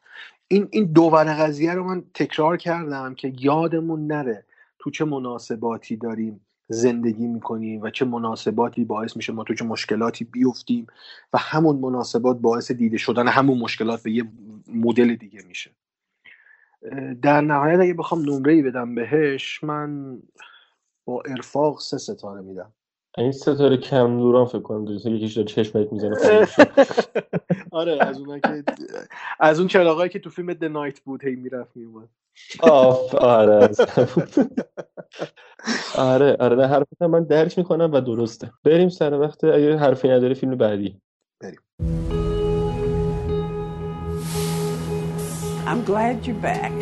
این 0.48 0.68
این 0.70 0.84
دوور 0.84 1.24
قضیه 1.24 1.74
رو 1.74 1.84
من 1.84 2.04
تکرار 2.14 2.56
کردم 2.56 3.14
که 3.14 3.32
یادمون 3.38 4.06
نره 4.06 4.44
تو 4.78 4.90
چه 4.90 5.04
مناسباتی 5.04 5.96
داریم 5.96 6.40
زندگی 6.68 7.26
می‌کنیم 7.26 7.82
و 7.82 7.90
چه 7.90 8.04
مناسباتی 8.04 8.84
باعث 8.84 9.16
میشه 9.16 9.32
ما 9.32 9.44
تو 9.44 9.54
چه 9.54 9.64
مشکلاتی 9.64 10.24
بیفتیم 10.24 10.86
و 11.32 11.38
همون 11.38 11.76
مناسبات 11.76 12.38
باعث 12.38 12.72
دیده 12.72 12.96
شدن 12.96 13.28
همون 13.28 13.58
مشکلات 13.58 14.02
به 14.02 14.10
یه 14.10 14.24
مدل 14.68 15.14
دیگه 15.14 15.42
میشه. 15.48 15.70
در 17.22 17.40
نهایت 17.40 17.80
اگه 17.80 17.94
بخوام 17.94 18.22
نمره 18.22 18.62
بدم 18.62 18.94
بهش 18.94 19.64
من 19.64 20.22
با 21.04 21.22
ارفاق 21.26 21.80
سه 21.80 21.98
ستاره 21.98 22.40
میدم. 22.40 22.72
این 23.18 23.32
ستاره 23.32 23.76
کم 23.76 24.18
دوران 24.18 24.46
فکر 24.46 24.58
کنم 24.58 24.84
دوست 24.84 25.06
یکیش 25.06 25.36
داره 25.36 25.48
چشمت 25.48 25.92
می‌زنه 25.92 26.16
آره 27.70 28.04
از 28.04 28.20
اون 28.20 28.40
که 28.40 28.64
از 29.40 29.58
اون 29.58 29.68
چراغایی 29.68 30.10
که 30.10 30.18
تو 30.18 30.30
فیلم 30.30 30.52
د 30.52 30.64
نایت 30.64 31.00
بود 31.00 31.24
هی 31.24 31.36
می‌رفت 31.36 31.76
میومد 31.76 32.08
آف 32.60 33.14
آره 33.14 33.70
آره 35.96 36.36
آره 36.40 36.56
نه 36.56 36.66
حرفت 36.66 37.02
من 37.02 37.24
درک 37.24 37.58
می‌کنم 37.58 37.92
و 37.92 38.00
درسته. 38.00 38.52
بریم 38.64 38.88
سر 38.88 39.20
وقت 39.20 39.44
اگه 39.44 39.76
حرفی 39.76 40.08
نداره 40.08 40.34
فیلم 40.34 40.54
بعدی. 40.56 41.00
بریم. 41.40 41.60
I'm 45.66 45.84
glad 45.84 46.26
you're 46.26 46.42
back. 46.52 46.74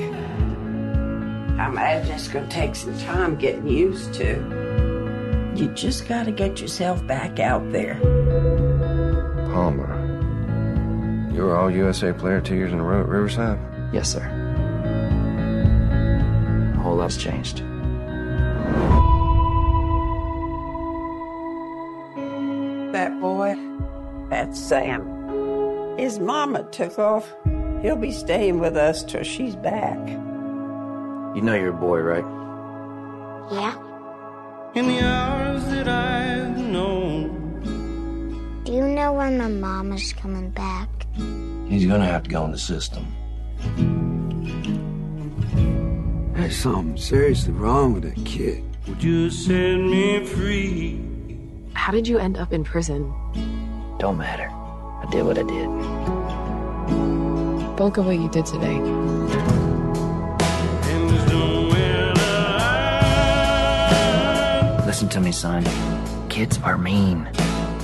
I 1.62 1.66
imagine 1.68 2.14
it's 2.16 2.28
going 2.28 2.48
to 2.48 2.54
take 2.60 2.74
some 2.74 2.96
time 2.98 3.36
getting 3.36 3.68
used 3.68 4.14
to. 4.14 4.69
You 5.60 5.68
just 5.74 6.08
got 6.08 6.24
to 6.24 6.32
get 6.32 6.58
yourself 6.58 7.06
back 7.06 7.38
out 7.38 7.70
there. 7.70 7.96
Palmer, 9.52 9.94
you 11.34 11.42
were 11.42 11.54
all 11.54 11.70
USA 11.70 12.14
player 12.14 12.40
two 12.40 12.54
years 12.54 12.72
in 12.72 12.80
a 12.80 12.82
row 12.82 13.02
at 13.02 13.06
Riverside? 13.06 13.58
Yes, 13.92 14.10
sir. 14.10 14.22
A 16.76 16.80
whole 16.80 16.96
lot's 16.96 17.18
changed. 17.18 17.58
That 22.94 23.20
boy, 23.20 23.54
that's 24.30 24.58
Sam. 24.58 25.98
His 25.98 26.18
mama 26.18 26.62
took 26.70 26.98
off. 26.98 27.30
He'll 27.82 27.96
be 27.96 28.12
staying 28.12 28.60
with 28.60 28.78
us 28.78 29.04
till 29.04 29.24
she's 29.24 29.56
back. 29.56 29.98
You 30.08 31.42
know 31.42 31.54
your 31.54 31.72
boy, 31.72 32.00
right? 32.00 32.24
Yeah. 33.52 33.89
In 34.72 34.86
the 34.86 35.00
hours 35.00 35.64
that 35.64 35.88
I've 35.88 36.56
known. 36.56 37.60
Do 38.62 38.70
you 38.72 38.86
know 38.86 39.12
when 39.14 39.36
my 39.36 39.48
mom 39.48 39.92
is 39.92 40.12
coming 40.12 40.50
back? 40.50 40.88
He's 41.68 41.86
gonna 41.86 42.06
have 42.06 42.22
to 42.22 42.30
go 42.30 42.44
in 42.44 42.52
the 42.52 42.58
system. 42.58 43.04
There's 46.34 46.56
something 46.56 46.96
seriously 46.96 47.52
wrong 47.52 47.94
with 47.94 48.04
that 48.04 48.24
kid. 48.24 48.62
Would 48.86 49.02
you 49.02 49.28
set 49.30 49.76
me 49.76 50.24
free? 50.24 51.04
How 51.74 51.90
did 51.90 52.06
you 52.06 52.18
end 52.18 52.38
up 52.38 52.52
in 52.52 52.62
prison? 52.62 53.12
Don't 53.98 54.18
matter. 54.18 54.48
I 54.48 55.06
did 55.10 55.24
what 55.24 55.36
I 55.36 55.42
did. 55.42 55.66
Don't 57.76 57.92
go 57.92 58.02
what 58.02 58.16
you 58.20 58.28
did 58.28 58.46
today. 58.46 58.78
Listen 64.90 65.08
to 65.10 65.20
me, 65.20 65.30
son. 65.30 65.62
Kids 66.28 66.58
are 66.64 66.76
mean, 66.76 67.28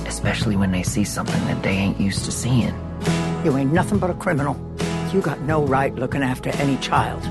especially 0.07 0.57
when 0.57 0.71
they 0.73 0.83
see 0.83 1.05
something 1.05 1.39
that 1.45 1.63
they 1.63 1.69
ain't 1.69 2.01
used 2.01 2.25
to 2.25 2.33
seeing. 2.33 2.75
You 3.45 3.55
ain't 3.55 3.71
nothing 3.71 3.97
but 3.97 4.09
a 4.09 4.13
criminal. 4.13 4.59
You 5.13 5.21
got 5.21 5.39
no 5.39 5.63
right 5.63 5.95
looking 5.95 6.21
after 6.21 6.49
any 6.57 6.75
child. 6.79 7.23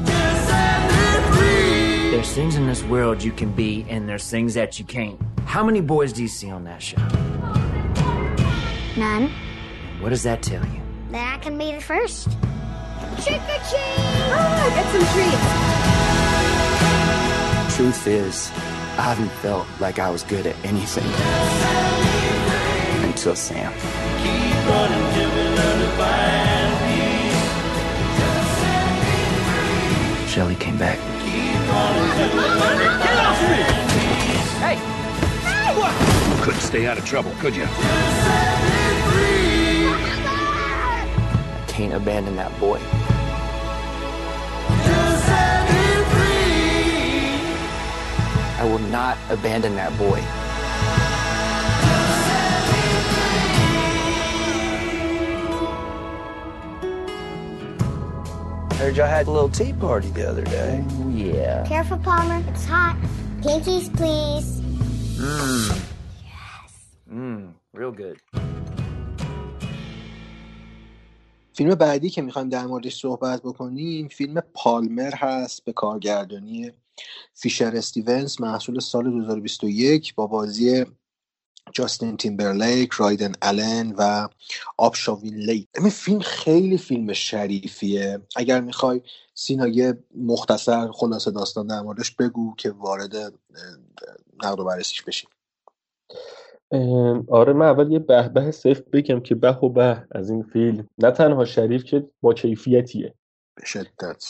There's 2.11 2.33
things 2.33 2.57
in 2.57 2.67
this 2.67 2.83
world 2.85 3.23
you 3.23 3.33
can 3.33 3.53
be, 3.53 3.85
and 3.91 4.09
there's 4.09 4.27
things 4.31 4.55
that 4.55 4.79
you 4.79 4.87
can't. 4.87 5.21
How 5.45 5.63
many 5.63 5.83
boys 5.83 6.15
do 6.15 6.23
you 6.23 6.29
see 6.29 6.51
on 6.51 6.65
that 6.65 6.83
show? 6.83 6.97
None. 8.97 9.31
What 10.01 10.09
does 10.09 10.23
that 10.23 10.41
tell 10.43 10.65
you? 10.65 10.81
That 11.11 11.35
I 11.35 11.39
can 11.45 11.59
be 11.59 11.73
the 11.73 11.83
first. 11.83 12.31
Trick 13.23 13.43
or 13.43 13.61
treat! 13.69 13.93
Oh, 14.33 14.73
get 14.75 14.87
some 14.91 15.05
treats. 15.13 15.77
Truth 17.77 18.07
is, 18.07 18.51
I 18.99 19.03
haven't 19.03 19.31
felt 19.43 19.67
like 19.79 19.99
I 19.99 20.09
was 20.09 20.23
good 20.23 20.47
at 20.47 20.57
anything 20.65 21.05
until 23.05 23.37
Sam. 23.37 23.71
Shelly 30.27 30.55
came 30.55 30.79
back. 30.79 30.99
Get 33.03 33.19
off 33.19 33.41
me! 33.51 33.63
Hey! 34.65 34.79
Couldn't 36.43 36.61
stay 36.61 36.87
out 36.87 36.97
of 36.97 37.05
trouble, 37.05 37.33
could 37.39 37.55
you? 37.55 37.67
I 37.69 37.69
Can't 41.69 41.93
abandon 41.93 42.37
that 42.37 42.59
boy. 42.59 42.81
will 48.66 48.80
not 48.90 49.18
abandon 49.30 49.76
that 49.76 49.92
boy. 49.98 50.22
Heard 58.78 58.98
y'all 58.98 59.08
had 59.08 59.28
a 59.28 59.32
little 59.32 59.50
tea 59.50 59.74
party 59.74 60.10
the 60.10 60.28
other 60.28 60.44
day. 60.44 60.84
yeah. 61.10 61.64
Careful, 61.68 62.00
Palmer. 62.00 62.42
It's 62.50 62.66
hot. 62.66 62.98
Pinkies, 63.42 63.88
please. 63.96 64.62
Mmm. 65.20 65.82
Mmm. 67.14 67.54
Real 67.74 67.92
good. 67.92 68.18
فیلم 71.54 71.76
بعدی 71.76 72.10
که 72.10 72.22
میخوایم 72.22 72.50
در 72.50 72.66
موردش 72.66 73.02
صحبت 73.02 73.42
بکنیم 73.42 74.08
فیلم 74.08 74.42
پالمر 74.54 75.16
هست 75.16 75.66
به 75.66 75.74
کارگردانی 75.74 76.72
فیشر 77.35 77.77
استیونز 77.77 78.41
محصول 78.41 78.81
سال 78.81 79.11
2021 79.11 80.15
با 80.15 80.27
بازی 80.27 80.85
جاستین 81.73 82.17
تیمبرلیک، 82.17 82.93
رایدر 82.93 83.33
آلن 83.43 83.95
و 83.99 84.29
آلیشا 84.79 85.35
وین‌رایت 85.35 85.69
این 85.79 85.91
فیلم 85.91 86.21
خیلی 86.21 86.79
فیلم 86.79 87.13
شریفیه. 87.13 88.21
اگر 88.37 88.61
می‌خوای 88.61 89.01
سینا 89.35 89.69
یه 89.69 89.99
مختصر 90.15 90.91
خلاصه 90.93 91.31
داستان 91.31 91.67
در 91.67 91.81
موردش 91.81 92.11
بگو 92.11 92.55
که 92.59 92.71
وارد 92.71 93.15
نقد 94.45 94.61
و 94.61 94.65
بررسیش 94.65 95.03
بشیم. 95.03 95.31
آره 97.29 97.53
من 97.53 97.67
اول 97.67 97.93
یه 97.93 97.99
به 97.99 98.29
به 98.29 98.51
صفر 98.51 98.83
بگم 98.93 99.21
که 99.21 99.35
به 99.35 99.53
و 99.53 99.69
به 99.69 100.07
از 100.11 100.31
این 100.31 100.43
فیلم. 100.43 100.89
نه 100.99 101.11
تنها 101.11 101.45
شریف 101.45 101.85
که 101.85 102.09
با 102.21 102.35
کیفیتیه. 102.35 103.15
به 103.55 103.65
شدت. 103.67 104.25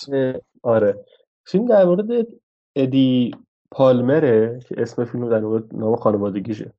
آره. 0.63 1.05
فیلم 1.45 1.67
در 1.67 1.85
مورد 1.85 2.27
ادی 2.77 3.31
پالمره 3.71 4.61
که 4.69 4.75
اسم 4.79 5.05
فیلم 5.05 5.29
در 5.29 5.45
واقع 5.45 5.61
نام 5.73 5.97
خانوادگیشه. 5.97 6.73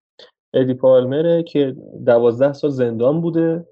ادی 0.54 0.74
پالمره 0.74 1.44
که 1.44 1.76
دوازده 2.06 2.54
سال 2.54 2.72
زندان 2.72 3.22
بوده 3.22 3.66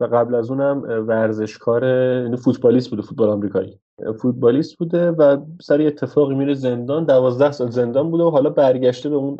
و 0.00 0.04
قبل 0.04 0.34
از 0.34 0.50
اونم 0.50 0.82
ورزشکار 1.08 1.84
یعنی 2.22 2.36
فوتبالیست 2.36 2.90
بوده 2.90 3.02
فوتبال 3.02 3.28
آمریکایی. 3.28 3.78
فوتبالیست 4.22 4.78
بوده 4.78 5.10
و 5.10 5.36
سر 5.62 5.80
اتفاقی 5.80 6.34
میره 6.34 6.54
زندان 6.54 7.04
دوازده 7.04 7.52
سال 7.52 7.70
زندان 7.70 8.10
بوده 8.10 8.24
و 8.24 8.30
حالا 8.30 8.50
برگشته 8.50 9.08
به 9.08 9.16
اون 9.16 9.36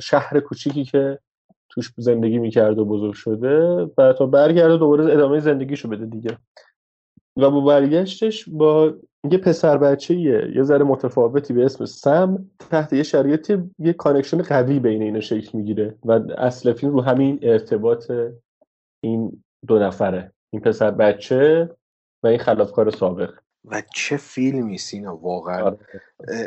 شهر 0.00 0.40
کوچیکی 0.40 0.84
که 0.84 1.18
توش 1.68 1.92
زندگی 1.96 2.38
می‌کرده 2.38 2.80
و 2.80 2.84
بزرگ 2.84 3.12
شده 3.12 3.88
و 3.98 4.12
تا 4.12 4.26
برگرده 4.26 4.76
دوباره 4.76 5.12
ادامه 5.12 5.40
زندگیشو 5.40 5.88
بده 5.88 6.06
دیگه. 6.06 6.38
و 7.36 7.50
با 7.50 7.60
برگشتش 7.60 8.48
با 8.48 8.94
یه 9.30 9.38
پسر 9.38 9.78
بچه 9.78 10.14
یه 10.54 10.62
ذره 10.62 10.84
متفاوتی 10.84 11.54
به 11.54 11.64
اسم 11.64 11.84
سم 11.84 12.50
تحت 12.70 12.92
یه 12.92 13.02
شرایطی 13.02 13.58
یه 13.78 13.92
connection 13.92 14.42
قوی 14.42 14.78
بین 14.78 15.02
اینا 15.02 15.20
شکل 15.20 15.58
می‌گیره 15.58 15.98
و 16.04 16.20
اصل 16.38 16.72
فیلم 16.72 16.92
رو 16.92 17.00
همین 17.00 17.38
ارتباط 17.42 18.10
این 19.00 19.42
دو 19.66 19.78
نفره 19.78 20.32
این 20.50 20.62
پسر 20.62 20.90
بچه 20.90 21.70
و 22.22 22.26
این 22.26 22.38
خلافکار 22.38 22.90
سابق. 22.90 23.34
و 23.64 23.82
چه 23.94 24.16
فیلمی 24.16 24.78
سینا 24.78 25.16
واقعا. 25.16 25.62
آره. 25.64 25.78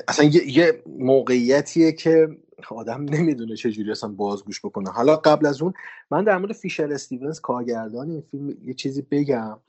اصلا 0.07 0.25
یه, 0.25 0.49
یه 0.49 0.83
موقعیتیه 0.85 1.91
که 1.91 2.27
آدم 2.69 3.01
نمی‌دونه 3.01 3.55
چجوری 3.55 3.91
اصلا 3.91 4.09
بازگوش 4.09 4.65
بکنه. 4.65 4.89
حالا 4.89 5.15
قبل 5.15 5.45
از 5.45 5.61
اون 5.61 5.73
من 6.11 6.23
در 6.23 6.37
مورد 6.37 6.53
فیشر 6.53 6.93
استیونز 6.93 7.39
کارگردان 7.39 8.09
این 8.09 8.21
فیلم 8.31 8.57
یه 8.63 8.73
چیزی 8.73 9.01
بگم. 9.11 9.59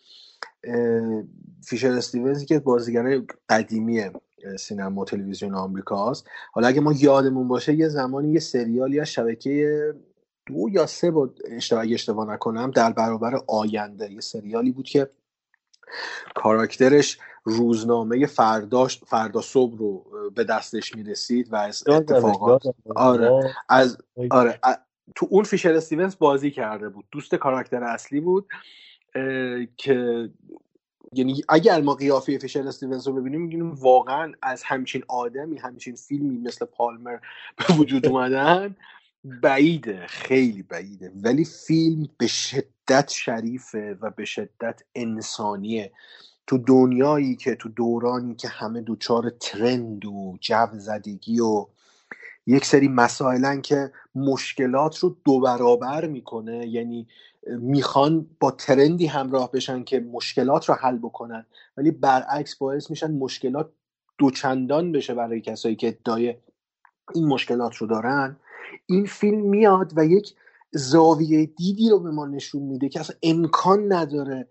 فیشر 1.64 1.92
استیونز 1.92 2.44
که 2.44 2.58
بازیگر 2.58 3.22
قدیمی 3.48 4.10
سینما 4.58 5.00
و 5.00 5.04
تلویزیون 5.04 5.54
آمریکاست 5.54 6.28
حالا 6.52 6.68
اگه 6.68 6.80
ما 6.80 6.92
یادمون 6.92 7.48
باشه 7.48 7.74
یه 7.74 7.88
زمانی 7.88 8.32
یه 8.32 8.40
سریالی 8.40 9.00
از 9.00 9.08
شبکه 9.08 9.94
دو 10.46 10.68
یا 10.72 10.86
سه 10.86 11.10
بود 11.10 11.40
اشتباه 11.44 11.84
اشتباه 11.92 12.32
نکنم 12.32 12.70
در 12.70 12.92
برابر 12.92 13.40
آینده 13.46 14.12
یه 14.12 14.20
سریالی 14.20 14.72
بود 14.72 14.86
که 14.86 15.10
کاراکترش 16.34 17.18
روزنامه 17.44 18.26
فرداش 18.26 19.00
فردا 19.06 19.40
صبح 19.40 19.78
رو 19.78 20.04
به 20.34 20.44
دستش 20.44 20.96
می‌رسید 20.96 21.52
و 21.52 21.56
از 21.56 21.88
اتفاقات. 21.88 22.62
آره. 22.96 23.54
از 23.68 23.98
آره 24.30 24.60
تو 25.14 25.26
اون 25.30 25.44
فیشر 25.44 25.74
استیونز 25.74 26.16
بازی 26.18 26.50
کرده 26.50 26.88
بود 26.88 27.04
دوست 27.10 27.34
کاراکتر 27.34 27.84
اصلی 27.84 28.20
بود 28.20 28.48
که 29.76 30.28
یعنی 31.12 31.42
اگر 31.48 31.80
ما 31.80 31.94
قیافه 31.94 32.38
فیشر 32.38 32.68
استیونز 32.68 33.06
رو 33.06 33.12
ببینیم 33.14 33.40
میگیم 33.40 33.70
واقعا 33.70 34.32
از 34.42 34.62
همچین 34.62 35.02
آدمی 35.08 35.58
همچین 35.58 35.94
فیلمی 35.94 36.38
مثل 36.38 36.64
پالمر 36.64 37.18
به 37.56 37.74
وجود 37.74 38.06
اومدن 38.10 38.76
بعیده 39.24 40.06
خیلی 40.06 40.62
بعیده. 40.62 41.12
ولی 41.22 41.44
فیلم 41.44 42.08
به 42.18 42.26
شدت 42.26 43.08
شریفه 43.08 43.98
و 44.00 44.10
به 44.10 44.24
شدت 44.24 44.82
انسانیه. 44.94 45.92
تو 46.46 46.58
دنیایی 46.58 47.36
که 47.36 47.54
تو 47.54 47.68
دورانی 47.68 48.34
که 48.34 48.48
همه 48.48 48.80
دوچار 48.80 49.30
ترند 49.40 50.04
و 50.04 50.36
جو 50.40 50.66
زدگی 50.72 51.40
و 51.40 51.66
یک 52.46 52.64
سری 52.64 52.88
مسائلن 52.88 53.62
که 53.62 53.92
مشکلات 54.14 54.98
رو 54.98 55.16
دو 55.24 55.40
برابر 55.40 56.06
می‌کنه 56.06 56.66
یعنی 56.66 57.08
می‌خوان 57.46 58.26
با 58.40 58.50
ترندی 58.50 59.06
همراه 59.06 59.52
بشن 59.52 59.84
که 59.84 60.00
مشکلات 60.00 60.68
رو 60.68 60.74
حل 60.74 60.98
بکنن 60.98 61.46
ولی 61.76 61.90
برعکس 61.90 62.56
باعث 62.56 62.90
میشن 62.90 63.12
مشکلات 63.18 63.70
دوچندان 64.18 64.92
بشه 64.92 65.14
برای 65.14 65.40
کسایی 65.40 65.76
که 65.76 65.88
ادعای 65.88 66.34
این 67.14 67.26
مشکلات 67.28 67.76
رو 67.76 67.86
دارن. 67.86 68.36
این 68.86 69.06
فیلم 69.06 69.40
میاد 69.40 69.92
و 69.96 70.06
یک 70.06 70.34
زاویه 70.72 71.46
دیدی 71.46 71.90
رو 71.90 71.98
به 72.00 72.10
ما 72.10 72.26
نشون 72.26 72.62
میده 72.62 72.88
که 72.88 73.00
اصلا 73.00 73.16
امکان 73.22 73.92
نداره 73.92 74.48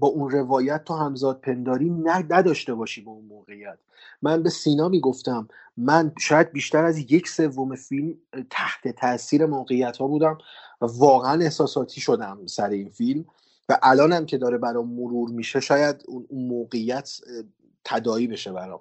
با 0.00 0.08
اون 0.08 0.30
روایت 0.30 0.84
تو 0.84 0.94
همزاد 0.94 1.40
پنداری 1.40 1.90
نداشته 1.90 2.74
باشی 2.74 3.00
با 3.02 3.12
اون 3.12 3.24
موقعیت. 3.24 3.78
من 4.22 4.42
به 4.42 4.50
سینا 4.50 4.88
می‌گفتم 4.88 5.48
من 5.76 6.12
شاید 6.20 6.52
بیشتر 6.52 6.84
از 6.84 6.98
یک 7.12 7.28
سوم 7.28 7.76
فیلم 7.76 8.14
تحت 8.50 8.88
تاثیر 8.88 9.46
موقعیت 9.46 9.96
ها 9.96 10.06
بودم. 10.08 10.38
و 10.80 10.86
واقعا 10.86 11.42
احساساتی 11.42 12.00
شدم 12.00 12.46
سر 12.46 12.68
این 12.70 12.88
فیلم 12.88 13.24
و 13.68 13.78
الانم 13.82 14.26
که 14.26 14.38
داره 14.38 14.58
برام 14.58 14.88
مرور 14.88 15.30
میشه 15.30 15.60
شاید 15.60 16.04
اون 16.08 16.26
موقعیت 16.32 17.20
اه، 17.26 17.44
تداعی 17.84 18.26
بشه 18.26 18.52
برام. 18.52 18.80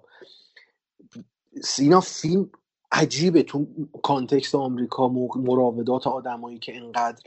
سینا 1.64 2.02
فیلم 2.02 2.50
عجیبه 2.92 3.44
تو 3.44 3.68
کانتکست 4.04 4.56
آمریکا 4.56 5.08
مراودات 5.36 6.08
آدمایی 6.08 6.60
که 6.60 6.78
انقدر 6.78 7.24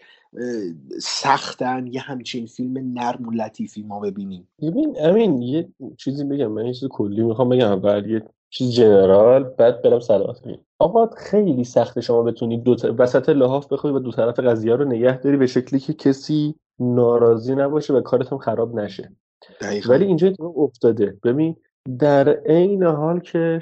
سختن. 1.03 1.87
یه 1.87 2.01
همچین 2.01 2.47
فیلم 2.47 2.99
نرم 2.99 3.29
و 3.29 3.31
لطیفی 3.31 3.83
ما 3.83 4.01
ببینیم. 4.01 4.49
ببین 4.63 4.97
امین 5.01 5.43
یه 5.43 5.69
چیزی 5.97 6.25
بگم 6.25 6.47
من 6.47 6.67
یه 6.67 6.75
چیز 6.75 6.89
کلی 6.89 7.23
می‌خوام 7.23 7.49
بگم. 7.49 7.73
اول 7.73 8.11
یه 8.11 8.23
جنرال 8.51 9.45
بعد 9.45 9.83
برم 9.83 10.01
سلامت 10.01 10.41
کنیم 10.41 10.59
آقا 10.79 11.07
خیلی 11.17 11.65
سخته 11.65 12.01
شما 12.01 12.23
بتونی 12.23 12.59
دو 12.59 12.75
ت... 12.75 12.85
وسط 12.99 13.29
لحاف 13.29 13.73
بخوای 13.73 13.93
و 13.93 13.99
دو 13.99 14.13
طرف 14.13 14.39
قضیه 14.39 14.75
رو 14.75 14.85
نگه 14.85 15.21
داری 15.21 15.37
به 15.37 15.47
شکلی 15.47 15.81
که 15.81 15.93
کسی 15.93 16.55
ناراضی 16.81 17.55
نباشه 17.55 17.95
و 17.95 18.01
کارت 18.01 18.33
هم 18.33 18.39
خراب 18.39 18.75
نشه. 18.75 19.13
دقیقا. 19.61 19.93
ولی 19.93 20.05
اینجا 20.05 20.29
اتفاق 20.29 20.59
افتاده. 20.59 21.17
ببین 21.25 21.57
در 21.99 22.29
عین 22.29 22.83
حال 22.83 23.21
که 23.21 23.61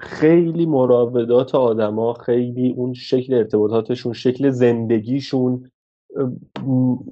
خیلی 0.00 0.66
مراودات 0.66 1.54
آدما 1.54 2.12
خیلی 2.12 2.74
اون 2.76 2.94
شکل 2.94 3.34
ارتباطاتشون 3.34 4.12
شکل 4.12 4.50
زندگیشون 4.50 5.70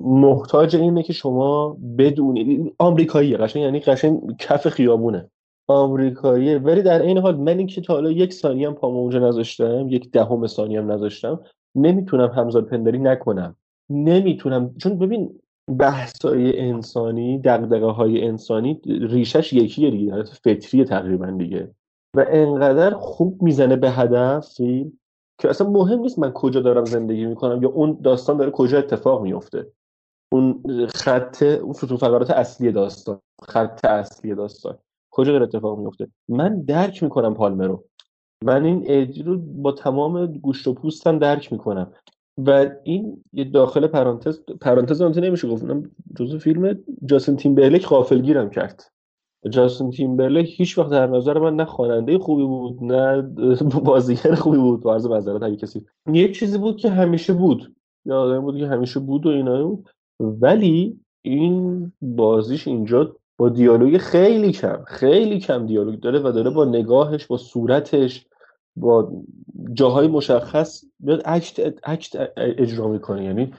محتاج 0.00 0.76
اینه 0.76 1.02
که 1.02 1.12
شما 1.12 1.76
بدونید 1.98 2.74
آمریکاییه 2.78 3.36
قشنگ 3.36 3.62
یعنی 3.62 3.80
قشنگ 3.80 4.36
کف 4.38 4.68
خیابونه. 4.68 5.30
آمریکاییه 5.70 6.58
ولی 6.58 6.82
در 6.82 7.02
این 7.02 7.18
حال 7.18 7.36
من 7.36 7.58
اینکه 7.58 7.80
تا 7.80 7.94
حالا 7.94 8.10
یک 8.10 8.32
ثانیه 8.32 8.68
هم 8.68 8.74
پامو 8.74 8.98
اونجا 8.98 9.18
نذاشتم 9.18 9.86
یک 9.88 10.10
دهم 10.10 10.46
ثانیه 10.46 10.80
هم 10.80 10.92
نذاشتم 10.92 11.40
نمی‌تونم 11.74 12.28
همزاد 12.28 12.64
پنداری 12.66 12.98
نکنم. 12.98 13.56
نمی‌تونم. 13.90 14.74
چون 14.78 14.98
ببین 14.98 15.40
بحثای 15.78 16.60
انسانی 16.60 17.38
دقدقه 17.38 17.86
های 17.86 18.24
انسانی 18.26 18.80
ریشش 18.86 19.52
یکیه 19.52 19.90
دیگه 19.90 20.12
حالت 20.12 20.28
فطری 20.28 20.84
تقریبا 20.84 21.26
دیگه. 21.26 21.70
و 22.16 22.24
انقدر 22.28 22.94
خوب 22.94 23.42
می‌زنه 23.42 23.76
به 23.76 23.90
هدف 23.90 24.56
که 25.40 25.50
اصلا 25.50 25.70
مهم 25.70 25.98
نیست 25.98 26.18
من 26.18 26.32
کجا 26.32 26.60
دارم 26.60 26.84
زندگی 26.84 27.26
می‌کنم 27.26 27.62
یا 27.62 27.68
اون 27.68 27.98
داستان 28.02 28.36
داره 28.36 28.50
کجا 28.50 28.78
اتفاق 28.78 29.22
میفته 29.22 29.66
اون 30.32 30.62
خط 30.94 31.42
اون 31.42 31.72
ستون 31.72 31.96
فقرات 31.96 32.30
اصلی 32.30 32.72
داستان 32.72 33.20
خط 33.42 33.84
اصلی 33.84 34.34
داستان. 34.34 34.78
کجا 35.10 35.32
داره 35.32 35.44
اتفاق 35.44 35.78
میفته؟ 35.78 36.08
من 36.28 36.62
درک 36.62 37.02
می‌کنم 37.02 37.34
پالمه 37.34 37.66
رو. 37.66 37.84
من 38.44 38.64
این 38.64 38.90
ایدی 38.90 39.22
رو 39.22 39.38
با 39.38 39.72
تمام 39.72 40.26
گوشت 40.26 40.68
و 40.68 40.74
پوستم 40.74 41.18
درک 41.18 41.52
می‌کنم. 41.52 41.92
و 42.46 42.70
این 42.84 43.24
یه 43.32 43.44
داخل 43.44 43.86
پرانتز 43.86 44.40
پرانتز 44.60 45.02
آنته 45.02 45.20
نمیشه 45.20 45.48
گفت 45.48 45.64
جزو 46.16 46.38
فیلم 46.38 46.78
جاستین 47.04 47.36
تیمبرلک 47.36 47.86
غافلگیرم 47.86 48.50
کرد. 48.50 48.82
جاستین 49.50 49.90
تیمبرلک 49.90 50.48
هیچ 50.56 50.78
وقت 50.78 50.90
در 50.90 51.06
نظر 51.06 51.38
من 51.38 51.56
نه 51.56 51.64
خواننده 51.64 52.18
خوبی 52.18 52.44
بود 52.44 52.84
نه 52.84 53.22
بازیگر 53.84 54.34
خوبی 54.34 54.58
بود. 54.58 54.88
عرض 54.88 55.06
معذرت 55.06 55.42
اگه 55.42 55.56
کسی. 55.56 55.86
یه 56.12 56.32
چیزی 56.32 56.58
بود 56.58 56.76
که 56.76 56.90
همیشه 56.90 57.32
بود. 57.32 57.74
یه 58.04 58.14
آدم 58.14 58.40
بود 58.40 58.58
که 58.58 58.66
همیشه 58.66 59.00
بود 59.00 59.26
و 59.26 59.28
اینا 59.28 59.64
بود. 59.64 59.88
ولی 60.20 61.00
این 61.22 61.92
بازیش 62.02 62.68
اینجا 62.68 63.16
با 63.40 63.48
دیالوگ 63.48 63.98
خیلی 63.98 64.52
کم 64.52 64.84
خیلی 64.86 65.38
کم 65.38 65.66
دیالوگ 65.66 66.00
داره 66.00 66.18
و 66.18 66.32
داره 66.32 66.50
با 66.50 66.64
نگاهش 66.64 67.26
با 67.26 67.36
صورتش 67.36 68.26
با 68.76 69.12
جاهای 69.72 70.08
مشخص 70.08 70.84
بیاد 70.98 71.22
اکت 71.24 71.74
اکت 71.84 72.30
اجرا 72.36 72.88
می‌کنه. 72.88 73.24
یعنی 73.24 73.54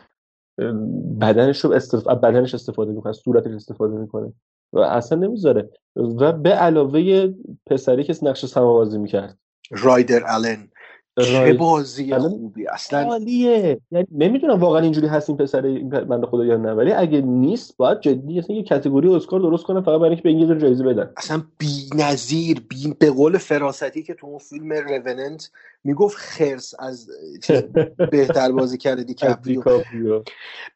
بدنش 1.21 1.59
رو 1.59 1.71
استف... 1.71 2.07
بدنش 2.07 2.53
استفاده 2.53 2.91
می‌کنه 2.91 3.13
صورتش 3.13 3.51
استفاده 3.51 3.97
می‌کنه 3.97 4.33
و 4.73 4.79
اصلا 4.79 5.17
نمی‌ذاره. 5.17 5.69
و 5.95 6.31
به 6.31 6.49
علاوه 6.49 7.33
پسری 7.65 8.03
که 8.03 8.15
نقش 8.21 8.45
سماوازی 8.45 8.97
می‌کرد. 8.97 9.37
رایدر 9.71 10.23
آلن. 10.23 10.70
چه 11.17 11.53
بازی 11.53 12.13
خوبی. 12.13 12.67
اصلا 12.67 12.99
عالیه. 12.99 13.81
یعنی 13.91 14.07
نمی‌دونم 14.11 14.59
واقعا 14.59 14.81
اینجوری 14.81 15.07
هست 15.07 15.29
این 15.29 15.37
پسر 15.37 15.65
این 15.65 15.89
بنده 15.89 16.27
خدا 16.27 16.45
یا 16.45 16.57
نه 16.57 16.71
ولی 16.71 16.91
اگه 16.91 17.21
نیست 17.21 17.77
باید 17.77 17.99
جدی 17.99 18.39
اصلا 18.39 18.55
یه 18.55 18.63
کاتگوری 18.63 19.15
اسکار 19.15 19.39
درست 19.39 19.63
کنه 19.63 19.81
فقط 19.81 19.99
برای 19.99 20.09
اینکه 20.09 20.23
به 20.23 20.29
این 20.29 20.59
جایزه 20.59 20.83
بدن. 20.83 21.13
اصلا 21.17 21.43
بی‌نظیر 21.57 22.59
بی 22.69 22.95
به 22.99 23.11
قول 23.11 23.37
فراستی 23.37 24.03
که 24.03 24.13
تو 24.13 24.27
اون 24.27 24.37
فیلم 24.37 24.73
روننت 24.73 25.51
می‌گفت 25.83 26.17
خرس 26.17 26.73
از 26.79 27.09
بهتر 28.11 28.51
بازی 28.51 28.77
کرده 28.77 29.03
دیکاپریو. 29.03 30.23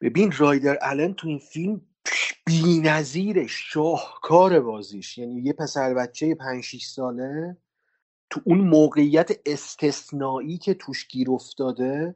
ببین 0.01 0.33
رایدر 0.37 0.77
آلن 0.81 1.13
تو 1.13 1.27
این 1.27 1.39
فیلم 1.39 1.81
بی‌نظیر 2.45 3.47
شاهکار 3.47 4.59
بازیش. 4.59 5.17
یعنی 5.17 5.41
یه 5.41 5.53
پسر 5.53 5.93
بچه 5.93 6.35
5 6.35 6.63
6 6.63 6.85
ساله 6.85 7.57
تو 8.29 8.41
اون 8.43 8.57
موقعیت 8.57 9.31
استثنایی 9.45 10.57
که 10.57 10.73
توش 10.73 11.07
گیر 11.07 11.31
افتاده 11.31 12.15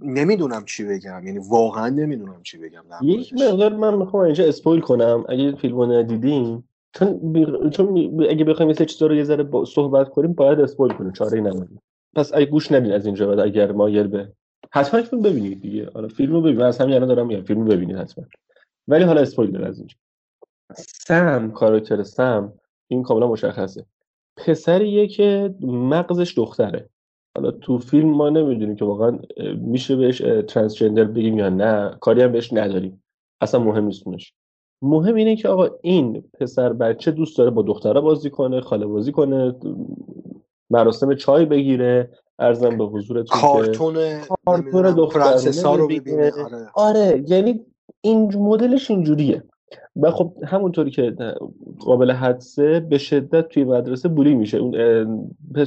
نمی‌دونم 0.00 0.64
چی 0.64 0.84
بگم. 0.84 1.26
یعنی 1.26 1.38
واقعا 1.50 1.88
نمی‌دونم 1.88 2.42
چی 2.42 2.58
بگم 2.58 2.84
یک 3.02 3.32
مقدار 3.32 3.72
من 3.72 3.94
می‌خوام 3.94 4.24
اینجا 4.24 4.44
اسپویل 4.44 4.80
کنم. 4.80 5.24
اگه 5.28 5.56
فیلمو 5.56 5.86
ندیدین 5.86 6.62
چون 6.92 7.32
بی... 7.32 7.46
چون 7.70 8.20
اگه 8.30 8.44
بخوایم 8.44 8.70
مثل 8.70 8.84
چیزا 8.84 9.06
رو 9.06 9.14
یه 9.14 9.24
ذره 9.24 9.42
با... 9.42 9.64
صحبت 9.64 10.08
کنیم 10.08 10.32
باید 10.32 10.60
اسپویل 10.60 10.92
کنیم. 10.92 11.12
چاره 11.12 11.32
ای 11.32 11.40
نداریم. 11.40 11.82
پس 12.14 12.34
اگه 12.34 12.46
گوش 12.46 12.72
ندین 12.72 12.92
از 12.92 13.06
اینجا 13.06 13.26
بعد 13.26 13.38
اگر 13.38 13.72
مایل 13.72 14.06
به 14.06 14.32
حتما 14.72 15.02
فیلم 15.02 15.22
ببینید 15.22 15.60
دیگه. 15.60 15.90
حالا 15.94 16.08
فیلمو 16.08 16.40
ببینید. 16.40 16.62
از 16.62 16.78
همین 16.78 16.94
الان 16.94 17.08
دارم 17.08 17.26
میگم 17.26 17.42
فیلمو 17.42 17.64
ببینید 17.64 17.96
حتما. 17.96 18.24
ولی 18.88 19.04
حالا 19.04 19.20
اسپویل 19.20 19.64
از 19.64 19.78
اینجا. 19.78 19.96
سم. 20.76 21.50
کاراکتر 21.50 22.02
سم. 22.02 22.52
این 22.88 23.02
کاملا 23.02 23.28
مشخصه. 23.28 23.86
پسریه 24.46 25.06
که 25.06 25.54
مغزش 25.60 26.38
دختره. 26.38 26.88
حالا 27.36 27.50
تو 27.50 27.78
فیلم 27.78 28.10
ما 28.10 28.30
نمی‌دونیم 28.30 28.76
که 28.76 28.84
واقعا 28.84 29.18
میشه 29.56 29.96
بهش 29.96 30.22
ترانسجندر 30.48 31.04
بگیم 31.04 31.38
یا 31.38 31.48
نه 31.48 31.96
کاری 32.00 32.22
هم 32.22 32.32
بهش 32.32 32.52
نداریم. 32.52 33.02
اصلا 33.40 33.60
مهم 33.60 33.84
نیستونش 33.84 34.34
مهم 34.82 35.14
اینه 35.14 35.36
که 35.36 35.48
آقا 35.48 35.68
این 35.82 36.24
پسر 36.40 36.72
بچه 36.72 37.10
دوست 37.10 37.38
داره 37.38 37.50
با 37.50 37.62
دختره 37.62 38.00
بازی 38.00 38.30
کنه 38.30 38.60
خاله 38.60 38.86
بازی 38.86 39.12
کنه 39.12 39.54
مراسم 40.70 41.14
چای 41.14 41.44
بگیره 41.44 42.10
ارزم 42.38 42.78
به 42.78 42.84
حضورتون 42.84 43.40
کارتون 43.40 44.20
کارتون 44.46 44.94
دخترانه 44.94 45.76
رو 45.76 45.88
ببینه 45.88 46.32
آره. 46.44 46.68
آره 46.74 47.24
یعنی 47.28 47.66
این 48.00 48.36
مدلش 48.36 48.90
اینجوریه. 48.90 49.42
و 49.96 50.10
خب 50.10 50.32
همونطوری 50.46 50.90
که 50.90 51.14
قابل 51.80 52.10
حدسه 52.10 52.80
به 52.80 52.98
شدت 52.98 53.48
توی 53.48 53.64
مدرسه 53.64 54.08
بولی 54.08 54.34
میشه. 54.34 54.58
اون 54.58 54.72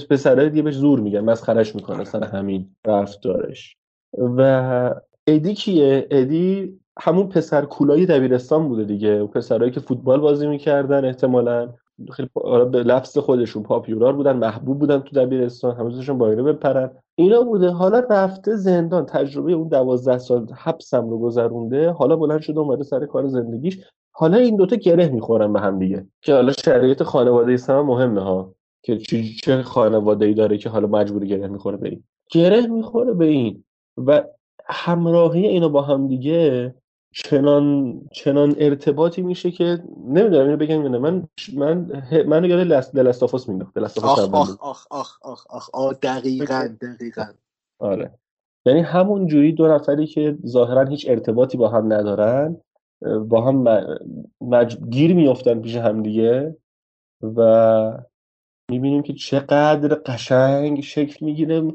پسرهای 0.10 0.50
دیگه 0.50 0.62
بهش 0.62 0.74
زور 0.74 1.00
میگن 1.00 1.20
مسخرش 1.20 1.76
می‌کنه 1.76 2.04
سر 2.04 2.24
همین 2.24 2.70
رفتارش. 2.88 3.78
و 4.18 4.96
ادی 5.28 5.54
کیه؟ 5.54 6.08
ادی 6.12 6.80
همون 7.00 7.28
پسر 7.28 7.66
کولای 7.66 8.06
دبیرستان 8.06 8.68
بوده 8.68 8.84
دیگه. 8.84 9.24
پسرهایی 9.24 9.72
که 9.72 9.80
فوتبال 9.80 10.20
بازی 10.20 10.48
می‌کردن 10.48 11.06
احتمالا. 11.06 11.70
خیلی 12.12 12.30
به 12.72 12.84
لفظ 12.84 13.18
خودشون 13.18 13.64
پاپیورار 13.64 14.14
بودن 14.14 14.38
محبوب 14.38 14.80
بودن 14.80 15.00
تو 15.00 15.16
دبیرستان 15.16 15.76
همه 15.76 16.14
با 16.14 16.30
اینو 16.30 16.44
بپرن. 16.44 16.92
اینا 17.16 17.42
بوده. 17.42 17.70
حالا 17.70 18.00
رفته 18.10 18.56
زندان. 18.56 19.06
تجربه 19.06 19.54
اون 19.54 19.68
دوازده 19.68 20.18
سال 20.18 20.48
حبسم 20.58 21.10
رو 21.10 21.20
گذرونده. 21.20 21.92
حالا 21.92 22.16
بلند 22.16 22.42
شده 22.42 22.60
اومده 22.60 22.84
سر 22.84 23.06
کار 23.06 23.28
زندگیش. 23.28 23.80
حالا 24.12 24.38
این 24.38 24.56
دوتا 24.56 24.76
گره 24.76 25.10
می‌خورن 25.10 25.54
به 25.54 25.60
هم 25.60 25.80
دیگه. 25.80 26.08
که 26.22 26.34
حالا 26.34 26.52
شرایط 26.52 27.04
خانواده 27.04 27.58
هم 27.70 27.86
مهمه 27.86 28.22
ها. 28.22 28.54
که 28.84 28.98
چه 29.44 29.64
خانواده 29.64 30.26
ای 30.26 30.34
داره 30.34 30.58
که 30.58 30.70
حالا 30.70 30.88
مجبوری 30.88 31.28
گره 31.28 31.48
می‌خوره 31.48 31.78
به 31.78 31.90
این. 31.90 32.04
گره 32.32 32.68
می‌خوره 32.68 33.14
به 33.14 33.26
این. 33.26 33.64
و 33.98 34.24
همراهی 34.66 35.48
اینا 35.48 35.70
با 35.70 35.82
هم 35.82 36.08
دیگه 36.08 36.76
چنان 37.14 38.02
چنان 38.12 38.56
ارتباطی 38.58 39.22
میشه 39.22 39.52
که 39.52 39.84
نمی‌دونم 40.08 40.46
اینو 40.46 40.58
بگم 40.58 40.82
نه. 40.82 40.98
من 40.98 41.28
من 41.54 41.92
منو 42.28 42.48
یاد 42.48 42.60
لست 42.60 42.96
دلستافوس 42.96 43.50
مینداخت. 43.50 43.74
دلستافوس 43.74 44.20
آخ 44.20 44.28
آخ 44.30 44.58
آخ 44.60 44.88
آخ 44.92 45.18
آخ 45.22 45.46
آخ. 45.50 45.70
آخ 45.74 46.00
دقیقاً 46.00 46.68
دقیقاً. 46.82 47.24
آره. 47.80 48.12
یعنی 48.66 48.80
همون 48.80 49.28
جوری 49.28 49.52
دو 49.52 49.68
نفری 49.68 50.08
که 50.08 50.38
ظاهرا 50.46 50.84
هیچ 50.84 51.10
ارتباطی 51.10 51.58
با 51.58 51.70
هم 51.70 51.94
ندارن 51.94 52.58
با 53.28 53.42
هم 53.42 53.88
مج... 54.42 54.78
گیر 54.90 55.14
میافتن 55.14 55.62
پیش 55.62 55.76
هم 55.76 56.04
دیگه 56.04 56.58
و 57.24 57.98
می‌بینیم 58.72 59.02
که 59.02 59.14
چقدر 59.14 59.96
قشنگ 60.06 60.82
شکل 60.82 61.26
می‌گیره. 61.26 61.74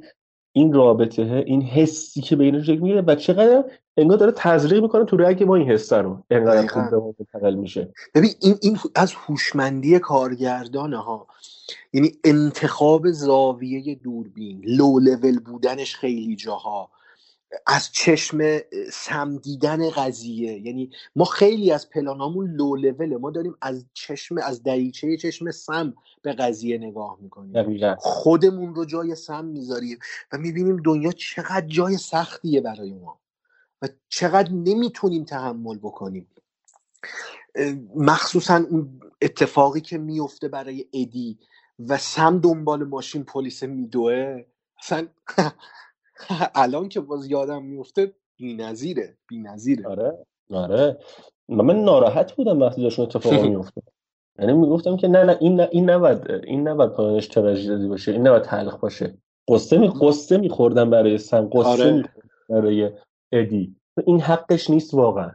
این 0.52 0.72
رابطه 0.72 1.42
این 1.46 1.62
حسی 1.62 2.20
که 2.20 2.36
بینش 2.36 2.66
شکل 2.66 2.78
می‌گیره 2.78 3.00
و 3.00 3.14
چقدر 3.14 3.64
انگار 3.98 4.18
داره 4.18 4.32
تزریق 4.36 4.82
می‌کنه 4.82 5.04
تو 5.04 5.16
رگ 5.16 5.42
ما 5.42 5.54
این 5.54 5.70
حسه 5.70 5.96
رو. 5.96 6.22
انقدر 6.30 6.66
خوب 6.66 6.90
به 6.90 6.96
منتقل 6.96 7.54
میشه. 7.54 7.92
ببین 8.14 8.30
این 8.40 8.58
این 8.62 8.78
از 8.94 9.12
هوشمندی 9.12 9.98
کارگردان 9.98 10.94
ها. 10.94 11.26
یعنی 11.92 12.12
انتخاب 12.24 13.10
زاویه 13.10 13.94
دوربین 13.94 14.62
لو 14.64 14.98
لول 14.98 15.38
بودنش 15.38 15.96
خیلی 15.96 16.36
جاها. 16.36 16.90
از 17.66 17.92
چشم 17.92 18.58
سم 18.92 19.36
دیدن 19.36 19.90
قضیه. 19.90 20.66
یعنی 20.66 20.90
ما 21.16 21.24
خیلی 21.24 21.72
از 21.72 21.90
پلانامون 21.90 22.50
لو 22.50 22.76
لوله 22.76 23.16
ما 23.16 23.30
داریم 23.30 23.54
از 23.62 23.86
چشم 23.94 24.38
از 24.38 24.62
دریچه 24.62 25.16
چشم 25.16 25.50
سم 25.50 25.94
به 26.22 26.32
قضیه 26.32 26.78
نگاه 26.78 27.18
می‌کنیم. 27.20 27.52
دقیقا. 27.52 27.94
خودمون 27.98 28.74
رو 28.74 28.84
جای 28.84 29.14
سم 29.14 29.44
می‌ذاریم 29.44 29.98
و 30.32 30.38
می‌بینیم 30.38 30.76
دنیا 30.76 31.12
چقدر 31.12 31.66
جای 31.66 31.96
سختیه 31.96 32.60
برای 32.60 32.92
ما. 32.92 33.18
و 33.82 33.88
چقدر 34.08 34.52
نمی‌تونیم 34.52 35.24
تحمل 35.24 35.78
بکنیم. 35.78 36.28
مخصوصا 37.96 38.56
اون 38.70 39.00
اتفاقی 39.22 39.80
که 39.80 39.98
میفته 39.98 40.48
برای 40.48 40.84
ادی 40.92 41.38
و 41.88 41.96
سم 41.96 42.38
دنبال 42.38 42.84
ماشین 42.84 43.24
پلیس 43.24 43.62
میدوه 43.62 44.44
اصلا 44.82 45.06
الان 46.54 46.88
که 46.88 47.00
باز 47.00 47.26
یادم 47.26 47.62
میفته 47.62 48.14
بی‌نظیره 48.36 49.16
بی‌نظیره. 49.28 49.86
آره 49.86 50.18
آره. 50.50 50.98
من 51.48 51.84
ناراحت 51.84 52.32
بودم 52.32 52.60
وقتی 52.60 52.82
داشت 52.82 52.98
اون 52.98 53.08
اتفاقا 53.08 53.42
میفته 53.48 53.82
یعنی 54.38 54.52
می‌گفتم 54.52 54.96
که 54.96 55.08
نه 55.08 55.24
نه 55.24 55.36
این 55.40 55.60
نه 55.60 55.68
این 55.72 55.90
نباید 55.90 56.30
این 56.30 56.68
نباید 56.68 56.90
پایانش 56.90 57.26
تراژدی 57.26 57.88
باشه 57.88 58.12
این 58.12 58.26
نباید 58.26 58.42
تلخ 58.42 58.76
باشه. 58.76 59.18
قصه 59.48 59.78
می 59.78 59.92
قصه 60.00 60.36
میخوردم 60.36 60.90
برای 60.90 61.18
سم 61.18 61.48
قصه 61.52 61.68
آره. 61.68 62.04
برای 62.48 62.90
ادی. 63.32 63.76
این 64.06 64.20
حقش 64.20 64.70
نیست 64.70 64.94
واقعا. 64.94 65.30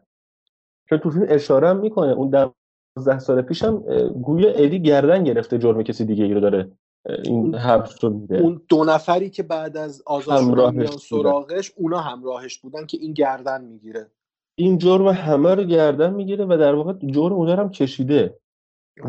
چون 0.90 0.98
تو 0.98 1.10
فیلم 1.10 1.26
اشاره 1.30 1.70
هم 1.70 1.78
می‌کنه 1.78 2.12
اون 2.12 2.30
دوازده 2.96 3.20
سال 3.20 3.42
پیشم 3.42 3.80
گویا 4.10 4.50
ادی 4.50 4.82
گردن 4.82 5.24
گرفته 5.24 5.58
جرم 5.58 5.84
کسی 5.84 6.06
دیگه 6.06 6.24
ای 6.24 6.34
رو 6.34 6.40
داره 6.40 6.72
این 7.24 7.56
حبس 7.56 8.04
رو 8.04 8.10
میده. 8.10 8.38
اون 8.38 8.62
دو 8.70 8.84
نفری 8.84 9.30
که 9.30 9.44
بعد 9.44 9.78
از 9.78 10.04
آزاد 10.06 10.74
میان 10.76 10.88
سراغش 10.88 11.74
اونا 11.76 12.00
همراهش 12.00 12.58
بودن 12.58 12.86
که 12.86 12.98
این 12.98 13.14
گردن 13.14 13.64
می‌گیره. 13.64 14.12
این 14.56 14.78
جرم 14.78 15.08
همه 15.08 15.56
رو 15.56 15.64
گردن 15.64 16.14
می‌گیره 16.14 16.46
و 16.46 16.58
در 16.58 16.76
واقع 16.76 16.94
جرم 16.94 17.34
اونا 17.34 17.56
هم 17.56 17.70
کشیده. 17.70 18.40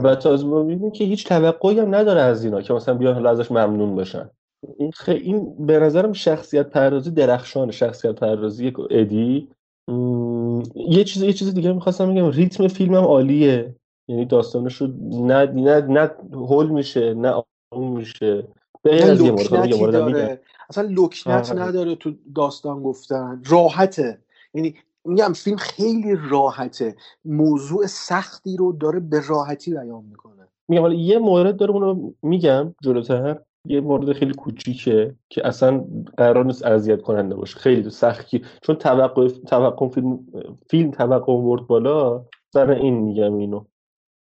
و 0.03 0.15
تازه 0.15 0.47
ما 0.47 0.63
می‌بینیم 0.63 0.91
که 0.91 1.05
هیچ 1.05 1.27
توقعی 1.29 1.81
هم 1.81 1.95
نداره 1.95 2.21
از 2.21 2.45
اینا 2.45 2.63
که 2.63 2.75
مثلا 2.75 2.95
بیان 2.95 3.15
حالا 3.15 3.31
ازش 3.31 3.51
ممنون 3.51 3.95
باشن. 3.95 4.31
این, 4.79 4.91
خ... 4.91 5.09
این 5.09 5.67
به 5.67 5.79
نظرم 5.79 6.13
شخصیت 6.13 6.71
پردازی 6.71 7.11
درخشان 7.11 7.71
شخصیت 7.71 8.15
پردازی 8.15 8.73
ادی. 8.91 9.49
م، 9.89 10.63
یه 10.75 11.05
چیز 11.05 11.23
یه 11.23 11.33
چیز 11.33 11.55
دیگه 11.55 11.73
می‌خواستم 11.73 12.15
بگم 12.15 12.31
ریتم 12.31 12.69
فیلمم 12.69 13.05
عالیه. 13.05 13.75
یعنی 14.09 14.25
داستانش 14.25 14.77
رو 14.77 14.87
نه 15.11 15.47
نه 15.47 15.81
نه 15.81 16.11
هول 16.33 16.71
میشه 16.71 17.15
نه 17.15 17.43
آروم 17.73 17.97
میشه. 17.97 18.49
لکنتی 18.85 19.79
داره. 19.91 20.41
اصلا 20.69 20.89
لکنت 20.91 21.51
آره. 21.51 21.63
نداره 21.63 21.95
تو 21.95 22.13
داستان 22.35 22.83
گفتن. 22.83 23.43
راحته. 23.47 24.19
یعنی 24.55 24.75
میگم 25.05 25.33
فیلم 25.33 25.57
خیلی 25.57 26.17
راحته. 26.31 26.97
موضوع 27.25 27.87
سختی 27.87 28.57
رو 28.57 28.73
داره 28.73 29.01
به 29.01 29.21
راحتی 29.29 29.71
بیان 29.71 30.05
می‌کنه. 30.05 30.49
میگم 30.69 30.83
حالا 30.83 30.95
یه 30.95 31.19
مورد 31.19 31.57
داره 31.57 31.73
اونو 31.73 32.13
میگم 32.23 32.75
جلوتر. 32.83 33.39
یه 33.67 33.81
مورد 33.81 34.13
خیلی 34.13 34.33
کوچیکه 34.33 35.15
که 35.29 35.47
اصلا 35.47 35.85
قرار 36.17 36.45
نیست 36.45 36.65
اذیت 36.65 37.03
کننده 37.03 37.35
باشه. 37.35 37.59
خیلی 37.59 37.91
سختی. 37.91 38.43
چون 38.63 38.77
توقع 38.77 39.29
توقع 39.29 39.89
فیلم 39.89 40.27
فیلم 40.71 40.91
توقع 40.91 41.43
برد 41.43 41.67
بالا 41.67 42.25
سر 42.53 42.71
این 42.71 42.95
میگم 42.95 43.35
اینو. 43.35 43.65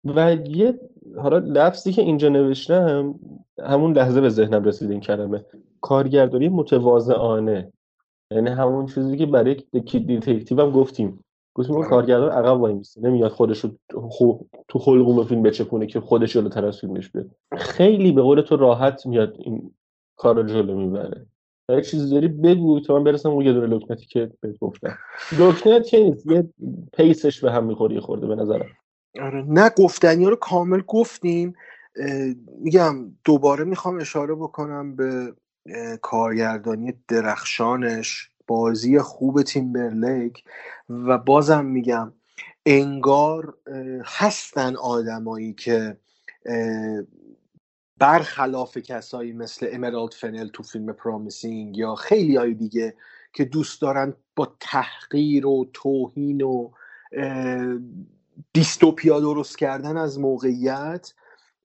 و 0.06 0.34
یه 0.34 0.80
حالا 1.18 1.38
لفظی 1.38 1.92
که 1.92 2.02
اینجا 2.02 2.30
نوشتم 2.30 3.20
همون 3.64 3.94
لحظه 3.94 4.22
به 4.22 4.30
ذهنم 4.30 4.64
رسید 4.64 4.92
این 4.92 5.00
کلمه. 5.00 5.46
کارگردانی 5.82 6.50
متواضعانه 6.50 7.74
یعنی 8.32 8.50
همون 8.50 8.86
چیزی 8.86 9.18
که 9.18 9.26
برای 9.26 9.64
Detective 9.72 10.62
هم 10.62 10.72
گفتیم. 10.72 11.24
گفتیم 11.58 11.76
اون 11.76 11.84
آره. 11.84 11.90
کارگردان 11.90 12.32
عقب 12.32 12.62
وای 12.62 12.74
میسته. 12.74 13.02
نمیاد 13.02 13.32
خودش 13.32 13.60
رو 13.60 13.70
تو 14.68 14.80
حلقوم 14.80 15.26
فیلم 15.26 15.44
بچپونه 15.44 15.88
که 15.88 16.00
خودش 16.00 16.34
جلوتر 16.34 16.66
از 16.66 16.80
فیلمش 16.80 17.10
بیاد 17.10 17.30
خیلی 17.58 18.12
به 18.12 18.22
قول 18.22 18.42
تو 18.42 18.58
راحت 18.58 19.06
میاد 19.06 19.36
این 19.40 19.72
کار 20.16 20.36
رو 20.36 20.44
جلو 20.44 20.78
می‌بره. 20.78 21.26
اگه 21.70 21.82
چیزی 21.82 22.10
داری 22.10 22.28
بگو 22.28 22.80
تا 22.80 22.98
من 22.98 23.04
برسم 23.04 23.30
اون 23.30 23.46
یه 23.46 23.54
دونه 23.54 23.68
لکنتی 23.68 24.06
که 24.06 24.32
بهت 24.42 24.58
گفتم. 24.58 24.98
لکنت 25.40 25.88
که 25.88 26.00
نیست 26.00 26.26
یه 26.32 26.50
pace 26.94 27.27
ش 27.27 27.44
به 27.44 27.52
هم 27.52 27.66
می‌خوره 27.66 27.96
یه 27.96 28.02
خورده 28.02 28.28
به 28.28 28.36
نظرم. 28.36 28.68
آره. 29.22 29.46
نه 29.48 29.70
گفتنی 29.78 30.26
رو 30.26 30.36
کامل 30.36 30.82
گفتیم. 30.88 31.54
میگم 32.60 32.96
دوباره 33.26 33.64
می‌خوام 33.64 34.00
اشاره 34.00 34.36
بکنم 34.36 34.96
به 34.96 35.34
کارگردانی 36.02 36.94
درخشانش. 37.08 38.30
بازی 38.48 39.00
خوب 39.00 39.42
تیمبرلیک 39.42 40.44
و 40.90 41.18
بازم 41.18 41.66
میگم 41.66 42.14
انگار 42.66 43.58
هستن 44.06 44.76
آدمایی 44.76 45.54
که 45.54 45.98
برخلاف 47.98 48.78
کسایی 48.78 49.34
مثل 49.34 49.68
امرالد 49.72 50.14
فنل 50.14 50.48
تو 50.48 50.64
فیلم 50.64 50.94
پرامیسینگ 50.94 51.78
یا 51.78 51.96
خیلی 51.96 52.36
های 52.36 52.54
دیگه 52.54 52.96
که 53.34 53.46
دوست 53.46 53.82
دارن 53.82 54.14
با 54.36 54.56
تحقیر 54.60 55.48
و 55.48 55.70
توهین 55.74 56.42
و 56.42 56.70
دیستوپیا 58.54 59.20
درست 59.20 59.58
کردن 59.58 59.98
از 59.98 60.20
موقعیت 60.20 61.14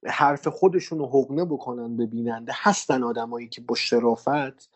حرف 0.05 0.47
خودشون 0.47 0.99
رو 0.99 1.05
حقنه 1.05 1.45
بکنن 1.45 1.97
به 1.97 2.05
بیننده 2.05 2.53
هستن 2.55 3.03
آدمایی 3.03 3.47
که 3.47 3.61
با 3.61 3.75
شرافت 3.75 4.69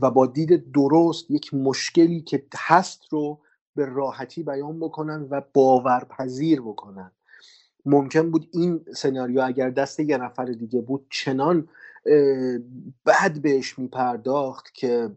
و 0.00 0.10
با 0.10 0.26
دید 0.26 0.72
درست 0.72 1.30
یک 1.30 1.54
مشکلی 1.54 2.20
که 2.20 2.46
هست 2.56 3.02
رو 3.10 3.38
به 3.76 3.86
راحتی 3.86 4.42
بیان 4.42 4.80
بکنن 4.80 5.26
و 5.30 5.42
باورپذیر 5.54 6.60
بکنن. 6.60 7.10
ممکن 7.86 8.30
بود 8.30 8.48
این 8.52 8.84
سناریو 8.96 9.40
اگر 9.40 9.70
دست 9.70 10.00
یه 10.00 10.16
نفر 10.16 10.44
دیگه 10.44 10.80
بود 10.80 11.06
چنان 11.10 11.68
بد 13.06 13.38
بهش 13.42 13.78
میپرداخت 13.78 14.74
که 14.74 15.10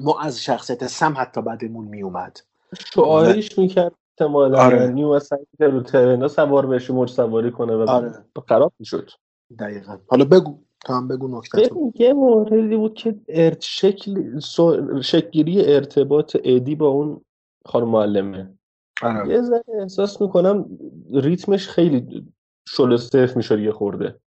ما 0.00 0.20
از 0.20 0.42
شخصیت 0.42 0.86
سم 0.86 1.14
حتی 1.18 1.42
بدمون 1.42 1.84
میومد 1.84 2.38
و 2.72 2.76
شعاریش 2.76 3.58
می‌کرد 3.58 3.92
احتمالا 4.20 4.62
آره. 4.64 4.80
یعنی 4.80 5.20
که 5.58 5.66
رو 5.66 5.82
ترنا 5.82 6.28
سوار 6.28 6.66
بشه 6.66 6.92
موج 6.92 7.10
سواری 7.10 7.50
کنه 7.50 7.76
و 7.76 7.90
آره. 7.90 8.24
خراب 8.48 8.72
می‌شد. 8.78 9.10
دقیقا. 9.58 9.98
حالا 10.06 10.24
بگو. 10.24 10.58
تو 10.86 10.92
هم 10.92 11.08
بگو 11.08 11.28
نکتتو 11.38 11.74
ببین 11.74 11.92
یه 11.96 12.12
موردی 12.12 12.76
بود 12.76 12.94
که 12.94 13.14
ارت 13.28 13.60
شکل 13.60 14.38
سو- 14.38 15.02
شکلگیری 15.02 15.74
ارتباط 15.74 16.36
ادی 16.44 16.74
با 16.74 16.88
اون 16.88 17.20
خانم 17.66 17.88
معلمه. 17.88 18.54
آره. 19.02 19.28
یه 19.28 19.42
ذره 19.42 19.62
احساس 19.80 20.20
می‌کنم 20.22 20.78
ریتمش 21.12 21.68
خیلی 21.68 22.26
شل 22.68 22.96
صفر 22.96 23.36
می‌شد 23.36 23.58
یه 23.58 23.72
خورده. 23.72 24.20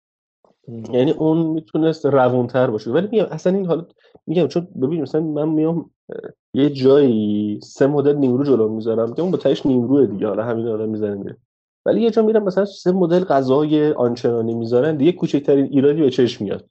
یعنی 0.93 1.10
اون 1.10 1.47
می‌تونست 1.47 2.06
روونتر 2.06 2.70
باشه. 2.70 2.90
ولی 2.90 3.09
میگم 3.12 3.27
اصلا 3.31 3.56
این 3.56 3.66
حالا 3.66 3.86
میگم 4.27 4.48
چون 4.48 4.68
ببین 4.82 5.02
مثلا 5.02 5.20
من 5.20 5.48
میام 5.48 5.90
یه 6.55 6.70
جایی 6.70 7.60
سه 7.62 7.86
مدل 7.86 8.16
نیمرو 8.16 8.44
جلو 8.44 8.68
می‌ذارم 8.68 9.14
که 9.14 9.22
اون 9.22 9.31
با 9.31 9.39
تهش 9.39 9.66
نیمروه 9.66 10.06
دیگه. 10.06 10.27
حالا 10.27 10.44
همین 10.44 10.68
آدم 10.68 10.89
می‌زنه 10.89 11.14
میره 11.14 11.36
ولی 11.90 12.00
یه 12.00 12.10
جا 12.10 12.22
میرم 12.22 12.44
مثلا 12.44 12.64
سه 12.64 12.92
مدل 12.92 13.24
غذای 13.24 13.92
آنچنانی 13.92 14.54
می‌ذارن 14.54 14.96
دیگه 14.96 15.12
کوچکترین 15.12 15.64
ایرادی 15.64 16.00
به 16.00 16.10
چشم 16.10 16.44
میاد. 16.44 16.64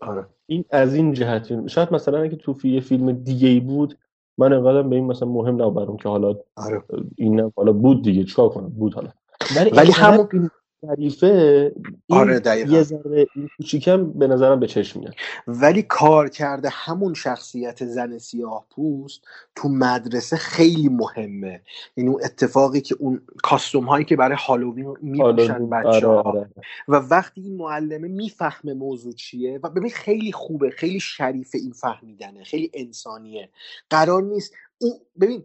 آره. 0.00 0.26
این 0.46 0.64
از 0.70 0.94
این 0.94 1.12
جهت. 1.12 1.66
شاید 1.66 1.92
مثلا 1.92 2.22
اگه 2.22 2.36
تو 2.36 2.56
یه 2.64 2.80
فیلم 2.80 3.12
دیگه 3.12 3.48
ای 3.48 3.60
بود 3.60 3.98
من 4.38 4.52
انقدر 4.52 4.82
به 4.82 4.96
این 4.96 5.04
مثلا 5.04 5.28
مهم 5.28 5.62
نبرم 5.62 5.96
که 5.96 6.08
حالا 6.08 6.34
آره. 6.56 6.82
این 7.16 7.52
حالا 7.56 7.72
بود 7.72 8.02
دیگه 8.02 8.24
چیکار 8.24 8.48
کنم؟ 8.48 8.68
بود 8.68 8.94
حالا. 8.94 9.08
ولی 9.56 9.70
ولی 9.70 9.92
این 10.84 11.10
ظریفه 11.10 11.72
آره 12.08 12.40
دقیقا. 12.40 12.72
یه 12.72 12.82
ذره 12.82 13.26
این 13.36 13.48
کوچیکم 13.56 14.12
به 14.12 14.26
نظرم 14.26 14.60
به 14.60 14.66
چشم 14.66 15.00
میاد. 15.00 15.14
ولی 15.46 15.82
کار 15.82 16.28
کرده 16.28 16.68
همون 16.72 17.14
شخصیت 17.14 17.84
زن 17.84 18.18
سیاه 18.18 18.66
پوست 18.70 19.20
تو 19.54 19.68
مدرسه 19.68 20.36
خیلی 20.36 20.88
مهمه. 20.88 21.60
یعنی 21.96 22.10
اون 22.10 22.20
اتفاقی 22.24 22.80
که 22.80 22.96
اون 22.98 23.20
کاستوم 23.42 23.84
هایی 23.84 24.04
که 24.04 24.16
برای 24.16 24.36
هالووین 24.40 24.96
میپوشن 25.02 25.52
هالووین 25.52 25.70
بچه 25.70 25.88
آره 25.88 26.06
ها 26.08 26.20
آره. 26.20 26.50
و 26.88 26.96
وقتی 26.96 27.40
این 27.40 27.56
معلمه 27.56 28.08
می‌فهمه 28.08 28.74
موضوع 28.74 29.12
چیه 29.12 29.60
و 29.62 29.68
ببین 29.68 29.90
خیلی 29.90 30.32
خوبه 30.32 30.70
خیلی 30.70 31.00
شریفه 31.00 31.58
این 31.58 31.72
فهمیدنه 31.72 32.44
خیلی 32.44 32.70
انسانیه. 32.74 33.48
قرار 33.90 34.22
نیست 34.22 34.54
اون 34.78 34.92
ببین 35.20 35.44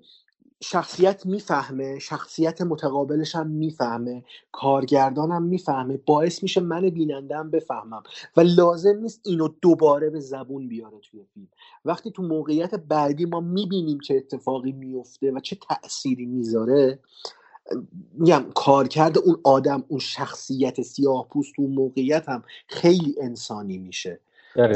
شخصیت 0.64 1.26
می‌فهمه 1.26 2.00
شخصیت 2.00 2.62
متقابلش 2.62 3.36
هم 3.36 3.48
می‌فهمه 3.48 4.24
کارگردانم 4.52 5.44
می‌فهمه 5.44 5.98
باعث 5.98 6.44
میشه 6.44 6.62
من 6.62 6.90
بینندم 6.90 7.52
بفهمم 7.52 8.04
و 8.38 8.42
لازم 8.42 9.00
نیست 9.00 9.22
اینو 9.26 9.48
دوباره 9.62 10.10
به 10.10 10.20
زبون 10.20 10.68
بیاره 10.68 11.00
توی 11.00 11.24
فیلم. 11.34 11.48
وقتی 11.86 12.12
تو 12.12 12.24
موقعیت 12.24 12.76
بعدی 12.76 13.26
ما 13.26 13.40
می‌بینیم 13.40 14.00
چه 14.00 14.16
اتفاقی 14.16 14.72
میفته 14.72 15.32
و 15.32 15.40
چه 15.40 15.58
تأثیری 15.70 16.26
می‌ذاره 16.26 17.00
میگم 18.14 18.46
کارکرد 18.56 19.18
اون 19.18 19.38
آدم 19.44 19.84
اون 19.88 20.00
شخصیت 20.00 20.82
سیاه 20.82 21.28
پوست 21.28 21.54
تو 21.56 21.62
اون 21.62 21.72
موقعیت 21.72 22.30
هم 22.30 22.44
خیلی 22.68 23.16
انسانی 23.22 23.78
میشه. 23.78 24.20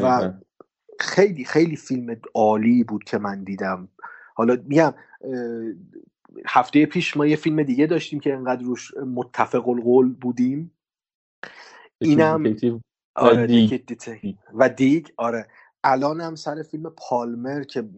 و 0.03 0.33
خیلی 0.99 1.45
خیلی 1.45 1.75
فیلم 1.75 2.21
عالی 2.33 2.83
بود 2.83 3.03
که 3.03 3.17
من 3.17 3.43
دیدم. 3.43 3.87
حالا 4.35 4.57
میگم 4.65 4.93
هفته 6.45 6.85
پیش 6.85 7.17
ما 7.17 7.25
یه 7.25 7.35
فیلم 7.35 7.63
دیگه 7.63 7.87
داشتیم 7.87 8.19
که 8.19 8.33
انقدر 8.33 8.61
روش 8.63 8.93
متفق 8.97 9.69
القول 9.69 10.13
بودیم. 10.13 10.71
اینم 12.01 12.43
آره 13.15 13.47
دیگ. 13.47 13.69
و 14.53 14.69
دیگ 14.69 15.07
آره. 15.17 15.47
الان 15.83 16.21
هم 16.21 16.35
سر 16.35 16.63
فیلم 16.63 16.89
پالمر 16.97 17.63
که 17.63 17.89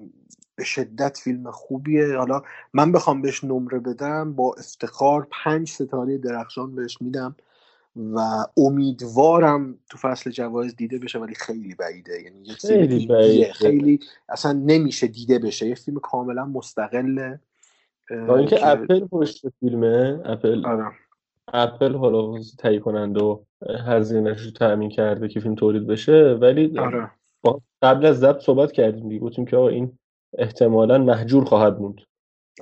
به 0.56 0.64
شدت 0.64 1.18
فیلم 1.18 1.52
خوبیه. 1.52 2.18
حالا 2.18 2.44
من 2.74 2.92
بخوام 2.92 3.22
بهش 3.22 3.44
نمره 3.44 3.80
بدم 3.80 4.34
با 4.34 4.56
افتخار 4.58 5.28
پنج 5.32 5.70
ستاره 5.70 6.18
درخشان 6.18 6.76
بهش 6.76 7.02
میدم. 7.02 7.36
و 7.96 8.46
امیدوارم 8.58 9.80
تو 9.90 9.98
فصل 9.98 10.32
جوایز 10.32 10.76
دیده 10.76 11.00
بشه 11.00 11.20
ولی 11.20 11.36
خیلی 11.36 11.76
بعیده. 11.76 12.22
یعنی 12.22 12.40
یه 12.44 12.54
خیلی 12.54 13.08
بعیده. 13.08 13.54
خیلی 13.54 14.00
اصلا 14.30 14.52
نمیشه 14.52 15.08
دیده 15.08 15.40
بشه. 15.40 15.68
یه 15.68 15.76
فیلم 15.76 16.00
کاملا 16.00 16.46
مستقله 16.46 17.40
با 18.28 18.38
اینکه 18.38 18.68
اپل 18.68 19.08
پشت 19.08 19.46
فیلمه. 19.60 20.22
اپل 20.26 20.66
آره. 20.66 20.92
اپل 21.54 21.96
حالا 21.96 22.40
تهیه 22.60 22.80
کننده 22.80 23.24
و 23.24 23.40
هزینه‌اش 23.88 24.42
رو 24.42 24.52
تأمین 24.52 24.90
کرده 24.90 25.28
که 25.28 25.40
فیلم 25.40 25.56
تولید 25.56 25.88
بشه. 25.88 26.38
ولی 26.42 26.80
آره. 26.80 27.12
قبل 27.82 28.06
از 28.06 28.20
ضبط 28.20 28.42
صحبت 28.42 28.72
کردیم 28.72 29.10
دیگه. 29.10 29.22
گفتیم 29.22 29.46
که 29.46 29.58
این 29.58 29.98
احتمالا 30.38 30.98
مهجور 30.98 31.46
خواهد 31.46 31.80
موند. 31.80 32.02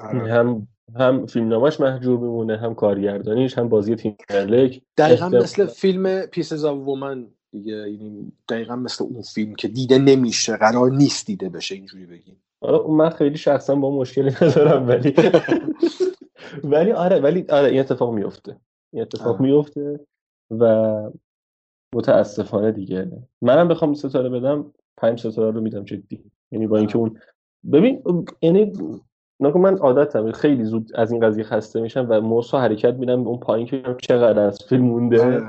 آره. 0.01 0.33
هم 0.33 0.67
هم 0.95 1.25
فیلمنامه‌اش 1.25 1.79
مهجور 1.79 2.19
میمونه 2.19 2.57
هم 2.57 2.75
کارگردانیش 2.75 3.57
هم 3.57 3.69
بازی 3.69 3.95
تیمبرلیک 3.95 4.81
دقیقا 4.97 5.29
مثل 5.29 5.65
فیلم 5.65 6.21
Pieces 6.25 6.65
of 6.65 6.77
Woman 6.77 7.27
دیگه 7.51 7.73
یعنی 7.73 8.31
دقیقا 8.49 8.75
مثل 8.75 9.03
اون 9.03 9.21
فیلم 9.21 9.55
که 9.55 9.67
دیده 9.67 9.97
نمیشه 9.97 10.57
قرار 10.57 10.91
نیست 10.91 11.25
دیده 11.25 11.49
بشه 11.49 11.75
اینجوری 11.75 12.05
بگیم. 12.05 12.43
آره 12.61 12.87
من 12.87 13.09
خیلی 13.09 13.37
شخصا 13.37 13.75
با 13.75 13.97
مشکلی 13.97 14.31
ندارم 14.41 14.87
ولی 14.87 15.13
ولی 16.73 16.91
آره 16.91 17.19
ولی 17.19 17.45
آره 17.49 17.69
این 17.69 17.79
اتفاق 17.79 18.13
میفته 18.13 18.57
این 18.93 19.01
اتفاق 19.01 19.39
میفته 19.39 19.99
و 20.51 21.11
متاسفانه 21.95 22.71
دیگه. 22.71 23.11
منم 23.41 23.67
بخوام 23.67 23.93
ستاره 23.93 24.29
بدم 24.29 24.73
پنج 24.97 25.19
ستاره 25.19 25.51
رو 25.51 25.61
میدم 25.61 25.83
جدی. 25.83 26.31
یعنی 26.51 26.67
با 26.67 26.77
اینکه 26.77 26.97
اون 26.97 27.19
ببین 27.71 28.03
یعنی 28.41 28.73
نکن 29.43 29.59
من 29.59 29.77
عادتم 29.77 30.31
خیلی 30.31 30.63
زود 30.63 30.91
از 30.95 31.11
این 31.11 31.21
قضیه 31.21 31.43
خسته 31.43 31.81
میشم 31.81 32.05
و 32.09 32.21
موسا 32.21 32.59
حرکت 32.59 32.93
میدم 32.93 33.27
اون 33.27 33.37
پایین 33.37 33.67
که 33.67 33.83
چقدر 34.01 34.39
از 34.39 34.59
فیلم 34.69 34.85
مونده. 34.85 35.43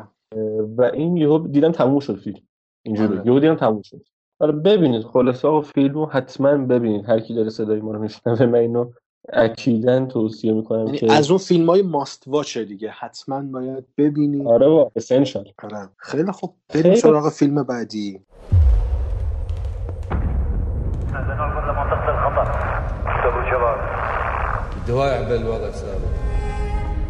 و 0.76 0.82
این 0.82 1.16
یهو 1.16 1.38
دیدم 1.38 1.72
تموم 1.72 2.00
شد 2.00 2.16
فیلم. 2.16 2.40
اینجوری. 2.82 3.20
یهو 3.24 3.40
دیدم 3.40 3.54
تموم 3.54 3.82
شد. 3.82 4.00
حالا 4.40 4.52
ببینید 4.52 5.02
خلاصه 5.02 5.48
آقا 5.48 5.60
فیلمو 5.60 6.06
حتما 6.06 6.56
ببینید. 6.56 7.08
هر 7.08 7.20
کی 7.20 7.34
داره 7.34 7.50
صدای 7.50 7.80
ما 7.80 7.92
رو 7.92 7.98
میشنوه 7.98 8.46
من 8.46 8.58
اینو 8.58 8.90
اکیدا 9.32 10.06
توصیه 10.06 10.52
می‌کنم 10.52 10.86
یعنی 10.86 10.98
که 10.98 11.12
از 11.12 11.30
اون 11.30 11.38
فیلم 11.38 11.70
های 11.70 11.82
ماست 11.82 12.24
واچه 12.26 12.64
دیگه. 12.64 12.90
حتما 12.90 13.42
باید 13.42 13.84
ببینید. 13.98 14.46
آره 14.46 14.68
با 14.68 14.92
اسنشال 14.96 15.52
آره. 15.62 15.88
خیلی 15.96 16.32
خوب. 16.32 16.54
بریم 16.74 16.94
سراغ 16.94 17.28
فیلم 17.28 17.62
بعدی. 17.62 18.20
الدواء 24.84 25.22
يعبى 25.22 25.36
الوضع 25.36 25.70
سابق 25.70 26.12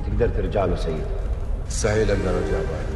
تقدر 0.07 0.29
ترجع 0.29 0.65
له 0.65 0.77
سيد. 0.77 1.05
مستحيل 1.67 2.11
أقدر 2.11 2.31
ارجع 2.31 2.59
بعد. 2.59 2.87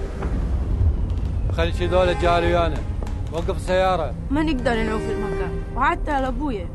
خلي 1.56 1.72
شي 1.72 1.86
ذولا 1.86 2.12
جاء 2.12 2.40
ويانا. 2.40 2.78
وقف 3.32 3.56
السيارة 3.56 4.14
ما 4.30 4.42
نقدر 4.42 4.82
نعوف 4.82 5.02
المكان. 5.02 5.62
وحتى 5.76 6.10
على 6.10 6.28
أبويا. 6.28 6.68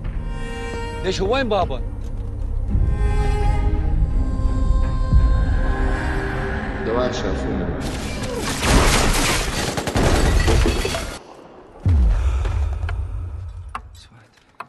ليش 1.04 1.22
هو 1.22 1.34
وين 1.34 1.50
بابا؟ 1.50 1.82
دواء 6.86 7.12
شافونا. 7.12 7.80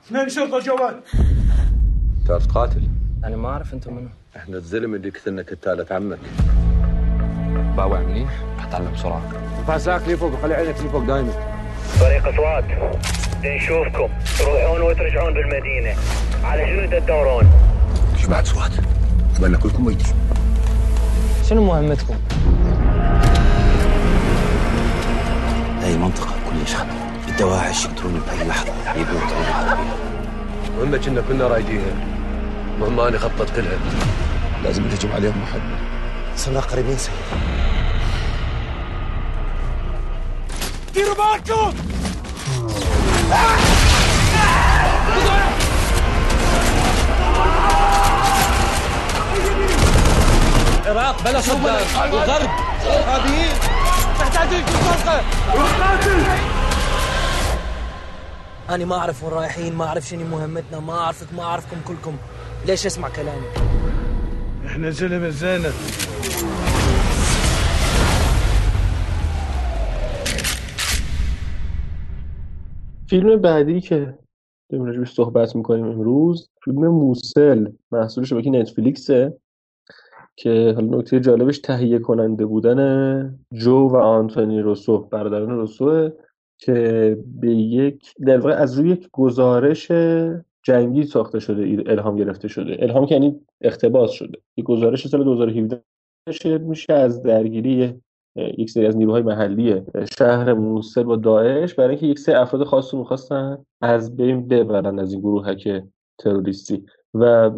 اثنين 0.07 0.29
شرطة 0.29 0.59
جوال 0.59 1.01
تعرف 2.27 2.47
قاتل 2.47 2.94
أنا 3.25 3.37
ما 3.37 3.49
أعرف 3.49 3.75
أنتم 3.75 3.95
منو. 3.95 4.09
إحنا 4.37 4.57
الزلم 4.57 4.95
اللي 4.95 5.11
قتلنا 5.11 5.43
كتالة 5.43 5.87
عمك 5.91 6.19
باوع 7.77 8.01
منيح. 8.01 8.31
أتعلم 8.69 8.93
بسرعة. 8.93 9.23
فاساك 9.67 10.09
لي 10.09 10.17
فوق 10.17 10.43
خلي 10.43 10.55
عينك 10.55 10.81
لي 10.83 10.89
فوق 10.89 11.03
دايما. 11.03 11.33
فريق 12.01 12.29
أصوات 12.29 12.65
نشوفكم. 13.45 14.09
تروحون 14.39 14.81
وترجعون 14.81 15.35
بالمدينة. 15.35 15.95
على 16.45 16.67
شنو 16.67 17.01
تدورون؟ 17.01 17.51
إيش 18.17 18.27
بعد 18.27 18.45
سوات؟ 18.45 18.73
بالنا 19.41 19.59
كلكم 19.59 19.85
ميتين. 19.85 20.15
شنو 21.49 21.65
مهمتكم؟ 21.65 22.15
هاي 25.83 25.97
منطقة 25.97 26.35
كلش 26.51 26.75
خطر 26.75 26.87
الدواعش 27.29 27.85
يقدرون 27.85 28.23
بأي 28.27 28.49
لحظة 28.49 28.73
يبون 28.93 29.17
يطلعوا 29.17 29.45
فيها 29.45 29.87
مهمة 30.79 30.99
كنا 30.99 31.21
كنا 31.21 31.47
رايدينها. 31.47 32.14
أنا 32.83 33.19
خطط 33.19 33.51
كلها. 33.57 33.79
لازم 34.65 34.83
نهجم 34.83 35.13
عليهم 35.13 35.43
محمد. 35.43 35.79
صرنا 36.37 36.61
قريبين 36.61 36.99
سيد. 36.99 37.15
ديروا 40.95 41.15
بالكم 41.15 41.73
العراق 50.87 51.23
بلا 51.25 51.41
صدام 51.41 52.13
والغرب 52.13 52.51
ارهابيين 52.87 53.55
تحتاجون 54.19 54.61
الشرطة 54.61 55.21
أنا 58.71 58.85
ما 58.85 58.99
أعرف 58.99 59.23
وين 59.23 59.33
رايحين 59.33 59.75
ما 59.75 59.87
أعرف 59.87 60.05
شنو 60.05 60.25
مهمتنا 60.25 60.81
ما 60.81 60.99
أعرفك 60.99 61.27
ما 61.37 61.43
أعرفكم 61.43 61.77
كلكم. 61.89 62.17
ليش 62.67 62.87
اسمع 62.87 63.09
كلامي؟ 63.09 63.47
احنا 64.67 64.91
زلم 64.91 65.23
الزينة. 65.23 65.71
فیلم 73.09 73.37
بعدی 73.37 73.81
که 73.81 74.19
داریم 74.71 74.87
راجبش 74.87 75.13
صحبت 75.13 75.57
می‌کنیم 75.57 75.85
امروز 75.85 76.51
فیلم 76.65 76.89
موسل 76.89 77.69
محصول 77.93 78.25
شبکه 78.25 78.51
نتفلیکسه. 78.51 79.37
که 80.37 80.73
حالا 80.77 80.99
نکته 80.99 81.21
جالبش 81.21 81.59
تهیه 81.59 81.99
کننده 81.99 82.47
بودن 82.47 83.39
جو 83.53 83.89
و 83.89 83.97
آنتونی 83.97 84.61
روسو 84.61 84.99
برادران 84.99 85.51
روسو 85.51 86.11
که 86.59 87.19
به 87.41 87.51
یک 87.55 88.15
در 88.27 88.39
واقع 88.39 88.55
از 88.55 88.79
روی 88.79 88.91
یک 88.91 89.09
گزارش 89.13 89.93
جنگی 90.65 91.05
ساخته 91.05 91.39
شده 91.39 91.85
الهام 91.87 92.17
گرفته 92.17 92.49
شده. 92.49 92.77
الهام 92.79 93.07
که 93.07 93.15
یعنی 93.15 93.41
اقتباس 93.61 94.11
شده. 94.11 94.39
یک 94.57 94.65
گزارش 94.65 95.09
سال 95.09 95.25
2017 95.25 95.83
نشر 96.29 96.59
میشه 96.59 96.93
از 96.93 97.23
درگیری 97.23 97.95
یک 98.37 98.71
سری 98.71 98.87
از 98.87 98.97
نیروهای 98.97 99.23
محلی 99.23 99.83
شهر 100.19 100.53
موسل 100.53 101.03
با 101.03 101.17
داعش 101.17 101.75
برای 101.75 101.91
اینکه 101.91 102.07
یک 102.07 102.19
سری 102.19 102.35
افراد 102.35 102.65
خاص 102.65 102.95
رو 102.95 103.01
می‌خواستن 103.01 103.59
از 103.81 104.17
بین 104.17 104.49
ببرن 104.49 104.99
از 104.99 105.13
این 105.13 105.21
گروهک 105.21 105.85
تروریستی. 106.19 106.85
و 107.15 107.51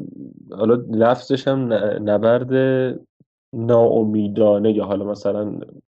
حالا 0.51 0.75
لفظش 0.91 1.49
هم 1.49 1.73
نبرد 2.03 2.53
ناامیدانه 3.53 4.73
یا 4.73 4.85
حالا 4.85 5.05
مثلا 5.05 5.45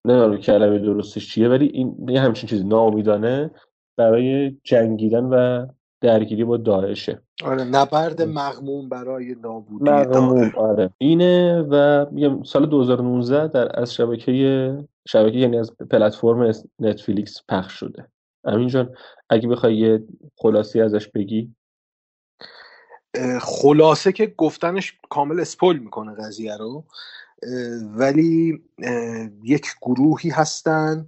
نمی‌دونم 0.06 0.38
کلمه 0.38 0.80
درستش 0.80 1.34
چیه 1.34 1.50
ولی 1.50 1.66
این 1.66 2.10
یه 2.10 2.22
همچین 2.22 2.50
چیزی 2.50 2.64
ناامیدانه 2.64 3.52
برای 3.98 4.58
جنگیدن 4.64 5.24
و 5.24 5.66
درگیری 6.02 6.44
با 6.44 6.58
داعشه. 6.58 7.22
آره 7.44 7.64
نبرد 7.64 8.22
مغموم 8.22 8.90
برای 8.90 9.36
نابودی 9.36 9.92
مغموم 9.92 10.52
آره. 10.58 10.90
اینه 10.98 11.62
و 11.62 12.06
میگم 12.12 12.44
سال 12.44 12.66
2019 12.66 13.48
در 13.48 13.80
از 13.80 13.94
شبکه 13.94 14.78
شبکه 15.08 15.38
یعنی 15.38 15.58
از 15.58 15.78
پلتفرم 15.78 16.54
نتفلیکس 16.80 17.42
پخش 17.50 17.74
شده. 17.74 18.08
امین 18.44 18.68
جان 18.68 18.96
اگه 19.30 19.48
بخوای 19.48 19.78
یه 19.78 20.04
خلاصی 20.38 20.82
ازش 20.82 21.08
بگی. 21.08 21.56
خلاصه 23.42 24.12
که 24.12 24.34
گفتنش 24.38 24.98
کامل 25.10 25.40
اسپول 25.40 25.80
می‌کنه 25.80 26.16
قضیه 26.16 26.58
رو. 26.58 26.86
ولی 27.96 28.64
یک 29.44 29.66
گروهی 29.82 30.30
هستن 30.30 31.08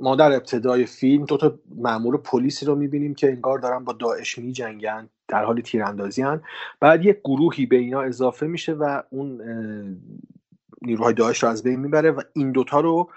ما 0.00 0.16
در 0.16 0.32
ابتدای 0.32 0.86
فیلم 0.86 1.24
دو 1.24 1.36
تا 1.36 1.58
مامور 1.76 2.16
پلیسی 2.16 2.66
رو 2.66 2.74
می‌بینیم 2.74 3.14
که 3.14 3.28
انگار 3.28 3.58
دارن 3.58 3.84
با 3.84 3.92
داعش 3.92 4.38
میجنگن 4.38 5.08
در 5.28 5.44
حال 5.44 5.60
تیراندازی 5.60 6.22
هن. 6.22 6.42
بعد 6.80 7.04
یک 7.04 7.18
گروهی 7.24 7.66
به 7.66 7.76
اینا 7.76 8.00
اضافه 8.02 8.46
میشه 8.46 8.72
و 8.72 9.02
اون 9.10 9.40
نیروهای 10.82 11.14
داعش 11.14 11.42
رو 11.42 11.48
از 11.48 11.62
بین 11.62 11.80
می‌بره 11.80 12.10
و 12.10 12.20
این 12.32 12.52
دوتا 12.52 12.80
رو 12.80 13.10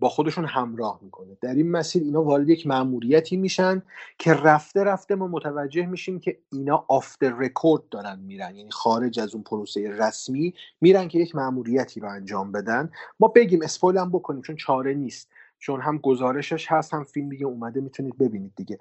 با 0.00 0.08
خودشون 0.08 0.44
همراه 0.44 1.00
می‌کنه. 1.02 1.36
در 1.40 1.54
این 1.54 1.70
مسیر 1.70 2.02
اینا 2.02 2.22
وارد 2.22 2.48
یک 2.48 2.66
مأموریتی 2.66 3.36
میشن 3.36 3.82
که 4.18 4.34
رفته 4.34 4.84
رفته 4.84 5.14
ما 5.14 5.26
متوجه 5.26 5.86
میشیم 5.86 6.20
که 6.20 6.38
اینا 6.52 6.84
آفتر 6.88 7.30
رکورد 7.30 7.82
دارن 7.90 8.18
میرن. 8.18 8.56
یعنی 8.56 8.70
خارج 8.70 9.20
از 9.20 9.34
اون 9.34 9.44
پروسه 9.44 9.90
رسمی 9.90 10.54
میرن 10.80 11.08
که 11.08 11.18
یک 11.18 11.34
مأموریتی 11.34 12.00
رو 12.00 12.08
انجام 12.08 12.52
بدن. 12.52 12.90
ما 13.20 13.28
بگیم 13.28 13.62
اسپویل 13.62 13.98
هم 13.98 14.10
بکنیم 14.10 14.42
چون 14.42 14.56
چاره 14.56 14.94
نیست. 14.94 15.30
چون 15.58 15.80
هم 15.80 15.98
گزارشش 15.98 16.66
هست 16.72 16.94
هم 16.94 17.04
فیلم 17.04 17.28
دیگه 17.28 17.46
اومده 17.46 17.80
می‌تونید 17.80 18.18
ببینید 18.18 18.52
دیگه. 18.56 18.78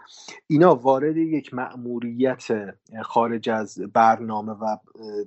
اینا 0.47 0.75
وارد 0.75 1.17
یک 1.17 1.53
مأموریت 1.53 2.43
خارج 3.03 3.49
از 3.49 3.79
برنامه 3.93 4.51
و 4.51 4.77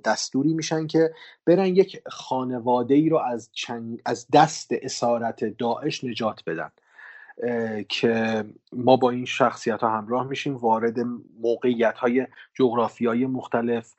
دستوری 0.05 0.53
میشن 0.53 0.87
که 0.87 1.13
برن 1.45 1.65
یک 1.65 2.01
خانواده 2.07 2.93
ای 2.93 3.09
رو 3.09 3.17
از, 3.17 3.49
چنگ... 3.51 4.01
از 4.05 4.27
دست 4.33 4.71
اسارت 4.71 5.45
داعش 5.45 6.03
نجات 6.03 6.43
بدن. 6.47 6.71
که 7.89 8.45
ما 8.73 8.95
با 8.95 9.09
این 9.09 9.25
شخصیت 9.25 9.81
ها 9.81 9.97
همراه 9.97 10.27
میشیم 10.27 10.55
وارد 10.55 10.99
موقعیت 11.41 11.97
های 11.97 12.27
جغرافیایی 12.53 13.25
مختلف 13.25 13.93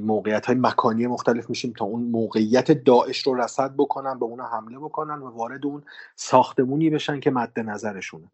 موقعیت 0.00 0.46
های 0.46 0.56
مکانی 0.56 1.06
مختلف 1.06 1.50
میشیم 1.50 1.72
تا 1.72 1.84
اون 1.84 2.02
موقعیت 2.02 2.72
داعش 2.72 3.26
رو 3.26 3.34
رسد 3.34 3.74
بکنن 3.76 4.18
به 4.18 4.24
اونا 4.24 4.46
حمله 4.46 4.78
بکنن 4.78 5.22
و 5.22 5.30
وارد 5.30 5.66
اون 5.66 5.82
ساختمونی 6.16 6.90
بشن 6.90 7.20
که 7.20 7.30
مد 7.30 7.60
نظرشونه. 7.60 8.30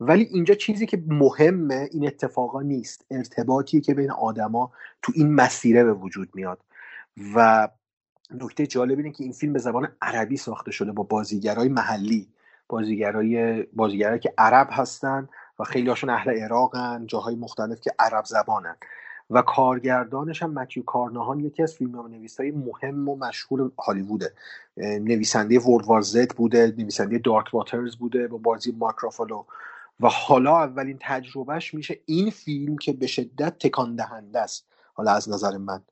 ولی 0.00 0.24
اینجا 0.24 0.54
چیزی 0.54 0.86
که 0.86 1.02
مهمه 1.06 1.88
این 1.92 2.06
اتفاقا 2.06 2.62
نیست. 2.62 3.04
ارتباطی 3.10 3.80
که 3.80 3.94
بین 3.94 4.10
آدما 4.10 4.72
تو 5.02 5.12
این 5.16 5.34
مسیره 5.34 5.84
به 5.84 5.92
وجود 5.92 6.28
میاد. 6.34 6.58
و 7.34 7.68
نکته 8.40 8.66
جالب 8.66 8.98
اینه 8.98 9.10
که 9.10 9.24
این 9.24 9.32
فیلم 9.32 9.52
به 9.52 9.58
زبان 9.58 9.88
عربی 10.02 10.36
ساخته 10.36 10.70
شده 10.70 10.92
با 10.92 11.02
بازیگرای 11.02 11.68
محلی. 11.68 12.28
بازیگرای 12.72 13.62
بازیگرایی 13.62 14.20
که 14.20 14.34
عرب 14.38 14.68
هستن 14.70 15.28
و 15.58 15.64
خیلی 15.64 15.88
هاشون 15.88 16.10
اهل 16.10 16.30
عراقن 16.30 17.06
جاهای 17.06 17.34
مختلف 17.34 17.80
که 17.80 17.92
عرب 17.98 18.24
زبانن. 18.24 18.76
و 19.30 19.42
کارگردانش 19.42 20.42
هم 20.42 20.52
متیو 20.52 20.82
کارناهان 20.82 21.40
یکی 21.40 21.62
از 21.62 21.74
فیلم 21.74 21.94
های 22.38 22.50
مهم 22.50 23.08
و 23.08 23.16
مشهور 23.16 23.70
هالیووده. 23.78 24.32
نویسنده 24.76 25.58
ورد 25.58 25.86
وار 25.86 26.00
زد 26.00 26.34
بوده 26.36 26.74
نویسنده 26.78 27.18
دارک 27.18 27.54
واترز 27.54 27.96
بوده 27.96 28.28
با 28.28 28.38
بازی 28.38 28.72
مارک 28.72 28.96
رافالو. 29.02 29.44
و 30.00 30.08
حالا 30.08 30.58
اولین 30.58 30.98
تجربهش 31.00 31.74
میشه 31.74 31.98
این 32.06 32.30
فیلم 32.30 32.76
که 32.76 32.92
به 32.92 33.06
شدت 33.06 33.58
تکان 33.58 33.96
دهنده 33.96 34.40
است. 34.40 34.66
حالا 34.94 35.12
از 35.12 35.28
نظر 35.28 35.56
من. 35.56 35.82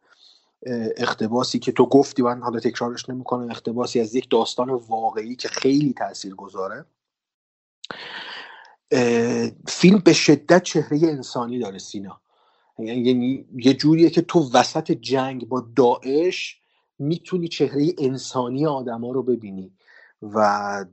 اقتباسی 0.97 1.59
که 1.59 1.73
تو 1.73 1.87
گفتی 1.87 2.23
من 2.23 2.41
حالا 2.41 2.61
تکرارش 2.61 3.09
نمی‌کنم 3.09 3.51
اقتباسی 3.51 4.01
از 4.01 4.15
یک 4.15 4.31
داستان 4.31 4.71
واقعی 4.71 5.37
که 5.37 5.49
خیلی 5.49 5.93
تاثیر 5.93 6.35
گذاره. 6.35 6.85
فیلم 9.69 9.99
به 9.99 10.13
شدت 10.13 10.63
چهره 10.63 10.99
انسانی 11.03 11.59
داره 11.59 11.79
سینا. 11.79 12.21
یعنی 12.79 13.47
یه 13.57 13.75
جوریه 13.75 14.11
که 14.11 14.23
تو 14.23 14.51
وسط 14.55 14.93
جنگ 14.93 15.49
با 15.49 15.67
داعش 15.77 16.61
می‌تونی 16.99 17.49
چهره 17.49 17.87
انسانی 17.99 18.67
آدما 18.67 19.13
رو 19.13 19.23
ببینی 19.23 19.73
و 20.23 20.85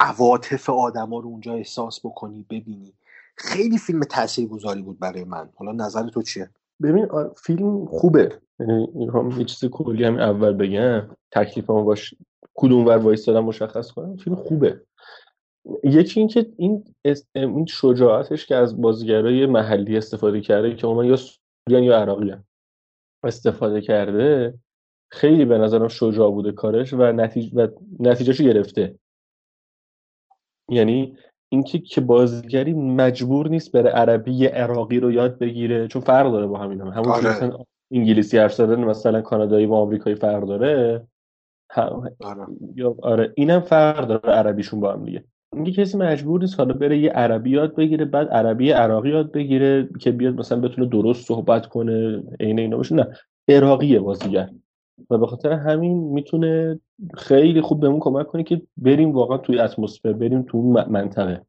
عواطف 0.00 0.70
آدما 0.70 1.20
رو 1.20 1.28
اونجا 1.28 1.54
احساس 1.54 2.00
بکنی 2.06 2.46
ببینی. 2.50 2.94
خیلی 3.36 3.78
فیلم 3.78 4.04
تاثیرگذاری 4.04 4.82
بود 4.82 4.98
برای 4.98 5.24
من. 5.24 5.50
حالا 5.56 5.72
نظر 5.72 6.08
تو 6.08 6.22
چیه؟ 6.22 6.50
ببین 6.82 7.08
فیلم 7.36 7.86
خوبه. 7.86 8.40
یعنی 8.60 9.08
هم 9.14 9.30
یه 9.38 9.44
چیز 9.44 9.70
کلی 9.70 10.04
هم 10.04 10.18
اول 10.18 10.52
بگم 10.52 11.16
تکلیفمو 11.30 11.84
باش 11.84 12.14
کدوم 12.54 12.86
ور 12.86 12.96
وایستادم 12.96 13.44
مشخص 13.44 13.90
کنم 13.90 14.16
فیلم 14.16 14.36
خوبه 14.36 14.80
یکی 15.84 16.20
اینکه 16.20 16.46
این 16.56 16.84
این 17.34 17.66
شجاعتش 17.66 18.46
که 18.46 18.56
از 18.56 18.80
بازیگرای 18.80 19.46
محلی 19.46 19.96
استفاده 19.96 20.40
کرده 20.40 20.74
که 20.74 20.86
اونا 20.86 21.04
یا 21.04 21.16
سوریان 21.16 21.82
یا 21.82 21.98
عراقی 21.98 22.34
استفاده 23.24 23.80
کرده 23.80 24.54
خیلی 25.12 25.44
به 25.44 25.58
نظرم 25.58 25.88
شجاع 25.88 26.30
بوده 26.30 26.52
کارش 26.52 26.92
و 26.92 27.12
نتیجه 27.12 27.56
و 27.56 27.68
نتیجهشو 28.00 28.44
گرفته 28.44 28.98
یعنی 30.68 31.16
اینکه 31.48 31.78
که 31.78 32.00
بازیگری 32.00 32.72
مجبور 32.72 33.48
نیست 33.48 33.72
بره 33.72 33.90
عربی 33.90 34.46
عراقی 34.46 35.00
رو 35.00 35.12
یاد 35.12 35.38
بگیره 35.38 35.88
چون 35.88 36.02
فرق 36.02 36.32
داره 36.32 36.46
با 36.46 36.58
همین 36.58 36.80
هم. 36.80 36.88
همون 36.88 37.08
آره. 37.08 37.30
مثلا 37.30 37.64
انگلیسی 37.90 38.38
حرف 38.38 38.54
زدن 38.54 38.84
مثلا 38.84 39.20
کانادایی 39.20 39.66
و 39.66 39.74
آمریکایی 39.74 40.16
فرق 40.16 40.46
داره؟ 40.46 41.06
هم... 41.70 42.10
آره. 42.20 42.46
یا 42.74 42.96
آره 43.02 43.32
اینم 43.36 43.60
فرق 43.60 44.06
داره 44.08 44.30
عربیشون 44.30 44.80
با 44.80 44.92
هم 44.92 45.04
دیگه. 45.04 45.24
اینکه 45.52 45.72
کسی 45.72 45.98
مجبور 45.98 46.40
نیست 46.40 46.60
حالا 46.60 46.74
بره 46.74 46.98
یه 46.98 47.10
عربی 47.10 47.50
یاد 47.50 47.74
بگیره 47.74 48.04
بعد 48.04 48.28
عربی 48.28 48.70
عراقی 48.70 49.10
یاد 49.10 49.32
بگیره 49.32 49.88
که 50.00 50.10
بیاد 50.12 50.34
مثلا 50.34 50.60
بتونه 50.60 50.86
درست 50.86 51.26
صحبت 51.26 51.66
کنه 51.66 52.22
عین 52.40 52.58
اینا 52.58 52.76
باشه. 52.76 52.94
نه 52.94 53.06
عراقیه 53.48 54.00
بازیگر. 54.00 54.50
و 55.10 55.18
به 55.18 55.26
خاطر 55.26 55.52
همین 55.52 55.98
می‌تونه 55.98 56.80
خیلی 57.14 57.60
خوب 57.60 57.80
بهمون 57.80 58.00
کمک 58.00 58.26
کنه 58.26 58.42
که 58.42 58.62
بریم 58.76 59.12
واقعا 59.12 59.38
توی 59.38 59.58
اتمسفر 59.58 60.12
بریم 60.12 60.42
تو 60.42 60.58
اون 60.58 60.84
منطقه. 60.88 61.42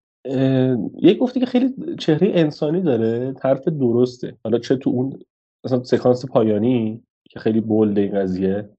یک 1.01 1.17
گفته 1.17 1.39
که 1.39 1.45
خیلی 1.45 1.95
چهره 1.99 2.31
انسانی 2.33 2.81
داره 2.81 3.33
طرف 3.33 3.67
درسته. 3.67 4.37
حالا 4.43 4.59
چه 4.59 4.75
تو 4.75 4.89
اون 4.89 5.19
مثلا 5.65 5.83
سکانس 5.83 6.25
پایانی 6.25 7.03
که 7.29 7.39
خیلی 7.39 7.61
bold 7.61 7.97
این 7.97 8.19
قضیه 8.19 8.69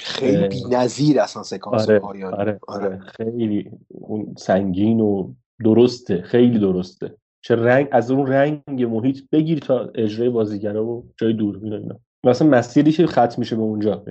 خیلی 0.00 0.48
بی‌نظیر 0.48 1.20
اصلا 1.20 1.42
سکانس 1.42 1.88
آره، 1.88 1.98
پایانی. 1.98 2.36
آره, 2.36 2.58
آره, 2.68 2.98
خیلی 2.98 3.70
اون 3.88 4.34
سنگین 4.38 5.00
و 5.00 5.34
درسته 5.64 6.22
خیلی 6.22 6.58
درسته. 6.58 7.14
چه 7.44 7.56
رنگ 7.56 7.88
از 7.92 8.10
اون 8.10 8.26
رنگ 8.26 8.84
محیط 8.84 9.18
بگیر 9.32 9.58
تا 9.58 9.90
اجرای 9.94 10.28
بازیگرا 10.28 10.86
و 10.86 11.04
جای 11.16 11.32
دوربین 11.32 11.72
اینا. 11.72 11.98
مثلا 12.26 12.48
مسیری 12.48 12.92
که 12.92 13.06
ختم 13.06 13.34
میشه 13.38 13.56
به 13.56 13.62
اونجا. 13.62 14.04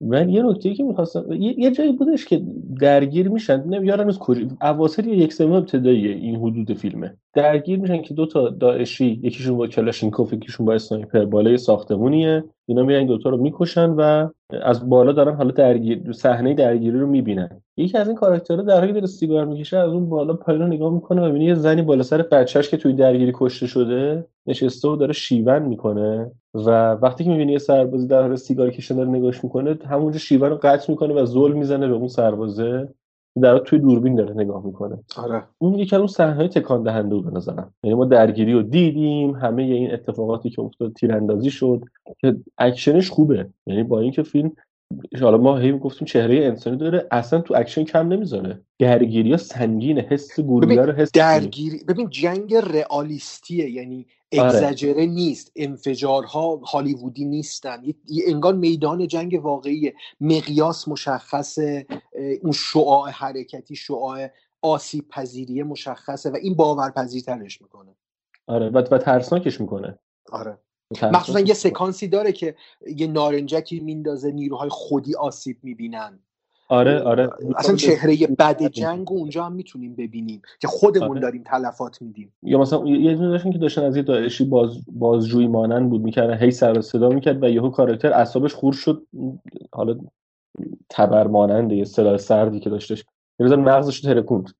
من 0.00 0.28
یه 0.28 0.42
نکته 0.42 0.74
که 0.74 0.82
می‌خواستم 0.82 1.32
یه, 1.32 1.70
جایی 1.70 1.92
بودش 1.92 2.26
که 2.26 2.42
درگیر 2.80 3.28
میشن 3.28 3.64
نمیارن 3.64 4.08
از 4.08 4.18
کجا 4.18 4.40
یا 5.04 5.14
یک 5.14 5.32
سوم 5.32 5.52
ابتدایی 5.52 6.08
این 6.08 6.36
حدود 6.36 6.72
فیلمه. 6.72 7.16
درگیر 7.34 7.78
میشن 7.80 8.02
که 8.02 8.14
دو 8.14 8.26
تا 8.26 8.48
داعشی 8.48 9.20
یکیشون 9.22 9.56
با 9.56 9.66
کلاشینکوف 9.66 10.32
یکیشون 10.32 10.66
با 10.66 10.74
sniper 10.74 11.24
بالای 11.24 11.56
ساختمونیه. 11.56 12.44
اینا 12.66 12.82
میرن 12.82 13.06
دوتا 13.06 13.30
رو 13.30 13.36
می‌کشن 13.36 13.90
و 13.90 14.28
از 14.62 14.88
بالا 14.88 15.12
دارن 15.12 15.34
حالا 15.34 15.50
درگیر 15.50 16.12
صحنه 16.12 16.54
درگیری 16.54 17.00
رو 17.00 17.06
می‌بینن. 17.06 17.62
یکی 17.76 17.98
از 17.98 18.08
این 18.08 18.16
کاراکترها 18.16 18.62
در 18.62 18.80
حالی 18.80 18.92
داره 18.92 19.06
سیگار 19.06 19.44
می‌کشه 19.44 19.76
از 19.76 19.92
اون 19.92 20.08
بالا 20.08 20.34
پایین 20.34 20.62
رو 20.62 20.68
نگاه 20.68 20.92
می‌کنه 20.94 21.22
و 21.22 21.24
می‌بینه 21.24 21.44
یه 21.44 21.54
زنی 21.54 21.82
بالا 21.82 22.02
سر 22.02 22.22
بچهش 22.22 22.68
که 22.68 22.76
توی 22.76 22.92
درگیری 22.92 23.32
کشته 23.34 23.66
شده 23.66 24.26
نشسته 24.46 24.88
و 24.88 24.96
داره 24.96 25.12
شیون 25.12 25.62
می‌کنه 25.62 26.30
و 26.54 26.92
وقتی 26.92 27.24
که 27.24 27.30
می‌بینه 27.30 27.52
یه 27.52 27.58
سربازی 27.58 28.06
در 28.06 28.22
حال 28.22 28.36
سیگار 28.36 28.70
کشیدن 28.70 28.96
داره 28.98 29.10
نگاش 29.10 29.44
می‌کنه 29.44 29.78
همونجا 29.88 30.18
شیون 30.18 30.50
رو 30.50 30.58
قطع 30.62 30.90
می‌کنه 30.90 31.14
و 31.14 31.24
زل 31.26 31.52
می‌زنه 31.52 31.88
به 31.88 31.94
اون 31.94 32.08
سربازه. 32.08 32.88
در 33.40 33.58
توی 33.58 33.78
دوربین 33.78 34.14
داره 34.14 34.34
نگاه 34.34 34.66
می‌کنه. 34.66 34.98
آره. 35.16 35.42
اون 35.58 35.74
یکی 35.74 35.96
از 35.96 36.00
اون 36.00 36.08
صحنه 36.08 36.48
تکان 36.48 36.82
دهنده 36.82 37.14
بود 37.14 37.24
به 37.24 37.30
نظرم. 37.30 37.74
یعنی 37.82 37.96
ما 37.96 38.04
درگیری 38.04 38.52
رو 38.52 38.62
دیدیم 38.62 39.30
همه 39.30 39.62
این 39.62 39.92
اتفاقاتی 39.92 40.50
که 40.50 40.62
افتاد 40.62 40.92
تیراندازی 40.92 41.50
شد 41.50 41.82
که 42.18 42.36
اکشنش 42.58 43.10
خوبه. 43.10 43.46
یعنی 43.66 43.82
با 43.82 44.00
اینکه 44.00 44.22
فیلم 44.22 44.52
حالا 45.20 45.38
ما 45.38 45.56
هی 45.56 45.78
گفتیم 45.78 46.06
چهره 46.06 46.36
انسانی 46.36 46.76
داره 46.76 47.06
اصلا 47.10 47.40
تو 47.40 47.54
اکشن 47.56 47.84
کم 47.84 48.08
نمی‌ذاره. 48.08 48.60
درگیری 48.78 49.30
ها 49.30 49.36
سنگینه 49.36 50.00
حس 50.00 50.40
guerrilla 50.40 50.84
رو 50.84 50.92
حس 50.92 51.12
درگیری 51.12 51.80
ببین 51.88 52.10
جنگ 52.10 52.54
رئالیستیه. 52.54 53.70
یعنی 53.70 54.06
آره. 54.38 55.06
نیست. 55.06 55.52
انفجارها 55.56 56.56
هالیوودی 56.56 57.24
نیستن. 57.24 57.82
انگار 58.26 58.54
میدان 58.54 59.06
جنگ 59.06 59.40
واقعی 59.42 59.92
مقیاس 60.20 60.88
مشخصه 60.88 61.86
اون 62.42 62.52
شعاع 62.52 63.10
حرکتی 63.10 63.76
شعاع 63.76 64.28
آسیب 64.62 65.08
پذیری 65.08 65.62
مشخصه 65.62 66.30
و 66.30 66.36
این 66.42 66.54
باورپذیرترش 66.54 67.62
می‌کنه. 67.62 67.94
آره. 68.46 68.68
و, 68.68 68.78
و 68.78 68.98
ترسناکش 68.98 69.60
می‌کنه. 69.60 69.98
آره. 70.32 70.58
مخصوصا 71.02 71.40
یه 71.40 71.54
سکانسی 71.54 72.08
داره 72.08 72.32
که 72.32 72.56
یه 72.96 73.06
نارنجکی 73.06 73.80
میندازه 73.80 74.30
نیروهای 74.30 74.68
خودی 74.68 75.14
آسیب 75.14 75.58
می‌بینن. 75.62 76.18
آره 76.68 77.00
آره 77.00 77.30
اصلا 77.56 77.76
چهره 77.76 78.26
بد 78.38 78.62
جنگ 78.62 79.12
اونجا 79.12 79.44
هم 79.44 79.52
می‌تونیم 79.52 79.94
ببینیم 79.94 80.42
که 80.60 80.68
خودمون 80.68 81.10
آره. 81.10 81.20
داریم 81.20 81.42
تلفات 81.46 82.02
میدیم. 82.02 82.32
یا 82.42 82.58
مثلا 82.58 82.86
یه 82.86 83.14
دونه 83.14 83.28
داشتن 83.28 83.50
که 83.50 83.58
داشتن 83.58 83.84
از 83.84 83.96
یه 83.96 84.02
داعشی 84.02 84.44
باز 84.44 84.84
بازجویی 84.92 85.46
مانند 85.46 85.90
بود 85.90 86.02
می‌کردن 86.02 86.38
هی 86.42 86.50
سر 86.50 86.80
صدا 86.80 87.08
می‌کرد 87.08 87.42
و 87.42 87.48
یهو 87.48 87.70
کاراکتر 87.70 88.12
اعصابش 88.12 88.54
خور 88.54 88.72
شد. 88.72 89.06
حالا 89.72 89.98
تبر 90.90 91.26
مانند 91.26 91.72
یه 91.72 91.84
سلاح 91.84 92.16
سردی 92.16 92.60
که 92.60 92.70
داشتش. 92.70 93.04
یه 93.38 93.56
مغزش 93.56 94.00
ترکوند. 94.00 94.50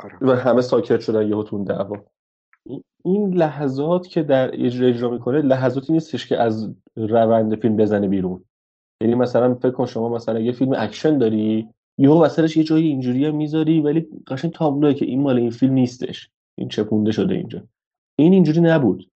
آره. 0.00 0.18
و 0.20 0.36
همه 0.36 0.60
ساکت 0.60 1.00
شدن 1.00 1.28
یهو 1.28 1.42
تو 1.42 1.53
اون 1.53 1.64
دعوا. 1.64 1.96
این 3.04 3.34
لحظات 3.34 4.06
که 4.06 4.22
در 4.22 4.64
اجرا 4.64 4.88
اجرا 4.88 5.10
می‌کنه 5.10 5.42
لحظاتی 5.42 5.92
نیستش 5.92 6.26
که 6.26 6.38
از 6.38 6.74
روند 6.96 7.60
فیلم 7.60 7.76
بزنه 7.76 8.08
بیرون. 8.08 8.44
یعنی 9.02 9.14
مثلا 9.14 9.54
فکر 9.54 9.70
کن 9.70 9.86
شما 9.86 10.08
مثلا 10.08 10.40
یه 10.40 10.52
فیلم 10.52 10.72
اکشن 10.76 11.18
داری 11.18 11.68
یهو 11.98 12.22
وسطش 12.22 12.56
یه 12.56 12.64
جایی 12.64 12.88
اینجوری 12.88 13.26
هم 13.26 13.36
می‌ذاری 13.36 13.80
ولی 13.80 14.06
قشنگ 14.26 14.52
تابلوه 14.52 14.94
که 14.94 15.04
این 15.04 15.22
مال 15.22 15.38
این 15.38 15.50
فیلم 15.50 15.72
نیستش. 15.72 16.30
این 16.58 16.68
چپونده 16.68 17.12
شده 17.12 17.34
اینجا. 17.34 17.62
این 18.18 18.32
اینجوری 18.32 18.60
نبود. 18.60 19.10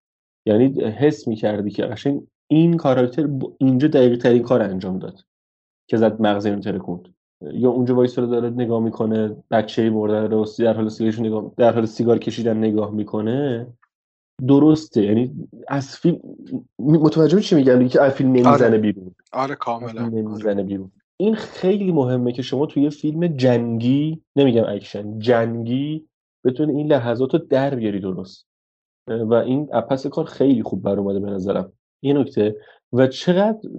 یعنی 0.45 0.81
حس 0.83 1.27
می‌کردی 1.27 1.71
که 1.71 1.83
قشنگ 1.83 2.21
این 2.47 2.77
کاراکتر 2.77 3.29
اینجا 3.57 3.87
دقیق 3.87 4.17
ترین 4.17 4.43
کار 4.43 4.61
انجام 4.61 4.99
داد 4.99 5.19
که 5.89 5.97
زد 5.97 6.21
مغز 6.21 6.45
اینو 6.45 6.59
ترکوند. 6.59 7.07
یا 7.53 7.69
اونجا 7.69 7.95
وایساده 7.95 8.25
داره 8.25 8.49
نگاه 8.49 8.83
می‌کنه 8.83 9.35
بچه 9.51 9.89
مرده 9.89 10.27
رو 10.27 10.45
در 10.59 10.73
حال 10.73 10.89
سیگارش 10.89 11.19
نگاه 11.19 11.51
در 11.57 11.73
حال 11.73 11.85
سیگار 11.85 12.17
کشیدن 12.17 12.57
نگاه 12.57 12.91
می‌کنه. 12.91 13.67
درسته. 14.47 15.03
یعنی 15.03 15.49
از 15.67 15.95
فیلم 15.97 16.19
متوجه 16.79 17.39
چی 17.39 17.55
میگم؟ 17.55 17.87
که 17.87 18.01
از 18.01 18.13
فیلم 18.13 18.29
نمی‌زنه 18.29 18.53
آره. 18.53 18.77
بیرون. 18.77 19.15
آره 19.31 19.55
کاملا. 19.55 20.09
نمی‌زنه 20.09 20.63
بیرون. 20.63 20.91
این 21.17 21.35
خیلی 21.35 21.91
مهمه 21.91 22.31
که 22.31 22.41
شما 22.41 22.65
توی 22.65 22.89
فیلم 22.89 23.27
جنگی 23.27 24.21
نمیگم 24.35 24.63
اکشن 24.67 25.19
جنگی 25.19 26.05
بتونی 26.45 26.77
این 26.77 26.87
لحظات 26.87 27.33
رو 27.33 27.39
در 27.39 27.75
بیاری 27.75 27.99
درست. 27.99 28.47
و 29.07 29.33
این 29.33 29.65
پس 29.65 30.07
کار 30.07 30.25
خیلی 30.25 30.63
خوب 30.63 30.81
بر 30.81 30.99
اومده 30.99 31.19
به 31.19 31.29
نظرم. 31.29 31.71
یه 32.01 32.13
نکته. 32.13 32.55
و 32.93 33.07
چقدر 33.07 33.69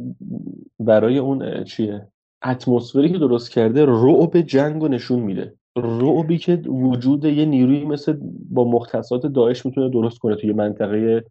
برای 0.80 1.18
اون 1.18 1.64
چیه؟ 1.64 2.08
اتمسفری 2.44 3.12
که 3.12 3.18
درست 3.18 3.50
کرده 3.50 3.86
رعب 3.86 4.40
جنگ 4.40 4.82
رو 4.82 4.88
نشون 4.88 5.20
میده. 5.20 5.54
رعبی 5.80 6.38
که 6.38 6.56
وجود 6.56 7.24
یه 7.24 7.44
نیروی 7.44 7.84
مثل 7.84 8.18
با 8.50 8.64
مختصات 8.64 9.26
داعش 9.26 9.66
می‌تونه 9.66 9.90
درست 9.90 10.18
کنه 10.18 10.36
توی 10.36 10.52
منطقه 10.52 11.24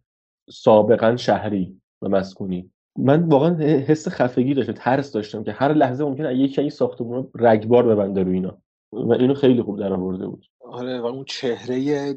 سابقا 0.50 1.16
شهری 1.16 1.80
و 2.02 2.08
مسکونی. 2.08 2.70
من 2.98 3.22
واقعا 3.22 3.54
حس 3.58 4.08
خفگی 4.08 4.54
داشتم 4.54 4.72
ترس 4.72 5.12
داشتم 5.12 5.42
که 5.42 5.52
هر 5.52 5.72
لحظه 5.72 6.04
ممکنه 6.04 6.36
یکی 6.36 6.60
این 6.60 6.70
ساختمون 6.70 7.28
رگبار 7.34 7.86
ببنده 7.86 8.22
رو 8.22 8.30
اینا. 8.30 8.58
و 8.92 9.12
اینو 9.12 9.34
خیلی 9.34 9.62
خوب 9.62 9.78
در 9.78 9.92
آورده 9.92 10.26
بود. 10.26 10.46
آره 10.60 11.00
و 11.00 11.06
اون 11.06 11.24
چهره 11.24 12.14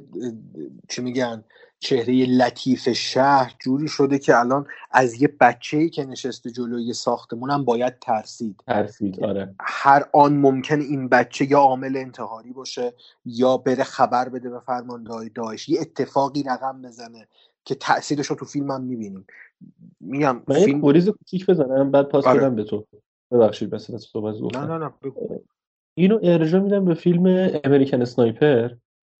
چی 0.89 1.01
میگن؟ 1.01 1.43
چهره 1.81 2.25
لطیف 2.25 2.89
شهر 2.89 3.55
جوری 3.59 3.87
شده 3.87 4.19
که 4.19 4.39
الان 4.39 4.65
از 4.91 5.21
یه 5.21 5.29
بچه‌ای 5.39 5.89
که 5.89 6.05
نشسته 6.05 6.51
جلوی 6.51 6.93
ساختمونم 6.93 7.65
باید 7.65 7.99
ترسید. 7.99 8.63
ترسید 8.67 9.23
آره. 9.23 9.55
هر 9.59 10.05
آن 10.13 10.37
ممکن 10.37 10.79
این 10.79 11.09
بچه 11.09 11.51
یا 11.51 11.59
عامل 11.59 11.97
انتحاری 11.97 12.53
باشه 12.53 12.93
یا 13.25 13.57
بره 13.57 13.83
خبر 13.83 14.29
بده 14.29 14.49
به 14.49 14.59
فرماندهای 14.59 15.29
داعش. 15.29 15.69
یه 15.69 15.81
اتفاقی 15.81 16.43
رقم 16.43 16.81
بزنه 16.81 17.27
که 17.65 17.75
تاثیرش 17.75 18.27
رو 18.27 18.35
تو 18.35 18.45
فیلم 18.45 18.71
هم 18.71 18.83
می‌بینیم. 18.83 19.25
میگم 19.99 20.41
من 20.47 20.55
فیلم 20.55 20.81
گریز 20.81 21.09
کوچیک 21.09 21.45
بزنم 21.45 21.91
بعد 21.91 22.07
پاس 22.07 22.25
آره. 22.25 22.49
به 22.49 22.63
تو. 22.63 22.85
ببخشید 23.31 23.69
بس 23.69 23.89
از 23.89 24.01
صحبت 24.01 24.55
نه 24.55 24.65
نه 24.65 24.77
نه 24.77 24.93
بگو. 25.03 25.39
اینو 25.93 26.19
ارجاع 26.23 26.61
میدم 26.61 26.85
به 26.85 26.93
فیلم 26.93 27.49
امریکن 27.63 28.01
اسنایپر 28.01 28.69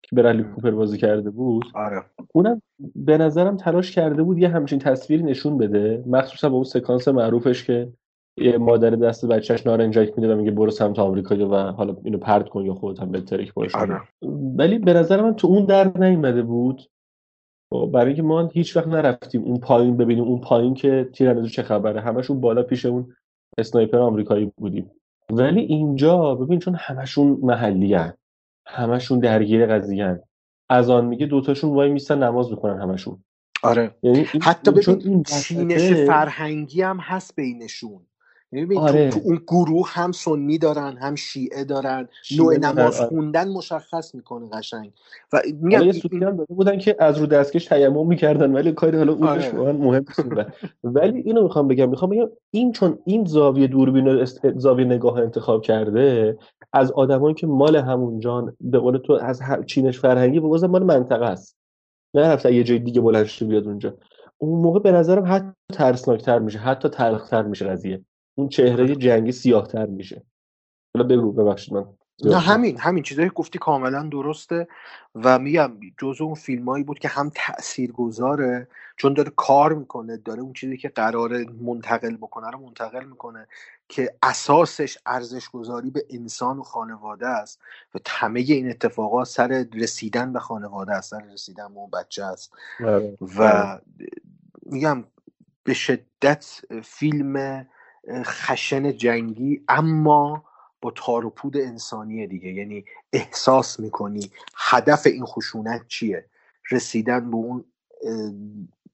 که 0.04 0.16
برلی 0.16 0.44
کوپر 0.44 0.72
بازی 0.72 0.98
کرده 0.98 1.30
بود. 1.30 1.66
آره. 1.74 2.06
اونم 2.34 2.62
به 2.96 3.18
نظرم 3.18 3.58
تلاش 3.58 3.92
کرده 3.92 4.24
بود 4.24 4.38
یه 4.38 4.50
همچین 4.50 4.80
تصویری 4.80 5.24
نشون 5.24 5.58
بده. 5.58 6.04
مخصوصا 6.08 6.50
با 6.50 6.56
اون 6.56 6.64
سکانس 6.64 7.08
معروفش 7.08 7.64
که 7.64 7.94
یه 8.38 8.58
مادر 8.58 8.90
دست 8.90 9.26
بچهش 9.26 9.68
نارنجک 9.68 10.14
میده 10.18 10.34
و 10.34 10.38
میگه 10.38 10.52
برو 10.52 10.72
سمت 10.72 11.00
آمریکا 11.00 11.50
و 11.50 11.56
حالا 11.56 11.98
اینو 12.04 12.18
پرت 12.18 12.50
کن 12.50 12.66
یا 12.66 12.74
خودت 12.74 13.00
هم 13.00 13.12
بهتری 13.12 13.52
باشه 13.56 13.78
آره. 13.78 14.02
ولی 14.58 14.80
به 14.80 14.94
نظر 14.94 15.22
من 15.22 15.36
تو 15.36 15.48
اون 15.48 15.66
در 15.66 15.98
نیومده 15.98 16.42
بود. 16.42 16.82
خب، 17.70 17.90
برای 17.94 18.08
اینکه 18.08 18.22
ما 18.22 18.48
هیچ 18.48 18.78
وقت 18.78 18.88
نرفتیم 18.88 19.44
اون 19.44 19.60
پایین 19.60 19.98
ببینیم 19.98 20.24
اون 20.24 20.42
پایین 20.42 20.74
که 20.74 21.10
تیراندازی 21.14 21.50
چه 21.50 21.64
خبره. 21.64 22.02
همشون 22.02 22.42
بالا 22.42 22.64
پیش 22.64 22.86
اون 22.86 23.16
اسنایپر 23.58 23.98
آمریکایی 23.98 24.52
بودیم. 24.58 24.92
ولی 25.32 25.62
اینجا 25.62 26.36
ببین 26.36 26.60
چون 26.60 26.76
همشون 26.76 27.40
محلی 27.42 27.94
هن. 27.94 28.14
همشون 28.68 29.20
درگیر 29.20 29.66
قضیه 29.66 30.24
از 30.70 30.90
آن 30.90 31.06
میگه 31.06 31.26
دوتاشون 31.26 31.74
وای 31.74 31.90
میستن 31.90 32.24
نماز 32.24 32.52
می‌خونن 32.52 32.82
همشون. 32.82 33.24
آره. 33.64 33.96
یعنی 34.04 34.28
این 34.34 34.44
حتی 34.44 34.72
ببین 34.72 35.02
این 35.06 35.24
چینش 35.24 35.94
فرهنگی 35.94 36.82
هم 36.82 36.98
هست 36.98 37.36
بینشون. 37.36 38.08
ببین 38.54 38.78
آره. 38.78 39.10
تو, 39.10 39.20
تو 39.20 39.26
اون 39.26 39.42
گروه 39.48 39.88
هم 39.90 40.12
سنی 40.12 40.58
دارن 40.58 40.98
هم 40.98 41.16
شیعه 41.16 41.64
دارن 41.64 42.08
شیعه 42.24 42.42
نوع 42.42 42.58
نماز 42.58 43.00
آره. 43.00 43.10
خوندن 43.10 43.48
مشخص 43.48 44.16
می‌کنه 44.16 44.50
قشنگ 44.50 44.92
و 45.34 45.42
میگم 45.62 45.92
سوتی 45.92 46.18
هم 46.18 46.38
داده 46.38 46.54
بودن 46.54 46.78
که 46.78 46.96
از 47.00 47.18
رو 47.18 47.26
دستکش 47.26 47.66
تیمم 47.66 48.08
می‌کردن 48.08 48.52
ولی 48.52 48.72
کاری 48.72 48.98
حالا 48.98 49.14
اونش 49.14 49.54
آره. 49.54 49.72
مهم 49.72 50.06
ولی 50.84 51.20
اینو 51.20 51.44
می‌خوام 51.44 51.68
بگم 51.68 51.90
می‌خوام 51.90 52.12
بگم 52.12 52.30
این 52.52 52.72
چون 52.72 53.00
این 53.06 53.26
زاویه 53.26 53.68
دوربین 53.68 54.08
است- 54.08 54.58
زاویه 54.58 54.86
نگاه 54.86 55.18
انتخاب 55.18 55.62
کرده 55.62 56.38
از 56.74 56.92
آدمایی 56.92 57.36
که 57.36 57.48
مال 57.48 57.76
همون 57.76 58.20
جان 58.20 58.56
به 58.62 58.80
قول 58.80 58.98
تو 58.98 59.14
از 59.14 59.42
چینش 59.66 60.00
فرهنگی 60.00 60.40
به 60.40 60.48
بازم 60.48 60.68
مال 60.68 60.84
منطقه 60.84 61.26
است 61.26 61.58
نه 62.14 62.22
رفته 62.22 62.54
یه 62.54 62.64
جای 62.64 62.80
دیگه 62.80 63.02
بلند 63.02 63.30
بیاد 63.42 63.68
اونجا 63.68 63.98
اون 64.38 64.62
موقع 64.62 64.80
به 64.80 64.92
نظرم 64.92 65.24
حتی 65.28 65.54
ترسناکتر 65.74 66.40
میشه 66.40 66.60
حتی 66.60 66.90
تلختر 66.90 67.42
میشه 67.42 67.68
قضیه 67.68 68.06
اون 68.42 68.50
چهره 68.50 68.96
جنگی 68.96 69.32
سیاهتر 69.32 69.86
میشه. 69.86 70.24
حالا 70.96 71.08
بگو 71.08 71.32
ببخشید 71.32 71.74
من 71.74 71.86
نه 72.24 72.40
همین 72.40 72.80
همین 72.80 73.04
چیزایی 73.04 73.30
که 73.30 73.34
گفتی 73.34 73.60
کاملا 73.60 74.04
درسته 74.04 74.68
و 75.16 75.40
میگم 75.40 75.72
جزو 75.98 76.24
اون 76.24 76.34
فیلمایی 76.34 76.84
بود 76.84 77.00
که 77.00 77.08
هم 77.08 77.32
تأثیر 77.36 77.92
گذاره 77.92 78.68
چون 78.98 79.14
داره 79.14 79.32
کار 79.36 79.74
می‌کنه 79.74 80.18
داره 80.18 80.42
اون 80.42 80.54
چیزی 80.54 80.78
که 80.78 80.90
قرار 80.90 81.46
منتقل 81.62 82.18
بکنه 82.18 82.50
رو 82.50 82.60
منتقل 82.60 83.06
می‌کنه 83.06 83.48
که 83.90 84.14
اساسش 84.24 84.98
ارزش 85.06 85.50
گذاری 85.50 85.90
به 85.90 86.06
انسان 86.10 86.60
و 86.60 86.64
خانواده 86.64 87.28
است 87.28 87.60
و 87.96 88.00
همه 88.08 88.40
این 88.40 88.70
اتفاقات 88.70 89.28
سر 89.28 89.66
رسیدن 89.74 90.34
به 90.34 90.40
خانواده 90.40 90.92
است 90.92 91.12
سر 91.12 91.26
رسیدن 91.34 91.74
به 91.74 91.80
اون 91.80 91.90
بچه 91.90 92.24
است. 92.24 92.54
آره. 92.86 93.18
و 93.38 93.80
میگم 94.66 95.04
به 95.64 95.74
شدت 95.74 96.62
فیلم 96.84 97.66
خشن 98.24 98.98
جنگی 98.98 99.62
اما 99.68 100.44
با 100.82 100.92
تار 100.96 101.26
و 101.26 101.30
پود 101.30 101.58
انسانی 101.58 102.28
دیگه. 102.28 102.54
یعنی 102.54 102.86
احساس 103.14 103.80
می‌کنی 103.80 104.32
هدف 104.56 105.08
این 105.08 105.26
خشونت 105.26 105.88
چیه؟ 105.88 106.26
رسیدن 106.72 107.32
به 107.32 107.36
اون 107.38 107.66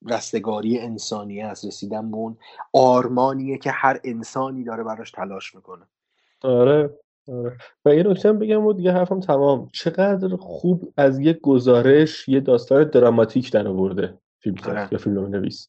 رستگاری 0.06 0.78
انسانی 0.78 1.42
است. 1.42 1.64
رسیدن 1.64 2.10
به 2.10 2.16
اون 2.16 2.36
آرمانیه 2.72 3.58
که 3.58 3.70
هر 3.70 4.00
انسانی 4.04 4.64
داره 4.64 4.82
براش 4.84 5.10
تلاش 5.10 5.54
می‌کنه. 5.54 5.84
آره 6.42 6.98
آره. 7.28 7.56
و 7.84 7.94
یه 7.94 8.02
نکته 8.02 8.28
هم 8.28 8.38
بگم 8.38 8.66
و 8.66 8.72
دیگه 8.72 8.92
حرفم 8.92 9.20
تمام. 9.20 9.68
چقدر 9.72 10.36
خوب 10.36 10.92
از 10.96 11.18
یک 11.18 11.40
گزارش 11.40 12.28
یه 12.28 12.40
داستان 12.40 12.84
دراماتیک 12.84 13.52
در 13.52 13.68
آورده 13.68 14.18
فیلم 14.38 14.56
آره. 14.66 14.88
یا 14.92 14.98
فیلم 14.98 15.26
نویس. 15.26 15.68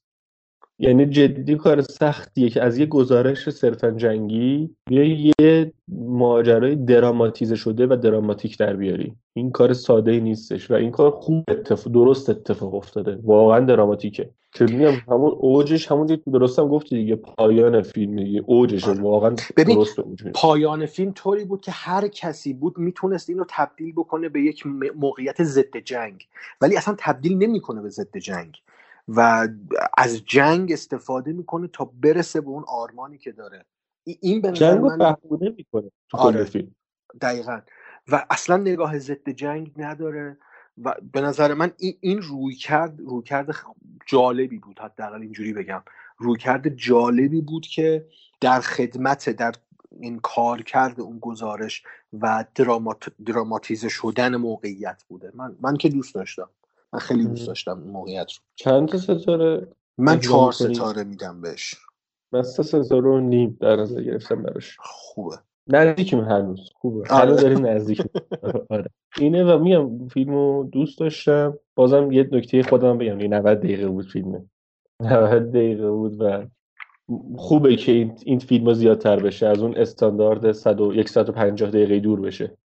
یعنی 0.80 1.06
جدی 1.06 1.56
کار 1.56 1.82
سختیه 1.82 2.50
که 2.50 2.62
از 2.62 2.78
یه 2.78 2.86
گزارش 2.86 3.50
صرفا 3.50 3.92
جنگی 3.92 4.76
یه 4.90 5.74
ماجرای 5.88 6.76
دراماتیزه 6.76 7.56
شده 7.56 7.88
و 7.88 7.96
دراماتیک 7.96 8.58
در 8.58 8.74
بیاری. 8.74 9.16
این 9.34 9.52
کار 9.52 9.74
ساده 9.74 10.12
ای 10.12 10.20
نیستش 10.20 10.72
و 10.72 10.74
این 10.74 10.92
کار 10.92 11.12
خوب 11.12 11.44
اتفاق 11.48 11.94
درست 11.94 12.30
اتفاق 12.30 12.76
افتاده. 12.76 13.20
واقعا 13.24 13.60
دراماتیکه. 13.60 14.30
که 14.54 14.66
میگم 14.66 14.92
همون 15.08 15.32
اوجش 15.40 15.92
همون 15.92 16.08
که 16.08 16.22
درست 16.34 16.60
هم 16.60 16.68
گفتی 16.68 16.96
دیگه. 16.96 17.16
پایان 17.16 17.82
فیلم 17.82 18.24
دیگه. 18.24 18.44
اوجشه. 18.46 18.92
واقعا 18.92 19.36
ببین 19.58 19.76
درست. 19.76 20.00
پایان 20.34 20.86
فیلم 20.86 21.12
طوری 21.12 21.46
بود 21.46 21.62
که 21.62 21.72
هر 21.72 22.08
کسی 22.08 22.54
بود 22.54 22.78
می‌تونست 22.78 23.30
اینو 23.30 23.44
تبدیل 23.50 23.94
بکنه 23.94 24.30
به 24.30 24.42
یک 24.42 24.64
موقعیت 24.96 25.44
ضد 25.44 25.78
جنگ. 25.78 26.28
ولی 26.62 26.78
اصلا 26.78 26.96
تبدیل 26.98 27.38
نمی‌کنه 27.38 27.82
به 27.82 27.90
ضد 27.90 28.18
جنگ. 28.18 28.56
و 29.10 29.49
از 29.98 30.26
جنگ 30.26 30.73
استفاده 30.73 31.34
می‌کنه 31.34 31.69
تا 31.73 31.86
برسه 31.86 32.41
به 32.41 32.49
اون 32.49 32.65
آرمانی 32.68 33.19
که 33.19 33.34
داره. 33.34 33.65
ای- 34.06 34.19
این 34.22 34.41
به 34.41 34.52
جنگ 34.52 34.80
من 34.80 34.98
بهونه 34.98 35.56
می‌کنه 35.57 35.91
تو 36.10 36.18
آره. 36.18 36.45
فیلم. 36.45 36.76
دقیقا. 37.22 37.61
و 38.10 38.26
اصلا 38.31 38.57
نگاه 38.57 38.99
ضد 38.99 39.30
جنگ 39.30 39.73
نداره 39.77 40.38
و 40.84 40.95
به 41.14 41.22
نظر 41.22 41.56
من 41.56 41.72
این, 41.77 41.98
این 42.02 42.22
روی 42.22 42.56
کرد 42.56 43.02
روی 43.02 43.23
کرد 43.23 43.56
جالبی 44.07 44.60
بود 44.60 44.80
حداقل 44.80 45.22
اینجوری 45.22 45.53
بگم. 45.53 45.84
روی 46.19 46.40
کرد 46.40 46.69
جالبی 46.69 47.41
بود 47.41 47.68
که 47.68 48.07
در 48.41 48.61
خدمت 48.61 49.31
در 49.31 49.53
این 50.02 50.19
کار 50.19 50.64
کرد 50.64 51.02
اون 51.02 51.19
گزارش 51.19 51.84
و 52.14 52.45
درامات 52.56 53.10
دراماتیزه 53.26 53.90
شدن 53.90 54.38
موقعیت 54.38 55.03
بوده. 55.10 55.31
من 55.36 55.57
من 55.61 55.77
که 55.77 55.90
دوست 55.90 56.15
داشتم. 56.15 56.49
من 56.94 56.99
خیلی 56.99 57.26
دوست 57.26 57.48
داشتم 57.48 57.82
این 57.82 57.91
موقعیت 57.91 58.32
رو. 58.32 58.40
چند 58.56 58.88
تا 58.88 58.98
ستاره 58.98 59.68
من 59.98 60.20
چهار؟ 60.20 60.52
ستاره 60.52 61.03
میدم 61.03 61.41
بهش. 61.41 61.76
من 62.32 62.44
سه 62.44 62.64
ستاره 62.64 63.10
و 63.10 63.20
نیم 63.20 63.57
در 63.60 63.76
نظر 63.76 64.02
گرفتم 64.02 64.44
براش. 64.44 64.78
خوبه. 64.80 65.36
نزدیکیم 65.68 66.20
هنوز. 66.20 66.70
خوبه. 66.76 66.99
آره. 67.10 67.26
هنوز 67.26 67.41
داریم 67.41 67.66
نزدیک. 67.76 68.02
آره. 68.70 68.90
اینه 69.18 69.44
و 69.44 69.60
میگم 69.60 70.07
فیلمو 70.07 70.64
دوست 70.64 70.99
داشتم. 70.99 71.57
بازم 71.76 72.11
یه 72.11 72.30
نکته 72.32 72.64
خودم 72.64 72.98
بگم. 72.98 73.20
یه 73.20 73.28
90 73.28 73.57
دقیقه 73.60 73.88
بود 73.88 74.07
فیلمه 74.07 74.45
90 74.99 75.49
دقیقه 75.49 75.91
بود 75.91 76.22
و 76.22 76.45
خوبه 77.38 77.76
که 77.76 77.91
این, 77.91 78.18
این 78.26 78.40
فیلم 78.40 78.66
ها 78.66 78.74
زیادتر 78.74 79.20
بشه. 79.20 79.48
از 79.48 79.60
اون 79.60 79.78
استاندارد 79.78 80.52
100 80.52 80.82
و 80.82 81.03
150 81.03 81.70
دقیقه 81.70 81.99
دور 81.99 82.22
بشه. 82.22 82.57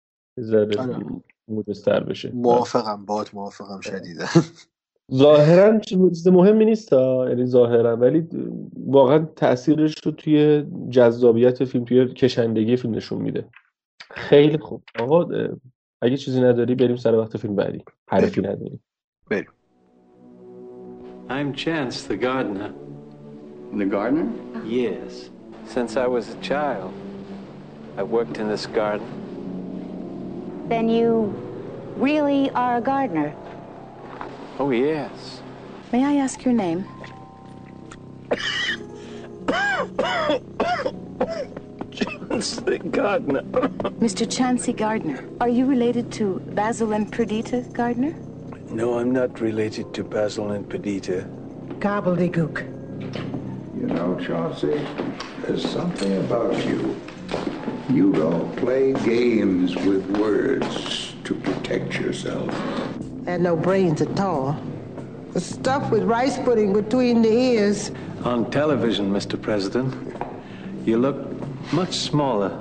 مدستر 1.48 2.04
بشه. 2.04 2.30
موافقم 2.34 3.04
باد 3.04 3.30
موافقم 3.32 3.80
شدیده 3.80 4.24
ظاهرا 5.14 5.78
چیز 5.78 6.28
مهمی 6.28 6.64
نیست 6.64 6.92
یعنی 6.92 7.46
ظاهرا 7.46 7.96
ولی 7.96 8.28
واقعا 8.86 9.18
تاثیرش 9.36 9.94
رو 10.04 10.12
توی 10.12 10.66
جذابیت 10.90 11.64
فیلم 11.64 11.84
توی 11.84 12.14
کشندگی 12.14 12.76
فیلم 12.76 12.94
نشون 12.94 13.22
میده. 13.22 13.48
خیلی 14.10 14.58
خوب. 14.58 14.82
آقا 15.00 15.28
اگه 16.02 16.16
چیزی 16.16 16.40
نداری 16.40 16.74
بریم 16.74 16.96
سر 16.96 17.14
وقت 17.14 17.36
فیلم 17.36 17.56
بعدی. 17.56 17.84
حرفی 18.08 18.40
نداری 18.40 18.80
بریم. 19.30 19.48
I'm 21.28 21.54
Chance, 21.54 22.02
the 22.02 22.16
gardener. 22.16 22.72
The 23.82 23.86
gardener? 23.86 24.28
Yes. 24.66 25.30
Since 25.74 25.96
I 25.96 26.06
was 26.06 26.24
a 26.36 26.38
child, 26.50 26.92
I 28.00 28.02
worked 28.02 28.36
in 28.38 28.48
this 28.48 28.66
garden. 28.66 29.23
Then 30.66 30.89
you 30.89 31.35
really 31.97 32.51
are 32.51 32.77
a 32.77 32.81
gardener. 32.81 33.35
Oh, 34.59 34.70
yes. 34.70 35.43
May 35.93 36.05
I 36.05 36.15
ask 36.16 36.45
your 36.45 36.55
name? 36.55 36.86
Chance, 41.91 42.61
the 42.61 42.78
gardener. 42.91 43.43
Mr. 44.01 44.27
Chansey 44.27 44.74
Gardner. 44.77 45.24
Are 45.41 45.49
you 45.49 45.66
related 45.66 46.11
to 46.12 46.41
Basil 46.55 46.93
and 46.93 47.11
Perdita 47.12 47.65
Gardner? 47.73 48.15
No, 48.70 48.99
I'm 48.99 49.12
not 49.12 49.41
related 49.41 49.93
to 49.95 50.03
Basil 50.03 50.51
and 50.51 50.69
Perdita. 50.69 51.28
Gobbledygook. 51.78 52.65
You 53.77 53.86
know, 53.86 54.19
Chauncey, 54.19 54.85
there's 55.43 55.69
something 55.69 56.16
about 56.24 56.57
you. 56.65 56.97
You 57.90 58.12
don't 58.12 58.56
play 58.56 58.94
games 59.05 59.77
with 59.77 60.06
words 60.16 61.15
to 61.24 61.35
protect 61.35 61.97
yourself. 62.01 62.51
Had 63.27 63.43
no 63.43 63.56
brains 63.56 64.01
at 64.01 64.19
all. 64.19 64.59
The 65.32 65.40
stuff 65.40 65.90
with 65.90 66.05
rice 66.05 66.39
pudding 66.39 66.73
between 66.73 67.20
the 67.20 67.31
ears. 67.31 67.90
On 68.24 68.51
television, 68.51 69.12
Mr. 69.12 69.40
President, 69.40 69.94
you 70.86 70.97
look 70.97 71.16
much 71.74 71.93
smaller. 71.93 72.59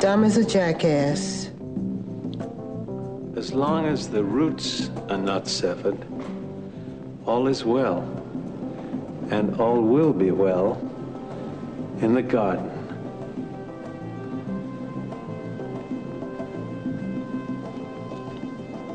Dumb 0.00 0.24
as 0.24 0.36
a 0.36 0.44
jackass. 0.44 1.50
As 3.36 3.52
long 3.52 3.86
as 3.86 4.08
the 4.08 4.24
roots 4.24 4.90
are 5.08 5.16
not 5.16 5.46
severed, 5.46 5.96
all 7.24 7.46
is 7.46 7.64
well. 7.64 8.00
And 9.30 9.60
all 9.60 9.80
will 9.80 10.12
be 10.12 10.32
well 10.32 10.72
in 12.00 12.14
the 12.14 12.22
garden. 12.22 12.79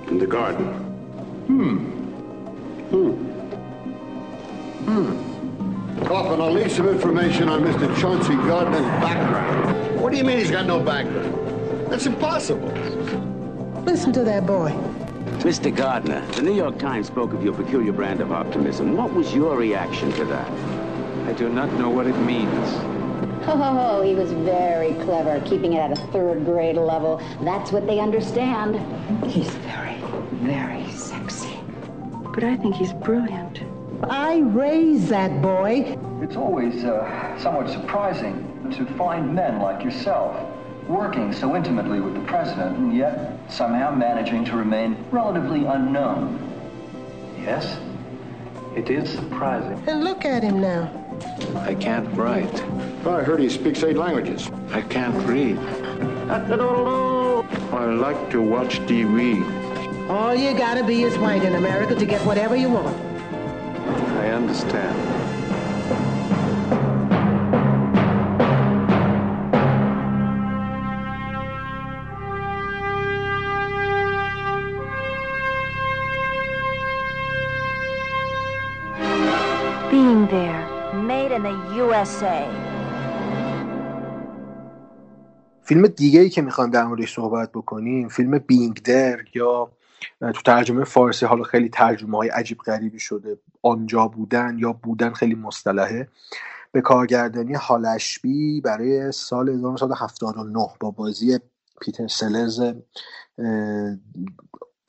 In 0.07 0.19
the 0.19 0.27
garden. 0.27 0.65
Hmm. 1.47 1.77
Hmm. 2.89 3.11
Hmm. 4.85 6.05
Coffin, 6.05 6.41
I'll 6.41 6.51
leave 6.51 6.71
some 6.71 6.87
information 6.87 7.49
on 7.49 7.63
Mr. 7.63 7.95
Chauncey 7.99 8.35
Gardner's 8.35 8.81
background. 9.01 9.99
What 9.99 10.11
do 10.11 10.17
you 10.17 10.23
mean 10.23 10.37
he's 10.37 10.51
got 10.51 10.67
no 10.67 10.79
background? 10.79 11.33
That's 11.89 12.05
impossible. 12.05 12.69
Listen 13.83 14.13
to 14.13 14.23
that 14.23 14.45
boy. 14.45 14.69
Mr. 15.39 15.75
Gardner, 15.75 16.23
the 16.33 16.43
New 16.43 16.53
York 16.53 16.77
Times 16.77 17.07
spoke 17.07 17.33
of 17.33 17.43
your 17.43 17.53
peculiar 17.53 17.91
brand 17.91 18.21
of 18.21 18.31
optimism. 18.31 18.95
What 18.95 19.11
was 19.11 19.33
your 19.33 19.57
reaction 19.57 20.11
to 20.13 20.25
that? 20.25 20.51
I 21.27 21.33
do 21.33 21.49
not 21.49 21.71
know 21.73 21.89
what 21.89 22.05
it 22.05 22.17
means. 22.19 22.95
Oh, 23.47 24.01
he 24.01 24.15
was 24.15 24.31
very 24.31 24.95
clever, 25.03 25.39
keeping 25.45 25.73
it 25.73 25.77
at 25.77 25.91
a 25.91 26.01
third 26.07 26.45
grade 26.45 26.77
level. 26.77 27.21
That's 27.41 27.71
what 27.71 27.85
they 27.85 27.99
understand. 27.99 28.75
He's 29.23 29.55
very, 30.45 30.83
very 30.83 30.91
sexy. 30.91 31.59
But 32.33 32.43
I 32.43 32.55
think 32.57 32.75
he's 32.75 32.93
brilliant. 32.93 33.61
I 34.03 34.39
raised 34.39 35.07
that 35.07 35.41
boy. 35.41 35.97
It's 36.21 36.35
always 36.35 36.83
uh, 36.83 37.39
somewhat 37.39 37.69
surprising 37.69 38.35
to 38.75 38.85
find 38.97 39.33
men 39.33 39.59
like 39.61 39.83
yourself 39.83 40.35
working 40.87 41.33
so 41.33 41.55
intimately 41.55 41.99
with 41.99 42.13
the 42.13 42.21
president 42.21 42.77
and 42.77 42.95
yet 42.95 43.39
somehow 43.49 43.93
managing 43.93 44.45
to 44.45 44.55
remain 44.55 44.95
relatively 45.11 45.65
unknown. 45.65 46.39
Yes, 47.41 47.79
it 48.75 48.89
is 48.89 49.09
surprising. 49.09 49.81
And 49.87 50.03
look 50.03 50.25
at 50.25 50.43
him 50.43 50.61
now. 50.61 50.91
I 51.55 51.73
can't 51.73 52.07
write. 52.15 52.61
I 53.05 53.23
heard 53.23 53.39
he 53.39 53.49
speaks 53.49 53.83
eight 53.83 53.97
languages. 53.97 54.51
I 54.71 54.81
can't 54.81 55.15
read. 55.25 55.57
I 56.29 57.85
like 57.85 58.29
to 58.31 58.41
watch 58.41 58.79
TV. 58.81 59.64
All 60.07 60.35
you 60.35 60.53
gotta 60.53 60.83
be 60.83 61.01
is 61.01 61.17
white 61.17 61.43
in 61.43 61.55
America 61.55 61.95
to 61.95 62.05
get 62.05 62.21
whatever 62.27 62.55
you 62.55 62.69
want. 62.69 62.95
I 64.21 64.29
understand. 64.29 64.95
Being 79.89 80.27
there. 80.27 80.61
Made 80.93 81.31
in 81.31 81.41
the 81.41 81.55
USA. 81.81 82.45
فیلم 85.61 85.87
دیگه 85.87 86.19
ای 86.19 86.29
که 86.29 86.41
می‌خوایم 86.41 86.71
در 86.71 86.83
موردش 86.83 87.13
صحبت 87.13 87.51
بکنیم 87.51 88.07
فیلم 88.07 88.37
بینگ 88.37 88.81
در 88.81 89.17
یا 89.33 89.71
تو 90.19 90.41
ترجمه 90.45 90.83
فارسی 90.83 91.25
حالا 91.25 91.43
خیلی 91.43 91.69
ترجمه 91.69 92.17
های 92.17 92.29
عجیب 92.29 92.57
غریبی 92.57 92.99
شده. 92.99 93.37
آنجا 93.61 94.07
بودن 94.07 94.57
یا 94.59 94.73
بودن 94.73 95.13
خیلی 95.13 95.35
مصطلحه. 95.35 96.07
به 96.71 96.81
کارگردانی 96.81 97.53
هالشبی 97.53 98.61
برای 98.61 99.11
سال 99.11 99.49
1979 99.49 100.67
با 100.79 100.91
بازی 100.91 101.39
پیتر 101.81 102.07
سلز 102.07 102.61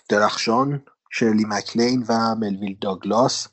درخشان 0.09 0.83
شرلی 1.11 1.45
مکلین 1.49 2.05
و 2.09 2.35
ملویل 2.35 2.77
داگلاس. 2.81 3.49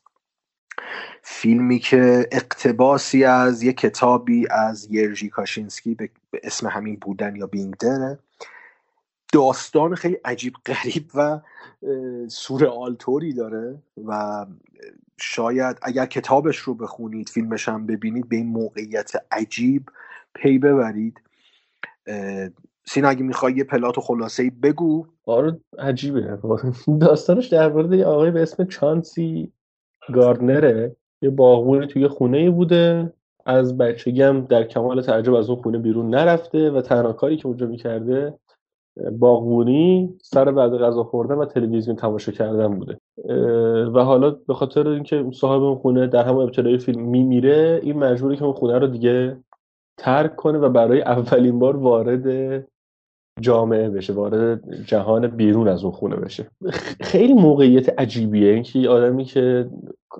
فیلمی 1.21 1.79
که 1.79 2.29
اقتباسی 2.31 3.23
از 3.23 3.63
یک 3.63 3.77
کتابی 3.77 4.47
از 4.51 4.87
یرژی 4.91 5.29
کاشینسکی 5.29 5.95
به 5.95 6.09
اسم 6.43 6.67
همین 6.67 6.97
بودن 7.01 7.35
یا 7.35 7.47
بینگ 7.47 7.77
دره 7.77 8.19
داستان 9.33 9.95
خیلی 9.95 10.17
عجیب 10.25 10.53
غریب 10.65 11.05
و 11.15 11.39
سورئال 12.27 12.95
طوری 12.95 13.33
داره 13.33 13.75
و 14.05 14.45
شاید 15.17 15.77
اگر 15.81 16.05
کتابش 16.05 16.57
رو 16.57 16.73
بخونید 16.75 17.29
فیلمش 17.29 17.69
هم 17.69 17.85
ببینید 17.85 18.29
به 18.29 18.35
این 18.35 18.47
موقعیت 18.47 19.11
عجیب 19.31 19.89
پی 20.33 20.59
ببرید. 20.59 21.21
سینا 22.85 23.09
اگه 23.09 23.23
می‌خوای 23.23 23.53
یه 23.53 23.63
پلات 23.63 23.97
و 23.97 24.01
خلاصه 24.01 24.51
بگو. 24.63 25.07
آره 25.25 25.59
عجیبه. 25.79 26.39
داستانش 27.01 27.47
در 27.47 27.69
مورد 27.69 27.93
یه 27.93 28.05
آقای 28.05 28.31
به 28.31 28.41
اسم 28.41 28.65
چانسی 28.65 29.51
گاردنره. 30.13 30.95
یه 31.21 31.29
باغبونی 31.29 31.87
توی 31.87 32.07
خونه 32.07 32.49
بوده. 32.49 33.13
از 33.45 33.77
بچگی 33.77 34.21
هم 34.21 34.45
در 34.45 34.63
کمال 34.63 35.01
تعجب 35.01 35.33
از 35.33 35.49
اون 35.49 35.61
خونه 35.61 35.77
بیرون 35.77 36.09
نرفته 36.09 36.71
و 36.71 36.81
تنها 36.81 37.13
کاری 37.13 37.37
که 37.37 37.47
اونجا 37.47 37.67
می‌کرده 37.67 38.33
باغبونی 39.19 40.13
سر 40.21 40.51
بعد 40.51 40.71
غذا 40.71 41.03
خوردن 41.03 41.35
و 41.35 41.45
تلویزیون 41.45 41.95
تماشا 41.95 42.31
کردن 42.31 42.79
بوده. 42.79 42.97
و 43.89 44.03
حالا 44.03 44.29
به 44.47 44.53
خاطر 44.53 44.87
اینکه 44.87 45.25
صاحب 45.33 45.63
اون 45.63 45.75
خونه 45.75 46.07
در 46.07 46.23
همون 46.23 46.43
ابتدای 46.43 46.77
فیلم 46.77 47.01
میمیره 47.01 47.79
این 47.83 47.99
مجبوره 47.99 48.35
که 48.35 48.43
اون 48.43 48.53
خونه 48.53 48.79
رو 48.79 48.87
دیگه 48.87 49.37
ترک 49.97 50.35
کنه 50.35 50.57
و 50.57 50.69
برای 50.69 51.01
اولین 51.01 51.59
بار 51.59 51.77
وارد 51.77 52.65
جامعه 53.41 53.89
بشه 53.89 54.13
وارد 54.13 54.83
جهان 54.85 55.27
بیرون 55.27 55.67
از 55.67 55.83
اون 55.83 55.93
خونه 55.93 56.15
بشه. 56.15 56.47
خیلی 57.01 57.33
موقعیت 57.33 57.99
عجیبیه. 57.99 58.53
اینکه 58.53 58.89
آدمی 58.89 59.25
که 59.25 59.69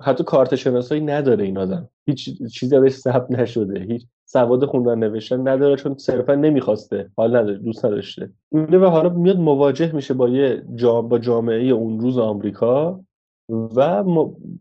حتی 0.02 0.24
کارت 0.24 0.54
شناسایی 0.54 1.00
نداره 1.00 1.44
این 1.44 1.58
آدم. 1.58 1.88
هیچ 2.06 2.42
چیزی 2.52 2.76
ازش 2.76 2.90
ثبت 2.90 3.30
نشده. 3.30 3.80
هیچ 3.80 4.06
سواد 4.26 4.64
خوندن 4.64 4.98
نوشتن 4.98 5.48
نداره 5.48 5.76
چون 5.76 5.96
صرفا 5.98 6.34
نمی‌خواسته 6.34 7.10
حال 7.16 7.36
نداره 7.36 7.58
دوست 7.58 7.84
نداشته. 7.84 8.30
میره 8.50 8.78
و 8.78 8.84
حالا 8.84 9.08
میاد 9.08 9.38
مواجه 9.38 9.94
میشه 9.94 10.14
با 10.14 10.28
یه 10.28 10.62
جام 10.74 11.08
با 11.08 11.18
جامعه 11.18 11.62
اون 11.64 12.00
روز 12.00 12.18
آمریکا 12.18 13.00
و 13.48 14.04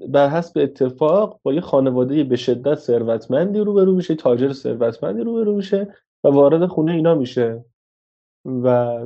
بر 0.09 0.29
حسب 0.29 0.59
اتفاق 0.59 1.39
با 1.43 1.53
یه 1.53 1.61
خانواده 1.61 2.23
به 2.23 2.35
شدت 2.35 2.75
ثروتمندی 2.75 3.59
روبرو 3.59 3.95
میشه 3.95 4.15
تاجر 4.15 4.53
ثروتمندی 4.53 5.21
روبرو 5.21 5.55
میشه 5.55 5.87
و 6.23 6.27
وارد 6.27 6.65
خونه 6.65 6.91
اینا 6.91 7.15
میشه. 7.15 7.65
و 8.45 8.97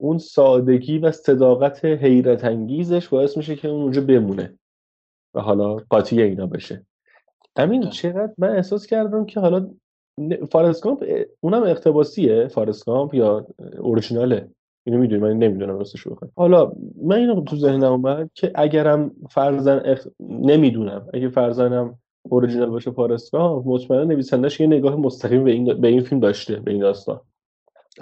اون 0.00 0.18
سادگی 0.18 0.98
و 0.98 1.12
صداقت 1.12 1.84
حیرت 1.84 2.44
انگیزش 2.44 3.08
باعث 3.08 3.36
میشه 3.36 3.56
که 3.56 3.68
اون 3.68 3.82
اونجا 3.82 4.00
بمونه 4.00 4.58
و 5.34 5.40
حالا 5.40 5.74
قاطی 5.74 6.22
اینا 6.22 6.46
بشه. 6.46 6.86
همین 7.58 7.90
چقدر 7.90 8.32
من 8.38 8.48
احساس 8.48 8.86
کردم 8.86 9.24
که 9.24 9.40
حالا 9.40 9.70
اه، 11.08 11.24
اونم 11.40 11.62
اقتباسیه. 11.62 12.48
فارست 12.48 12.86
گامپ 12.86 13.14
یا 13.14 13.46
اورجیناله 13.78 14.48
اینو 14.86 14.98
می‌دونی 14.98 15.22
من 15.22 15.38
نمی‌دونم 15.38 15.78
راستش 15.78 16.00
رو 16.00 16.18
حالا 16.36 16.72
من 17.02 17.16
اینو 17.16 17.40
تو 17.40 17.56
ذهنم 17.56 17.92
اومد 17.92 18.30
که 18.34 18.52
اگرم 18.54 19.10
فرزن 19.30 19.82
اخ... 19.84 20.06
نمی‌دونم. 20.20 21.08
اگه 21.14 21.28
فرزنم 21.28 21.98
اورجینال 22.22 22.70
باشه 22.70 22.90
فارست 22.90 23.32
گامپ 23.32 23.62
مطمئنا 23.66 24.04
نویسندش 24.04 24.60
یه 24.60 24.66
نگاه 24.66 24.96
مستقیم 24.96 25.44
به 25.44 25.50
این 25.50 25.80
به 25.80 25.88
این 25.88 26.00
فیلم 26.00 26.20
داشته 26.20 26.56
به 26.56 26.70
این 26.70 26.80
داستان. 26.80 27.20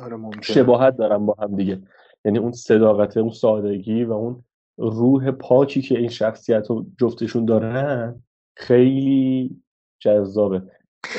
آره 0.03 0.17
ممکنه. 0.17 0.43
شباهت 0.43 0.97
دارم 0.97 1.27
با 1.27 1.37
هم 1.39 1.57
دیگه. 1.57 1.83
یعنی 2.25 2.39
اون 2.39 2.53
صداقت 2.53 3.17
اون 3.17 3.31
سادگی 3.31 4.05
و 4.05 4.13
اون 4.13 4.45
روح 4.79 5.31
پاکی 5.31 5.83
که 5.83 5.99
این 5.99 6.09
شخصیت 6.09 6.71
رو 6.71 6.87
جفتشون 7.01 7.45
دارن 7.45 8.23
خیلی 8.57 9.63
جذابه. 9.99 10.63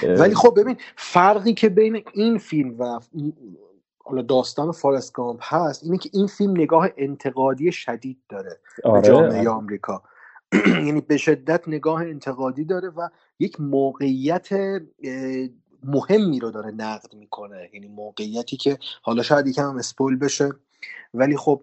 ولی 0.04 0.36
خب 0.36 0.54
ببین 0.58 0.78
فرقی 0.96 1.54
که 1.54 1.70
بین 1.70 2.04
این 2.14 2.38
فیلم 2.38 2.80
و 2.80 3.00
حالا 4.10 4.22
داستان 4.22 4.72
فارست 4.72 5.14
گامپ 5.14 5.40
هست 5.42 5.84
اینه 5.84 5.98
که 5.98 6.10
این 6.14 6.28
فیلم 6.28 6.52
نگاه 6.52 6.90
انتقادی 6.98 7.72
شدید 7.72 8.18
داره 8.30 8.60
به 8.84 8.90
آره. 8.90 9.02
جامعه 9.02 9.40
آره. 9.40 9.50
آمریکا. 9.50 10.04
یعنی 10.86 11.02
به 11.02 11.18
شدت 11.18 11.68
نگاه 11.68 12.02
انتقادی 12.02 12.66
داره 12.66 12.90
و 12.90 13.10
یک 13.40 13.62
موقعیت 13.62 14.50
مهمی 15.84 16.40
رو 16.40 16.52
داره 16.52 16.72
نقد 16.72 17.14
می‌کنه. 17.14 17.70
یعنی 17.74 17.88
موقعیتی 17.88 18.58
که 18.58 18.78
حالا 19.02 19.24
شاید 19.24 19.48
یکم 19.48 19.70
هم 19.70 19.78
اسپویل 19.78 20.18
بشه. 20.18 20.50
ولی 21.14 21.38
خب 21.38 21.62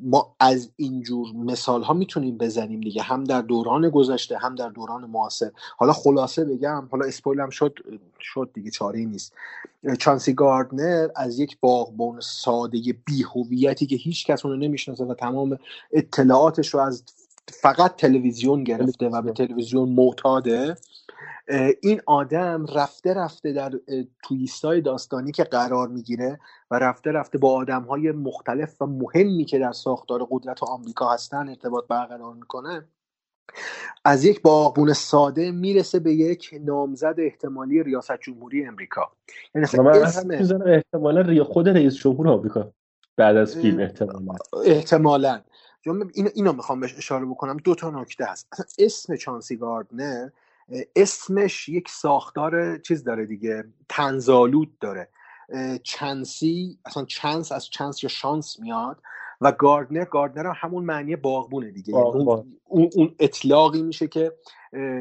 ما 0.00 0.34
از 0.40 0.70
اینجور 0.76 1.32
مثال 1.32 1.82
ها 1.82 1.94
می‌تونیم 1.94 2.38
بزنیم 2.38 2.80
دیگه. 2.80 3.02
هم 3.02 3.24
در 3.24 3.42
دوران 3.42 3.90
گذشته 3.90 4.38
هم 4.38 4.54
در 4.54 4.68
دوران 4.68 5.04
معاصر. 5.04 5.50
حالا 5.76 5.92
خلاصه 5.92 6.44
بگم 6.44 6.88
حالا 6.90 7.06
اسپویل 7.06 7.40
هم 7.40 7.50
شد 7.50 7.78
شد 8.20 8.50
دیگه 8.54 8.70
چاره 8.70 8.98
ای 8.98 9.06
نیست 9.06 9.32
چانسی 9.98 10.32
گاردنر 10.32 11.08
از 11.16 11.38
یک 11.38 11.56
باغبان 11.60 12.20
ساده 12.20 12.78
بی 13.04 13.22
هویتی 13.34 13.86
که 13.86 13.96
هیچ 13.96 14.26
کس 14.26 14.44
اونو 14.44 14.56
نمی‌شناسه 14.56 15.04
و 15.04 15.14
تمام 15.14 15.58
اطلاعاتش 15.92 16.68
رو 16.68 16.80
از 16.80 17.04
فقط 17.52 17.96
تلویزیون 17.96 18.64
گرفته 18.64 19.08
و 19.08 19.22
به 19.22 19.32
تلویزیون 19.32 19.88
معتاده 19.88 20.76
این 21.82 22.00
آدم 22.06 22.66
رفته 22.74 23.14
رفته 23.14 23.52
در 23.52 23.72
تویستای 24.22 24.80
داستانی 24.80 25.32
که 25.32 25.44
قرار 25.44 25.88
می‌گیره 25.88 26.40
و 26.70 26.78
رفته 26.78 27.12
رفته 27.12 27.38
با 27.38 27.52
آدم 27.52 27.82
های 27.82 28.12
مختلف 28.12 28.82
و 28.82 28.86
مهمی 28.86 29.44
که 29.44 29.58
در 29.58 29.72
ساختار 29.72 30.26
قدرت 30.30 30.62
آمریکا 30.62 31.08
هستن 31.08 31.48
ارتباط 31.48 31.86
برقرار 31.88 32.34
می‌کنه 32.34 32.84
از 34.04 34.24
یک 34.24 34.42
باغبون 34.42 34.92
ساده 34.92 35.50
می‌رسه 35.50 35.98
به 35.98 36.14
یک 36.14 36.60
نامزد 36.64 37.14
احتمالی 37.18 37.82
ریاست 37.82 38.20
جمهوری 38.20 38.66
امریکا. 38.66 39.12
یعنی 39.54 39.66
و 39.78 39.82
هم 39.82 40.30
اسم 40.30 40.62
احتمالا 40.66 41.44
خود 41.44 41.68
رئیس 41.68 41.94
جمهور 41.94 42.28
آمریکا 42.28 42.72
بعد 43.16 43.36
از 43.36 43.56
فیلم 43.56 43.80
احتمالا. 43.80 44.38
احتمالا. 44.64 45.40
اینو, 45.84 46.28
اینو 46.34 46.52
می‌خوام 46.52 46.80
بهش 46.80 46.96
اشاره 46.96 47.26
بکنم. 47.26 47.56
دو 47.56 47.74
تا 47.74 47.90
نکته 47.90 48.24
هست. 48.24 48.48
اصلا 48.52 48.66
اسم 48.78 49.16
چانسی 49.16 49.56
گاردنر 49.56 50.28
اسمش 50.96 51.68
یک 51.68 51.88
ساختار 51.88 52.78
چیز 52.78 53.04
داره 53.04 53.26
دیگه 53.26 53.64
تنزالود 53.88 54.78
داره. 54.78 55.08
اه، 55.52 55.78
چانسی 55.78 56.78
اصلا 56.84 57.04
چانس 57.04 57.52
از 57.52 57.70
چانس 57.70 58.02
یا 58.02 58.08
شانس 58.08 58.60
میاد 58.60 58.98
و 59.40 59.52
گاردنر 59.52 60.04
گاردنر 60.04 60.46
هم 60.46 60.54
همون 60.56 60.84
معنی 60.84 61.16
باغبونه 61.16 61.70
دیگه. 61.70 61.94
یعنی 61.94 62.04
اون, 62.04 62.58
اون, 62.64 62.90
اون 62.94 63.14
اطلاقی 63.18 63.82
میشه 63.82 64.08
که 64.08 64.32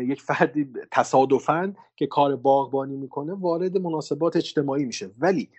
یک 0.01 0.21
فردی 0.21 0.73
تصادفا 0.91 1.73
که 1.95 2.07
کار 2.07 2.35
باغبانی 2.35 2.97
می‌کنه 2.97 3.33
وارد 3.33 3.77
مناسبات 3.77 4.35
اجتماعی 4.35 4.85
میشه. 4.85 5.11
ولی 5.19 5.49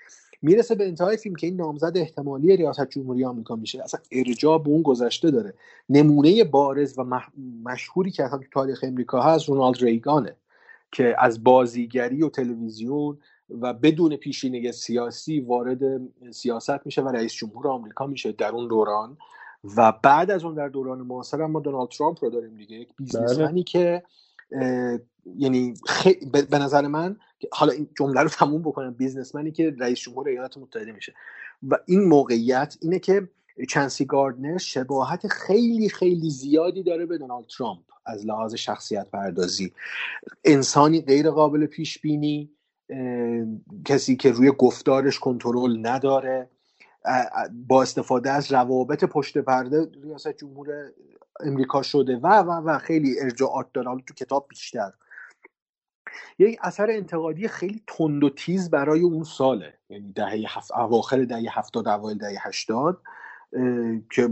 می‌رسه 0.42 0.74
به 0.74 0.86
انتهای 0.86 1.16
فیلم 1.16 1.34
که 1.34 1.46
این 1.46 1.56
نامزد 1.56 1.92
احتمالی 1.94 2.56
ریاست 2.56 2.88
جمهوری 2.88 3.24
آمریکا 3.24 3.56
میشه. 3.56 3.82
اصلا 3.82 4.00
ارجاع 4.12 4.58
به 4.62 4.68
اون 4.68 4.82
گذشته 4.82 5.30
داره. 5.30 5.54
نمونه 5.88 6.44
بارز 6.44 6.98
و 6.98 7.04
مح- 7.04 7.38
مشهوری 7.64 8.10
که 8.10 8.24
اصلا 8.24 8.38
تو 8.38 8.44
تاریخ 8.52 8.84
امریکا 8.88 9.22
هست 9.22 9.48
رونالد 9.48 9.76
ریگانه 9.82 10.36
که 10.92 11.14
از 11.18 11.44
بازیگری 11.44 12.22
و 12.22 12.28
تلویزیون 12.28 13.18
و 13.60 13.74
بدون 13.74 14.16
پیشینه 14.16 14.72
سیاسی 14.72 15.40
وارد 15.40 15.80
سیاست 16.30 16.86
میشه 16.86 17.02
و 17.02 17.08
رئیس 17.08 17.32
جمهور 17.32 17.68
آمریکا 17.68 18.06
میشه 18.06 18.32
در 18.32 18.50
اون 18.50 18.68
دوران. 18.68 19.16
و 19.76 19.92
بعد 20.02 20.30
از 20.30 20.44
اون 20.44 20.54
در 20.54 20.68
دوران 20.68 21.00
معاصر 21.00 21.46
ما 21.46 21.60
دونالد 21.60 21.88
ترامپ 21.88 22.24
رو 22.24 22.30
داریم 22.30 22.56
دیگه. 22.56 22.76
یک 22.76 22.88
بله. 22.88 22.96
بیزنسمنی 22.98 23.62
که 23.62 24.02
یعنی 25.36 25.74
خی... 25.86 26.14
به 26.50 26.58
نظر 26.58 26.86
من 26.86 27.16
حالا 27.52 27.72
این 27.72 27.88
جمله 27.98 28.20
رو 28.20 28.28
تموم 28.28 28.62
بکنم 28.62 28.94
بیزنسمنی 28.94 29.52
که 29.52 29.74
رئیس 29.78 29.98
جمهور 29.98 30.28
ایالات 30.28 30.58
متحده 30.58 30.92
میشه. 30.92 31.14
و 31.68 31.78
این 31.86 32.04
موقعیت 32.04 32.76
اینه 32.80 32.98
که 32.98 33.28
چانسی 33.68 34.04
گاردنر 34.04 34.58
شباهت 34.58 35.26
خیلی 35.26 35.88
خیلی 35.88 36.30
زیادی 36.30 36.82
داره 36.82 37.06
به 37.06 37.18
دونالد 37.18 37.46
ترامپ 37.46 37.80
از 38.06 38.26
لحاظ 38.26 38.54
شخصیت 38.54 39.10
پردازی. 39.10 39.72
انسانی 40.44 41.00
غیر 41.00 41.30
قابل 41.30 41.66
پیش 41.66 41.98
بینی 41.98 42.50
کسی 43.84 44.16
که 44.16 44.30
روی 44.32 44.52
گفتارش 44.58 45.18
کنترل 45.18 45.86
نداره 45.86 46.50
با 47.68 47.82
استفاده 47.82 48.30
از 48.30 48.52
روابط 48.52 49.04
پشت 49.04 49.38
پرده 49.38 49.90
ریاست 50.02 50.28
جمهور 50.28 50.92
امریکا 51.40 51.82
شده 51.82 52.16
و 52.16 52.26
و 52.26 52.50
و 52.50 52.78
خیلی 52.78 53.20
ارجاعات 53.20 53.66
داره. 53.74 54.02
تو 54.06 54.14
کتاب 54.14 54.46
بیشتر 54.48 54.92
یک 56.38 56.58
اثر 56.62 56.90
انتقادی 56.90 57.48
خیلی 57.48 57.82
تند 57.86 58.24
و 58.24 58.30
تیز 58.30 58.70
برای 58.70 59.00
اون 59.00 59.24
ساله. 59.24 59.74
یعنی 59.90 60.12
دهه 60.12 60.44
هفت 60.48 60.72
اواخر 60.72 61.24
دهه 61.24 61.58
هفتاد 61.58 61.88
اوایل 61.88 62.18
دهه 62.18 62.48
هشتاد 62.48 63.02
که 64.12 64.28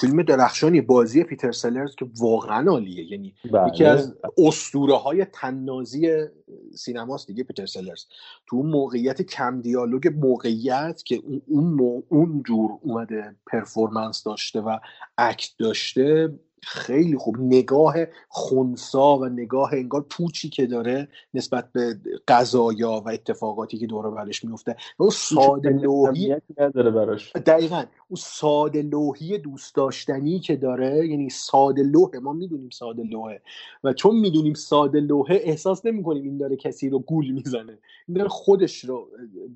فیلم 0.00 0.22
درخشانی 0.22 0.80
بازی 0.80 1.24
پیتر 1.24 1.52
سلرز 1.52 1.94
که 1.94 2.06
واقعا 2.18 2.70
عالیه. 2.70 3.12
یعنی 3.12 3.34
یکی 3.44 3.84
بله. 3.84 3.88
از 3.88 4.16
اسطوره 4.38 4.96
های 4.96 5.24
طنازی 5.24 6.26
سینماست 6.74 7.26
دیگه 7.26 7.44
پیتر 7.44 7.66
سلرز 7.66 8.04
تو 8.46 8.56
اون 8.56 8.66
موقعیت 8.66 9.22
کم 9.22 9.60
دیالوگ 9.60 10.12
موقعیت 10.16 11.02
که 11.04 11.22
اون 11.46 12.02
اون 12.08 12.42
جور 12.46 12.70
اومده 12.82 13.36
performance 13.46 14.22
داشته 14.24 14.60
و 14.60 14.78
act 15.18 15.50
داشته 15.58 16.38
خیلی 16.62 17.16
خوب. 17.16 17.36
نگاه 17.38 17.94
خونسا 18.28 19.18
و 19.18 19.26
نگاه 19.26 19.70
انگار 19.72 20.06
پوچی 20.10 20.48
که 20.48 20.66
داره 20.66 21.08
نسبت 21.34 21.72
به 21.72 22.00
قضایا 22.28 23.02
و 23.06 23.08
اتفاقاتی 23.08 23.78
که 23.78 23.86
دور 23.86 24.10
برش 24.10 24.44
میفته 24.44 24.76
و 24.98 25.02
اون 25.02 25.10
ساده 25.10 25.68
لوحی 25.70 26.36
نداره 26.58 26.90
براش. 26.90 27.36
دقیقا. 27.36 27.76
اون 28.08 28.16
ساده 28.18 28.82
لوحی 28.82 29.38
دوست 29.38 29.74
داشتنی 29.74 30.38
که 30.38 30.56
داره 30.56 31.08
یعنی 31.08 31.30
ساده 31.30 31.82
لوحه 31.82 32.18
ما 32.18 32.32
می‌دونیم 32.32 32.70
ساده 32.70 33.02
لوحه. 33.02 33.42
و 33.84 33.92
چون 33.92 34.16
می‌دونیم 34.16 34.54
ساده 34.54 35.00
لوحه 35.00 35.40
احساس 35.44 35.86
نمی 35.86 36.02
کنیم 36.02 36.24
این 36.24 36.38
داره 36.38 36.56
کسی 36.56 36.88
رو 36.88 36.98
گول 36.98 37.30
می‌زنه. 37.30 37.78
این 38.08 38.16
داره 38.16 38.28
خودش 38.28 38.84
رو 38.84 39.08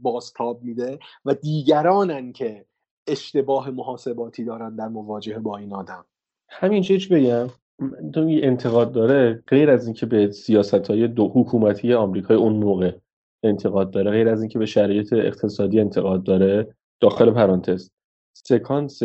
بازتاب 0.03 0.63
میده 0.63 0.99
و 1.25 1.35
دیگرانن 1.35 2.33
که 2.33 2.65
اشتباه 3.07 3.71
محاسباتی 3.71 4.45
دارن 4.45 4.77
در 4.77 4.89
مواجهه 4.89 5.39
با 5.39 5.57
این 5.57 5.73
آدم. 5.73 6.05
همین 6.49 6.83
چیز 6.83 7.09
بگم؟ 7.09 7.47
تو 8.15 8.39
انتقاد 8.43 8.93
داره 8.93 9.43
غیر 9.47 9.71
از 9.71 9.87
اینکه 9.87 10.07
به 10.07 10.31
سیاست 10.31 10.91
های 10.91 11.09
دو 11.09 11.29
حکومتی 11.29 11.95
آمریکای 11.95 12.37
اون 12.37 12.53
موقع 12.53 12.93
انتقاد 13.43 13.91
داره 13.91 14.11
غیر 14.11 14.29
از 14.29 14.41
اینکه 14.41 14.59
به 14.59 14.67
شرایط 14.67 15.13
اقتصادی 15.13 15.81
انتقاد 15.81 16.23
داره 16.23 16.75
داخل 17.01 17.31
پرانتز. 17.31 17.91
سکانس 18.33 19.03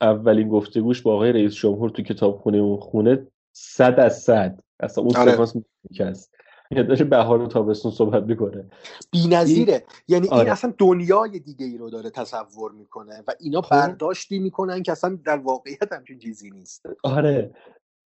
اولین 0.00 0.48
گفتگوش 0.48 1.02
با 1.02 1.14
آقای 1.14 1.32
رئیس 1.32 1.54
جمهور 1.54 1.90
تو 1.90 2.02
کتابخونه 2.02 2.58
اون 2.58 2.76
خونه 2.76 3.26
صد 3.52 4.00
از 4.00 4.18
صد. 4.18 4.60
اصلا 4.80 5.04
اون 5.04 5.16
آره. 5.16 5.32
سکانس 5.32 5.56
داره 6.70 7.04
بهار 7.04 7.42
و 7.42 7.46
تابستون 7.46 7.92
صحبت 7.92 8.22
می‌کنه. 8.22 8.56
این 8.56 9.22
بی‌نظیره 9.22 9.84
یعنی 10.08 10.28
این 10.28 10.40
آره. 10.40 10.52
اصلا 10.52 10.74
دنیای 10.78 11.38
دیگه 11.38 11.66
ای 11.66 11.78
رو 11.78 11.90
داره 11.90 12.10
تصور 12.10 12.72
می‌کنه 12.72 13.22
و 13.28 13.32
اینا 13.40 13.62
خب. 13.62 13.70
برداشتی 13.70 14.38
می‌کنن 14.38 14.82
که 14.82 14.92
اصلا 14.92 15.18
در 15.24 15.36
واقعیت 15.36 15.92
همچین 15.92 16.18
چیزی 16.18 16.50
نیست. 16.50 16.86
آره. 17.02 17.50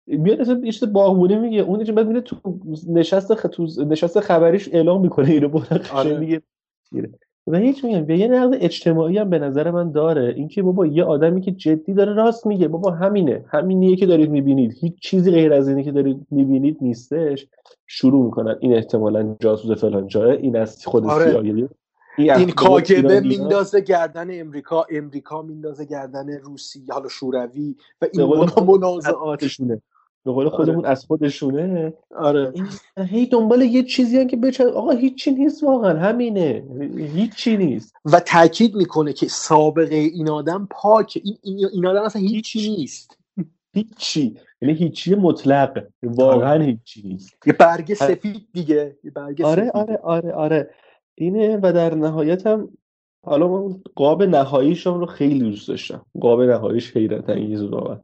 میاد 0.07 0.41
اصلا 0.41 0.61
یه 0.63 0.71
چیز 0.71 0.93
باغبونی 0.93 1.35
میگه. 1.35 1.61
اون 1.61 1.95
بعد 1.95 2.07
میره 2.07 2.21
تو 2.21 2.59
نشست 2.87 3.35
خ... 3.35 3.45
تو 3.45 3.67
نشست 3.85 4.19
خبریش 4.19 4.69
اعلام 4.73 5.01
می‌کنه 5.01 5.29
اینو 5.29 5.61
آره. 5.93 6.17
میگه. 6.17 6.41
و 7.49 7.57
هیچ 7.57 7.85
میگم 7.85 8.05
به 8.05 8.17
یه 8.17 8.27
نقد 8.27 8.57
اجتماعی 8.61 9.17
هم 9.17 9.29
به 9.29 9.39
نظر 9.39 9.71
من 9.71 9.91
داره. 9.91 10.33
اینکه 10.37 10.63
بابا 10.63 10.85
یه 10.85 11.03
آدمی 11.03 11.41
که 11.41 11.51
جدی 11.51 11.93
داره 11.93 12.13
راست 12.13 12.45
میگه 12.45 12.67
بابا 12.67 12.91
همینه. 12.91 13.45
همینیه 13.47 13.95
که 13.95 14.05
دارید 14.05 14.29
می‌بینید. 14.29 14.73
هیچ 14.79 14.93
چیزی 15.01 15.31
غیر 15.31 15.53
از 15.53 15.67
اینی 15.67 15.83
که 15.83 15.91
دارید 15.91 16.27
می‌بینید 16.31 16.77
نیستش. 16.81 17.47
شروع 17.87 18.25
می‌کنن. 18.25 18.55
این 18.59 18.75
احتمالا 18.75 19.35
جاسوس 19.39 19.79
فلان 19.79 20.07
جاه 20.07 20.29
این 20.29 20.57
از 20.57 20.85
خود 20.85 21.05
آره. 21.05 21.31
CIA 21.33 21.69
این 22.17 22.49
کاگبه 22.49 23.19
میندازه 23.19 23.81
گردن 23.81 24.39
امریکا. 24.39 24.85
امریکا 24.91 25.41
میندازه 25.41 25.85
گردن 25.85 26.29
روسی 26.29 26.83
حالا 26.89 27.07
شوروی 27.07 27.75
و 28.01 28.07
این 28.13 28.25
قول 28.25 28.49
به 30.25 30.31
قول 30.31 30.49
خودمون 30.49 30.85
از 30.85 31.05
خودشونه. 31.05 31.93
آره. 32.17 32.53
هی 32.97 33.25
دنبال 33.25 33.61
یه 33.61 33.83
چیزی 33.83 34.17
هم 34.17 34.27
که 34.27 34.37
بچه 34.37 34.65
آقا 34.65 34.91
هیچی 34.91 35.31
نیست 35.31 35.63
واقعا 35.63 35.99
همینه. 35.99 36.63
هیچی 37.15 37.57
نیست. 37.57 37.93
و 38.05 38.19
تاکید 38.19 38.75
می‌کنه 38.75 39.13
که 39.13 39.27
سابقه 39.27 39.95
این 39.95 40.29
آدم 40.29 40.67
پاکه 40.71 41.21
این, 41.23 41.37
این, 41.73 41.85
آدم 41.85 42.01
اصلا 42.01 42.21
هیچی 42.21 42.75
نیست. 42.77 43.17
هیچی. 43.73 44.37
یعنی 44.61 44.73
هیچی 44.73 45.15
مطلق. 45.15 45.87
واقعا 46.03 46.63
هیچی 46.63 47.07
نیست. 47.07 47.37
یه 47.47 47.53
برگ 47.53 47.93
سفید 47.93 48.47
دیگه. 48.53 48.97
یه 49.03 49.11
برگ 49.11 49.41
آره 49.41 49.61
سفید. 49.61 49.75
آره 49.75 49.97
آره 49.97 50.33
آره. 50.33 50.69
اینه 51.15 51.59
و 51.63 51.73
در 51.73 51.95
نهایت 51.95 52.47
هم 52.47 52.69
حالا 53.25 53.47
من 53.47 53.81
قاب 53.95 54.23
نهاییشم 54.23 54.99
رو 54.99 55.05
خیلی 55.05 55.39
دوست 55.39 55.67
داشتم. 55.67 56.05
قاب 56.19 56.41
نهاییش 56.41 56.97
حیرت 56.97 57.29
انگیز 57.29 57.61
واقعا 57.61 57.99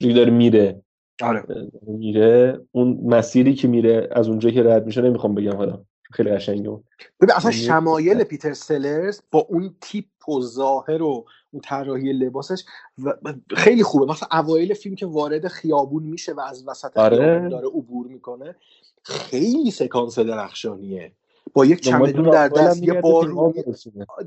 داره 0.00 0.30
میره. 0.30 0.82
آره. 1.22 1.44
میره 1.86 2.60
اون 2.72 3.00
مسیری 3.04 3.54
که 3.54 3.68
میره 3.68 4.08
از 4.12 4.28
اونجا 4.28 4.50
که 4.50 4.62
رد 4.62 4.86
میشه 4.86 5.02
نمی‌خوام 5.02 5.34
بگم 5.34 5.56
حالا. 5.56 5.80
خیلی 6.12 6.30
قشنگه 6.30 6.68
اون. 6.68 6.84
ببین 7.20 7.34
اصلا 7.34 7.50
شمایل 7.50 8.24
پیتر 8.24 8.52
سلرز 8.52 9.20
با 9.30 9.38
اون 9.38 9.74
تیپ 9.80 10.28
و 10.28 10.40
ظاهر 10.40 11.02
و 11.02 11.24
اون 11.50 11.62
طراحی 11.64 12.12
لباسش 12.12 12.64
و 13.04 13.12
خیلی 13.56 13.82
خوبه. 13.82 14.12
مثلا 14.12 14.28
اوایل 14.32 14.74
فیلم 14.74 14.94
که 14.94 15.06
وارد 15.06 15.48
خیابون 15.48 16.02
میشه 16.02 16.32
و 16.32 16.40
از 16.40 16.68
وسط 16.68 16.96
آره. 16.96 17.16
خیابون 17.16 17.48
داره 17.48 17.68
عبور 17.68 18.06
می‌کنه 18.06 18.56
خیلی 19.02 19.70
سکانس 19.70 20.18
درخشانیه. 20.18 21.12
با 21.54 21.66
یک 21.66 21.80
چمدون 21.80 22.30
در 22.30 22.48
دست 22.48 22.82
یه 22.82 23.00
بارونی. 23.00 23.64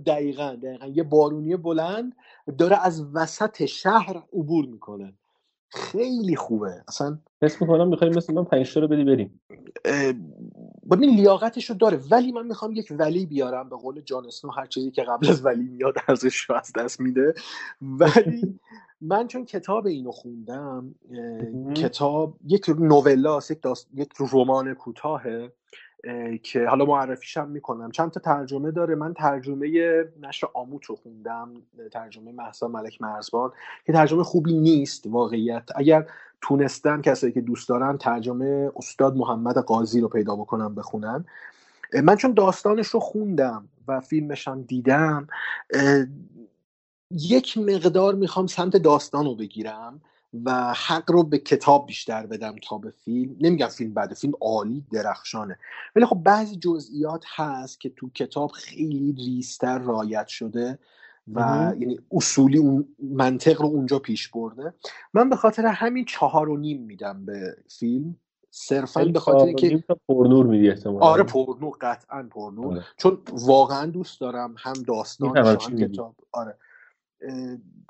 دقیقا 0.05 0.57
دقیقا. 0.63 0.85
یه 0.85 1.03
بارونی 1.03 1.55
بلند 1.55 2.13
داره 2.57 2.85
از 2.85 3.05
وسط 3.13 3.65
شهر 3.65 4.23
عبور 4.33 4.65
می‌کنه. 4.65 5.13
خیلی 5.73 6.35
خوبه. 6.35 6.83
اصلا 6.87 7.19
حس 7.41 7.61
می‌کنم 7.61 7.87
می‌خوای 7.87 8.09
مثل 8.09 8.33
من 8.33 8.43
پنج 8.43 8.77
رو 8.77 8.87
بدی 8.87 9.03
بریم. 9.03 9.41
ببین 10.91 11.09
لیاقتش 11.09 11.69
رو 11.69 11.75
داره 11.75 11.99
ولی 12.11 12.31
من 12.31 12.47
می‌خوام 12.47 12.71
یک 12.71 12.93
ولی 12.99 13.25
بیارم 13.25 13.69
به 13.69 13.75
قول 13.75 14.01
جان 14.01 14.25
اسنو 14.25 14.51
هر 14.51 14.65
چیزی 14.65 14.91
که 14.91 15.03
قبل 15.03 15.29
از 15.29 15.45
ولی 15.45 15.63
میاد 15.63 15.93
ارزش 16.07 16.37
رو 16.37 16.55
از 16.55 16.73
دست 16.73 16.99
میده. 16.99 17.33
ولی 17.81 18.59
من 19.01 19.27
چون 19.27 19.45
کتاب 19.45 19.87
اینو 19.87 20.11
خوندم 20.11 20.95
کتاب 21.75 22.37
یک 22.47 22.69
نولاست 22.69 23.51
یک, 23.51 23.61
داست... 23.61 23.87
یک 23.93 24.09
رمان 24.33 24.73
کوتاهه. 24.73 25.29
اه، 25.29 25.49
که 26.43 26.67
حالا 26.67 26.85
معرفیش 26.85 27.37
هم 27.37 27.49
می‌کنم. 27.49 27.91
چند 27.91 28.11
تا 28.11 28.19
ترجمه 28.19 28.71
داره. 28.71 28.95
من 28.95 29.13
ترجمه 29.13 29.67
نشر 30.21 30.47
آموت 30.53 30.85
رو 30.85 30.95
خوندم 30.95 31.53
ترجمه 31.91 32.31
محسا 32.31 32.67
ملک 32.67 33.01
مرزبان 33.01 33.51
که 33.85 33.93
ترجمه 33.93 34.23
خوبی 34.23 34.53
نیست 34.53 35.07
واقعیت. 35.07 35.69
اگر 35.75 36.07
تونستن 36.41 37.01
کسایی 37.01 37.33
که 37.33 37.41
دوست 37.41 37.69
دارن 37.69 37.97
ترجمه 37.97 38.71
استاد 38.75 39.15
محمد 39.15 39.57
قاضی 39.57 40.01
رو 40.01 40.07
پیدا 40.07 40.35
بکنم 40.35 40.75
بخونن. 40.75 41.25
من 42.03 42.15
چون 42.15 42.33
داستانش 42.33 42.87
رو 42.87 42.99
خوندم 42.99 43.67
و 43.87 43.99
فیلمش 43.99 44.47
هم 44.47 44.61
دیدم 44.61 45.27
یک 47.11 47.57
مقدار 47.57 48.15
می‌خوام 48.15 48.47
سمت 48.47 48.77
داستان 48.77 49.25
رو 49.25 49.35
بگیرم. 49.35 50.01
و 50.45 50.73
حق 50.87 51.11
رو 51.11 51.23
به 51.23 51.37
کتاب 51.37 51.85
بیشتر 51.85 52.25
بدم 52.25 52.55
تا 52.69 52.77
به 52.77 52.89
فیلم. 52.89 53.35
نمیگم 53.41 53.67
فیلم 53.67 53.93
بده 53.93 54.15
فیلم 54.15 54.33
عالی 54.41 54.83
درخشانه. 54.91 55.57
ولی 55.95 56.05
خب 56.05 56.15
بعضی 56.15 56.55
جزئیات 56.55 57.23
هست 57.35 57.79
که 57.79 57.89
تو 57.89 58.09
کتاب 58.09 58.51
خیلی 58.51 59.15
ریستر 59.17 59.79
رایت 59.79 60.27
شده 60.27 60.79
و 61.33 61.45
مهم. 61.45 61.81
یعنی 61.81 61.99
اصولی 62.11 62.57
اون 62.57 62.87
منطق 62.99 63.61
رو 63.61 63.67
اونجا 63.67 63.99
پیش 63.99 64.27
برده. 64.27 64.73
من 65.13 65.29
به 65.29 65.35
خاطر 65.35 65.65
همین 65.65 66.05
چهار 66.05 66.49
و 66.49 66.57
نیم 66.57 66.81
میدم 66.81 67.25
به 67.25 67.57
فیلم. 67.79 68.15
صرفا 68.55 69.05
به 69.05 69.19
خاطر 69.19 69.45
اینکه 69.45 69.83
تا 69.87 69.97
پرنور 70.07 70.45
میدی 70.45 70.69
احتمالاً. 70.69 71.05
آره 71.05 71.23
پرنور 71.23 71.77
قطعا 71.81 72.27
پرنور 72.31 72.73
آره. 72.73 72.83
چون 72.97 73.17
واقعا 73.31 73.85
دوست 73.85 74.21
دارم 74.21 74.55
هم 74.57 74.73
چی 75.57 75.71
هم. 75.71 75.77
کتاب. 75.77 76.15
آره. 76.31 76.57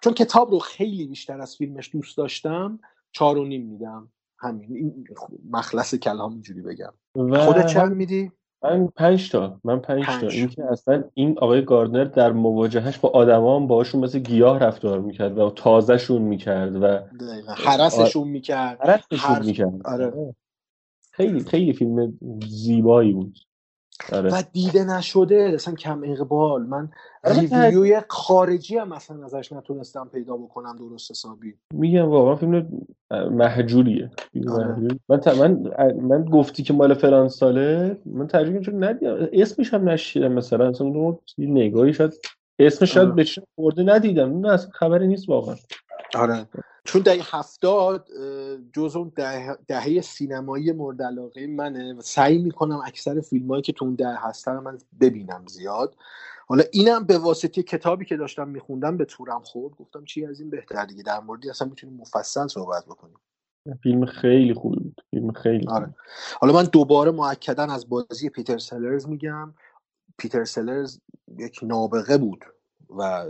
چون 0.03 0.13
کتاب 0.13 0.51
رو 0.51 0.59
خیلی 0.59 1.07
بیشتر 1.07 1.41
از 1.41 1.55
فیلمش 1.55 1.89
دوست 1.93 2.17
داشتم 2.17 2.79
چهار 3.11 3.37
و 3.37 3.45
نیم 3.45 3.65
میدم. 3.65 4.09
همین 4.39 4.75
این 4.75 5.07
مخلص 5.49 5.95
کلام 5.95 6.31
اینجوری 6.31 6.61
بگم. 6.61 6.93
و 7.15 7.45
خودت 7.45 7.65
چند 7.65 7.95
میدی؟ 7.95 8.31
من 8.63 8.87
پنج 8.87 9.31
تا 9.31 9.59
من 9.63 9.79
پنج 9.79 10.05
تا. 10.05 10.11
پنج. 10.11 10.33
این 10.33 10.47
که 10.47 10.63
اصلا 10.71 11.03
این 11.13 11.39
آقای 11.39 11.65
گاردنر 11.65 12.03
در 12.03 12.31
مواجهش 12.31 12.97
با 12.97 13.09
آدما 13.09 13.59
هم 13.59 13.67
باهاشون 13.67 14.03
مثل 14.03 14.19
گیاه 14.19 14.59
رفتار 14.59 14.99
می‌کرد 14.99 15.37
و 15.37 15.49
تازهشون 15.49 16.21
می‌کرد 16.21 16.75
و. 16.83 16.99
حرسشون 17.55 18.27
می‌کرد. 18.27 18.81
حرسشون 18.81 19.45
می‌کرد. 19.45 19.87
آره. 19.87 20.35
خیلی 21.11 21.39
خیلی 21.39 21.73
فیلم 21.73 22.19
زیبایی 22.47 23.13
بود. 23.13 23.39
آره. 24.13 24.29
و 24.33 24.43
دیده 24.53 24.83
نشده 24.83 25.51
اصلا 25.53 25.73
کم 25.75 26.01
اقبال. 26.05 26.61
من 26.63 26.89
آره، 27.23 27.39
ریویوی 27.39 28.01
خارجی 28.07 28.77
هم 28.77 28.91
اصلا 28.91 29.25
ازش 29.25 29.53
نتونستم 29.53 30.09
پیدا 30.13 30.37
بکنم 30.37 30.75
درست 30.75 31.11
حسابی. 31.11 31.53
میگم 31.73 32.09
واقعا 32.09 32.35
فیلم 32.35 32.85
محجوریه. 33.31 34.11
آره. 34.51 34.87
من, 35.09 35.19
ت- 35.19 35.27
من 35.27 35.71
من 36.01 36.25
گفتی 36.25 36.63
که 36.63 36.73
مال 36.73 36.93
فلان 36.93 37.29
ساله 37.29 37.97
من 38.05 38.27
ترجمه 38.27 38.59
چون 38.59 38.83
ندیدم. 38.83 39.27
اسمش 39.33 39.73
هم 39.73 39.89
نشیدم 39.89 40.31
مثلا 40.31 40.69
اصلا 40.69 41.15
نگاهی 41.37 41.93
شاید 41.93 42.13
اسمش 42.59 42.93
شاید 42.93 43.07
آره. 43.07 43.15
به 43.15 43.25
خورده 43.55 43.83
ندیدم. 43.83 44.39
نه 44.39 44.53
اصلا 44.53 44.69
خبری 44.71 45.07
نیست 45.07 45.29
واقعا. 45.29 45.55
آره. 46.15 46.45
چون 46.85 47.01
دهه 47.01 47.35
هفتاد 47.35 48.07
جز 48.73 48.95
اون 48.95 49.11
دهه, 49.15 49.57
دهه 49.67 50.01
سینمایی 50.01 50.71
مورد 50.71 51.01
علاقه 51.01 51.47
منه 51.47 51.93
و 51.93 52.01
سعی 52.01 52.37
می‌کنم 52.37 52.81
اکثر 52.85 53.21
فیلم 53.21 53.47
هایی 53.47 53.61
که 53.61 53.73
تو 53.73 53.85
اون 53.85 53.95
دهه 53.95 54.27
هستن 54.27 54.57
من 54.57 54.77
ببینم 54.99 55.45
زیاد. 55.47 55.95
حالا 56.47 56.63
اینم 56.71 57.03
به 57.03 57.17
واسطه 57.17 57.63
کتابی 57.63 58.05
که 58.05 58.17
داشتم 58.17 58.47
میخوندم 58.47 58.97
به 58.97 59.05
تورم 59.05 59.41
خورد. 59.43 59.75
گفتم 59.75 60.05
چی 60.05 60.25
از 60.25 60.39
این 60.39 60.49
بهتر 60.49 60.85
دیگه؟ 60.85 61.03
در 61.03 61.19
موردی 61.19 61.49
اصلا 61.49 61.67
می‌تونیم 61.67 61.97
مفصل 61.97 62.47
صحبت 62.47 62.85
بکنیم. 62.85 63.17
فیلم 63.83 64.05
خیلی 64.05 64.53
خوبی 64.53 64.79
بود. 64.79 65.01
فیلم 65.11 65.31
خیلی. 65.31 65.67
آره. 65.67 65.95
حالا 66.41 66.53
من 66.53 66.63
دوباره 66.63 67.11
معکدا 67.11 67.63
از 67.63 67.89
بازی 67.89 68.29
پیتر 68.29 68.57
سلرز 68.57 69.07
میگم. 69.07 69.53
پیتر 70.17 70.45
سلرز 70.45 70.99
یک 71.37 71.59
نابغه 71.63 72.17
بود. 72.17 72.39
و 72.97 73.25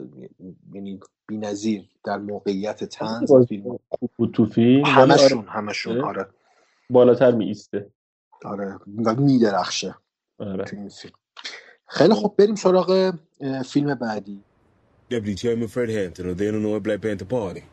یعنی 0.74 1.00
بی‌نظیر 1.28 1.90
در 2.06 2.18
موقعیت 2.18 2.84
تنز 2.84 3.34
فیلم. 3.48 3.80
خوب 3.90 4.12
بود 4.18 4.32
تو 4.34 4.46
فیلم 4.46 4.86
همشون 4.86 5.38
آره. 5.40 5.50
همشون 5.50 6.02
آره. 6.02 6.28
بالاتر 6.90 7.32
می 7.32 7.46
ایسته. 7.46 7.90
آره 8.46 8.80
و 9.06 9.16
میدرخشه 9.16 9.96
آره. 10.40 10.64
تو 10.64 10.76
این 10.76 10.90
فیلم. 10.90 11.14
خیلی 11.88 12.14
خوب 12.14 12.36
بریم 12.38 12.56
سراغ 12.56 13.14
فیلم 13.66 13.96
بعدی. 13.96 14.44
Deputy 15.12 15.36
Chairman 15.42 15.68
Fred 15.68 15.90
Hampton 15.90 16.26
of 16.32 16.38
the 16.40 16.46
Illinois 16.50 16.80
Black 16.80 17.02
Panther 17.02 17.26
Party. 17.26 17.64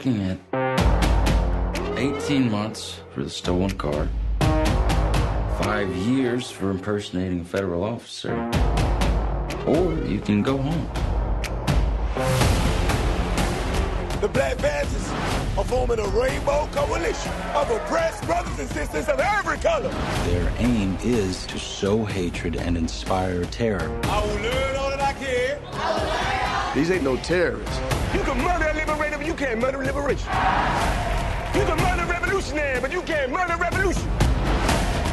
Looking 0.00 0.22
at 0.22 0.38
18 1.98 2.50
months 2.50 3.00
for 3.12 3.22
the 3.22 3.28
stolen 3.28 3.70
car, 3.72 4.08
five 5.62 5.94
years 5.94 6.50
for 6.50 6.70
impersonating 6.70 7.40
a 7.40 7.44
federal 7.44 7.84
officer, 7.84 8.32
or 9.66 9.92
you 10.06 10.18
can 10.18 10.42
go 10.42 10.56
home. 10.56 10.88
The 14.22 14.28
Black 14.28 14.56
Panthers 14.56 15.08
are 15.58 15.64
forming 15.64 15.98
a 15.98 16.08
rainbow 16.08 16.66
coalition 16.72 17.32
of 17.54 17.70
oppressed 17.70 18.24
brothers 18.24 18.58
and 18.58 18.70
sisters 18.70 19.06
of 19.06 19.20
every 19.20 19.58
color. 19.58 19.90
Their 20.24 20.50
aim 20.60 20.96
is 21.02 21.44
to 21.46 21.58
sow 21.58 22.06
hatred 22.06 22.56
and 22.56 22.78
inspire 22.78 23.44
terror. 23.44 24.00
I 24.04 24.24
will 24.24 24.34
learn 24.42 24.76
all 24.76 24.90
that 24.90 25.00
I 25.02 25.12
can. 25.12 26.74
These 26.74 26.90
ain't 26.90 27.02
no 27.02 27.18
terrorists. 27.18 27.89
You 28.12 28.22
can 28.24 28.38
murder 28.42 28.68
a 28.68 28.74
liberator, 28.74 29.18
but 29.18 29.26
you 29.26 29.34
can't 29.34 29.60
murder 29.60 29.78
liberation. 29.78 30.28
You 31.54 31.64
can 31.64 31.76
murder 31.76 32.02
a 32.02 32.06
revolutionary, 32.06 32.80
but 32.80 32.90
you 32.90 33.02
can't 33.02 33.30
murder 33.30 33.56
revolution. 33.56 34.08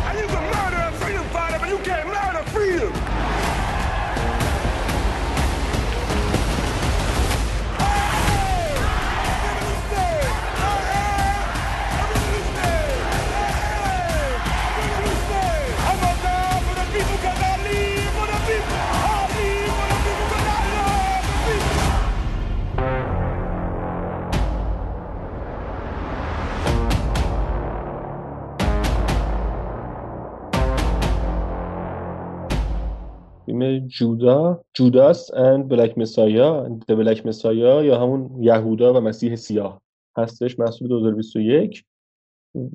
And 0.07 0.17
you 0.17 0.25
can 0.25 0.43
murder 0.43 0.77
a 0.77 0.91
freedom 0.93 1.23
fighter, 1.25 1.59
but 1.59 1.69
you 1.69 1.77
can't 1.79 2.07
murder 2.07 2.43
freedom. 2.49 3.46
فیلم 33.59 33.87
جودا 33.87 34.63
جوداس 34.73 35.33
اند 35.33 35.67
بلک 35.67 35.97
مسایا 35.97 36.67
د 36.87 36.95
بلک 36.95 37.25
مسایا 37.25 37.83
یا 37.83 38.01
همون 38.01 38.43
یهودا 38.43 38.93
و 38.93 38.99
مسیح 38.99 39.35
سیاه 39.35 39.81
هستش 40.17 40.59
محصول 40.59 40.87
2021 40.87 41.85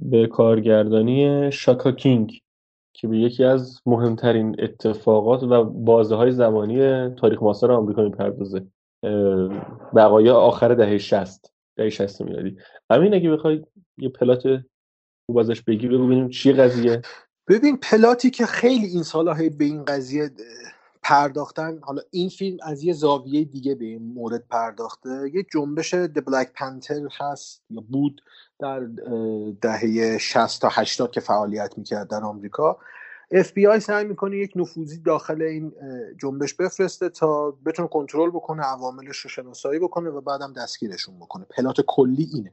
به 0.02 0.26
کارگردانی 0.26 1.52
شاکا 1.52 1.92
کینگ 1.92 2.40
که 2.94 3.08
به 3.08 3.18
یکی 3.18 3.44
از 3.44 3.80
مهمترین 3.86 4.56
اتفاقات 4.58 5.42
و 5.42 5.64
بازه 5.64 6.14
های 6.14 6.32
زمانی 6.32 7.08
تاریخ 7.14 7.42
معاصر 7.42 7.72
آمریکا 7.72 8.02
می‌پردازه. 8.02 8.66
بقایا 9.96 10.36
آخر 10.36 10.74
دهه 10.74 10.98
60 10.98 11.52
دهه 11.76 11.88
60 11.88 12.22
میلادی. 12.22 12.56
همین 12.90 13.14
اگه 13.14 13.30
بخوای 13.30 13.64
یه 13.98 14.08
پلات 14.08 14.42
خوب 15.26 15.38
ازش 15.38 15.62
بگی 15.62 15.88
بگو 15.88 16.06
ببینیم 16.06 16.28
چی 16.28 16.52
قضیه. 16.52 17.02
ببین 17.48 17.76
پلاتی 17.76 18.30
که 18.30 18.46
خیلی 18.46 18.86
این 18.86 19.02
سالا 19.02 19.34
به 19.34 19.64
این 19.64 19.84
قضیه 19.84 20.30
پرداختن 21.02 21.78
حالا 21.82 22.02
این 22.10 22.28
فیلم 22.28 22.56
از 22.62 22.82
یه 22.82 22.92
زاویه 22.92 23.44
دیگه 23.44 23.74
به 23.74 23.84
این 23.84 24.12
مورد 24.14 24.44
پرداخته. 24.50 25.30
یه 25.34 25.46
جنبش 25.52 25.94
د 25.94 26.24
بلک 26.24 26.52
پنتر 26.54 27.08
هست 27.20 27.62
یا 27.70 27.80
بود 27.88 28.22
در 28.58 28.80
دهه 29.60 30.18
60 30.18 30.60
تا 30.62 30.68
80 30.72 31.10
که 31.10 31.20
فعالیت 31.20 31.78
می‌کرد 31.78 32.08
در 32.08 32.24
آمریکا. 32.24 32.78
اف 33.30 33.52
بی 33.52 33.66
آی 33.66 33.80
سعی 33.80 34.04
می‌کنه 34.04 34.36
یک 34.36 34.52
نفوذی 34.56 34.98
داخل 34.98 35.42
این 35.42 35.72
جنبش 36.20 36.54
بفرسته 36.54 37.08
تا 37.08 37.50
بتونه 37.66 37.88
کنترل 37.88 38.30
بکنه 38.30 38.62
عواملش 38.62 39.16
رو 39.16 39.30
شناسایی 39.30 39.80
بکنه 39.80 40.10
و 40.10 40.20
بعدم 40.20 40.52
دستگیرشون 40.52 41.18
بکنه. 41.18 41.44
پلات 41.44 41.76
کلی 41.86 42.30
اینه. 42.32 42.52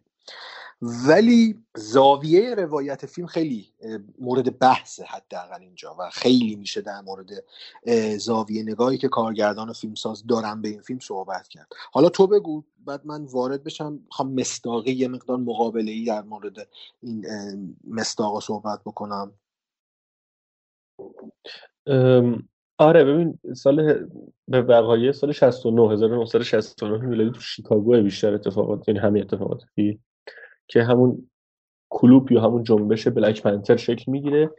ولی 0.81 1.55
زاویه 1.75 2.55
روایت 2.55 3.05
فیلم 3.05 3.27
خیلی 3.27 3.73
مورد 4.19 4.59
بحث 4.59 4.99
حداقل 4.99 5.61
اینجا 5.61 5.95
و 5.99 6.09
خیلی 6.09 6.55
میشه 6.55 6.81
در 6.81 7.01
مورد 7.01 7.29
زاویه 8.17 8.63
نگاهی 8.63 8.97
که 8.97 9.07
کارگردان 9.07 9.69
و 9.69 9.73
فیلمساز 9.73 10.27
دارن 10.27 10.61
به 10.61 10.69
این 10.69 10.81
فیلم 10.81 10.99
صحبت 10.99 11.47
کرد. 11.47 11.67
حالا 11.91 12.09
تو 12.09 12.27
بگو 12.27 12.63
بعد 12.85 13.05
من 13.05 13.25
وارد 13.25 13.63
بشم 13.63 13.99
می‌خوام 14.05 14.33
مستاقی 14.33 14.91
یه 14.91 15.07
مقدار 15.07 15.37
مقابله 15.37 15.91
ای 15.91 16.05
در 16.05 16.21
مورد 16.21 16.67
این 17.01 17.25
مستاقا 17.87 18.39
صحبت 18.39 18.79
بکنم. 18.85 19.33
آره 22.77 23.03
ببین 23.03 23.39
سال 23.55 24.07
به 24.47 24.61
وقایع 24.61 25.11
سال 25.11 25.31
69 25.31 25.93
1969 25.93 27.05
میلادی 27.05 27.31
تو 27.31 27.41
شیکاگو 27.41 28.01
بیشتر 28.01 28.33
اتفاقات 28.33 28.87
یعنی 28.87 28.99
همین 28.99 29.23
اتفاقات 29.23 29.61
همون 30.75 31.29
کلوب 31.89 32.31
یا 32.31 32.41
همون 32.41 32.63
جنبش 32.63 33.07
بلک 33.07 33.43
پنتر 33.43 33.75
شکل 33.75 34.11
می‌گیره 34.11 34.51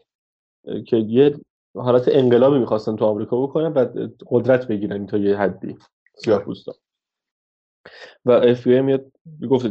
که 0.87 0.97
یه 0.97 1.41
حالت 1.74 2.09
انقلابی 2.09 2.59
می‌خواستن 2.59 2.97
تو 2.97 3.05
آمریکا 3.05 3.43
بکنن 3.43 3.73
و 3.73 4.09
قدرت 4.27 4.66
بگیرن 4.66 5.07
تا 5.07 5.19
یه 5.19 5.37
حدی. 5.37 5.77
سیاه 6.15 6.45
پوستا. 6.45 6.73
و 8.24 8.31
اف 8.31 8.66
بی 8.66 8.81
میاد 8.81 9.12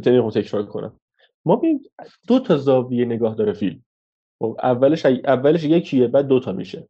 تنی 0.03 0.31
تکرار 0.31 0.65
کنم. 0.65 0.99
ما 1.45 1.55
ببین 1.55 1.85
دو 2.27 2.39
تا 2.39 2.57
زاویه 2.57 3.05
نگاه 3.05 3.35
داره 3.35 3.53
فیلم. 3.53 3.83
خب 4.39 4.57
اولش 4.63 5.05
اولش 5.05 5.63
یکیه 5.63 6.07
بعد 6.07 6.27
دو 6.27 6.39
تا 6.39 6.51
میشه. 6.51 6.87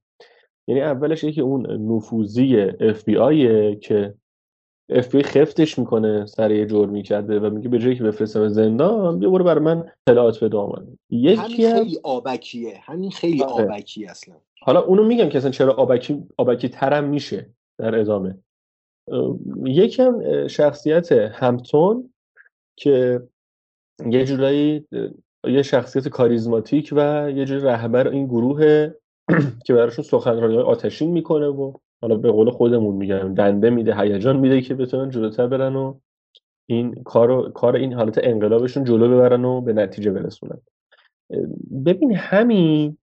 یعنی 0.68 0.82
اولش 0.82 1.24
یکی 1.24 1.42
اون 1.42 1.92
نفوذی 1.96 2.62
اف 2.62 3.04
بی 3.04 3.18
آیه 3.18 3.76
که 3.76 4.14
اف 4.90 5.16
بی 5.16 5.24
خفتش 5.24 5.80
می‌کنه 5.80 6.26
سر 6.26 6.52
یه 6.52 6.66
جرمی 6.66 7.04
کرده 7.04 7.40
و 7.40 7.50
میگه 7.50 7.70
به 7.70 7.80
جایی 7.80 7.96
که 7.96 8.04
بفرستم 8.04 8.48
زندان 8.48 9.20
بیا 9.20 9.30
برو 9.30 9.44
برای 9.44 9.64
من 9.64 9.92
اطلاعات 10.08 10.44
بده 10.44 10.58
آمد 10.58 10.88
یکی 11.10 11.66
همین 11.66 11.74
خیلی 11.74 12.00
آبکیه. 12.04 12.80
همین 12.84 13.12
خیلی 13.12 13.44
آره. 13.44 13.66
آبکی 13.66 14.06
اصلا. 14.06 14.36
حالا 14.62 14.82
اونو 14.82 15.04
میگم 15.04 15.30
که 15.30 15.38
اصلا 15.38 15.52
چرا 15.52 15.74
آبکی 15.74 16.24
آبکی 16.38 16.70
ترم 16.70 17.04
میشه 17.04 17.50
در 17.78 18.00
ادامه. 18.00 18.38
یکم 19.66 20.48
شخصیت 20.48 21.12
همتون 21.12 22.14
که 22.78 23.22
یه 24.10 24.26
جورایی 24.26 24.88
یه 25.44 25.62
شخصیت 25.62 26.08
کاریزماتیک 26.08 26.94
و 26.96 27.32
یه 27.36 27.46
جوری 27.46 27.62
رهبر 27.62 28.08
این 28.08 28.26
گروه 28.26 28.90
که 29.66 29.74
براشون 29.74 30.06
سخنرانی 30.06 30.58
آتشین 30.58 31.12
می‌کنه 31.12 31.48
و 31.48 31.74
حالا 32.02 32.16
به 32.16 32.32
قول 32.32 32.50
خودمون 32.50 32.96
میگم 32.96 33.34
دنده 33.34 33.70
میده 33.70 33.96
هیجان 33.96 34.38
میده 34.38 34.62
که 34.62 34.76
بتونن 34.76 35.10
جلوتر 35.10 35.48
برن 35.48 35.76
و 35.76 36.00
این 36.70 37.04
کار 37.04 37.52
کار 37.52 37.76
این 37.76 37.94
حالت 37.94 38.20
انقلابشون 38.24 38.84
جلو 38.84 39.10
ببرن 39.10 39.46
و 39.46 39.62
به 39.62 39.74
نتیجه 39.74 40.12
برسونن. 40.12 40.58
ببین 41.86 42.16
همین 42.16 42.98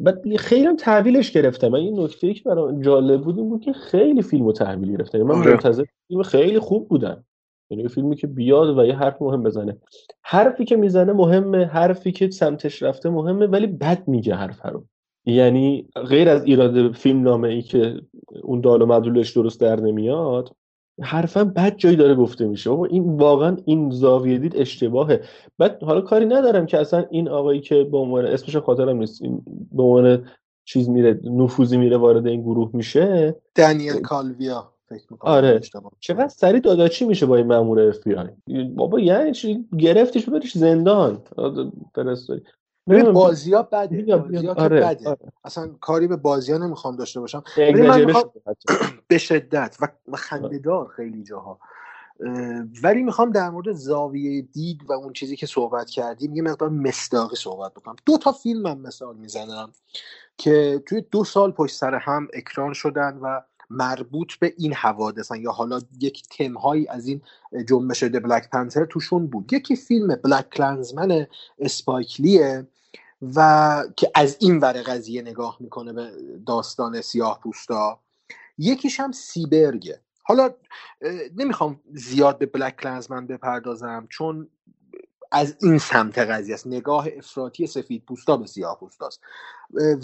بعد 0.00 0.36
خیلی 0.36 0.66
هم 0.66 0.76
تحویلش 0.76 1.30
گرفتم. 1.30 1.68
من 1.68 1.78
این 1.78 2.00
نکته 2.00 2.34
که 2.34 2.42
برای 2.44 2.82
جالب 2.82 3.22
بود 3.22 3.38
این 3.38 3.48
بود 3.48 3.60
که 3.60 3.72
خیلی 3.72 4.22
فیلم 4.22 4.52
تحویل 4.52 4.96
گرفتم. 4.96 5.22
من 5.22 5.34
آره. 5.34 5.50
منتظر 5.50 5.84
فیلم 6.08 6.22
خیلی 6.22 6.58
خوب 6.58 6.88
بودم. 6.88 7.24
یعنی 7.70 7.88
فیلمی 7.88 8.16
که 8.16 8.26
بیاد 8.26 8.78
و 8.78 8.84
یه 8.84 8.96
حرف 8.96 9.22
مهم 9.22 9.42
بزنه. 9.42 9.76
حرفی 10.22 10.64
که 10.64 10.76
می‌زنه 10.76 11.12
مهمه 11.12 11.64
حرفی 11.64 12.12
که 12.12 12.30
سمتش 12.30 12.82
رفته 12.82 13.08
مهمه 13.08 13.46
ولی 13.46 13.66
بد 13.66 14.08
میگه 14.08 14.34
حرف 14.34 14.66
رو. 14.66 14.84
یعنی 15.26 15.88
غیر 15.94 16.28
از 16.28 16.44
ایراد 16.44 16.92
فیلم 16.92 17.22
نامه 17.22 17.48
ای 17.48 17.62
که 17.62 18.00
اون 18.42 18.60
دال 18.60 18.82
و 18.82 18.86
مدلولش 18.86 19.30
درست 19.30 19.60
در 19.60 19.80
نمیاد 19.80 20.56
حرفا 21.02 21.44
بد 21.44 21.76
جایی 21.76 21.96
داره 21.96 22.14
گفته 22.14 22.46
میشه. 22.46 22.70
و 22.70 22.86
این 22.90 23.16
واقعا 23.16 23.56
این 23.64 23.90
زاویه 23.90 24.38
دید 24.38 24.56
اشتباهه. 24.56 25.22
بعد 25.58 25.82
حالا 25.82 26.00
کاری 26.00 26.26
ندارم 26.26 26.66
که 26.66 26.78
اصلا 26.78 27.04
این 27.10 27.28
آقایی 27.28 27.60
که 27.60 27.84
به 27.84 27.98
عنوان 27.98 28.26
اسمش 28.26 28.56
خاطرم 28.56 28.96
نیست 28.96 29.22
به 29.72 29.82
عنوان 29.82 30.28
چیز 30.64 30.88
میره 30.88 31.20
نفوذی 31.24 31.76
میره 31.76 31.96
وارد 31.96 32.26
این 32.26 32.42
گروه 32.42 32.70
میشه. 32.72 33.36
دنیل 33.54 34.00
کالویا 34.00 34.72
فکر 34.88 35.16
آره. 35.20 35.60
چقدر 36.00 36.28
سری 36.28 36.60
داداچی 36.60 37.04
میشه 37.04 37.26
با 37.26 37.36
این 37.36 37.46
مامور 37.46 37.80
اف 37.80 38.02
بی 38.06 38.14
آی 38.14 38.28
بابا 38.74 39.00
یعنی 39.00 39.32
چی؟ 39.32 39.64
گرفتیش 39.78 40.28
ببریش 40.28 40.58
زندان. 40.58 41.22
فرستادی 41.94 42.42
ببین 42.88 43.12
بازی 43.12 43.54
ها 43.54 43.62
بده 43.62 44.16
بازی 44.16 44.46
ها 44.46 44.54
که 44.54 44.60
آره، 44.60 44.80
بده. 44.80 45.08
آره. 45.08 45.18
اصلا 45.44 45.68
کاری 45.80 46.06
به 46.06 46.16
بازی 46.16 46.52
ها 46.52 46.58
نمی‌خوام 46.58 46.96
داشته 46.96 47.20
باشم. 47.20 47.42
من 47.58 48.04
می‌خوام 48.04 48.30
به 49.08 49.18
شدت 49.18 49.76
و 50.08 50.16
خندهدار 50.16 50.88
خیلی 50.88 51.22
جاها. 51.22 51.58
ولی 52.82 53.02
می‌خوام 53.02 53.30
در 53.30 53.50
مورد 53.50 53.72
زاویه 53.72 54.42
دید 54.42 54.80
و 54.88 54.92
اون 54.92 55.12
چیزی 55.12 55.36
که 55.36 55.46
صحبت 55.46 55.90
کردیم 55.90 56.36
یه 56.36 56.42
مقدار 56.42 56.68
مصداقی 56.68 57.36
صحبت 57.36 57.74
بکنم. 57.74 57.96
دو 58.06 58.18
تا 58.18 58.32
فیلم 58.32 58.62
من 58.62 58.78
مثال 58.78 59.16
می‌زنم 59.16 59.72
که 60.38 60.82
توی 60.86 61.04
دو 61.10 61.24
سال 61.24 61.52
پشت 61.52 61.76
سر 61.76 61.94
هم 61.94 62.28
اکران 62.34 62.72
شدن 62.72 63.18
و 63.22 63.40
مربوط 63.70 64.34
به 64.34 64.54
این 64.58 64.72
حوادثن. 64.74 65.40
یا 65.40 65.52
حالا 65.52 65.80
یک 66.00 66.22
تمهایی 66.38 66.88
از 66.88 67.06
این 67.08 67.20
جنبش 67.68 68.02
د 68.02 68.22
بلک 68.22 68.50
پنتر 68.50 68.84
توشون 68.84 69.26
بود. 69.26 69.52
یکی 69.52 69.76
فیلم 69.76 70.16
بلک 70.24 70.50
کلنزمن 70.50 71.26
اسپایکلیه 71.58 72.66
و 73.22 73.82
که 73.96 74.10
از 74.14 74.36
این 74.40 74.58
ور 74.58 74.82
قضیه 74.82 75.22
نگاه 75.22 75.56
می‌کنه 75.60 75.92
به 75.92 76.10
داستان 76.46 77.00
سیاه 77.00 77.40
پوستا 77.40 78.00
یکیش 78.58 79.00
هم 79.00 79.12
سیبرگه. 79.12 80.00
حالا 80.22 80.50
نمی‌خوام 81.36 81.80
زیاد 81.92 82.38
به 82.38 82.46
بلک 82.46 82.76
کلنزمن 82.76 83.26
بپردازم 83.26 84.06
چون 84.10 84.48
از 85.32 85.56
این 85.62 85.78
سمت 85.78 86.18
قضیه 86.18 86.54
است. 86.54 86.66
نگاه 86.66 87.08
افراطی 87.16 87.66
سفید 87.66 88.04
پوستا 88.04 88.36
به 88.36 88.46
سیاه 88.46 88.78
پوستاست. 88.80 89.20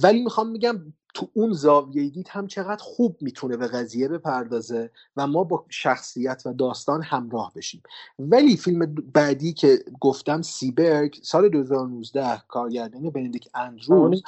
ولی 0.02 0.22
می‌خوام 0.24 0.48
میگم 0.48 0.92
تو 1.14 1.28
اون 1.34 1.52
زاویه 1.52 2.10
دید 2.10 2.28
هم 2.28 2.46
چقدر 2.46 2.82
خوب 2.82 3.16
می‌تونه 3.20 3.56
به 3.56 3.66
قضیه 3.66 4.08
بپردازه 4.08 4.90
و 5.16 5.26
ما 5.26 5.44
با 5.44 5.64
شخصیت 5.68 6.42
و 6.46 6.52
داستان 6.52 7.02
همراه 7.02 7.52
بشیم. 7.56 7.82
ولی 8.18 8.56
فیلم 8.56 8.94
بعدی 9.14 9.52
که 9.52 9.78
گفتم 10.00 10.42
سیبرگ 10.42 11.20
سال 11.22 11.48
2019 11.48 12.42
کارگردانی 12.48 13.10
بندیک 13.10 13.48
اندروز. 13.54 14.22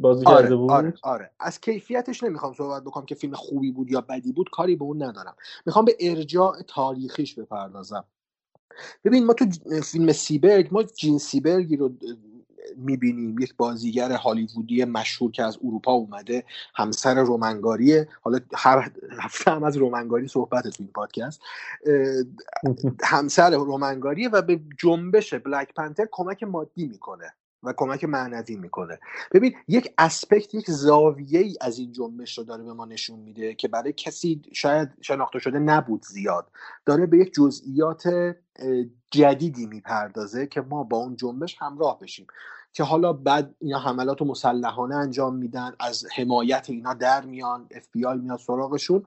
بازی 0.00 0.26
آره، 0.26 0.42
کرده 0.42 0.56
بود. 0.56 0.70
آره, 0.70 0.94
آره. 1.02 1.30
از 1.40 1.60
کیفیتش 1.60 2.22
نمی‌خوام 2.22 2.54
صحبت 2.54 2.84
بکنم 2.84 3.04
که 3.06 3.14
فیلم 3.14 3.34
خوبی 3.34 3.72
بود 3.72 3.90
یا 3.90 4.00
بدی 4.00 4.32
بود 4.32 4.50
کاری 4.52 4.76
به 4.76 4.84
اون 4.84 5.02
ندارم. 5.02 5.36
می‌خوام 5.66 5.84
به 5.84 5.96
ارجاع 6.00 6.62
تاریخیش 6.62 7.34
بپردازم. 7.34 8.04
ببین 9.04 9.24
ما 9.24 9.32
تو 9.32 9.46
فیلم 9.82 10.12
سیبرگ 10.12 10.68
ما 10.72 10.82
جین 10.82 11.18
سیبرگی 11.18 11.76
رو 11.76 11.92
می‌بینیم. 12.76 13.38
یک 13.38 13.56
بازیگر 13.56 14.12
هالیوودی 14.12 14.84
مشهور 14.84 15.30
که 15.30 15.44
از 15.44 15.58
اروپا 15.64 15.92
اومده 15.92 16.44
همسر 16.74 17.22
رومنگاریه. 17.22 18.08
حالا 18.22 18.40
هر 18.54 18.92
هفته 19.20 19.50
هم 19.50 19.64
از 19.64 19.76
رومنگاری 19.76 20.28
صحبت 20.28 20.68
تو 20.68 20.82
این 20.82 20.92
پادکست. 20.94 21.40
همسر 23.02 23.50
رومنگاریه 23.50 24.28
و 24.28 24.42
به 24.42 24.60
جنبش 24.78 25.34
بلک 25.34 25.74
پنتر 25.74 26.06
کمک 26.10 26.42
مادی 26.42 26.86
می‌کنه. 26.86 27.34
و 27.66 27.72
کمک 27.76 28.04
معنوی 28.04 28.56
می‌کنه. 28.56 28.98
ببین 29.32 29.54
یک 29.68 29.94
اسپکت 29.98 30.54
یک 30.54 30.70
زاویه 30.70 31.40
ای 31.40 31.56
از 31.60 31.78
این 31.78 31.92
جنبش 31.92 32.38
رو 32.38 32.44
داره 32.44 32.64
به 32.64 32.72
ما 32.72 32.84
نشون 32.84 33.18
میده 33.18 33.54
که 33.54 33.68
برای 33.68 33.92
کسی 33.92 34.42
شاید 34.52 34.88
شناخته 35.00 35.38
شده 35.38 35.58
نبود 35.58 36.04
زیاد. 36.04 36.50
داره 36.86 37.06
به 37.06 37.18
یک 37.18 37.32
جزئیات 37.34 38.34
جدیدی 39.10 39.66
می‌پردازه 39.66 40.46
که 40.46 40.60
ما 40.60 40.84
با 40.84 40.96
اون 40.96 41.16
جنبش 41.16 41.56
همراه 41.60 41.98
بشیم. 41.98 42.26
که 42.72 42.84
حالا 42.84 43.12
بعد 43.12 43.54
اینا 43.58 43.78
حملات 43.78 44.22
مسلحانه 44.22 44.96
انجام 44.96 45.36
میدن 45.36 45.72
از 45.80 46.06
حمایت 46.16 46.70
اینا 46.70 46.94
در 46.94 47.24
میان 47.24 47.68
آی 48.06 48.18
میاد 48.18 48.38
سراغشون. 48.38 49.04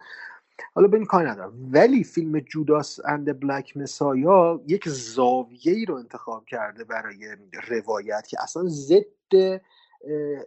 حالا 0.73 0.88
به 0.88 0.98
این 0.98 1.06
کار 1.06 1.30
ندارم. 1.30 1.69
ولی 1.72 2.03
فیلم 2.03 2.40
جوداس 2.40 2.99
اند 3.06 3.40
بلک 3.40 3.77
مسایا 3.77 4.61
یک 4.68 4.90
زاویه 4.90 5.73
ای 5.73 5.86
رو 5.86 5.95
انتخاب 5.95 6.45
کرده 6.45 6.84
برای 6.84 7.36
روایت 7.68 8.27
که 8.27 8.38
اصلا 8.44 8.64
ضد 8.68 9.61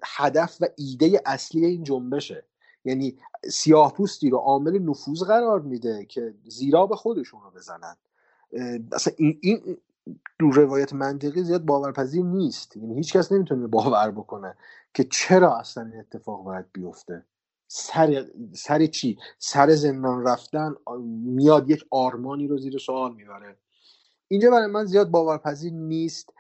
هدف 0.05 0.57
و 0.61 0.67
ایده 0.77 1.23
اصلی 1.27 1.67
این 1.67 1.85
جنبشه. 1.85 2.45
یعنی 2.85 3.17
سیاه 3.51 3.93
پوستی 3.93 4.31
رو 4.31 4.39
عامل 4.39 4.79
نفوذ 4.79 5.23
قرار 5.23 5.61
میده 5.61 6.05
که 6.05 6.35
زیرا 6.45 6.87
به 6.87 6.97
خودشون 6.97 7.41
رو 7.43 7.51
بزنن. 7.51 7.97
اصلا 8.93 9.15
این, 9.17 9.39
این 9.41 9.77
رو 10.41 10.51
روایت 10.51 10.93
منطقی 10.93 11.45
زیاد 11.45 11.65
باورپذیر 11.65 12.25
نیست. 12.25 12.77
یعنی 12.77 12.95
هیچ 12.95 13.17
کس 13.17 13.33
نمی‌تونه 13.33 13.67
باور 13.67 14.11
بکنه 14.11 14.55
که 14.95 15.05
چرا 15.05 15.57
اصلا 15.57 15.85
این 15.85 16.01
اتفاق 16.01 16.45
باید 16.45 16.67
بیفته. 16.73 17.25
سر, 17.75 18.27
سر 18.53 18.87
چی؟ 18.87 19.19
سر 19.39 19.71
زندان 19.75 20.25
رفتن 20.27 20.75
میاد 21.25 21.71
یک 21.71 21.85
آرمانی 21.91 22.49
رو 22.49 22.59
زیر 22.59 22.79
سوال 22.79 23.15
می‌بره. 23.15 23.57
اینجا 24.29 24.51
برای 24.51 24.67
من 24.67 24.85
زیاد 24.85 25.11
باورپذیر 25.11 25.73
نیست. 25.73 26.33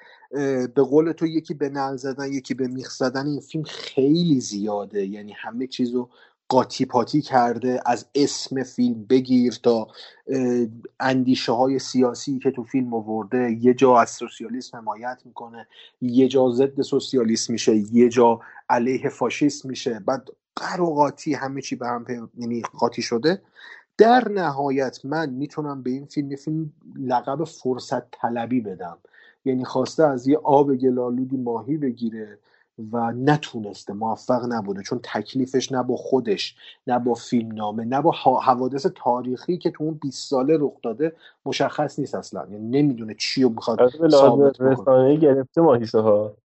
به 0.74 0.82
قول 0.82 1.12
تو 1.12 1.26
یکی 1.26 1.54
به 1.54 1.68
نل 1.68 1.96
زدن 1.96 2.32
یکی 2.32 2.54
به 2.54 2.68
میخ 2.68 2.90
زدن 2.90 3.26
این 3.26 3.40
فیلم 3.40 3.64
خیلی 3.64 4.40
زیاده. 4.40 5.06
یعنی 5.06 5.32
همه 5.32 5.66
چیزو 5.66 6.08
قاطی 6.48 6.84
پاتی 6.84 7.22
کرده 7.22 7.80
از 7.86 8.06
اسم 8.14 8.62
فیلم 8.62 9.04
بگیر 9.04 9.58
تا 9.62 9.88
اندیشه 11.00 11.52
های 11.52 11.78
سیاسی 11.78 12.38
که 12.38 12.50
تو 12.50 12.64
فیلم 12.64 12.94
آورده. 12.94 13.58
یه 13.60 13.74
جا 13.74 13.98
از 13.98 14.10
سوسیالیسم 14.10 14.78
حمایت 14.78 15.22
می‌کنه 15.24 15.68
یه 16.00 16.28
جا 16.28 16.50
ضد 16.50 16.82
سوسیالیسم 16.82 17.52
میشه 17.52 17.76
یه 17.92 18.08
جا 18.08 18.40
علیه 18.68 19.08
فاشیست 19.08 19.66
میشه. 19.66 20.00
بعد 20.06 20.28
قر 20.56 20.80
و 20.80 20.94
قاطی 20.94 21.34
همه 21.34 21.60
چی 21.60 21.76
به 21.76 21.86
هم 21.86 22.30
یعنی 22.38 22.62
قاطی 22.62 23.02
شده. 23.02 23.42
در 23.98 24.28
نهایت 24.28 25.04
من 25.04 25.30
می‌تونم 25.30 25.82
به 25.82 25.90
این 25.90 26.06
فیلم 26.06 26.36
فیلم 26.36 26.72
لقب 26.96 27.44
فرصت 27.44 28.10
طلبی 28.10 28.60
بدم. 28.60 28.98
یعنی 29.44 29.64
خواسته 29.64 30.04
از 30.04 30.26
یه 30.26 30.38
آب 30.38 30.74
گلالودی 30.74 31.36
ماهی 31.36 31.76
بگیره 31.76 32.38
و 32.92 33.12
نتونسته 33.12 33.92
موفق 33.92 34.52
نبوده. 34.52 34.82
چون 34.82 35.00
تکلیفش 35.02 35.72
نه 35.72 35.82
با 35.82 35.96
خودش 35.96 36.56
نه 36.86 36.98
با 36.98 37.14
فیلم 37.14 37.52
نامه 37.52 37.84
نه 37.84 38.02
با 38.02 38.10
حوادث 38.40 38.86
تاریخی 38.94 39.58
که 39.58 39.70
تو 39.70 39.84
اون 39.84 39.94
20 39.94 40.30
ساله 40.30 40.56
رخ 40.60 40.72
داده 40.82 41.12
مشخص 41.46 41.98
نیست 41.98 42.14
اصلا. 42.14 42.46
یعنی 42.50 42.82
نمی‌دونه 42.82 43.14
چی 43.18 43.42
رو 43.42 43.48
می‌خواد 43.48 43.90
ثابت 44.10 44.60
رسانه 44.60 45.16
گرفته 45.16 45.60
ماهیشه 45.60 45.98
ها 45.98 46.36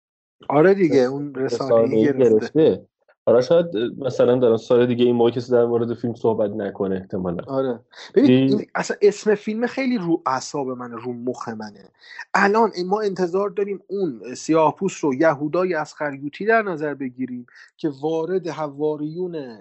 آره 0.50 0.74
دیگه 0.74 1.00
اون 1.00 1.36
رسانه 1.36 2.04
گرفته. 2.04 2.30
گرفته. 2.30 2.86
حالا 3.28 3.42
شاید 3.42 3.78
مثلا 3.98 4.36
در 4.36 4.58
سال 4.58 4.86
دیگه 4.86 5.06
این 5.06 5.16
موقع 5.16 5.30
کسی 5.30 5.52
در 5.52 5.66
مورد 5.66 5.94
فیلم 5.94 6.14
صحبت 6.14 6.52
نکنه 6.52 6.96
احتمالا. 6.96 7.44
آره. 7.48 7.80
ببین 8.16 8.66
اصلا 8.76 8.98
اسم 9.02 9.36
فیلم 9.36 9.68
خیلی 9.68 9.98
رو 9.98 10.22
اعصاب 10.26 10.68
منه 10.68 10.96
رو 10.96 11.14
مخ 11.14 11.50
منه. 11.50 11.90
الان 12.34 12.72
ما 12.86 13.02
انتظار 13.02 13.50
داریم 13.50 13.80
اون 13.88 14.36
سیاه 14.36 14.76
پوست 14.76 15.04
رو 15.04 15.14
یهودای 15.14 15.74
از 15.74 15.94
خریوتی 15.94 16.46
در 16.46 16.62
نظر 16.62 16.94
بگیریم 16.94 17.46
که 17.78 17.92
وارد 18.02 18.48
حواریون 18.48 19.58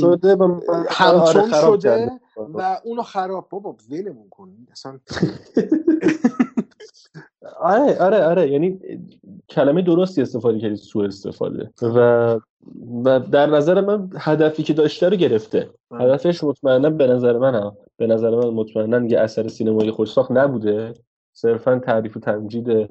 شده 0.00 0.36
همچون 0.90 1.52
آره 1.52 1.60
شده 1.60 2.10
و 2.38 2.80
اونو 2.84 3.02
خراب. 3.02 3.48
بابا 3.50 3.76
ولمون 3.90 4.28
کن. 4.30 4.48
اصلا 4.72 5.00
آره 7.66 7.98
آره 7.98 8.24
آره. 8.24 8.50
یعنی 8.50 8.78
کلمه 9.48 9.82
درستی 9.82 10.22
استفاده 10.22 10.60
کردی 10.60 10.76
سو 10.76 10.98
استفاده. 10.98 11.70
و 11.82 12.40
و 13.04 13.20
در 13.20 13.46
نظر 13.46 13.80
من 13.80 14.10
هدفی 14.18 14.62
که 14.62 14.72
داشته 14.72 15.08
رو 15.08 15.16
گرفته. 15.16 15.70
هدفش 15.92 16.44
مطمئنا 16.44 16.90
به 16.90 17.06
نظر 17.06 17.38
من 17.38 17.54
هم. 17.54 17.76
به 17.96 18.06
نظر 18.06 18.30
من 18.30 18.48
مطمئنا 18.48 19.06
یه 19.06 19.20
اثر 19.20 19.48
سینمایی 19.48 19.90
خوشساخت 19.90 20.30
نبوده. 20.30 20.94
صرفا 21.32 21.78
تعریف 21.78 22.16
و 22.16 22.20
تمجید 22.20 22.88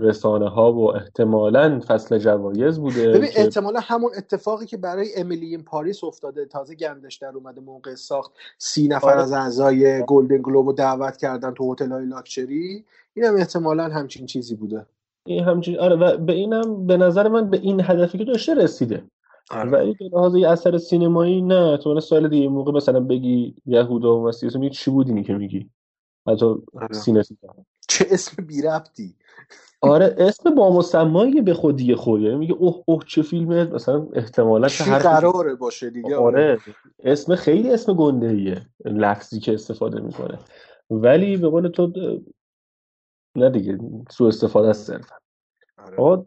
رسانه 0.00 0.48
ها 0.48 0.72
و 0.72 0.96
احتمالا 0.96 1.80
فصل 1.86 2.18
جوایز 2.18 2.78
بوده 2.78 3.12
ببین 3.12 3.30
احتمالا 3.36 3.80
همون 3.80 4.10
اتفاقی 4.16 4.66
که 4.66 4.76
برای 4.76 5.08
امیلی 5.16 5.58
پاریس 5.58 6.04
افتاده 6.04 6.46
تازه 6.46 6.74
گندش 6.74 7.16
در 7.16 7.32
اومده 7.34 7.60
موقع 7.60 7.94
ساخت 7.94 8.32
سی 8.58 8.88
نفر 8.88 9.10
آره. 9.10 9.22
از 9.22 9.32
اعضای 9.32 10.04
گلدن 10.06 10.42
گلوب 10.42 10.66
رو 10.66 10.72
دعوت 10.72 11.16
کردن 11.16 11.54
تو 11.54 11.72
هتل 11.72 11.92
های 11.92 12.06
لاکچری. 12.06 12.84
این 13.14 13.26
هم 13.26 13.36
احتمالا 13.36 13.84
همچین 13.84 14.26
چیزی 14.26 14.54
بوده. 14.54 14.86
این 15.26 15.44
همچین 15.44 15.78
آره 15.78 15.96
و 15.96 16.16
به 16.16 16.32
اینم 16.32 16.86
به 16.86 16.96
نظر 16.96 17.28
من 17.28 17.50
به 17.50 17.56
این 17.56 17.80
هدفی 17.80 18.18
که 18.18 18.24
داشته 18.24 18.54
رسیده. 18.54 19.04
آره. 19.50 19.70
ولی 19.70 19.94
به 19.94 20.04
لحاظ 20.04 20.34
یه 20.34 20.48
اثر 20.48 20.78
سینمایی 20.78 21.42
نه 21.42 21.76
تو 21.76 22.00
سال 22.00 22.28
دیگه 22.28 22.48
موقع 22.48 22.72
مثلا 22.72 23.00
بگی 23.00 23.54
یهودا 23.66 24.16
و 24.16 24.28
مسیح 24.28 24.56
میگی 24.56 24.74
چی 24.74 24.90
بود 24.90 25.08
اینی 25.08 25.22
که 25.22 25.34
میگی؟ 25.34 25.70
حتی 26.28 26.46
آره. 26.46 27.22
چه 27.88 28.06
اسم 28.10 28.44
بی 28.46 28.62
ربطی. 28.62 29.14
آره 29.80 30.14
اسم 30.18 30.54
با 30.54 30.76
مسمایی 30.78 31.40
به 31.40 31.54
خودی 31.54 31.94
خود 31.94 32.20
یعنی 32.20 32.36
میگه 32.36 32.52
اوه 32.52 32.82
اوه 32.86 33.02
چه 33.06 33.22
فیلمه. 33.22 33.64
مثلا 33.64 34.06
احتمالا 34.12 34.68
چی 34.68 34.84
هر 34.84 34.98
قراره 34.98 35.54
باشه 35.54 35.90
دیگه 35.90 36.16
آره. 36.16 36.58
اسم 37.04 37.34
خیلی 37.34 37.70
اسم 37.70 37.94
گنده 37.94 38.28
ایه 38.28 38.66
لفظی 38.84 39.40
که 39.40 39.54
استفاده 39.54 40.00
می‌کنه. 40.00 40.38
ولی 40.90 41.36
به 41.36 41.48
قول 41.48 41.68
تو 41.68 41.92
نه 43.36 43.50
دیگه 43.50 43.78
سو 44.10 44.24
استفاده 44.24 44.68
از 44.68 44.78
صرفا 44.78 45.14
آره. 45.78 46.24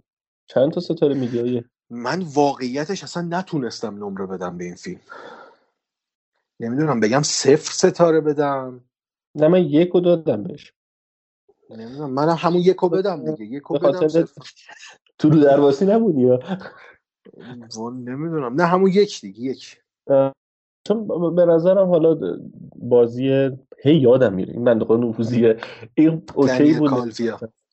چند 0.48 0.72
تا 0.72 0.82
ستاره 0.82 1.16
میگه 1.16 1.66
من 1.90 2.22
واقعیتش 2.22 3.04
اصلا 3.04 3.24
نتونستم 3.24 4.04
نمره 4.04 4.26
بدم 4.26 4.58
به 4.58 4.64
این 4.64 4.76
فیلم. 4.76 5.00
نمی‌دونم 6.60 7.00
بگم 7.00 7.22
صفر 7.22 7.72
ستاره 7.72 8.22
بدم. 8.22 8.84
نه 9.36 9.48
من 9.48 9.64
یک 9.64 9.96
و 9.96 10.00
دادم 10.00 10.44
بهش. 10.44 10.74
نمی‌دونم 11.70 12.10
منم 12.10 12.36
همون 12.40 12.62
یکو 12.62 12.90
بدم 12.90 13.36
دیگه. 13.36 13.56
یکو 13.56 13.74
بدم 13.80 14.08
صفر. 14.08 14.42
تو 15.18 15.30
رودرواسی 15.30 15.86
نبودی 15.86 16.22
یا؟ 16.22 16.40
نمی‌دونم. 17.80 18.62
نه 18.62 18.66
همون 18.66 18.92
یک 18.92 19.22
دیگه 19.22 19.42
یک. 19.42 19.82
چون 20.88 21.36
به 21.36 21.46
نظرم 21.46 21.88
حالا 21.90 22.38
بازی 22.76 23.50
هی 23.84 23.96
یادم 23.96 24.34
میره. 24.34 24.54
این 24.54 24.64
بنده 24.64 24.86
خدا 24.86 24.98
نفوذیه 24.98 25.58
این 25.94 26.22
okay 26.36 26.74
بود 26.74 26.92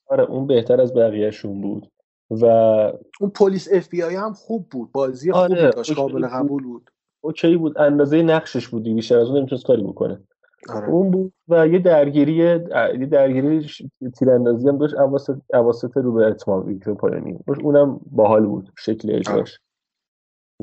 آره 0.06 0.24
اون 0.24 0.46
بهتر 0.46 0.80
از 0.80 0.94
بقیهشون 0.94 1.60
بود. 1.60 1.90
و 2.30 2.44
اون 3.20 3.30
پلیس 3.30 3.68
اف 3.72 3.88
بی 3.88 4.02
آی 4.02 4.14
هم 4.14 4.32
خوب 4.32 4.66
بود. 4.70 4.92
بازی 4.92 5.32
آره. 5.32 5.54
خوبی 5.54 5.70
داشت 5.76 5.94
قابل 5.94 6.26
قبول 6.26 6.62
بود. 6.62 6.90
اوکی 7.20 7.56
بود. 7.56 7.78
اندازه 7.78 8.22
نقشش 8.22 8.68
بود 8.68 8.82
بیشتر 8.82 9.18
از 9.18 9.28
اون 9.28 9.38
نمی‌تونست 9.38 9.66
کاری 9.66 9.82
بکنه. 9.82 10.20
آره. 10.68 10.88
اون 10.88 11.10
بود 11.10 11.32
و 11.48 11.68
یه 11.68 11.78
درگیری 11.78 12.34
یه 12.34 12.58
درگیری 13.06 13.66
تیراندازی 14.18 14.68
هم 14.68 14.78
داشت 14.78 14.94
اواسط 14.94 15.36
اواسط 15.54 15.96
رو 15.96 16.12
به 16.12 16.26
اتمام 16.26 16.66
ویکتور 16.66 16.94
پایانی. 16.94 17.38
اونم 17.62 18.00
باحال 18.10 18.46
بود. 18.46 18.72
شکل 18.78 19.14
اجراش. 19.14 19.58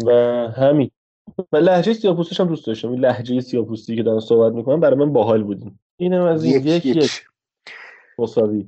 و 0.05 0.11
همین. 0.55 0.91
و 1.51 1.57
لهجه 1.57 1.93
سیاپوستیش 1.93 2.39
هم 2.39 2.47
دوست 2.47 2.67
داشتم. 2.67 2.89
این 2.89 2.99
لهجه 2.99 3.39
سیاپوستی 3.39 3.95
که 3.95 4.03
دارن 4.03 4.19
صحبت 4.19 4.53
می‌کنن 4.53 4.79
برای 4.79 4.95
من 4.95 5.13
باحال 5.13 5.43
بودیم 5.43 5.79
اینم 5.97 6.21
از 6.21 6.43
این 6.43 6.67
یک 6.67 6.85
یک, 6.85 6.85
یک. 6.85 7.25
مساوی. 8.19 8.67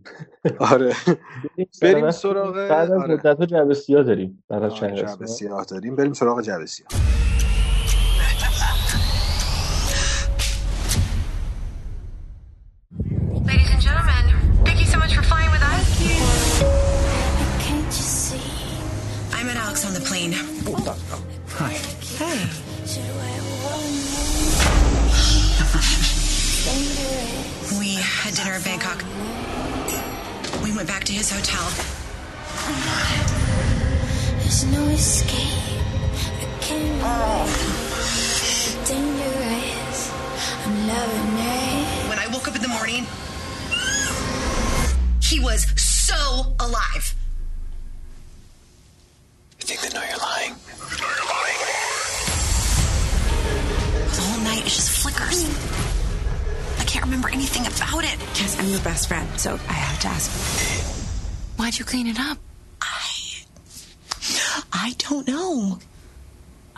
آره. 0.60 0.94
بریم 1.82 2.12
سراغ 2.12 2.56
بعد 2.56 2.92
از 2.92 3.02
آره. 3.02 3.14
مدت 3.14 3.42
جعبه 3.44 3.74
سیاه 3.74 4.04
داریم. 4.04 4.44
بعد 4.48 4.64
از 4.64 4.76
چند 4.76 4.96
جعبه 4.96 5.26
سیاه 5.26 5.66
داریم. 5.66 5.96
بریم 5.96 6.14
سراغ 6.14 6.42
جعبه 6.42 6.66
سیاه. 6.66 6.90
Had 28.54 28.64
dinner 28.64 28.76
in 28.76 28.80
Bangkok. 28.80 29.04
We 30.64 30.76
went 30.76 30.88
back 30.88 31.04
to 31.06 31.14
his 31.14 31.32
hotel. 31.32 31.64
There's 34.40 34.66
no 34.66 34.84
escape. 34.90 35.80
I 36.42 36.58
can't 36.62 37.02
dangerous. 38.88 40.12
I'm 40.66 40.88
loving 40.88 41.38
it. 41.40 42.10
When 42.10 42.20
I 42.20 42.28
woke 42.32 42.48
up 42.48 42.56
in 42.56 42.62
the 42.62 42.68
morning, 42.68 43.06
he 45.22 45.40
was 45.40 45.66
so 45.82 46.56
alive. 46.60 47.16
I 49.60 49.64
think 49.66 49.82
they 49.82 49.90
know 49.90 50.04
you're 50.08 50.18
lying. 50.18 50.56
The 54.12 54.22
whole 54.22 54.44
night 54.44 54.60
it 54.60 54.70
just 54.70 54.92
flickers. 55.02 55.46
I 55.46 55.93
can't 56.94 57.06
remember 57.06 57.30
anything 57.30 57.66
about 57.66 58.04
it. 58.04 58.20
Yes, 58.38 58.56
I'm 58.60 58.70
your 58.70 58.80
best 58.82 59.08
friend, 59.08 59.28
so 59.40 59.56
I 59.68 59.74
have 59.74 60.00
to 60.02 60.08
ask. 60.10 60.30
Why'd 61.58 61.80
you 61.80 61.86
clean 61.86 62.06
it 62.06 62.20
up? 62.20 62.38
I 62.80 63.42
I 64.72 64.94
don't 65.00 65.28
know. 65.28 65.80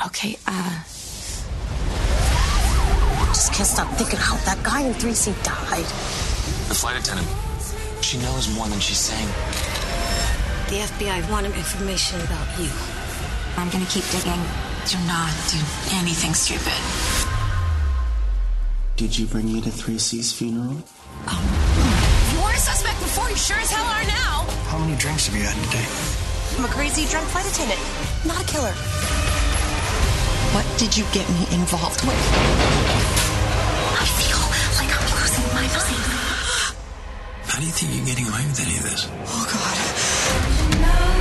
Okay, 0.06 0.38
uh. 0.48 0.84
Just 3.28 3.52
can't 3.52 3.68
stop 3.68 3.92
thinking 3.98 4.18
how 4.18 4.38
that 4.48 4.64
guy 4.64 4.84
in 4.84 4.94
3C 4.94 5.36
died. 5.44 5.84
The 6.70 6.76
flight 6.76 6.98
attendant. 6.98 7.28
She 8.00 8.18
knows 8.20 8.48
more 8.56 8.68
than 8.68 8.80
she's 8.80 9.00
saying. 9.00 9.28
The 10.72 10.80
FBI 10.96 11.30
wanted 11.30 11.54
information 11.58 12.22
about 12.22 12.48
you. 12.58 12.72
I'm 13.58 13.70
gonna 13.70 13.92
keep 13.92 14.08
digging. 14.16 14.40
Do 14.88 14.98
not 15.12 15.36
do 15.52 15.60
anything 15.92 16.34
stupid. 16.34 17.35
Did 18.96 19.18
you 19.20 19.26
bring 19.26 19.52
me 19.52 19.60
to 19.60 19.70
3C's 19.70 20.32
funeral? 20.32 20.80
Um, 21.28 21.44
you 22.32 22.40
weren't 22.40 22.56
a 22.56 22.64
suspect 22.64 22.98
before, 23.04 23.30
you 23.30 23.36
sure 23.36 23.58
as 23.60 23.70
hell 23.70 23.84
are 23.84 24.08
now. 24.08 24.48
How 24.72 24.78
many 24.78 24.96
drinks 24.96 25.28
have 25.28 25.36
you 25.36 25.44
had 25.44 25.56
today? 25.68 25.84
I'm 26.56 26.64
a 26.64 26.72
crazy 26.72 27.06
drunk 27.12 27.28
flight 27.28 27.46
attendant, 27.46 27.82
not 28.26 28.40
a 28.40 28.46
killer. 28.48 28.72
What 30.56 30.64
did 30.80 30.96
you 30.96 31.04
get 31.12 31.28
me 31.28 31.44
involved 31.52 32.08
with? 32.08 32.16
I 34.00 34.08
feel 34.16 34.40
like 34.80 34.88
I'm 34.88 35.04
losing 35.12 35.44
my 35.52 35.68
mind. 35.68 35.76
How 37.52 37.60
do 37.60 37.66
you 37.66 37.76
think 37.76 37.96
you're 38.00 38.06
getting 38.08 38.32
away 38.32 38.48
with 38.48 38.64
any 38.64 38.78
of 38.80 38.84
this? 38.84 39.12
Oh, 39.12 39.44
God. 39.52 41.15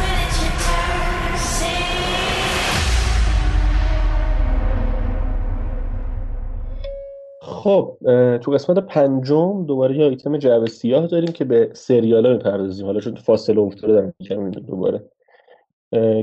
خب 7.65 7.97
تو 8.37 8.51
قسمت 8.51 8.79
پنجم 8.79 9.67
دوباره 9.67 9.97
یه 9.97 10.05
آیتم 10.05 10.37
جعبه 10.37 10.67
سیاه 10.67 11.07
داریم 11.07 11.33
که 11.33 11.45
به 11.45 11.71
سریال 11.73 12.27
ها 12.27 12.33
می‌پردازیم. 12.33 12.87
حالا 12.87 13.01
چون 13.01 13.15
فاصله 13.15 13.61
افتاده 13.61 13.93
دارم 13.93 14.15
می‌کنم 14.21 14.51
دوباره. 14.51 15.05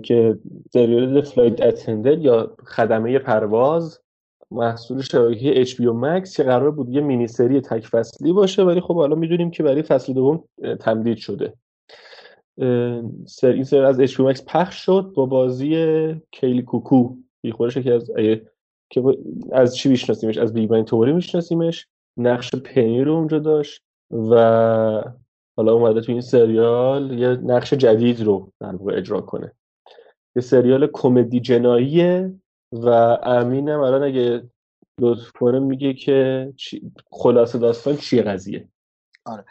که 0.03 0.37
سریال 0.73 1.21
Flight 1.21 1.61
Attendant 1.61 2.17
یا 2.17 2.55
خدمه 2.65 3.19
پرواز 3.19 3.99
محصول 4.51 5.01
شبکه 5.01 5.65
HBO 5.65 5.93
Max 6.03 6.35
که 6.35 6.43
قرار 6.43 6.71
بود 6.71 6.89
یه 6.89 7.01
مینی 7.01 7.27
سری 7.27 7.61
تک 7.61 7.87
فصلی 7.87 8.33
باشه 8.33 8.63
ولی 8.63 8.81
خب 8.81 8.95
حالا 8.95 9.15
می‌دونیم 9.15 9.51
که 9.51 9.63
برای 9.63 9.81
فصل 9.81 10.13
دوم 10.13 10.43
تمدید 10.79 11.17
شده. 11.17 11.53
سر 13.25 13.47
این 13.47 13.63
سری 13.63 13.79
از 13.79 14.01
HBO 14.01 14.33
Max 14.33 14.43
پخش 14.47 14.75
شد 14.75 15.11
با 15.15 15.25
بازی 15.25 15.75
کیلی 16.31 16.61
کوکو. 16.61 17.15
یه 17.43 17.51
خودش 17.51 17.77
که 17.77 17.93
از 17.93 18.11
که 18.91 19.03
از 19.51 19.75
چی 19.75 19.89
میشناسیمش؟ 19.89 20.37
از 20.37 20.53
Big 20.53 20.69
Bang 20.69 20.85
Theory 20.85 21.13
میشناسیمش. 21.13 21.87
نقش 22.17 22.55
پنی 22.55 23.03
رو 23.03 23.13
اونجا 23.13 23.39
داشت 23.39 23.81
و 24.11 24.35
حالا 25.57 25.73
اومده 25.73 26.01
تو 26.01 26.11
این 26.11 26.21
سریال 26.21 27.19
یه 27.19 27.27
نقش 27.27 27.73
جدید 27.73 28.21
رو 28.21 28.51
در 28.59 28.75
واقع 28.75 28.97
اجرا 28.97 29.21
کنه. 29.21 29.51
یه 30.35 30.41
سریال 30.41 30.89
کمدی 30.93 31.39
جناییه 31.39 32.33
و 32.71 32.87
امینم 33.23 33.79
الان 33.79 34.03
اگه 34.03 34.43
لطف 34.99 35.31
کنه 35.31 35.59
میگه 35.59 35.93
که 35.93 36.53
خلاصه 37.11 37.57
داستان 37.57 37.97
چیه 37.97 38.21
قضیه. 38.21 38.67
آره. 39.25 39.45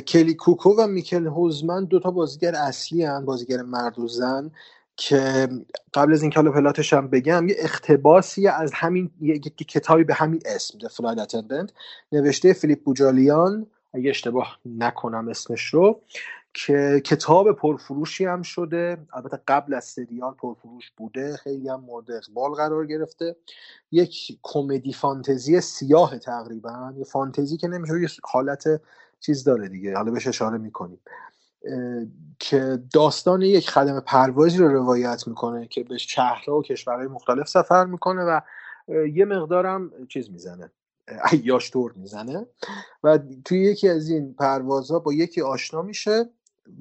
کلی 0.00 0.34
کوکو 0.34 0.70
و 0.78 0.86
میکل 0.86 1.26
هوزمن 1.26 1.84
دو 1.84 2.00
تا 2.00 2.10
بازیگر 2.10 2.54
اصلی 2.54 3.04
هن 3.04 3.24
بازیگر 3.24 3.62
مرد 3.62 3.98
و 3.98 4.08
زن. 4.08 4.50
که 4.96 5.48
قبل 5.94 6.12
از 6.12 6.22
اینکه 6.22 6.40
حالا 6.40 6.52
پلاتش 6.52 6.92
هم 6.92 7.08
بگم 7.08 7.48
یه 7.48 7.54
اقتباسی 7.58 8.48
از 8.48 8.72
همین 8.74 9.10
یه 9.20 9.38
کتابی 9.38 10.04
به 10.04 10.14
همین 10.14 10.40
اسم 10.46 10.78
The 10.78 10.90
Flight 10.90 11.26
Attendant 11.26 11.72
نوشته 12.12 12.52
فیلیپ 12.52 12.84
بوجالیان 12.84 13.66
اگه 13.94 14.10
اشتباه 14.10 14.58
نکنم 14.66 15.28
اسمش 15.28 15.66
رو 15.66 16.00
که 16.54 17.02
کتاب 17.04 17.52
پرفروشی 17.52 18.24
هم 18.24 18.42
شده. 18.42 18.98
البته 19.12 19.40
قبل 19.48 19.74
از 19.74 19.84
سریال 19.84 20.34
پرفروش 20.34 20.90
بوده 20.96 21.36
خیلی 21.36 21.68
هم 21.68 21.80
مورد 21.80 22.10
اقبال 22.10 22.50
قرار 22.50 22.86
گرفته. 22.86 23.36
یک 23.92 24.38
کمدی 24.42 24.92
فانتزی 24.92 25.60
سیاه 25.60 26.18
تقریبا 26.18 26.94
یه 26.98 27.04
فانتزی 27.04 27.56
که 27.56 27.68
نمیشه 27.68 28.00
یه 28.00 28.08
حالت 28.24 28.64
چیز 29.20 29.44
داره 29.44 29.68
دیگه. 29.68 29.96
حالا 29.96 30.10
بهش 30.10 30.26
اشاره 30.26 30.58
می‌کنیم. 30.58 31.00
که 32.38 32.78
داستان 32.92 33.42
یک 33.42 33.70
خدم 33.70 34.00
پروازی 34.00 34.58
رو 34.58 34.68
روایت 34.68 35.26
می‌کنه 35.26 35.66
که 35.66 35.84
به 35.84 35.98
شهرها 35.98 36.58
و 36.58 36.62
کشورهای 36.62 37.06
مختلف 37.06 37.48
سفر 37.48 37.84
می‌کنه 37.84 38.22
و 38.24 38.40
یه 39.12 39.24
مقدارم 39.24 39.90
چیز 40.08 40.30
می‌زنه 40.30 40.70
عیاش 41.24 41.70
تور 41.70 41.92
می‌زنه 41.96 42.46
و 43.04 43.18
توی 43.44 43.62
یکی 43.62 43.88
از 43.88 44.08
این 44.10 44.34
پروازها 44.34 44.98
با 44.98 45.12
یکی 45.12 45.42
آشنا 45.42 45.82
میشه 45.82 46.30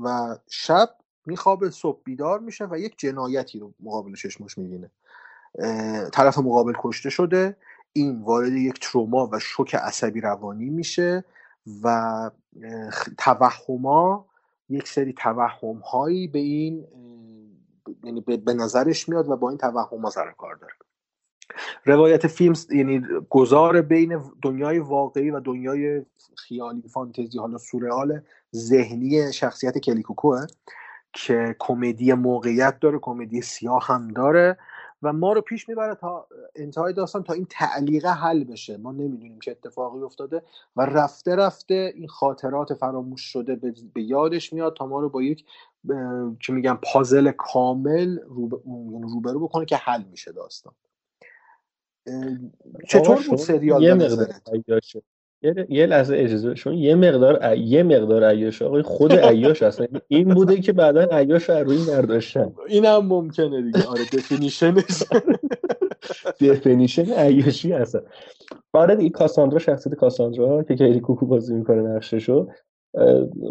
و 0.04 0.38
شب 0.50 0.90
میخوابه 1.26 1.70
صبح 1.70 2.02
بیدار 2.04 2.40
میشه 2.40 2.66
و 2.66 2.78
یک 2.78 2.94
جنایتی 2.98 3.60
رو 3.60 3.74
مقابل 3.80 4.16
چشمش 4.16 4.58
می‌بینه. 4.58 4.92
طرف 6.14 6.38
مقابل 6.38 6.74
کشته 6.80 7.10
شده 7.10 7.58
این 7.94 8.22
وارد 8.22 8.52
یک 8.52 8.80
تروما 8.82 9.30
و 9.32 9.40
شوک 9.40 9.76
عصبی 9.76 10.22
روانی 10.22 10.70
میشه 10.70 11.24
و 11.84 12.32
توهما 13.18 14.26
یک 14.70 14.88
سری 14.88 15.14
توهم 15.14 15.76
هایی 15.78 16.28
به 16.28 16.40
این 16.40 16.88
یعنی 18.04 18.22
به 18.22 18.54
نظرش 18.54 19.10
میاد 19.10 19.30
و 19.30 19.36
با 19.38 19.50
این 19.50 19.58
توهم 19.58 20.10
سر 20.10 20.28
و 20.28 20.32
کار 20.32 20.56
داره. 20.56 20.74
روایت 21.86 22.28
فیلم 22.28 22.56
یعنی 22.72 23.02
گذار 23.30 23.82
بین 23.82 24.22
دنیای 24.42 24.80
واقعی 24.80 25.30
و 25.30 25.40
دنیای 25.40 26.06
خیالی 26.38 26.82
فانتزی 26.94 27.40
حالا 27.40 27.58
سورئال 27.58 28.22
ذهنی 28.56 29.34
شخصیت 29.34 29.78
کلیکوکوه 29.78 30.46
که 31.14 31.56
کمدی 31.60 32.14
موقعیت 32.14 32.80
داره 32.80 33.00
کمدی 33.00 33.42
سیاه 33.42 33.86
هم 33.88 34.08
داره. 34.08 34.58
و 35.04 35.14
ما 35.14 35.34
رو 35.34 35.42
پیش 35.42 35.70
می‌بره 35.70 35.96
تا 35.96 36.28
انتهای 36.56 36.94
داستان 36.94 37.24
تا 37.24 37.34
این 37.34 37.48
تعلیقه 37.50 38.10
حل 38.10 38.44
بشه. 38.44 38.78
ما 38.78 38.92
نمی‌دونیم 38.92 39.40
چه 39.40 39.52
اتفاقی 39.52 40.02
افتاده 40.02 40.42
و 40.76 40.86
رفته 40.86 41.36
رفته 41.36 41.94
این 41.96 42.08
خاطرات 42.08 42.74
فراموش 42.74 43.22
شده 43.22 43.56
به, 43.94 44.02
یادش 44.02 44.54
میاد 44.54 44.76
تا 44.76 44.86
ما 44.86 45.00
رو 45.00 45.10
با 45.10 45.22
یک 45.22 45.46
چه 46.40 46.54
میگم 46.54 46.80
پازل 46.94 47.32
کامل 47.32 48.18
یعنی 48.66 49.02
روبرو 49.14 49.40
بکنه 49.40 49.66
که 49.66 49.76
حل 49.76 50.04
میشه 50.04 50.32
داستان. 50.32 50.74
چطور 52.90 53.24
بود 53.30 53.38
سریال 53.38 53.84
یه 53.84 53.94
مقدار 53.94 54.80
یه, 55.44 55.66
یه 55.70 55.86
لحظه 55.86 56.16
اجازه 56.18 56.56
شما 56.56 56.74
یه 56.74 56.96
مقدار 56.96 57.58
یه 57.58 57.84
مقدار 57.84 58.24
عیاشه 58.24 58.66
آقای 58.66 58.82
خود 58.82 59.14
عیاش 59.14 59.64
اصلا 59.64 59.88
این 60.08 60.34
بوده 60.34 60.62
که 60.62 60.74
بعدا 60.74 61.02
عیاش 61.12 61.50
رو 61.50 61.56
روی 61.56 61.86
برداشتن. 61.88 62.54
این 62.68 62.86
هم 62.86 63.06
ممکنه 63.06 63.62
دیگه. 63.62 63.88
آره 63.88 64.02
دفینیشنش 64.14 65.04
دفنیشن 66.42 67.12
عیاشی 67.28 67.72
هستن 67.72 68.00
آره 68.74 68.96
دیگه 68.96 69.10
کاساندرا 69.10 69.60
شخصیت 69.60 69.96
کاساندرا 69.96 70.64
که 70.64 70.76
کیری 70.76 71.00
کوکو 71.00 71.26
بازی 71.26 71.54
می‌کنه 71.54 71.82
نقششو. 71.82 72.48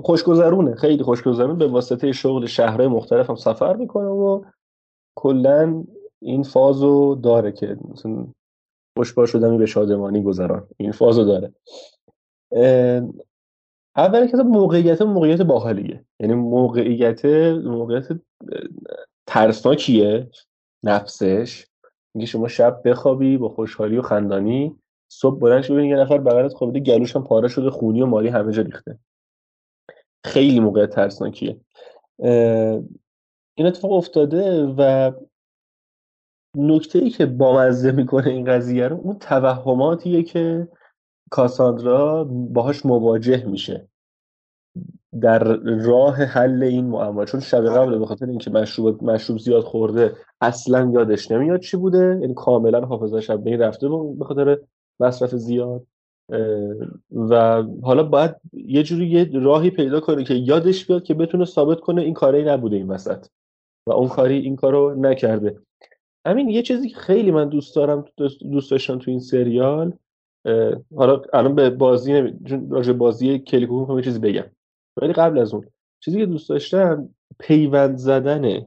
خوشگذرونه. 0.03 0.75
خیلی 0.75 1.03
خوشگذرون. 1.03 1.59
به 1.59 1.67
واسطه 1.67 2.13
شغل 2.13 2.47
شهرهای 2.47 2.87
مختلف 2.87 3.31
هم 3.31 3.37
سفر 3.37 3.77
می‌کنه 3.77 4.09
و 4.09 4.43
کلا 5.17 5.85
این 6.23 6.43
فازو 6.43 7.15
داره 7.15 7.53
که 7.53 7.77
مثلا 7.93 8.27
خوشبار 8.97 9.27
شدمی 9.27 9.59
به 9.59 9.67
شادمانی 9.67 10.23
گذران. 10.23 10.69
این 10.77 10.93
فازو 10.93 11.25
داره. 11.25 11.53
اول 13.97 14.27
که 14.27 14.37
موقعیت 14.37 15.03
موقعیت 15.03 15.43
باحالیه. 15.43 16.05
یعنی 16.21 16.35
موقعیت 16.35 17.25
موقعیت 17.65 18.09
ترسناکیه 19.27 20.31
نفسش. 20.83 21.67
میگه 22.15 22.27
شما 22.27 22.49
شب 22.49 22.83
بخوابی 22.85 23.37
با 23.37 23.49
خوشحالی 23.49 23.99
و 23.99 24.03
خندانی 24.03 24.77
صبح 25.13 25.39
بلند 25.39 25.65
ببینی 25.65 25.89
یه 25.89 25.97
نفر 25.97 26.19
بغلت 26.19 26.53
خوابیده 26.53 26.93
گلوش 26.93 27.17
هم 27.17 27.25
پاره 27.25 27.49
شده 27.49 27.71
خونی 27.71 28.03
و 28.03 28.07
مالی 28.07 28.29
همه 28.29 28.53
جا 28.53 28.63
ریخته. 28.63 28.99
خیلی 30.25 30.61
موقع 30.61 30.87
ترسناکیه. 30.87 31.61
این 33.55 33.67
اتفاق 33.67 33.93
افتاده 33.93 34.67
و 34.79 35.13
نکته 36.57 36.99
ای 36.99 37.11
که 37.11 37.27
بامزه 37.27 37.93
می‌کنه 37.93 38.27
این 38.27 38.45
قضیه 38.45 38.89
رو 38.89 38.97
اون 38.97 39.19
توهماتیه 39.19 40.23
که 40.23 40.69
کاساندرا 41.31 42.25
باهاش 42.25 42.87
مواجه 42.87 43.45
میشه. 43.45 43.89
در 45.21 45.39
راه 45.65 46.15
حل 46.15 46.63
این 46.63 46.87
معما 46.87 47.25
چون 47.25 47.41
شب 47.41 47.65
قبل 47.67 47.99
به 47.99 48.07
خاطر 48.07 48.27
اینکه 48.27 48.51
مشروب 48.51 49.05
مشروب 49.05 49.39
زیاد 49.39 49.63
خورده 49.63 50.17
اصلا 50.41 50.91
یادش 50.95 51.31
نمیاد 51.31 51.61
چی 51.61 51.77
بوده. 51.77 52.19
یعنی 52.21 52.35
کاملا 52.35 52.81
حافظه 52.81 53.21
شب 53.21 53.45
به 53.45 53.51
این 53.51 53.61
رفته 53.61 53.89
به 54.19 54.25
خاطر 54.25 54.59
مصرف 55.01 55.31
زیاد. 55.31 55.87
و 57.13 57.63
حالا 57.83 58.03
باید 58.03 58.35
یه 58.53 58.83
جوری 58.83 59.07
یه 59.07 59.31
راهی 59.33 59.71
پیدا 59.71 60.01
کنه 60.01 60.25
که 60.25 60.35
یادش 60.35 60.87
بیاد 60.87 61.03
که 61.03 61.15
بتونه 61.15 61.45
ثابت 61.45 61.81
کنه 61.81 62.03
این 62.03 62.15
کاری 62.15 62.45
نبوده 62.45 62.77
این 62.77 62.89
وسط. 62.89 63.27
و 63.87 63.93
اون 63.93 64.09
کاری 64.09 64.39
این 64.39 64.57
کارو 64.57 64.95
نکرده. 64.95 65.59
همین 66.27 66.49
یه 66.49 66.63
چیزی 66.63 66.89
که 66.89 66.97
خیلی 66.97 67.31
من 67.31 67.49
دوست 67.49 67.77
دارم 67.77 68.05
دوست 68.53 68.71
داشتم 68.71 68.99
تو 68.99 69.11
این 69.11 69.21
سریال 69.21 69.93
حالا 70.97 71.23
الان 71.33 71.55
به 71.55 71.71
بازی 71.71 72.13
نمی... 72.13 72.33
راجع 72.71 72.93
بازی 72.93 73.39
کلیکو 73.39 73.81
می‌خوام 73.81 73.99
یه 73.99 74.05
چیزی 74.05 74.19
بگم. 74.19 74.45
ولی 74.97 75.13
قبل 75.13 75.39
از 75.39 75.55
اون 75.55 75.67
چیزی 76.01 76.19
که 76.19 76.27
دوست 76.27 76.49
داشتم 76.49 77.09
پیوند 77.39 77.97
زدن 77.97 78.67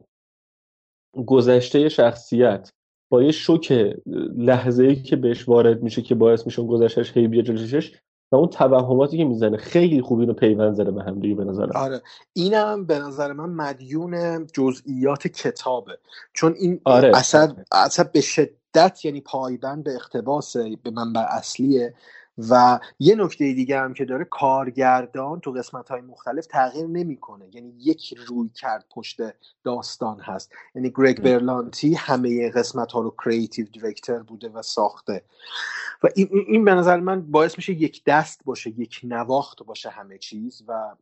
گذشته 1.26 1.90
شخصیت 1.90 2.72
با 3.10 3.24
یه 3.24 3.32
شوک 3.32 3.96
لحظه 4.38 4.84
ای 4.84 4.96
که 4.96 5.16
بهش 5.16 5.50
وارد 5.50 5.84
میشه 5.84 6.02
که 6.02 6.16
باعث 6.16 6.46
میشه 6.46 6.60
اون 6.60 6.70
گذشتهش 6.70 7.18
هی 7.18 7.28
بیا 7.28 7.42
جلوشش 7.42 8.00
و 8.36 8.40
اون 8.40 8.50
توهماتی 8.50 9.18
که 9.18 9.24
می‌زنه 9.24 9.58
خیلی 9.58 10.02
خوب 10.02 10.20
اینو 10.20 10.34
پیوند 10.34 10.74
زده 10.74 10.92
به 10.92 11.04
هم 11.04 11.20
دیگه 11.20 11.36
به 11.36 11.44
نظرم. 11.44 11.72
آره. 11.76 12.02
اینم 12.34 12.86
به 12.86 13.00
نظر 13.00 13.34
من 13.34 13.50
مدیون 13.50 14.46
جزئیات 14.48 15.28
کتابه. 15.28 15.98
چون 16.34 16.56
این 16.60 16.82
آره. 16.84 17.18
اثر 17.18 17.54
اثر 17.72 18.04
به 18.04 18.22
شدت 18.22 19.06
یعنی 19.06 19.22
پایبند 19.22 19.84
به 19.84 19.96
اقتباس 19.96 20.58
به 20.58 20.92
منبع 20.92 21.26
اصلیه. 21.30 21.94
و 22.38 22.80
یه 23.00 23.16
نکته 23.16 23.54
دیگه 23.54 23.80
هم 23.80 23.94
که 23.94 24.06
داره 24.06 24.26
کارگردان 24.26 25.40
تو 25.40 25.52
قسمت 25.52 25.90
های 25.90 26.02
مختلف 26.02 26.46
تغییر 26.46 26.88
نمی‌کنه. 26.88 27.50
یعنی 27.54 27.74
یک 27.78 28.14
روی 28.28 28.50
کرد 28.50 28.86
پشت 28.96 29.22
داستان 29.64 30.20
هست. 30.20 30.52
یعنی 30.76 30.90
گرگ 30.90 31.22
برلانتی 31.22 31.94
همه 31.94 32.52
قسمت 32.52 32.92
ها 32.92 33.00
رو 33.00 33.16
کریتیو 33.26 33.66
دیرکتر 33.66 34.20
بوده 34.20 34.50
و 34.50 34.62
ساخته. 34.62 35.24
و 36.04 36.08
این, 36.16 36.30
این 36.48 36.66
به 36.66 36.76
نظر 36.76 37.00
من 37.00 37.22
باعث 37.22 37.58
میشه 37.58 37.74
یک 37.74 38.04
دست 38.06 38.42
باشه 38.46 38.70
یک 38.70 39.02
نواخت 39.04 39.64
باشه 39.64 39.90
همه 39.90 40.18
چیز 40.18 40.64
و 40.68 40.96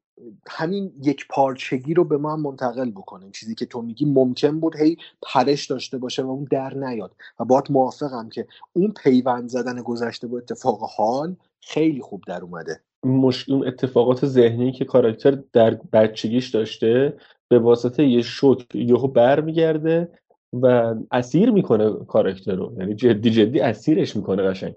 همین 0.47 0.93
یک 1.03 1.27
پارچگی 1.29 1.93
رو 1.93 2.03
به 2.03 2.17
ما 2.17 2.33
هم 2.33 2.41
منتقل 2.41 2.91
بکنه. 2.91 3.31
چیزی 3.31 3.55
که 3.55 3.65
تو 3.65 3.81
میگی 3.81 4.05
ممکن 4.05 4.59
بود 4.59 4.75
هی 4.75 4.97
پرش 5.21 5.65
داشته 5.65 5.97
باشه 5.97 6.23
و 6.23 6.29
اون 6.29 6.47
در 6.51 6.73
نیاد. 6.73 7.15
و 7.39 7.45
باید 7.45 7.65
موافقم 7.69 8.29
که 8.29 8.47
اون 8.73 8.93
پیوند 9.03 9.49
زدن 9.49 9.81
گذشته 9.81 10.27
با 10.27 10.37
اتفاق 10.37 10.79
حال 10.81 11.35
خیلی 11.61 12.01
خوب 12.01 12.23
در 12.27 12.41
اومده. 12.41 12.79
مش... 13.03 13.49
اتفاقات 13.49 14.25
ذهنی 14.25 14.71
که 14.71 14.85
کاراکتر 14.85 15.37
در 15.53 15.79
بچگیش 15.93 16.49
داشته 16.49 17.17
به 17.47 17.59
واسطه 17.59 18.07
یه 18.07 18.21
شوک 18.21 18.75
یهو 18.75 19.07
برمیگرده 19.07 20.11
و 20.53 20.95
اسیر 21.11 21.51
می‌کنه 21.51 21.93
کاراکتر 21.93 22.55
رو. 22.55 22.75
یعنی 22.79 22.95
جدی 22.95 23.29
جدی 23.29 23.59
اسیرش 23.59 24.15
می‌کنه 24.15 24.43
قشنگ. 24.43 24.75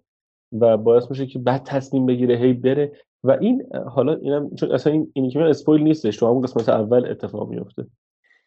و 0.52 0.76
باعث 0.76 1.10
میشه 1.10 1.26
که 1.26 1.38
بعد 1.38 1.62
تصمیم 1.64 2.06
بگیره 2.06 2.36
هی 2.36 2.52
بره 2.52 2.92
و 3.26 3.36
این 3.40 3.62
حالا 3.90 4.14
اینم 4.14 4.54
چون 4.54 4.72
اصلا 4.72 4.92
این 4.92 5.10
اینی 5.12 5.30
که 5.30 5.40
اسپویل 5.40 5.82
نیستش 5.82 6.16
تو 6.16 6.26
همون 6.26 6.40
قسمت 6.40 6.68
اول 6.68 7.06
اتفاق 7.06 7.48
میفته. 7.48 7.86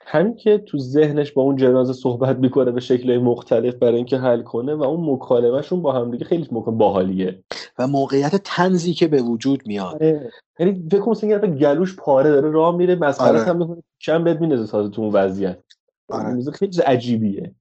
همین 0.01 0.35
که 0.35 0.57
تو 0.57 0.77
ذهنش 0.77 1.31
با 1.31 1.41
اون 1.41 1.56
جنازه 1.56 1.93
صحبت 1.93 2.38
می‌کنه 2.38 2.72
به 2.72 2.80
شکل 2.80 3.18
مختلف 3.18 3.76
برای 3.76 3.95
اینکه 3.95 4.18
حل 4.18 4.41
کنه 4.41 4.76
و 4.76 4.84
اون 4.84 5.14
مکالمهشون 5.14 5.81
با 5.81 5.91
هم 5.91 6.11
دیگه 6.11 6.26
خیلی 6.26 6.47
مکالمه 6.51 6.77
باحالیه. 6.77 7.43
و 7.80 7.88
موقعیت 7.88 8.35
تنزی 8.35 8.93
که 8.93 9.07
به 9.07 9.22
وجود 9.22 9.68
میاد. 9.68 9.95
آره. 9.95 10.31
یعنی 10.60 10.88
فکر 10.91 10.99
کنم 10.99 11.11
مثلا 11.11 11.56
گلوش 11.56 11.95
پاره 11.95 12.31
داره 12.31 12.51
راه 12.51 12.76
میره 12.76 12.95
مسخره 12.95 13.30
آره. 13.30 13.43
هم 13.43 13.57
می‌کنه 13.57 13.84
چند 13.99 14.23
بد 14.23 14.41
میندازه 14.41 14.72
تازه 14.72 14.89
تو 14.89 15.01
اون 15.01 15.14
وضعیت. 15.14 15.60
آره. 16.10 16.51
خیلی 16.51 16.81
عجیبیه. 16.81 17.56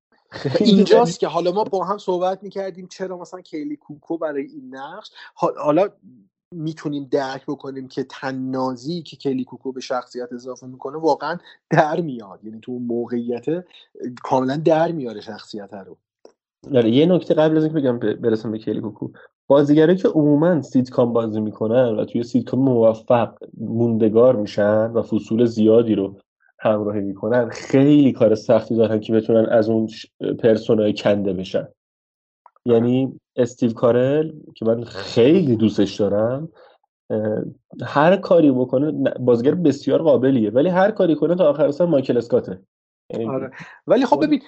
اینجاست 0.60 1.20
که 1.20 1.26
حالا 1.26 1.52
ما 1.52 1.64
با 1.64 1.84
هم 1.84 1.98
صحبت 1.98 2.42
می‌کردیم 2.42 2.86
چرا 2.86 3.18
مثلا 3.18 3.40
کیلی 3.40 3.76
کوکو 3.76 4.18
برای 4.18 4.42
این 4.42 4.74
نقش. 4.74 5.10
حالا 5.34 5.88
می‌تونیم 6.54 7.08
درک 7.10 7.42
بکنیم 7.46 7.88
که 7.88 8.04
تنازی 8.04 9.02
که 9.02 9.16
کلی 9.16 9.44
کوکو 9.44 9.72
به 9.72 9.80
شخصیت 9.80 10.32
اضافه 10.32 10.66
می‌کنه 10.66 10.98
واقعا 10.98 11.38
در 11.70 12.00
میاد. 12.00 12.40
یعنی 12.44 12.60
تو 12.62 12.72
موقعیت 12.72 13.46
کاملا 14.22 14.56
در 14.56 14.92
میاره 14.92 15.20
شخصیت 15.20 15.74
رو. 15.74 15.96
آره 16.74 16.90
یه 16.90 17.06
نکته 17.06 17.34
قبل 17.34 17.56
از 17.56 17.64
اینکه 17.64 17.80
بگم 17.80 17.98
برسم 17.98 18.52
به 18.52 18.58
کلی 18.58 18.80
کوکو. 18.80 19.08
بازیگرایی 19.46 19.98
که 19.98 20.08
عموما 20.08 20.62
سیتکام 20.62 21.12
بازی 21.12 21.40
می‌کنن 21.40 21.96
و 21.96 22.04
توی 22.04 22.22
سیتکام 22.22 22.60
موفق 22.60 23.34
موندگار 23.60 24.36
میشن 24.36 24.90
و 24.90 25.02
فصول 25.02 25.44
زیادی 25.44 25.94
رو 25.94 26.16
همراهی 26.58 27.00
می‌کنن 27.00 27.48
خیلی 27.48 28.12
کار 28.12 28.34
سختی 28.34 28.76
دارن 28.76 29.00
که 29.00 29.12
بتونن 29.12 29.46
از 29.46 29.68
اون 29.68 29.88
پرسونای 30.38 30.94
کنده 30.94 31.32
بشن. 31.32 31.68
یعنی 32.64 33.20
استیو 33.36 33.72
کارل 33.72 34.32
که 34.54 34.64
من 34.64 34.84
خیلی 34.84 35.56
دوستش 35.56 35.94
دارم 35.94 36.48
هر 37.82 38.16
کاری 38.16 38.50
بکنه 38.50 39.10
بازیگر 39.20 39.54
بسیار 39.54 40.02
قابلیه 40.02 40.50
ولی 40.50 40.68
هر 40.68 40.90
کاری 40.90 41.14
کنه 41.14 41.34
تا 41.34 41.50
آخر 41.50 41.70
سر 41.70 41.86
مایکل 41.86 42.16
اسکاته. 42.16 42.62
آره. 43.28 43.50
ولی 43.86 44.06
خب 44.06 44.24
ببین 44.24 44.42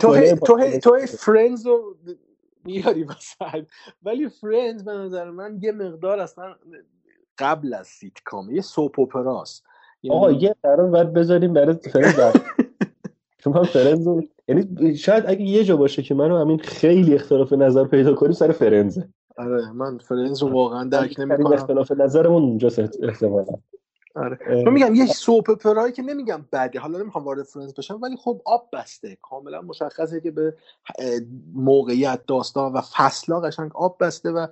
تو 0.00 0.36
تو 0.46 0.78
تو 0.82 0.98
Friends 1.06 1.66
رو 1.66 1.96
میاری 2.64 3.04
مثلا 3.04 3.64
ولی 4.02 4.28
Friends 4.28 4.84
به 4.84 4.92
نظر 4.92 5.30
من 5.30 5.58
یه 5.62 5.72
مقدار 5.72 6.20
اصلا 6.20 6.54
قبل 7.38 7.74
از 7.74 7.86
سیتکام 7.86 8.50
یه 8.50 8.60
soap 8.60 9.00
opera 9.00 9.46
ست 9.46 9.64
آقا 10.10 10.32
یه 10.32 10.54
قرار 10.62 10.90
باید 10.90 11.12
بذاریم 11.12 11.52
برای 11.52 11.74
Friends 11.92 12.36
چون 13.38 13.52
من 13.52 13.64
Friends 13.64 14.08
یعنی 14.48 14.96
شاید 14.96 15.24
اگه 15.26 15.42
یه 15.42 15.64
جا 15.64 15.76
باشه 15.76 16.02
که 16.02 16.14
من 16.14 16.38
و 16.38 16.43
امین 16.43 16.58
خیلی 16.58 17.14
اختلاف 17.14 17.52
نظر 17.52 17.84
پیدا 17.84 18.14
کنیم 18.14 18.32
سر 18.32 18.52
Friends 18.52 18.96
ه. 18.96 19.08
آره 19.38 19.72
من 19.72 19.98
Friends 19.98 20.42
رو 20.42 20.52
واقعا 20.52 20.84
درک 20.84 21.20
نمی‌کنم. 21.20 21.52
اختلاف 21.52 21.92
نظرمون 21.92 22.42
اونجاست 22.42 22.78
احتمالا. 23.02 23.52
آره. 24.14 24.38
من 24.64 24.72
میگم 24.72 24.94
یه 24.94 25.06
soap 25.06 25.50
opera 25.50 25.80
یی 25.80 25.92
که 25.92 26.02
نمیگم 26.02 26.44
بده. 26.52 26.78
حالا 26.78 26.98
نمی‌خوام 26.98 27.24
وارد 27.24 27.42
Friends 27.42 27.74
بشم 27.74 28.00
ولی 28.02 28.16
خب 28.16 28.42
آب 28.44 28.68
بسته. 28.72 29.18
کاملا 29.22 29.60
مشخصه 29.62 30.20
که 30.20 30.30
به 30.30 30.54
موقعیت 31.54 32.20
داستان 32.26 32.72
و 32.72 32.80
فصلا 32.80 33.40
قشنگ 33.40 33.70
آب 33.74 33.96
بسته 34.00 34.30
و 34.30 34.46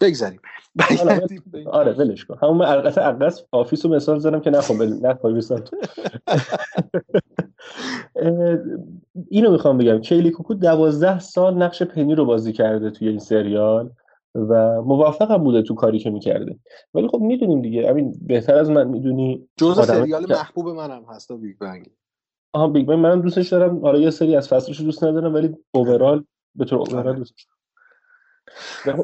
بگذاریم. 0.00 0.40
آره 1.66 1.92
ولش 1.92 2.24
کن. 2.24 2.38
همون 2.42 2.62
اصلا 2.62 3.04
The 3.04 3.42
Office 3.52 3.86
رو 3.86 3.94
مثال 3.94 4.18
زدم 4.18 4.40
که 4.40 4.50
نخوام 4.50 5.06
نخوام 5.06 5.42
اینو 9.28 9.50
می‌خوام 9.50 9.78
بگم. 9.78 10.00
کیلی 10.00 10.30
کوکو 10.30 10.54
دوازده 10.54 11.18
سال 11.18 11.54
نقش 11.54 11.82
پنی 11.82 12.14
رو 12.14 12.24
بازی 12.24 12.52
کرده 12.52 12.90
توی 12.90 13.08
این 13.08 13.18
سریال 13.18 13.90
و 14.34 14.82
موفق 14.82 15.30
هم 15.30 15.44
بوده 15.44 15.62
تو 15.62 15.74
کاری 15.74 15.98
که 15.98 16.10
می‌کرده. 16.10 16.58
ولی 16.94 17.08
خب 17.08 17.18
می‌دونیم 17.18 17.62
دیگه. 17.62 17.88
امین 17.88 18.14
بهتر 18.20 18.54
از 18.54 18.70
من 18.70 18.88
می‌دونی 18.88 19.48
جزء 19.56 19.82
سریال 19.82 20.26
محبوب 20.32 20.68
منم 20.68 21.04
هست 21.08 21.32
Big 21.32 21.58
Bang 21.58 21.90
آها 22.52 22.68
Big 22.68 22.86
Bang 22.86 22.98
منم 22.98 23.22
دوستش 23.22 23.48
دارم. 23.48 23.80
حالا 23.80 23.98
یه 23.98 24.10
سری 24.10 24.36
از 24.36 24.48
فصلش 24.48 24.80
دوست 24.80 25.04
ندارم 25.04 25.34
ولی 25.34 25.56
overall 25.74 26.24
به 26.54 26.64
طور 26.64 26.78
overall 26.78 27.16
دوستش 27.16 27.46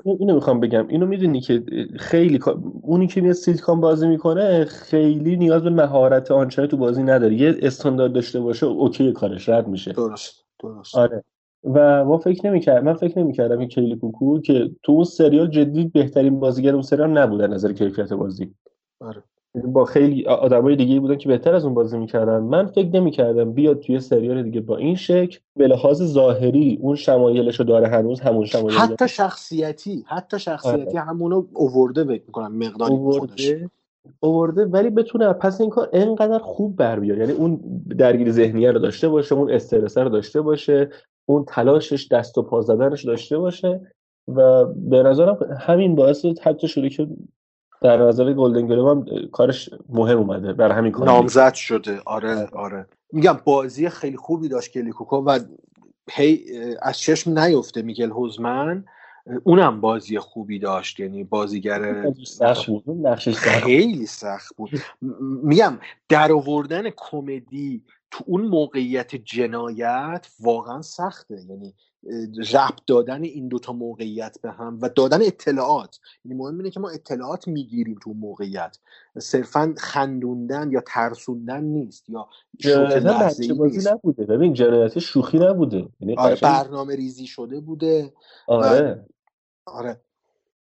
اینو 0.04 0.34
می‌خوام 0.34 0.60
بگم. 0.60 0.88
اینو 0.88 1.06
می‌دونی 1.06 1.40
که 1.40 1.62
خیلی 1.98 2.38
اونی 2.82 3.06
که 3.06 3.20
میاد 3.20 3.34
سیتکام 3.34 3.80
بازی 3.80 4.08
می‌کنه 4.08 4.64
خیلی 4.64 5.36
نیاز 5.36 5.62
به 5.62 5.70
مهارت 5.70 6.30
آنچنانی 6.30 6.70
تو 6.70 6.76
بازی 6.76 7.02
نداره. 7.02 7.34
یه 7.34 7.56
استاندارد 7.62 8.12
داشته 8.12 8.40
باشه 8.40 8.66
okay 8.66 9.12
کارش 9.12 9.48
رد 9.48 9.68
میشه. 9.68 9.92
درست 9.92 10.44
درست. 10.60 10.94
آره. 10.94 11.24
و 11.64 12.04
ما 12.04 12.18
فکر 12.18 12.46
نمی‌کردم 12.46 12.84
من 12.84 12.94
فکر 12.94 13.18
نمی‌کردم 13.18 13.58
که 13.58 13.66
کیلی 13.66 13.96
کوکو 13.96 14.40
که 14.40 14.70
تو 14.82 14.92
اون 14.92 15.04
سریال 15.04 15.50
جدی 15.50 15.84
بهترین 15.84 16.40
بازیگر 16.40 16.72
اون 16.72 16.82
سریال 16.82 17.10
نبود 17.10 17.42
نظر 17.42 17.72
کیفیت 17.72 18.12
بازی. 18.12 18.54
آره. 19.00 19.22
با 19.54 19.84
خیلی 19.84 20.26
آدمای 20.26 20.76
دیگه 20.76 21.00
بودن 21.00 21.16
که 21.16 21.28
بهتر 21.28 21.54
از 21.54 21.64
اون 21.64 21.74
بازی 21.74 21.98
می‌کردن 21.98 22.38
من 22.38 22.66
فکر 22.66 22.88
نمی‌کردم 22.88 23.52
بیاد 23.52 23.80
توی 23.80 24.00
سریال 24.00 24.42
دیگه 24.42 24.60
با 24.60 24.76
این 24.76 24.96
شکل 24.96 25.38
به 25.56 25.66
لحاظ 25.66 26.02
ظاهری 26.02 26.78
اون 26.80 26.96
شمایلش 26.96 27.60
رو 27.60 27.64
داره 27.64 27.88
هنوز 27.88 28.20
همون 28.20 28.44
شمایل 28.44 28.78
حتی 28.78 28.96
داره. 28.96 29.12
شخصیتی 29.12 30.04
حتی 30.06 30.38
شخصیتی 30.38 30.98
آره. 30.98 31.00
همونو 31.00 31.44
اوورده 31.52 32.04
فکر 32.04 32.22
می‌کنم 32.26 32.56
مقداری 32.56 32.96
خودش 32.96 33.54
اوورده 34.20 34.64
ولی 34.64 34.90
بتونه 34.90 35.32
پس 35.32 35.60
این 35.60 35.70
کار 35.70 35.88
انقدر 35.92 36.38
خوب 36.38 36.76
بر 36.76 37.00
بیاد 37.00 37.18
یعنی 37.18 37.32
اون 37.32 37.60
درگیر 37.98 38.30
ذهنیه 38.30 38.70
رو 38.70 38.78
داشته 38.78 39.08
باشه 39.08 39.34
اون 39.34 39.50
استرس 39.50 39.98
رو 39.98 40.08
داشته 40.08 40.40
باشه 40.40 40.90
اون 41.26 41.44
تلاشش 41.48 42.08
دست 42.08 42.38
و 42.38 42.42
پا 42.42 42.60
زدنش 42.60 43.04
داشته 43.04 43.38
باشه 43.38 43.80
و 44.28 44.64
به 44.64 45.02
نظرم 45.02 45.38
همین 45.60 45.94
باعث 45.94 46.24
حتی 46.42 46.68
شده 46.68 46.88
که 46.88 47.08
در 47.82 47.96
نظر 47.96 48.32
گلدن 48.32 48.66
گلوب 48.66 48.88
هم 48.88 49.26
کارش 49.32 49.70
مهم 49.88 50.18
اومده 50.18 50.52
برای 50.52 50.76
همین 50.76 50.92
کار. 50.92 51.06
نامزد 51.06 51.54
شده. 51.54 52.00
آره 52.06 52.48
آره. 52.52 52.86
میگم 53.12 53.40
بازی 53.44 53.88
خیلی 53.88 54.16
خوبی 54.16 54.48
داشت 54.48 54.72
کلیکوکو 54.72 55.16
و 55.16 55.38
هی 56.10 56.44
از 56.82 56.98
چشم 56.98 57.38
نیفته 57.38 57.82
میگل 57.82 58.10
هوزمن. 58.10 58.84
اونم 59.44 59.80
بازی 59.80 60.18
خوبی 60.18 60.58
داشت. 60.58 61.00
یعنی 61.00 61.24
بازیگر 61.24 62.04
خیلی 63.34 64.06
سخت 64.06 64.56
بود. 64.56 64.70
میگم 65.42 65.78
در 66.08 66.32
آوردن 66.32 66.90
کمدی 66.96 67.84
تو 68.10 68.24
اون 68.26 68.42
موقعیت 68.42 69.16
جنایت 69.16 70.26
واقعا 70.40 70.82
سخته. 70.82 71.40
یعنی 71.48 71.74
ربط 72.52 72.80
دادن 72.86 73.22
این 73.22 73.48
دوتا 73.48 73.72
موقعیت 73.72 74.36
به 74.42 74.50
هم 74.50 74.78
و 74.82 74.88
دادن 74.88 75.22
اطلاعات. 75.22 75.98
یعنی 76.24 76.38
مهم 76.38 76.56
اینه 76.56 76.70
که 76.70 76.80
ما 76.80 76.90
اطلاعات 76.90 77.48
می‌گیریم 77.48 77.98
تو 78.02 78.12
موقعیت. 78.12 78.78
صرفا 79.18 79.74
خندوندن 79.78 80.70
یا 80.70 80.82
ترسوندن 80.86 81.64
نیست 81.64 82.10
یا 82.10 82.28
بازی 83.54 83.90
نبوده. 83.90 84.26
ببین 84.26 84.52
جنایت 84.52 84.98
شوخی 84.98 85.38
نبوده. 85.38 85.88
یعنی 86.00 86.14
آره 86.16 86.36
برنامه 86.42 86.96
ریزی 86.96 87.26
شده 87.26 87.60
بوده. 87.60 88.12
آره. 88.46 89.06
آره. 89.66 90.00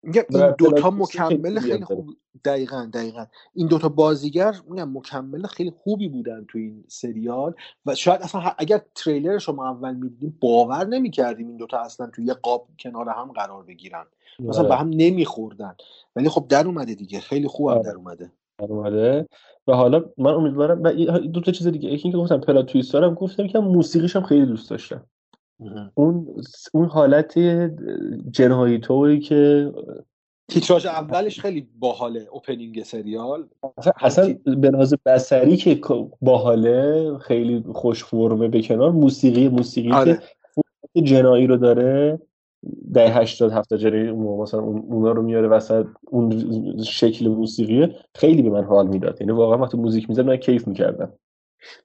میگم 0.03 0.23
این 0.29 0.51
دوتا 0.57 0.89
مکمل 0.89 1.59
خیلی 1.59 1.85
خوب 1.85 2.09
دقیقا 2.45 2.89
دقیقا. 2.93 3.25
این 3.53 3.67
دوتا 3.67 3.89
بازیگر 3.89 4.53
میگم 4.69 4.97
مکمل 4.97 5.47
خیلی 5.47 5.73
خوبی 5.83 6.09
بودن 6.09 6.45
تو 6.47 6.57
این 6.57 6.83
سریال 6.87 7.53
و 7.85 7.95
شاید 7.95 8.21
اصلا 8.21 8.41
اگر 8.57 8.81
تریلرش 8.95 9.47
رو 9.47 9.55
ما 9.55 9.69
اول 9.69 9.93
می‌دیدیم 9.93 10.37
باور 10.41 10.87
نمی‌کردیم 10.87 11.47
این 11.47 11.57
دوتا 11.57 11.79
اصلا 11.79 12.07
توی 12.07 12.25
یه 12.25 12.33
قاب 12.33 12.67
کنار 12.79 13.09
هم 13.09 13.31
قرار 13.31 13.63
بگیرن. 13.63 14.05
مثلا 14.39 14.63
به 14.63 14.69
آره. 14.69 14.79
هم 14.79 14.89
نمیخوردن. 14.89 15.75
ولی 16.15 16.29
خب 16.29 16.45
در 16.49 16.65
اومده 16.65 16.95
دیگه. 16.95 17.19
خیلی 17.19 17.47
خوب 17.47 17.69
هم 17.69 17.73
آره. 17.73 17.83
در 17.83 17.95
اومده. 17.95 18.31
در 18.57 18.65
اومده. 18.65 19.27
و 19.67 19.73
حالا 19.73 20.05
من 20.17 20.33
امیدوارم 20.33 20.83
و 20.83 20.91
دو 21.19 21.41
تا 21.41 21.51
چیز 21.51 21.67
دیگه. 21.67 21.89
یکی 21.89 22.03
اینکه 22.03 22.17
گفتم 22.17 22.37
پلات 22.37 22.65
تویستر 22.65 23.03
هم 23.03 23.13
گفتم 23.13 23.47
که 23.47 23.59
موسیقیش 23.59 24.15
هم 24.15 24.23
خیلی 24.23 24.45
دوست 24.45 24.69
داشتم. 24.69 25.05
اون 25.93 26.27
اون 26.73 26.85
حالت 26.85 27.39
جنهایی 28.31 28.79
طوری 28.79 29.19
که 29.19 29.71
تیتراژ 30.47 30.85
اولش 30.85 31.39
خیلی 31.39 31.67
باحاله 31.79 32.27
اوپنینگ 32.31 32.83
سریال. 32.83 33.47
اصلا, 34.01 34.35
به 34.45 34.69
لحاظ 34.69 34.93
بصری 35.05 35.57
که 35.57 35.81
باحاله 36.21 37.17
خیلی 37.17 37.63
خوش 37.73 38.03
فرمه 38.03 38.47
به 38.47 38.61
کنار 38.61 38.91
موسیقی 38.91 39.49
موسیقی 39.49 39.91
آره. 39.91 40.19
که 40.93 41.01
جنایی 41.01 41.47
رو 41.47 41.57
داره 41.57 42.19
ده 42.93 43.17
80 43.17 43.51
70 43.51 43.79
جنایی 43.79 44.07
اون 44.07 44.41
مثلا 44.41 44.59
اون- 44.59 44.85
اونا 44.89 45.11
رو 45.11 45.21
میاره 45.21 45.47
وسط 45.47 45.85
اون 46.07 46.53
شکل 46.83 47.27
موسیقی 47.27 47.95
خیلی 48.15 48.41
به 48.41 48.49
من 48.49 48.63
حال 48.63 48.87
می‌داد. 48.87 49.21
یعنی 49.21 49.33
واقعا 49.33 49.57
وقتی 49.57 49.77
موزیک 49.77 50.09
می‌زد 50.09 50.21
من 50.25 50.35
کیف 50.37 50.67
می‌کردم. 50.67 51.13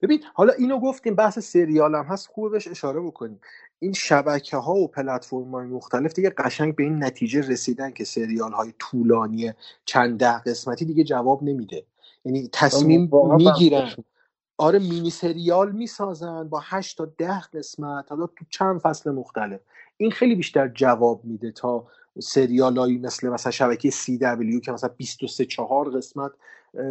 ببین 0.02 0.24
حالا 0.34 0.52
اینو 0.52 0.80
گفتیم 0.80 1.14
بحث 1.14 1.38
سریال 1.38 1.94
هم 1.94 2.04
هست 2.04 2.26
خوبه 2.26 2.48
بهش 2.48 2.68
اشاره 2.68 3.00
بکنیم. 3.00 3.40
این 3.78 3.92
شبکه 3.92 4.56
ها 4.56 4.74
و 4.74 4.88
پلتفرم 4.88 5.50
های 5.50 5.66
مختلف 5.66 6.12
دیگه 6.12 6.30
قشنگ 6.30 6.76
به 6.76 6.82
این 6.82 7.04
نتیجه 7.04 7.40
رسیدن 7.40 7.90
که 7.90 8.04
سریال 8.04 8.52
های 8.52 8.72
طولانی 8.78 9.52
چند 9.84 10.18
ده 10.18 10.38
قسمتی 10.38 10.84
دیگه 10.84 11.04
جواب 11.04 11.42
نمیده. 11.42 11.84
یعنی 12.24 12.48
تصمیم 12.52 13.10
می‌گیرن. 13.36 13.90
آره 14.58 14.78
مینی 14.78 15.10
سریال 15.10 15.72
می‌سازن 15.72 16.48
با 16.48 16.60
8 16.64 16.98
تا 16.98 17.04
ده 17.18 17.40
قسمت 17.40 18.04
حالا 18.08 18.26
تو 18.26 18.44
چند 18.50 18.80
فصل 18.80 19.10
مختلف. 19.10 19.60
این 19.96 20.10
خیلی 20.10 20.34
بیشتر 20.34 20.68
جواب 20.68 21.24
میده 21.24 21.50
تا 21.52 21.86
سریالایی 22.20 22.98
مثل 22.98 23.28
مثلا 23.28 23.52
شبکه 23.52 23.90
سی 23.90 24.18
دبلیو 24.18 24.60
که 24.60 24.72
مثلا 24.72 24.90
23 24.96 25.44
چهار 25.44 25.90
قسمت 25.90 26.30
اه، 26.30 26.34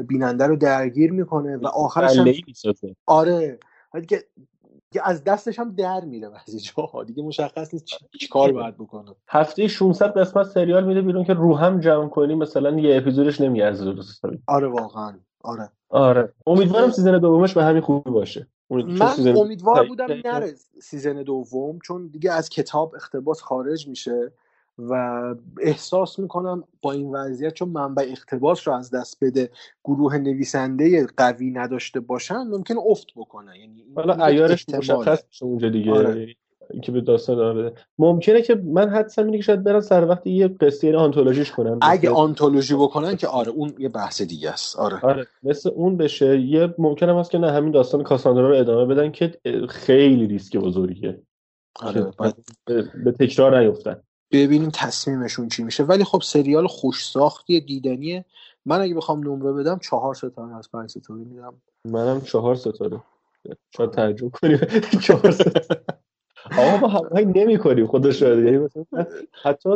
بیننده 0.08 0.48
رو 0.48 0.56
درگیر 0.56 1.12
می‌کنه 1.12 1.58
و 1.58 1.68
آخرش 1.68 2.18
هم 2.18 2.28
آره. 3.06 3.60
دیگه 4.00 4.24
از 5.04 5.24
دستش 5.24 5.60
هم 5.60 5.72
در 5.72 6.02
میره 6.06 6.30
بعضی 6.30 6.60
جاها. 6.60 7.04
دیگه 7.04 7.24
مشخص 7.24 7.74
نیست 7.74 7.86
چی, 7.86 8.28
کار 8.28 8.52
باید 8.52 8.78
بکنه. 8.78 9.16
هفته 9.28 9.68
600 9.68 10.18
قسمت 10.18 10.46
سریال 10.46 10.86
میده 10.86 11.02
بیرون 11.02 11.24
که 11.24 11.34
رو 11.34 11.56
هم 11.56 11.80
جمع 11.80 12.10
کنی 12.10 12.36
مثلا 12.36 12.80
یه 12.80 12.98
اپیزودش 12.98 13.42
نمیارزه 13.42 13.86
درست 13.86 14.22
آره 14.48 14.68
واقعا. 14.68 15.14
آره. 15.44 15.70
آره. 15.90 16.34
امیدوارم 16.48 16.92
season 16.92 17.20
دومش 17.20 17.54
به 17.54 17.64
همین 17.64 17.82
خوبی 17.82 18.12
باشه. 18.12 18.48
من 18.70 19.10
season 19.10 19.38
امیدوار 19.38 19.76
تایید 19.76 19.90
بودم. 19.90 20.08
نره 20.26 20.54
season 20.82 21.24
دوم 21.24 21.80
چون 21.80 22.08
دیگه 22.08 22.32
از 22.32 22.50
کتاب 22.50 22.96
اقتباس 22.96 23.42
خارج 23.42 23.88
میشه. 23.88 24.32
و 24.78 25.24
احساس 25.62 26.20
می‌کنم 26.20 26.64
با 26.82 26.92
این 26.92 27.16
وضعیت 27.16 27.54
چون 27.54 27.70
منبع 27.70 28.08
اقتباس 28.12 28.68
رو 28.68 28.74
از 28.74 28.92
دست 28.92 29.24
بده 29.24 29.50
گروه 29.84 30.18
نویسنده 30.18 31.08
قوی 31.18 31.52
نداشته 31.52 32.00
باشن 32.00 32.38
ممکن 32.38 32.76
افت 32.90 33.08
بکنه 33.16 33.60
یعنی 33.60 33.86
حالا 33.96 34.14
احتماله. 34.14 34.78
مشخص 34.78 35.24
اونجا 35.42 35.70
دیگه 35.70 35.92
آره. 35.92 36.36
اینکه 36.70 36.92
به 36.92 37.02
داستان 37.02 37.58
بده 37.58 37.74
ممکنه 38.00 38.42
که 38.42 38.56
من 38.56 38.90
حدسم 38.90 39.26
اینه 39.26 39.38
که 39.38 39.44
شاید 39.44 39.64
برن 39.64 39.80
سر 39.80 40.08
وقت 40.08 40.28
یه 40.28 40.48
قصه 40.48 40.88
یعنی 40.88 41.00
آنتولوژیش 41.00 41.52
کنن 41.52 41.80
اگه 41.82 42.10
آنتولوژی 42.10 42.74
بکنن 42.74 43.16
که 43.16 43.28
آره 43.28 43.52
اون 43.52 43.74
یه 43.80 43.90
بحث 43.90 44.22
دیگه 44.22 44.50
است. 44.50 44.80
آره. 44.80 45.00
آره 45.02 45.28
مثل 45.44 45.70
اون 45.70 45.98
بشه. 45.98 46.40
یه 46.40 46.74
ممکن 46.78 47.10
هم 47.10 47.16
هست 47.16 47.32
که 47.32 47.38
نه 47.38 47.52
همین 47.52 47.72
داستان 47.72 48.04
کاساندرا 48.04 48.50
رو 48.50 48.56
ادامه 48.56 48.96
بدن 48.96 49.12
که 49.12 49.40
خیلی 49.70 50.28
ریسک 50.28 50.58
بزرگیه. 50.58 51.22
آره 51.80 52.02
که 52.02 52.12
باید. 52.18 52.36
به 53.04 53.12
تکرار 53.12 53.60
نیفتن. 53.60 54.02
ببینیم 54.44 54.70
تصمیمشون 54.70 55.50
چی 55.50 55.64
میشه. 55.64 55.84
ولی 55.84 56.04
خب 56.04 56.22
سریال 56.22 56.68
خوش 56.68 57.06
ساختی 57.06 57.62
دیدنیه. 57.62 58.26
من 58.66 58.82
اگه 58.82 58.96
بخوام 58.96 59.20
نمره 59.20 59.54
بدم 59.54 59.80
چهار 59.80 60.16
ستاره 60.16 60.58
از 60.58 60.72
پنج 60.72 60.90
ستاره 60.90 61.20
میدم. 61.20 61.54
منم 61.86 62.22
چهار 62.22 62.56
ستاره. 62.56 63.02
شاید 63.78 63.92
تعجب 63.92 64.30
کنیم 64.30 64.58
چهار 65.06 65.32
ستاره 65.32 65.66
آقا 66.60 66.78
ما 66.78 66.88
هماهنگ 66.88 67.40
نمی 67.40 67.58
کنیم 67.58 67.88
خدا 67.88 68.10
یعنی 68.10 68.58
مثلا 68.58 68.86
حتی 69.44 69.70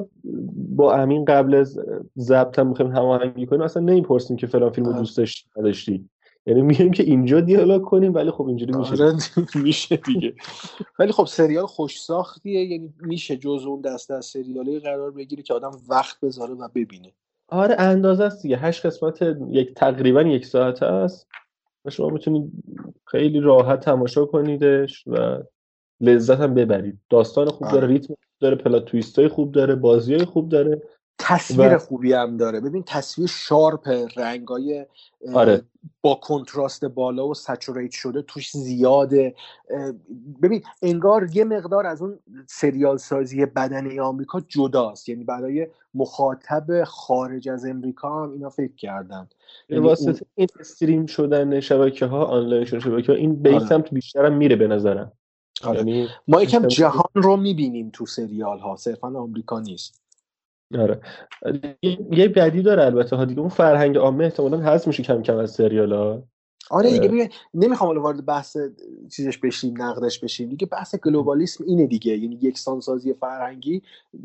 با 0.54 0.96
امین 0.96 1.26
قبل 1.26 1.56
از 1.56 1.80
ضبط 2.18 2.60
هم 2.60 2.68
می‌خوایم 2.68 2.92
هماهنگی 2.92 3.46
کنیم 3.46 3.62
اصلا 3.62 3.84
نمی‌پرسیم 3.84 4.38
که 4.38 4.48
فلان 4.48 4.70
فیلم 4.70 4.88
رو 4.88 4.94
دوست 4.94 5.18
داشتی 5.18 5.50
نداشتی. 5.58 6.10
یعنی 6.46 6.62
میگیم 6.62 6.92
که 6.92 7.04
اینجا 7.04 7.42
دیالوگ 7.42 7.82
کنیم 7.82 8.14
ولی 8.14 8.32
خب 8.32 8.48
اینجوری 8.48 8.74
میشه. 8.74 8.92
آره 8.92 9.16
میشه 9.64 9.98
دیگه. 9.98 10.34
ولی 11.00 11.12
خب 11.12 11.26
سریال 11.26 11.66
خوش 11.66 12.02
ساختیه 12.02 12.66
یعنی 12.66 12.94
میشه 13.00 13.38
جز 13.38 13.66
اون 13.66 13.82
دسته 13.82 14.14
از 14.14 14.26
سریالی 14.26 14.80
قرار 14.80 15.12
بگیره 15.12 15.44
که 15.44 15.54
آدم 15.54 15.72
وقت 15.90 16.20
بذاره 16.20 16.54
و 16.54 16.68
ببینه. 16.76 17.12
آره 17.48 17.76
اندازه 17.80 18.24
است 18.24 18.42
دیگه. 18.42 18.58
هشت 18.58 18.86
قسمت 18.86 19.20
یک 19.48 19.74
تقریبا 19.74 20.22
یک 20.22 20.46
ساعت 20.46 20.84
است. 20.84 21.28
و 21.86 21.90
شما 21.90 22.10
می‌تونید 22.10 22.52
خیلی 23.06 23.40
راحت 23.40 23.80
تماشا 23.80 24.26
کنیدش 24.26 25.08
و 25.08 25.44
لذت 26.02 26.40
هم 26.40 26.54
ببرید. 26.54 27.00
داستان 27.10 27.50
خوب 27.50 27.68
داره 27.68 27.78
آره. 27.78 27.88
ریتم 27.88 28.14
داره 28.40 28.56
پلات 28.56 28.86
تویست 28.86 29.20
های 29.20 29.28
خوب 29.28 29.52
داره 29.52 29.76
بازی 29.76 30.14
های 30.16 30.26
خوب 30.26 30.50
داره. 30.50 30.82
تصویر 31.20 31.76
و- 31.76 31.80
خوبی 31.80 32.14
هم 32.14 32.38
داره. 32.38 32.60
ببین 32.60 32.84
تصویر 32.84 33.28
شارپ 33.28 33.88
رنگای 34.16 34.86
آره. 35.34 35.62
با 36.02 36.16
کنتراست 36.16 36.86
بالا 36.86 37.28
و 37.28 37.34
سچوریت 37.34 37.92
شده 37.92 38.22
توش 38.22 38.52
زیاده. 38.52 39.36
ببین 40.42 40.64
انگار 40.82 41.30
یه 41.34 41.44
مقدار 41.44 41.86
از 41.88 42.02
اون 42.02 42.20
سریال 42.48 42.98
سازی 42.98 43.46
بدنه 43.46 44.02
آمریکا 44.02 44.40
جداست. 44.48 45.10
یعنی 45.10 45.24
برای 45.24 45.68
مخاطب 45.94 46.84
خارج 46.84 47.50
از 47.50 47.66
امریکا 47.66 48.24
هم 48.24 48.32
اینا 48.32 48.50
فکر 48.50 48.76
کردن. 48.76 49.30
یعنی 49.70 49.80
اون- 49.80 49.90
واسطه 49.90 50.26
این 50.36 50.48
استریم 50.60 51.06
شدن 51.06 51.60
شبکه 51.60 52.06
ها 52.06 52.26
آنلاین 52.26 52.66
شدن 52.66 52.80
شبکه 52.80 53.12
ها 53.12 53.18
این 53.18 53.42
به 53.42 53.50
این 53.50 53.58
آره. 53.60 53.68
سمت 53.68 53.94
بیشتر 53.94 54.26
هم 54.26 54.34
میره 54.34 54.56
به 54.56 54.68
نظرم. 54.68 55.12
آره. 55.64 55.78
یعنی 55.78 56.08
ما 56.28 56.42
یکم 56.44 56.68
جهان 56.68 57.12
رو 57.16 57.38
می‌بینیم 57.38 57.90
تو 57.94 58.06
سریال 58.06 58.60
ها 58.60 58.76
صرفا 58.76 59.08
آمریکا 59.08 59.60
نیست. 59.60 60.02
آره. 60.78 61.02
یه 62.12 62.28
بدی 62.28 62.62
داره 62.62 62.86
البته 62.86 63.16
ها 63.16 63.26
دیگه. 63.26 63.40
اون 63.40 63.50
فرهنگ 63.50 63.98
عامه 63.98 64.24
احتمالاً 64.24 64.58
حذف 64.58 64.88
میشه 64.88 65.04
کم 65.04 65.22
کم 65.22 65.38
از 65.38 65.52
سریال 65.52 65.94
ها. 65.94 66.24
آره 66.70 66.90
دیگه 66.90 67.02
اه. 67.02 67.08
ببین 67.08 67.30
نمی‌خوام 67.54 67.88
حالا 67.88 68.02
وارد 68.02 68.26
بحث 68.26 68.58
چیزش 69.12 69.38
بشیم 69.38 69.82
نقدش 69.82 70.20
بشیم. 70.20 70.50
دیگه 70.50 70.68
بحث 70.68 70.96
گلوبالیسم 70.96 71.64
اینه 71.68 71.88
دیگه. 71.88 72.18
یعنی 72.18 72.40
یکسانسازی 72.42 73.14
فرهنگی 73.14 73.82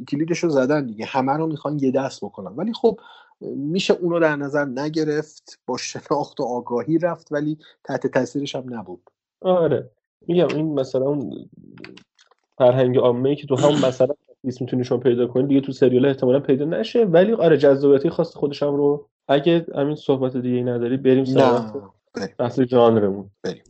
کلیدش 0.09 0.39
رو 0.39 0.51
زدن 0.51 0.87
دیگه. 0.87 1.05
همه 1.05 1.33
رو 1.33 1.47
می‌خوان 1.47 1.79
یه 1.79 1.91
دست 1.91 2.25
بکنن. 2.25 2.57
ولی 2.57 2.73
خب 2.73 3.01
میشه 3.41 3.95
اونو 3.95 4.21
در 4.21 4.37
نظر 4.37 4.65
نگرفت 4.65 5.59
با 5.67 5.77
شناخت 5.77 6.41
و 6.41 6.45
آگاهی 6.45 6.99
رفت 6.99 7.33
ولی 7.33 7.59
تحت 7.85 8.07
تاثیرش 8.07 8.57
هم 8.57 8.75
نبود. 8.75 9.11
آره. 9.41 9.91
میگم 10.27 10.49
این 10.49 10.75
مثلا 10.75 11.05
اون 11.05 11.51
فرهنگ 12.59 12.99
عامه 12.99 13.37
که 13.37 13.47
تو 13.47 13.57
همون 13.57 13.85
مثلا 13.85 14.15
نیست 14.45 14.61
می‌تونی 14.61 14.85
شما 14.85 14.99
پیدا 14.99 15.27
کنی 15.27 15.47
دیگه 15.47 15.61
تو 15.61 15.73
سریال 15.73 16.07
احتمالا 16.07 16.41
پیدا 16.41 16.65
نشه 16.65 17.05
ولی 17.05 17.33
آره 17.33 17.57
جذابیتی 17.57 18.11
خاص 18.11 18.37
خودش 18.37 18.63
هم 18.63 18.77
رو 18.77 19.09
اگه 19.29 19.67
همین 19.75 19.95
صحبت 19.97 20.37
دیگه 20.37 20.57
ای 20.57 20.63
نداری 20.63 20.97
بریم 20.97 21.25
سراغ. 21.25 21.93
بحث 22.39 22.61
ژانرمون 22.61 23.31
بریم. 23.43 23.63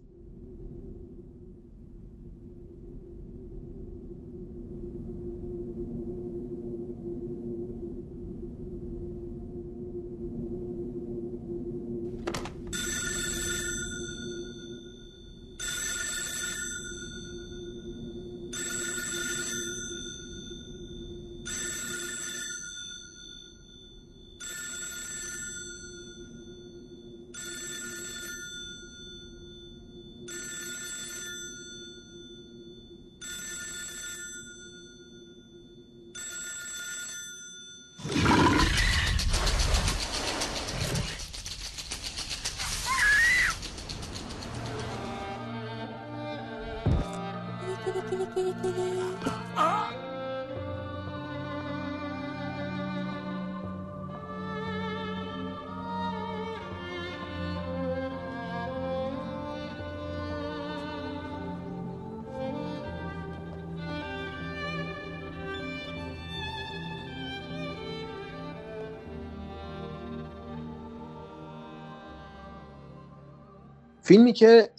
فیلمی 74.04 74.32
که 74.32 74.70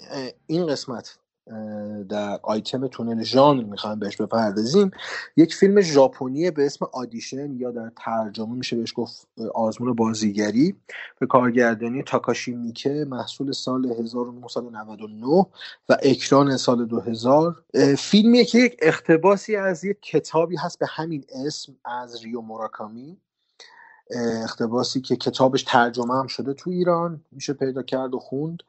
این 0.48 0.68
قسمت 0.68 1.18
در 2.10 2.40
آیتم 2.44 2.88
تونل 2.88 3.24
ژانر 3.24 3.64
می‌خوایم 3.64 4.00
بهش 4.00 4.18
بپردازیم 4.18 4.92
یک 5.38 5.56
فیلم 5.56 5.82
ژاپنی 5.82 6.52
به 6.52 6.66
اسم 6.66 6.86
آدیشن 6.94 7.54
یا 7.54 7.72
در 7.72 7.92
ترجمه 7.96 8.56
میشه 8.56 8.76
بهش 8.76 8.94
گفت 8.96 9.28
آزمون 9.54 9.94
بازیگری 9.94 10.76
به 11.20 11.28
کارگردانی 11.28 12.04
تاکاشی 12.04 12.54
میکه 12.54 13.06
محصول 13.10 13.52
سال 13.52 13.86
1999 13.92 15.46
و 15.90 15.98
اکران 16.04 16.58
سال 16.58 16.86
2000 16.86 17.64
اه، 17.74 17.96
فیلمیه 17.96 18.46
که 18.46 18.58
یک 18.58 18.78
اقتباسی 18.82 19.56
از 19.56 19.84
یک 19.84 19.98
کتابی 20.02 20.56
هست 20.56 20.80
به 20.80 20.86
همین 20.90 21.26
اسم 21.46 21.76
از 21.86 22.24
ریو 22.24 22.42
موراکامی. 22.42 23.18
اقتباسی 24.44 25.02
که 25.02 25.16
کتابش 25.16 25.64
ترجمه 25.64 26.20
هم 26.20 26.28
شده 26.28 26.54
تو 26.54 26.70
ایران 26.70 27.22
میشه 27.32 27.54
پیدا 27.54 27.84
کرد 27.84 28.14
و 28.14 28.20
خوند. 28.20 28.64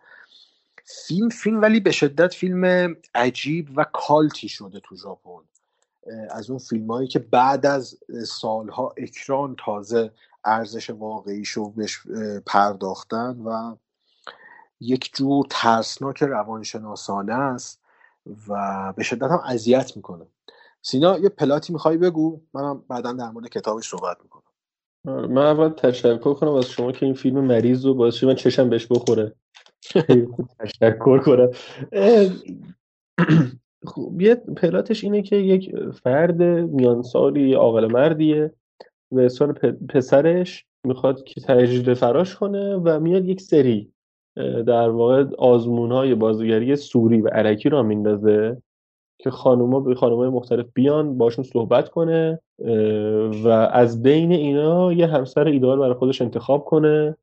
فیلم 0.87 1.29
فیلم 1.29 1.63
ولی 1.63 1.81
به 1.81 1.93
شدت 1.93 2.35
فیلم 2.35 2.95
عجیب 3.15 3.69
و 3.77 3.87
کالتی 3.93 4.49
شده 4.49 4.81
تو 4.81 4.97
ژاپن. 4.97 5.45
از 6.31 6.51
اون 6.51 6.59
فیلم 6.59 6.91
هایی 6.91 7.09
که 7.09 7.19
بعد 7.19 7.67
از 7.67 7.99
سالها 8.27 8.95
اکران 8.97 9.57
تازه 9.65 10.11
ارزش 10.45 10.91
واقعیشو 10.91 11.71
بهش 11.71 11.99
اه، 12.07 12.41
پرداختن 12.41 13.41
و 13.45 13.77
یک 14.81 15.11
جور 15.15 15.47
ترسناک 15.51 16.23
روانشناسانه 16.23 17.35
است 17.35 17.83
و 18.49 18.93
به 18.97 19.03
شدت 19.03 19.31
هم 19.31 19.43
اذیت 19.45 19.97
می‌کنه. 19.97 20.27
سینا 20.83 21.19
یه 21.19 21.29
پلاتی 21.29 21.73
می‌خوای 21.73 21.97
بگو؟ 21.97 22.41
منم 22.55 22.85
بعدا 22.89 23.13
در 23.13 23.31
مورد 23.31 23.49
کتابش 23.49 23.89
صحبت 23.89 24.17
می‌کنم. 24.23 24.43
آره، 25.09 25.27
من 25.27 25.47
اول 25.47 25.69
تشکر 25.69 26.35
کنم 26.35 26.53
از 26.53 26.65
شما 26.65 26.93
که 26.93 27.07
این 27.07 27.15
فیلم 27.15 27.41
مریض 27.41 27.87
رو 27.87 27.95
باعث 27.95 28.25
من 28.25 28.35
چشم 28.35 28.71
بهش 28.71 28.87
بخوره. 28.91 29.35
تشکر 30.61 31.19
کنم. 31.19 31.51
خب 33.87 34.21
یه 34.21 34.35
پلاتش 34.35 35.05
اینه 35.05 35.23
که 35.23 35.37
یک 35.37 35.77
فرد 35.91 36.43
میانسالی 36.43 37.55
عاقل 37.55 37.87
مردیه. 37.87 38.53
اصرار 39.19 39.53
پ- 39.53 39.87
پسرش 39.89 40.67
می‌خواد 40.85 41.25
که 41.25 41.41
تجدید 41.41 41.95
فراش 41.95 42.37
کنه 42.37 42.77
و 42.77 43.01
میاد 43.01 43.25
یک 43.25 43.41
سری 43.41 43.93
در 44.67 44.89
واقع 44.89 45.25
آزمون 45.39 45.93
های 45.93 46.15
بازیگری 46.15 46.77
سوری 46.77 47.21
و 47.21 47.29
علکی 47.29 47.69
را 47.69 47.83
میندازه 47.83 48.63
که 49.19 49.31
خانوما 49.31 49.81
به 49.81 49.95
خانومای 49.95 50.29
مختلف 50.29 50.67
بیان 50.75 51.19
باشون 51.19 51.45
صحبت 51.45 51.89
کنه 51.89 52.41
و 53.45 53.49
از 53.73 54.03
بین 54.03 54.33
اینا 54.33 54.93
یه 54.93 55.07
همسر 55.07 55.49
ایدئال 55.49 55.79
برای 55.79 55.95
خودش 55.95 56.23
انتخاب 56.23 56.65
کنه 56.65 57.17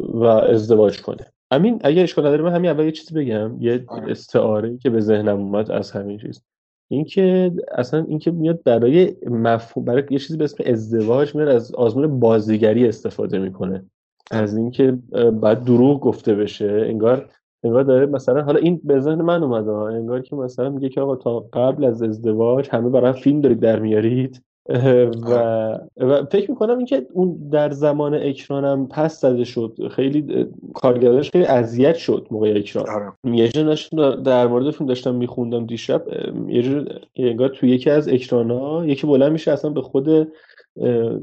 و 0.00 0.24
ازدواج 0.24 1.02
کنه. 1.02 1.32
همین 1.52 1.80
اگه 1.84 2.02
اشکال 2.02 2.26
نداره 2.26 2.42
من 2.42 2.54
همین 2.54 2.70
اول 2.70 2.84
یه 2.84 2.92
چیزی 2.92 3.14
بگم. 3.14 3.56
یه 3.60 3.84
استعاره 4.08 4.78
که 4.78 4.90
به 4.90 5.00
ذهنم 5.00 5.40
اومد 5.40 5.70
از 5.70 5.90
همین 5.90 6.18
چیز. 6.18 6.42
اینکه 6.90 7.52
اصلا 7.72 8.04
اینکه 8.08 8.30
میاد 8.30 8.62
برای 8.62 9.16
مفهوم 9.30 9.84
برای 9.84 10.02
یه 10.10 10.18
چیزی 10.18 10.36
به 10.36 10.44
اسم 10.44 10.64
ازدواج 10.66 11.34
میاد 11.34 11.48
از 11.48 11.74
آزمون 11.74 12.20
بازیگری 12.20 12.88
استفاده 12.88 13.38
می‌کنه. 13.38 13.84
از 14.30 14.56
اینکه 14.56 14.98
باید 15.32 15.64
دروغ 15.64 16.00
گفته 16.00 16.34
بشه. 16.34 16.84
انگار 16.88 17.30
انگار 17.64 17.82
داره 17.82 18.06
مثلا 18.06 18.42
حالا 18.42 18.58
این 18.58 18.80
به 18.84 19.00
ذهن 19.00 19.22
من 19.22 19.42
اومده. 19.42 19.70
انگار 19.70 20.22
که 20.22 20.36
مثلا 20.36 20.70
میگه 20.70 20.88
که 20.88 21.00
آقا 21.00 21.16
تا 21.16 21.40
قبل 21.40 21.84
از 21.84 22.02
ازدواج 22.02 22.68
همه 22.70 22.90
برای 22.90 23.12
فیلم 23.12 23.40
دارید 23.40 23.60
در 23.60 23.78
میارید. 23.78 24.42
و, 24.68 25.78
و 25.96 26.24
فکر 26.24 26.50
می‌کنم 26.50 26.76
اینکه 26.76 27.06
اون 27.12 27.48
در 27.52 27.70
زمان 27.70 28.14
اکرانم 28.14 28.88
پس 28.88 29.20
زده 29.20 29.44
شد. 29.44 29.76
خیلی 29.90 30.46
کارگردانش 30.74 31.30
خیلی 31.30 31.44
اذیت 31.44 31.96
شد 31.96 32.26
موقع 32.30 32.54
اکران. 32.56 33.12
یه 33.24 33.48
جا 33.48 33.62
داشتم 33.62 34.22
در 34.22 34.46
مورد 34.46 34.70
فیلم 34.70 34.88
داشتم 34.88 35.14
میخوندم 35.14 35.66
دیشب. 35.66 36.04
یه 36.48 36.62
جا 36.62 36.84
انگار 37.16 37.48
تو 37.48 37.66
یکی 37.66 37.90
از 37.90 38.08
اکرانا 38.08 38.86
یکی 38.86 39.06
بلند 39.06 39.32
میشه 39.32 39.52
اصلا 39.52 39.70
به 39.70 39.82
خود 39.82 40.32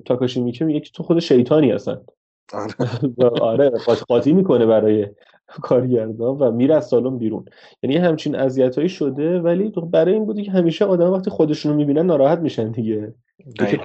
تاکاشی 0.06 0.42
میگه 0.42 0.80
که 0.80 0.90
تو 0.94 1.04
خود 1.04 1.20
شیطانی 1.20 1.72
هستن. 1.72 2.02
و 3.18 3.26
آره 3.42 3.72
قاطی 4.08 4.34
می‌کنه 4.34 4.66
برای 4.66 5.08
کارگردان 5.48 6.38
و 6.38 6.52
میره 6.52 6.76
از 6.76 6.88
سالن 6.88 7.18
بیرون. 7.18 7.46
یعنی 7.84 7.98
همچین 7.98 8.36
اذیتایی 8.36 8.90
شده 8.90 9.40
ولی 9.40 9.74
برای 9.92 10.14
این 10.14 10.26
بوده 10.26 10.44
که 10.44 10.52
همیشه 10.52 10.86
آدم 10.86 11.12
وقتی 11.12 11.30
خودشون 11.30 11.72
رو 11.72 11.78
می‌بینن 11.78 12.06
ناراحت 12.06 12.40
میشن 12.40 12.72
دیگه. 12.72 13.14
که 13.58 13.80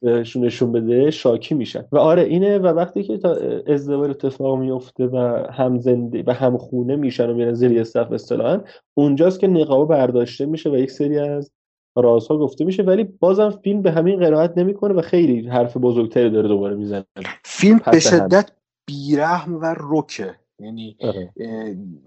بهشون 0.00 0.44
نشون 0.44 0.72
بده 0.72 1.10
شاکی 1.10 1.54
میشن 1.54 1.84
و 1.92 1.98
آره 1.98 2.22
اینه 2.22 2.58
و 2.58 2.66
وقتی 2.66 3.02
که 3.02 3.18
تا 3.18 3.36
ازدواج 3.66 4.10
اتفاق 4.10 4.58
میفته 4.58 5.06
و 5.06 5.46
هم 5.52 5.78
زنده 5.78 6.24
و 6.26 6.30
هم 6.30 6.58
خونه 6.58 6.96
میشن 6.96 7.30
و 7.30 7.34
میرن 7.34 7.54
زیر 7.54 7.84
سقف 7.84 8.12
اصطلاحا 8.12 8.60
اونجاست 8.94 9.40
که 9.40 9.46
نقابه 9.46 9.94
برداشته 9.94 10.46
میشه 10.46 10.70
و 10.70 10.76
یک 10.76 10.90
سری 10.90 11.18
از 11.18 11.52
رازها 11.96 12.38
گفته 12.38 12.64
میشه 12.64 12.82
ولی 12.82 13.04
بازم 13.04 13.50
فیلم 13.50 13.82
به 13.82 13.92
همین 13.92 14.20
قرائت 14.20 14.58
نمی‌کنه 14.58 14.94
و 14.94 15.00
خیلی 15.00 15.48
حرف 15.48 15.76
بزرگتری 15.76 16.30
داره 16.30 16.48
دوباره 16.48 16.76
می‌زنه. 16.76 17.04
فیلم 17.44 17.80
به. 17.92 18.00
شدت 18.00 18.50
بیرحم 18.86 19.56
و 19.60 19.74
رکه. 19.80 20.34
یعنی 20.62 20.96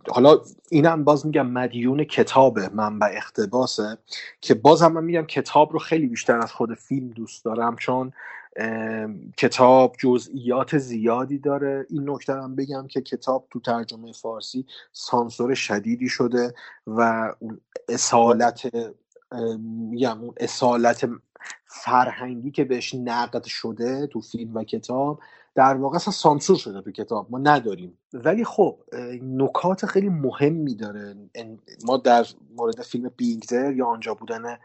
حالا 0.09 0.41
اینم 0.71 1.03
باز 1.03 1.25
میگم 1.25 1.47
مدیون 1.47 2.03
کتابه 2.03 2.69
منبع 2.73 3.07
اقتباسه 3.13 3.97
که 4.41 4.53
باز 4.53 4.81
هم 4.81 4.93
من 4.93 5.03
میگم 5.03 5.25
کتاب 5.25 5.73
رو 5.73 5.79
خیلی 5.79 6.07
بیشتر 6.07 6.39
از 6.39 6.51
خود 6.51 6.73
فیلم 6.73 7.09
دوست 7.09 7.45
دارم 7.45 7.75
چون 7.75 8.11
کتاب 9.37 9.95
جزئیات 9.99 10.77
زیادی 10.77 11.37
داره. 11.37 11.85
این 11.89 12.09
نکته 12.09 12.33
هم 12.33 12.55
بگم 12.55 12.87
که 12.87 13.01
کتاب 13.01 13.47
تو 13.49 13.59
ترجمه 13.59 14.11
فارسی 14.11 14.65
سانسور 14.91 15.53
شدیدی 15.53 16.09
شده 16.09 16.53
و 16.87 17.31
اون 17.39 17.61
اصالت 17.89 18.71
میگم 19.59 20.21
اون 20.21 20.33
اصالت 20.37 21.09
فرهنگی 21.65 22.51
که 22.51 22.63
بهش 22.63 22.95
نقد 22.95 23.43
شده 23.43 24.07
تو 24.07 24.21
فیلم 24.21 24.55
و 24.55 24.63
کتاب 24.63 25.19
در 25.55 25.75
واقع 25.77 25.95
اصلا 25.97 26.13
سانسور 26.13 26.57
شده 26.57 26.81
تو 26.81 26.91
کتاب 26.91 27.27
ما 27.31 27.39
نداریم. 27.39 27.99
ولی 28.13 28.45
خب 28.45 28.79
نکات 29.23 29.87
خیلی 29.87 30.09
مهمی 30.09 30.75
داره. 30.75 31.15
ان- 31.35 31.59
ما 31.85 31.97
در 31.97 32.25
مورد 32.57 32.83
فیلم 32.83 33.11
بینگزر 33.17 33.73
یا 33.73 33.87
آنجا 33.87 34.15
بودن 34.15 34.45
اه، 34.45 34.57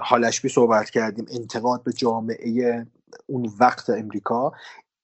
هالشبی 0.00 0.50
صحبت 0.50 0.90
کردیم 0.90 1.26
انتقاد 1.30 1.84
به 1.84 1.92
جامعه 1.92 2.86
اون 3.26 3.52
وقت 3.60 3.90
امریکا. 3.90 4.52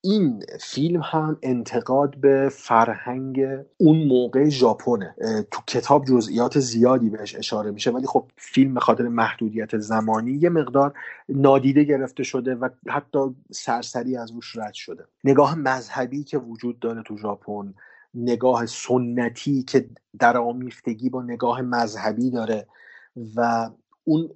این 0.03 0.43
فیلم 0.59 1.01
هم 1.03 1.37
انتقاد 1.41 2.15
به 2.15 2.49
فرهنگ 2.51 3.39
اون 3.77 4.07
موقع 4.07 4.49
ژاپنه. 4.49 5.15
تو 5.51 5.61
کتاب 5.67 6.05
جزئیات 6.05 6.59
زیادی 6.59 7.09
بهش 7.09 7.35
اشاره 7.35 7.71
میشه 7.71 7.91
ولی 7.91 8.07
خب 8.07 8.31
فیلم 8.37 8.73
به 8.73 8.79
خاطر 8.79 9.07
محدودیت 9.07 9.77
زمانی 9.77 10.31
یه 10.31 10.49
مقدار 10.49 10.93
نادیده 11.29 11.83
گرفته 11.83 12.23
شده 12.23 12.55
و 12.55 12.69
حتی 12.87 13.19
سرسری 13.51 14.17
از 14.17 14.31
روش 14.31 14.55
رد 14.55 14.73
شده. 14.73 15.03
نگاه 15.23 15.55
مذهبی 15.55 16.23
که 16.23 16.37
وجود 16.37 16.79
داره 16.79 17.03
تو 17.03 17.17
ژاپن 17.17 17.73
نگاه 18.13 18.65
سنتی 18.65 19.63
که 19.63 19.89
در 20.19 20.37
آمیختگی 20.37 21.09
با 21.09 21.21
نگاه 21.21 21.61
مذهبی 21.61 22.29
داره 22.29 22.67
و 23.35 23.69
اون 24.03 24.29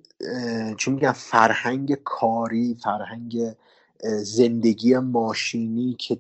چی 0.78 0.92
میگن 0.92 1.12
فرهنگ 1.12 1.94
کاری 2.04 2.78
فرهنگ 2.84 3.56
زندگی 4.04 4.98
ماشینی 4.98 5.96
که 6.00 6.18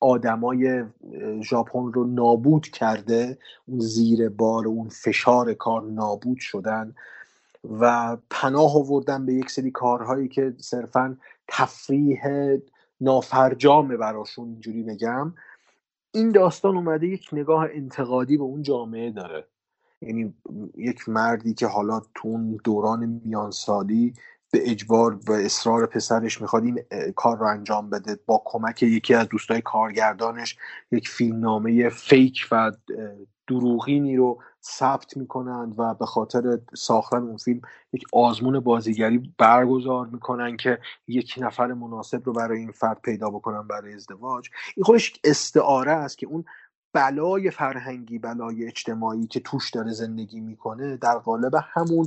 آدمای 0.00 0.84
ژاپن 1.42 1.92
رو 1.92 2.04
نابود 2.04 2.66
کرده 2.66 3.38
اون 3.66 3.80
زیر 3.80 4.28
بار 4.28 4.66
اون 4.66 4.88
فشار 4.88 5.54
کار 5.54 5.82
نابود 5.82 6.38
شدن 6.38 6.94
و 7.80 8.16
پناه 8.30 8.76
آوردن 8.76 9.26
به 9.26 9.34
یک 9.34 9.50
سری 9.50 9.70
کارهایی 9.70 10.28
که 10.28 10.54
صرفا 10.58 11.16
تفریح 11.48 12.20
نافرجامه 13.00 13.96
براشون 13.96 14.48
اینجوری 14.48 14.82
بگم. 14.82 15.34
این 16.12 16.30
داستان 16.32 16.76
اومده 16.76 17.06
یک 17.06 17.28
نگاه 17.32 17.66
انتقادی 17.72 18.36
به 18.36 18.42
اون 18.42 18.62
جامعه 18.62 19.10
داره. 19.10 19.46
یعنی 20.02 20.34
یک 20.76 21.08
مردی 21.08 21.54
که 21.54 21.66
حالا 21.66 22.02
تو 22.14 22.28
اون 22.28 22.60
دوران 22.64 23.20
میانسالی 23.24 24.14
به 24.52 24.70
اجبار 24.70 25.20
و 25.26 25.32
اصرار 25.32 25.86
پسرش 25.86 26.40
می‌خواد 26.40 26.64
این 26.64 26.78
کار 27.16 27.38
رو 27.38 27.46
انجام 27.46 27.90
بده 27.90 28.18
با 28.26 28.42
کمک 28.44 28.82
یکی 28.82 29.14
از 29.14 29.28
دوستای 29.28 29.60
کارگردانش. 29.60 30.56
یک 30.92 31.08
فیلمنامه 31.08 31.88
فیک 31.88 32.48
و 32.52 32.72
دروغینی 33.48 34.16
رو 34.16 34.42
ثبت 34.62 35.16
می‌کنند 35.16 35.74
و 35.78 35.94
به 35.94 36.06
خاطر 36.06 36.58
ساختن 36.76 37.16
اون 37.16 37.36
فیلم 37.36 37.60
یک 37.92 38.02
آزمون 38.12 38.60
بازیگری 38.60 39.34
برگزار 39.38 40.06
می‌کنن 40.06 40.56
که 40.56 40.78
یک 41.08 41.34
نفر 41.38 41.66
مناسب 41.66 42.22
رو 42.24 42.32
برای 42.32 42.58
این 42.58 42.72
فرد 42.72 43.00
پیدا 43.02 43.30
بکنن 43.30 43.66
برای 43.66 43.94
ازدواج. 43.94 44.50
این 44.76 44.84
خودش 44.84 45.12
استعاره 45.24 45.92
است 45.92 46.18
که 46.18 46.26
اون 46.26 46.44
بلای 46.92 47.50
فرهنگی 47.50 48.18
بلای 48.18 48.66
اجتماعی 48.66 49.26
که 49.26 49.40
توش 49.40 49.70
داره 49.70 49.92
زندگی 49.92 50.40
می‌کنه 50.40 50.96
در 50.96 51.18
قالب 51.18 51.52
همون 51.72 52.06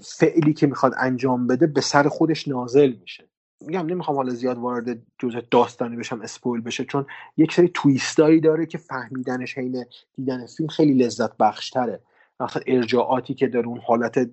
فعلی 0.00 0.52
که 0.52 0.66
می‌خواد 0.66 0.92
انجام 0.98 1.46
بده 1.46 1.66
به 1.66 1.80
سر 1.80 2.08
خودش 2.08 2.48
نازل 2.48 2.92
میشه. 3.00 3.28
میگم 3.60 3.86
نمی‌خوام 3.86 4.16
حالا 4.16 4.30
زیاد 4.30 4.58
وارد 4.58 4.98
جزء 5.18 5.40
داستانی 5.50 5.96
بشم 5.96 6.20
اسپویل 6.20 6.62
بشه 6.62 6.84
چون 6.84 7.06
یک 7.36 7.52
سری 7.52 7.70
تویستایی 7.74 8.40
داره 8.40 8.66
که 8.66 8.78
فهمیدنش 8.78 9.58
حین 9.58 9.84
دیدن 10.14 10.46
فیلم 10.46 10.68
خیلی 10.68 10.94
لذت 10.94 11.36
بخشتره. 11.36 12.00
مثلا 12.40 12.62
ارجاعاتی 12.66 13.34
که 13.34 13.48
داره 13.48 13.66
اون 13.66 13.80
حالت 13.86 14.30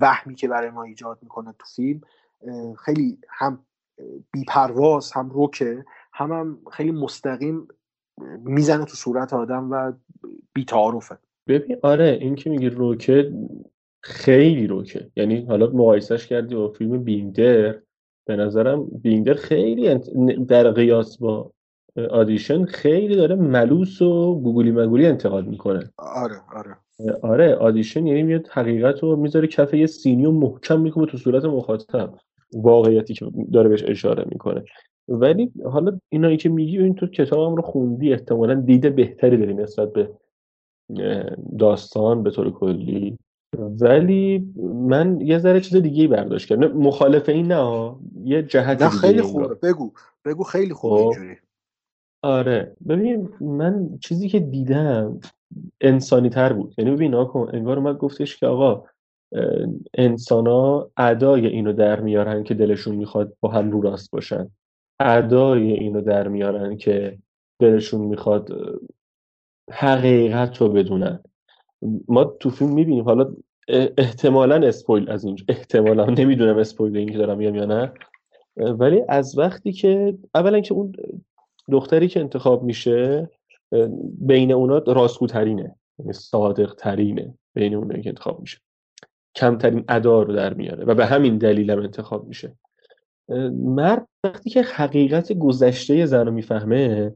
وهمی 0.00 0.34
که 0.34 0.48
برای 0.48 0.70
ما 0.70 0.82
ایجاد 0.82 1.18
می‌کنه 1.22 1.54
تو 1.58 1.66
فیلم 1.76 2.00
خیلی 2.84 3.18
هم 3.28 3.58
بیپرواز 4.32 5.12
هم 5.12 5.30
روکه 5.30 5.84
هم, 6.12 6.32
هم 6.32 6.58
خیلی 6.72 6.92
مستقیم 6.92 7.68
می‌زنه 8.44 8.84
تو 8.84 8.94
صورت 8.94 9.32
آدم 9.32 9.70
و 9.70 9.92
بیتعارفه. 10.54 11.18
ببین 11.46 11.76
آره 11.82 12.18
این 12.20 12.34
که 12.34 12.50
میگی 12.50 12.68
روکه 12.68 13.32
خیلی 14.02 14.66
روکه 14.66 15.10
یعنی 15.16 15.44
حالا 15.44 15.66
مقایسش 15.66 16.26
کردی 16.26 16.54
با 16.54 16.68
فیلم 16.68 17.04
بیندر 17.04 17.74
به 18.26 18.36
نظرم 18.36 18.84
بیندر 18.84 19.34
خیلی 19.34 19.98
در 20.48 20.70
قیاس 20.70 21.18
با 21.18 21.52
آدیشن 22.10 22.64
خیلی 22.64 23.16
داره 23.16 23.34
ملوس 23.34 24.02
و 24.02 24.40
گوگلی 24.40 24.70
مگولی 24.70 25.06
انتقاد 25.06 25.46
می‌کنه. 25.46 25.90
آره 25.98 26.36
آره. 26.56 26.76
آره 27.22 27.54
آدیشن 27.54 28.06
یعنی 28.06 28.22
میاد 28.22 28.48
حقیقت 28.48 29.02
رو 29.02 29.16
می‌ذاره 29.16 29.46
کف 29.46 29.74
یه 29.74 29.86
سینی 29.86 30.26
و 30.26 30.30
محکم 30.30 30.80
می‌کنه 30.80 31.06
تو 31.06 31.18
صورت 31.18 31.44
مخاطب 31.44 32.14
واقعیتی 32.52 33.14
که 33.14 33.26
داره 33.52 33.68
بهش 33.68 33.84
اشاره 33.86 34.24
می‌کنه. 34.28 34.64
ولی 35.08 35.52
حالا 35.64 36.00
اینایی 36.08 36.36
که 36.36 36.48
میگی 36.48 36.78
این 36.78 36.94
تو 36.94 37.06
کتابم 37.06 37.56
رو 37.56 37.62
خوندی 37.62 38.12
احتمالا 38.12 38.54
دید 38.54 38.94
بهتری 38.96 39.36
داری 39.36 39.54
نسبت 39.54 39.92
به 39.92 40.10
داستان 41.58 42.22
به 42.22 42.30
طور 42.30 42.50
کلی. 42.50 43.18
ولی 43.58 44.52
من 44.74 45.20
یه 45.20 45.38
ذره 45.38 45.60
چیز 45.60 45.76
دیگه 45.76 46.08
برداشت 46.08 46.48
کردم. 46.48 46.72
مخالف 46.72 47.28
این 47.28 47.52
نه. 47.52 47.94
یه 48.24 48.42
جهت 48.42 48.82
نه 48.82 48.88
خیلی 48.88 49.22
خوبه. 49.22 49.54
بگو. 49.62 49.92
بگو 50.24 50.42
خیلی 50.42 50.74
خوبه 50.74 50.96
خب. 50.96 51.02
اینجوری. 51.02 51.36
آره. 52.22 52.76
ببین 52.88 53.28
من 53.40 53.98
چیزی 53.98 54.28
که 54.28 54.40
دیدم 54.40 55.20
انسانی 55.80 56.30
تر 56.30 56.52
بود. 56.52 56.74
یعنی 56.78 56.90
ببین 56.90 57.24
کن 57.24 57.50
انگار 57.52 57.78
اومد 57.78 57.98
گفتش 57.98 58.36
که 58.36 58.46
آقا 58.46 58.84
انسان 59.94 60.46
ها 60.46 60.90
ادای 60.96 61.46
اینو 61.46 61.72
در 61.72 62.00
میارن 62.00 62.44
که 62.44 62.54
دلشون 62.54 62.96
می‌خواد 62.96 63.36
با 63.40 63.48
هم 63.48 63.70
رو 63.70 63.80
راست 63.80 64.10
باشن. 64.10 64.50
ادای 65.00 65.72
اینو 65.72 66.00
در 66.00 66.28
میارن 66.28 66.76
که 66.76 67.18
دلشون 67.58 68.00
می‌خواد 68.00 68.48
حقیقت 69.70 70.56
رو 70.56 70.68
بدونن. 70.68 71.20
ما 72.08 72.24
تو 72.24 72.50
فیلم 72.50 72.72
می‌بینیم 72.72 73.04
حالا 73.04 73.34
احتمالا 73.98 74.66
اسپویل 74.66 75.10
از 75.10 75.24
اینجا. 75.24 75.44
احتمالا 75.48 76.04
نمی‌دونم 76.04 76.58
اسپویل 76.58 76.96
این 76.96 77.12
که 77.12 77.18
دارم 77.18 77.38
میگم 77.38 77.54
یا 77.54 77.64
نه. 77.64 77.92
ولی 78.56 79.02
از 79.08 79.38
وقتی 79.38 79.72
که 79.72 80.18
اولا 80.34 80.60
که 80.60 80.74
اون 80.74 80.92
دختری 81.70 82.08
که 82.08 82.20
انتخاب 82.20 82.62
میشه 82.62 83.30
بین 84.20 84.52
اونا 84.52 84.78
راستگوترینه 84.78 85.76
یعنی 85.98 86.12
صادق 86.12 86.74
ترینه 86.74 87.34
بین 87.54 87.74
اونایی 87.74 88.02
که 88.02 88.08
انتخاب 88.08 88.40
میشه. 88.40 88.58
کمترین 89.34 89.84
ادا 89.88 90.22
رو 90.22 90.34
در 90.34 90.54
میاره 90.54 90.84
و 90.84 90.94
به 90.94 91.06
همین 91.06 91.38
دلیل 91.38 91.70
هم 91.70 91.78
انتخاب 91.78 92.28
میشه. 92.28 92.52
مرد 93.52 94.08
وقتی 94.24 94.50
که 94.50 94.62
حقیقت 94.62 95.32
گذشته 95.32 96.06
زن 96.06 96.26
رو 96.26 96.32
می‌فهمه 96.32 97.14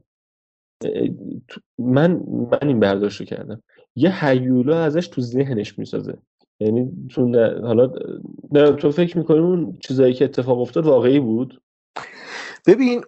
من 1.79 2.11
من 2.51 2.67
این 2.67 2.79
برداشت 2.79 3.19
رو 3.19 3.25
کردم. 3.25 3.63
یه 3.95 4.25
هیولا 4.25 4.83
ازش 4.83 5.07
تو 5.07 5.21
ذهنش 5.21 5.79
می‌سازه. 5.79 6.17
یعنی 6.59 6.91
تو 7.11 7.25
نه- 7.25 7.61
حالا 7.67 7.91
نه 8.51 8.71
تو 8.71 8.91
فکر 8.91 9.17
می‌کنی 9.17 9.39
اون 9.39 9.77
چیزایی 9.81 10.13
که 10.13 10.25
اتفاق 10.25 10.59
افتاد 10.61 10.85
واقعی 10.85 11.19
بود؟ 11.19 11.61
ببین 12.67 13.03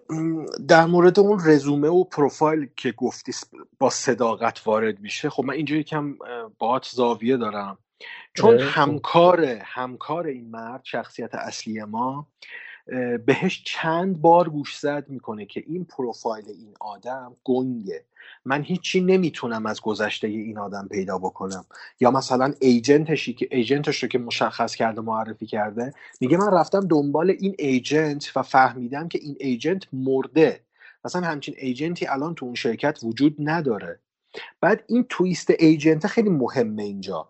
در 0.67 0.85
مورد 0.85 1.19
اون 1.19 1.39
رزومه 1.45 1.87
و 1.87 2.03
پروفایل 2.03 2.69
که 2.77 2.91
گفتی 2.91 3.31
با 3.79 3.89
صداقت 3.89 4.67
وارد 4.67 4.99
میشه 4.99 5.29
خب 5.29 5.43
من 5.43 5.53
اینجا 5.53 5.75
یکم 5.75 6.05
اه، 6.27 6.51
باهات 6.59 6.85
زاویه 6.93 7.37
دارم. 7.37 7.77
چون 8.35 8.57
خب. 8.57 8.63
همکار 8.79 9.45
همکار 9.45 10.27
این 10.27 10.51
مرد 10.51 10.81
شخصیت 10.85 11.35
اصلی 11.35 11.83
ما 11.83 12.27
بهش 13.25 13.63
چند 13.65 14.21
بار 14.21 14.49
گوشزد 14.49 15.05
می‌کنه 15.07 15.45
که 15.45 15.63
این 15.67 15.85
پروفایل 15.85 16.45
این 16.47 16.73
آدم 16.79 17.35
گنگه. 17.43 18.05
من 18.45 18.63
هیچی 18.63 19.01
نمی‌تونم 19.01 19.65
از 19.65 19.81
گذشته 19.81 20.27
این 20.27 20.57
آدم 20.57 20.87
پیدا 20.91 21.17
بکنم. 21.17 21.65
یا 21.99 22.11
مثلا 22.11 22.53
ایجنتشی 22.59 23.33
که 23.33 23.47
ایجنتش 23.51 24.03
رو 24.03 24.09
که 24.09 24.17
مشخص 24.17 24.75
کرده 24.75 25.01
معرفی 25.01 25.45
کرده 25.45 25.93
میگه 26.21 26.37
من 26.37 26.53
رفتم 26.53 26.87
دنبال 26.87 27.29
این 27.39 27.55
ایجنت 27.59 28.37
و 28.37 28.43
فهمیدم 28.43 29.07
که 29.07 29.19
این 29.21 29.35
ایجنت 29.39 29.83
مرده. 29.93 30.59
مثلا 31.05 31.21
همچین 31.27 31.55
ایجنتی 31.57 32.05
الان 32.07 32.35
تو 32.35 32.45
اون 32.45 32.55
شرکت 32.55 32.99
وجود 33.03 33.35
نداره. 33.39 33.99
بعد 34.61 34.83
این 34.87 35.05
تویست 35.09 35.49
ایجنت 35.59 36.07
خیلی 36.07 36.29
مهمه 36.29 36.83
اینجا. 36.83 37.29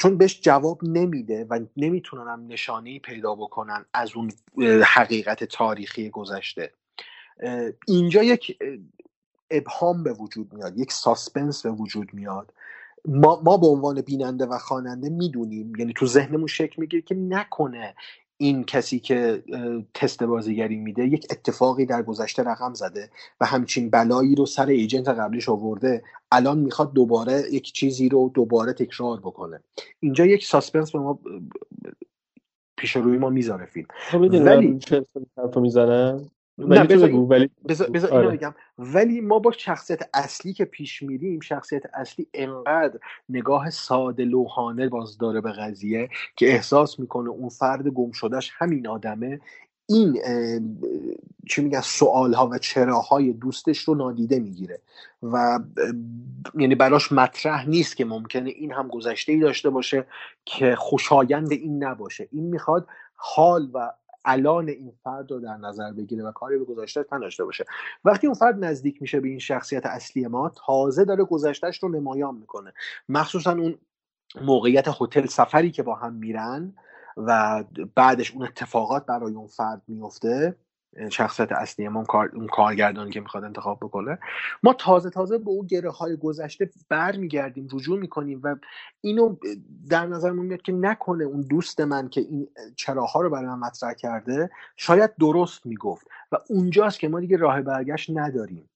چون 0.00 0.18
بهش 0.18 0.40
جواب 0.40 0.84
نمیده 0.84 1.46
و 1.50 1.60
نمی‌تونن 1.76 2.28
هم 2.28 2.46
نشانه 2.46 2.98
پیدا 2.98 3.34
بکنن 3.34 3.84
از 3.94 4.10
اون 4.16 4.32
حقیقت 4.82 5.44
تاریخی 5.44 6.10
گذشته. 6.10 6.72
اینجا 7.86 8.22
یک 8.22 8.58
ابهام 9.50 10.02
به 10.02 10.12
وجود 10.12 10.52
میاد 10.52 10.78
یک 10.78 10.92
suspense 10.92 11.62
به 11.62 11.70
وجود 11.70 12.14
میاد. 12.14 12.52
ما, 13.04 13.40
ما 13.44 13.56
به 13.56 13.66
عنوان 13.66 14.00
بیننده 14.00 14.46
و 14.46 14.58
خواننده 14.58 15.08
می‌دونیم 15.08 15.72
یعنی 15.78 15.92
تو 15.92 16.06
ذهنمون 16.06 16.46
شکل 16.46 16.74
می‌گیره 16.82 17.02
که 17.02 17.14
نکنه 17.14 17.94
این 18.36 18.64
کسی 18.64 18.98
که 18.98 19.42
تست 19.94 20.22
بازیگری 20.22 20.76
میده 20.76 21.06
یک 21.06 21.26
اتفاقی 21.30 21.86
در 21.86 22.02
گذشته 22.02 22.42
رقم 22.42 22.74
زده 22.74 23.10
و 23.40 23.46
همچین 23.46 23.90
بلایی 23.90 24.34
رو 24.34 24.46
سر 24.46 24.66
agent 24.66 25.08
قبلیش 25.08 25.48
آورده 25.48 26.02
الان 26.32 26.58
می‌خواد 26.58 26.92
دوباره 26.92 27.42
یک 27.52 27.72
چیزی 27.72 28.08
رو 28.08 28.30
دوباره 28.34 28.72
تکرار 28.72 29.20
بکنه. 29.20 29.60
اینجا 30.00 30.26
یک 30.26 30.46
suspense 30.46 30.92
به 30.92 30.98
ما 30.98 31.18
پیش 32.76 32.96
روی 32.96 33.18
ما 33.18 33.30
می‌ذاره 33.30 33.66
فیلم. 33.66 33.86
ولی 34.12 34.78
می‌زنم؟ 35.60 36.30
ولی 36.58 36.86
تو 36.86 37.06
بگو 37.06 37.32
اینو 37.32 38.06
آره. 38.12 38.28
بگم. 38.28 38.54
ولی 38.78 39.20
ما 39.20 39.38
با 39.38 39.52
شخصیت 39.52 40.08
اصلی 40.14 40.52
که 40.52 40.64
پیش 40.64 41.02
میریم 41.02 41.40
شخصیت 41.40 41.82
اصلی 41.94 42.26
انقدر 42.34 42.98
نگاه 43.28 43.70
ساده 43.70 44.24
لوحانه 44.24 44.88
باز 44.88 45.18
داره 45.18 45.40
به 45.40 45.52
قضیه 45.52 46.08
که 46.36 46.52
احساس 46.52 47.00
می‌کنه 47.00 47.30
اون 47.30 47.48
فرد 47.48 47.88
گم 47.88 48.12
شدهش 48.12 48.50
همین 48.54 48.86
آدمه. 48.86 49.40
این 49.86 50.18
چی 51.48 51.62
میگن 51.62 51.80
سوال 51.80 52.34
ها 52.34 52.48
و 52.48 52.58
چراهای 52.58 53.32
دوستش 53.32 53.78
رو 53.78 53.94
نادیده 53.94 54.38
می‌گیره 54.40 54.80
و 55.22 55.60
یعنی 56.54 56.74
براش 56.74 57.12
مطرح 57.12 57.68
نیست 57.68 57.96
که 57.96 58.04
ممکنه 58.04 58.50
این 58.50 58.72
هم 58.72 58.88
گذشته 58.88 59.32
ای 59.32 59.40
داشته 59.40 59.70
باشه 59.70 60.06
که 60.44 60.74
خوشایند 60.76 61.52
این 61.52 61.84
نباشه. 61.84 62.28
این 62.32 62.44
می‌خواد 62.44 62.86
حال 63.14 63.70
و 63.74 63.92
الان 64.24 64.68
این 64.68 64.92
فرد 65.04 65.30
رو 65.30 65.40
در 65.40 65.56
نظر 65.56 65.92
بگیره 65.92 66.24
و 66.24 66.32
کاری 66.32 66.58
به 66.58 66.64
گذشتهش 66.64 67.06
نداشته 67.12 67.44
باشه. 67.44 67.64
وقتی 68.04 68.26
اون 68.26 68.34
فرد 68.34 68.64
نزدیک 68.64 69.02
میشه 69.02 69.20
به 69.20 69.28
این 69.28 69.38
شخصیت 69.38 69.86
اصلی 69.86 70.26
ما 70.26 70.52
تازه 70.66 71.04
داره 71.04 71.24
گذشتهش 71.24 71.82
رو 71.82 71.88
نمایان 71.88 72.34
می‌کنه. 72.34 72.72
مخصوصا 73.08 73.52
اون 73.52 73.78
موقعیت 74.42 74.88
هتل 75.00 75.26
سفری 75.26 75.70
که 75.70 75.82
با 75.82 75.94
هم 75.94 76.12
میرن 76.12 76.74
و 77.16 77.64
بعدش 77.94 78.32
اون 78.34 78.42
اتفاقات 78.42 79.06
برای 79.06 79.34
اون 79.34 79.46
فرد 79.46 79.82
میفته 79.88 80.56
شخصیت 81.10 81.52
اصلی 81.52 81.88
ما 81.88 81.98
اون, 81.98 82.06
کار، 82.06 82.30
اون 82.34 82.46
کارگردانی 82.46 83.10
که 83.10 83.20
می‌خواد 83.20 83.44
انتخاب 83.44 83.78
بکنه. 83.82 84.18
ما 84.62 84.72
تازه 84.72 85.10
تازه 85.10 85.38
به 85.38 85.50
اون 85.50 85.66
گره 85.66 85.90
های 85.90 86.16
گذشته 86.16 86.70
برمیگردیم 86.88 87.68
رجوع 87.72 87.98
می‌کنیم 87.98 88.40
و 88.44 88.56
اینو 89.00 89.36
در 89.90 90.06
نظرمون 90.06 90.46
میاد 90.46 90.62
که 90.62 90.72
نکنه 90.72 91.24
اون 91.24 91.40
دوست 91.40 91.80
من 91.80 92.08
که 92.08 92.20
این 92.20 92.48
چراها 92.76 93.20
رو 93.20 93.30
برای 93.30 93.46
من 93.46 93.58
مطرح 93.58 93.92
کرده 93.92 94.50
شاید 94.76 95.10
درست 95.20 95.66
می‌گفت. 95.66 96.06
و 96.32 96.36
اونجاست 96.48 97.00
که 97.00 97.08
ما 97.08 97.20
دیگه 97.20 97.36
راه 97.36 97.62
برگشت 97.62 98.10
نداریم. 98.14 98.68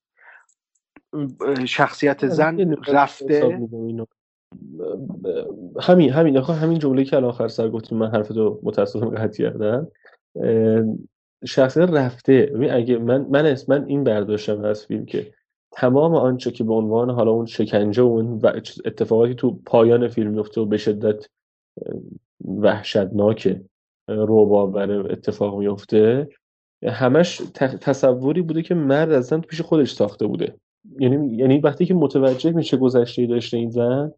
شخصیت 1.65 2.23
یه 2.23 2.29
زن 2.29 2.75
رفته. 2.89 3.69
همین 5.81 6.11
همین 6.13 6.37
همین 6.37 6.79
جمله 6.79 7.05
که 7.05 7.17
الان 7.17 7.29
آخر 7.29 7.49
سر 7.49 7.69
گفتیم 7.69 7.99
من 7.99 8.11
حرفتو 8.11 8.61
متاسفانه 8.63 9.17
قطع 9.17 9.43
کردم. 9.43 9.89
شخصیت 11.47 11.91
رفته. 11.91 12.53
اگه 12.71 12.99
من 12.99 13.27
من 13.31 13.47
اسم 13.47 13.73
من 13.73 13.87
این 13.87 14.05
برداشتم 14.05 14.65
از 14.65 14.87
فیلم 14.87 15.05
که 15.05 15.33
تمام 15.73 16.15
آنچه 16.15 16.51
که 16.51 16.65
به 16.65 16.75
عنوان 16.75 17.11
حالا 17.11 17.31
اون 17.31 17.47
شکنجه 17.47 18.03
و 18.03 18.07
اون 18.07 18.41
اتفاقاتی 18.85 19.35
تو 19.35 19.61
پایان 19.67 20.09
فیلم 20.09 20.31
میفته 20.31 20.61
و 20.61 20.67
به 20.67 20.77
شدت 20.77 21.27
اه، 21.87 21.95
وحشتناکه 22.45 23.65
رعب‌آور 24.09 25.13
اتفاق 25.13 25.59
میفته 25.59 26.29
همش 26.87 27.43
تصوری 27.81 28.43
بوده 28.43 28.63
که 28.63 28.75
مرد 28.75 29.13
از 29.13 29.27
زن 29.27 29.41
پیش 29.41 29.61
خودش 29.61 29.93
ساخته 29.93 30.27
بوده. 30.27 30.57
یعنی 31.01 31.37
یعنی 31.37 31.59
وقتی 31.59 31.87
که 31.87 31.95
متوجه 31.95 32.51
میشه 32.51 32.77
گذشته 32.77 33.27
داشته 33.27 33.57
این 33.57 33.71
زن 33.71 34.13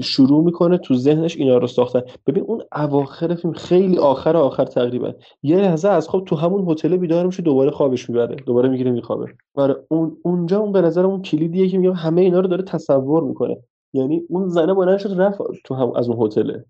شروع 0.00 0.44
می‌کنه 0.44 0.78
تو 0.78 0.94
ذهنش 0.94 1.36
اینا 1.36 1.58
رو 1.58 1.66
ساختن. 1.66 2.02
ببین 2.26 2.44
اون 2.44 2.62
اواخر 2.76 3.34
فیلم 3.34 3.54
خیلی 3.54 3.98
آخر 3.98 4.36
آخر 4.36 4.64
تقریبا. 4.64 5.12
یه 5.42 5.56
لحظه 5.56 5.88
از 5.88 6.08
خواب 6.08 6.24
تو 6.24 6.36
همون 6.36 6.70
هتل 6.70 6.96
بیدار 6.96 7.26
میشه 7.26 7.42
دوباره 7.42 7.70
خوابش 7.70 8.10
می‌بره 8.10 8.36
دوباره 8.36 8.68
می‌گیره 8.68 8.90
میخوابه. 8.90 9.26
آره 9.54 9.76
اون 9.88 10.16
اونجا 10.22 10.58
اون 10.58 10.72
به 10.72 10.80
نظر 10.80 11.06
اون 11.06 11.22
کلیدیه 11.22 11.68
که 11.68 11.78
میگم 11.78 11.92
همه 11.92 12.20
اینا 12.20 12.40
رو 12.40 12.48
داره 12.48 12.62
تصور 12.62 13.22
می‌کنه. 13.22 13.56
یعنی 13.94 14.22
اون 14.28 14.48
زنه 14.48 14.74
بلند 14.74 14.98
شد 14.98 15.20
رفت 15.20 15.38
تو 15.64 15.74
هم 15.74 15.92
از 15.96 16.08
اون 16.08 16.26
هتله 16.26 16.64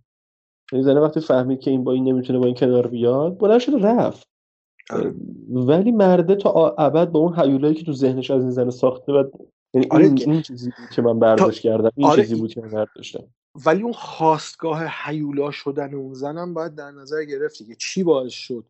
یعنی 0.73 0.85
زنه 0.85 1.01
وقتی 1.01 1.21
فهمید 1.21 1.61
که 1.61 1.71
این 1.71 1.85
با 1.85 1.93
این 1.93 2.05
نمی‌تونه 2.05 2.39
با 2.39 2.47
این 2.47 2.55
کنار 2.55 2.87
بیاد 2.87 3.39
بلند 3.39 3.61
شد 3.61 3.73
رفت. 3.81 4.29
ولی 5.51 5.93
مرده 5.93 6.35
تا 6.35 6.75
ابد 6.79 7.11
با 7.11 7.21
اون 7.21 7.35
حیولایی 7.35 7.75
که 7.75 7.85
تو 7.85 7.93
ذهنش 7.93 8.31
از 8.31 8.43
این 8.43 8.51
زنه 8.51 8.71
ساخته 8.71 9.13
و 9.13 9.25
یعنی 9.75 9.87
آره 9.91 10.05
این, 10.05 10.31
این 10.31 10.43
چیزی 10.43 10.73
بود 10.79 10.91
که 10.91 11.03
من 11.03 11.19
برداشت 11.19 11.61
کردم 11.61 11.91
این 11.97 12.07
آره 12.07 12.23
چیزی 12.23 12.35
بود 12.35 12.55
که 12.55 12.61
من 12.61 12.69
برداشتم 12.69 13.25
ولی 13.67 13.83
اون 13.83 13.93
خواستگاه 13.93 14.85
حیولا 14.87 15.51
شدن 15.51 15.95
اون 15.95 16.15
زنم 16.15 16.55
باید 16.55 16.75
در 16.75 16.91
نظر 16.91 17.25
گرفتی 17.25 17.65
که 17.65 17.75
چی 17.75 18.03
باعث 18.03 18.33
شد 18.33 18.65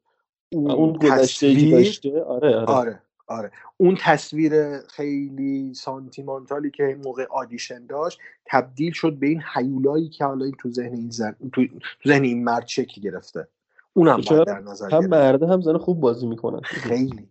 اون, 0.53 0.71
اون 0.71 0.99
تصویر 0.99 1.77
داشته؟ 1.77 2.23
آره 2.23 2.57
آره, 2.57 2.65
آره 2.67 3.03
آره. 3.27 3.51
اون 3.77 3.97
تصویر 4.01 4.79
خیلی 4.79 5.75
سانتیمانتالی 5.75 6.71
که 6.71 6.87
این 6.87 6.97
موقع 7.05 7.27
آدیشن 7.31 7.87
داشت 7.87 8.19
تبدیل 8.47 8.93
شد 8.93 9.13
به 9.13 9.27
این 9.27 9.43
حیولایی 9.55 10.09
که 10.09 10.25
حالا 10.25 10.45
این 10.45 10.55
تو 10.59 10.71
ذهن 10.71 10.95
این 10.95 11.11
زن 11.11 11.37
تو, 11.53 11.67
ذهن 12.07 12.23
این 12.23 12.45
مرد 12.45 12.67
شکل 12.67 13.01
گرفته. 13.01 13.49
اونم 13.93 14.21
چرا 14.21 14.45
باید 14.45 14.47
در 14.47 14.71
نظر 14.71 14.91
هم 14.91 15.07
مرده 15.07 15.47
هم 15.47 15.61
زن 15.61 15.79
خوب 15.79 16.01
بازی 16.01 16.27
می‌کنن. 16.27 16.61
خیلی 16.61 17.29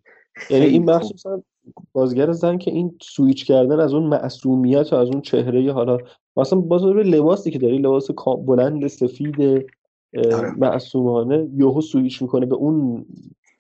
یعنی 0.50 0.66
این 0.66 0.86
مخصوصا 0.86 1.44
بازیگر 1.94 2.32
زن 2.32 2.58
که 2.58 2.72
این 2.72 2.96
سویچ 3.02 3.46
کردن 3.46 3.80
از 3.80 3.94
اون 3.94 4.04
معصومیت 4.04 4.94
و 4.94 4.96
از 4.96 5.10
اون 5.10 5.22
چهره 5.22 5.74
حالا 5.74 5.98
مثلا 6.38 6.60
باز 6.60 6.84
به 6.84 7.04
لباسی 7.04 7.52
که 7.52 7.60
داری 7.60 7.78
لباس 7.78 8.12
بلند 8.46 8.88
سفید 8.88 9.66
آره. 10.34 10.52
معصومانه 10.58 11.50
یهو 11.56 11.82
سویچ 11.82 12.22
می‌کنه 12.22 12.46
به 12.46 12.56
اون 12.56 13.06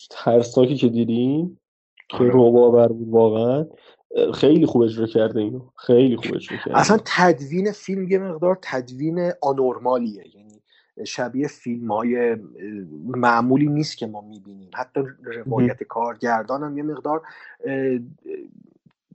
ترسناکی 0.10 0.76
که 0.76 0.90
دیدیم 0.90 1.60
که 2.10 2.18
آره. 2.18 2.28
رعب‌آور 2.28 2.88
بود 2.88 3.10
واقعا. 3.10 3.66
خیلی 4.34 4.66
خوب 4.66 4.82
اجرا 4.82 5.06
کرده 5.06 5.40
اینو 5.40 5.60
خیلی 5.76 6.16
خوب 6.16 6.36
اجرا 6.36 6.58
کرده. 6.58 6.78
اصلا 6.78 7.00
تدوین 7.06 7.72
فیلم 7.72 8.12
یه 8.12 8.20
مقدار 8.20 8.60
تدوین 8.62 9.32
آنورمالیه 9.42 10.24
یعنی 10.36 10.51
شبیه 11.06 11.48
فیلم 11.48 11.92
های 11.92 12.36
معمولی 13.06 13.68
نیست 13.68 13.98
که 13.98 14.08
ما 14.08 14.22
می‌بینیم. 14.22 14.70
حتی 14.74 15.02
روایت 15.24 15.84
کارگردان 15.84 16.64
هم 16.64 16.78
یه 16.78 16.84
مقدار 16.84 17.22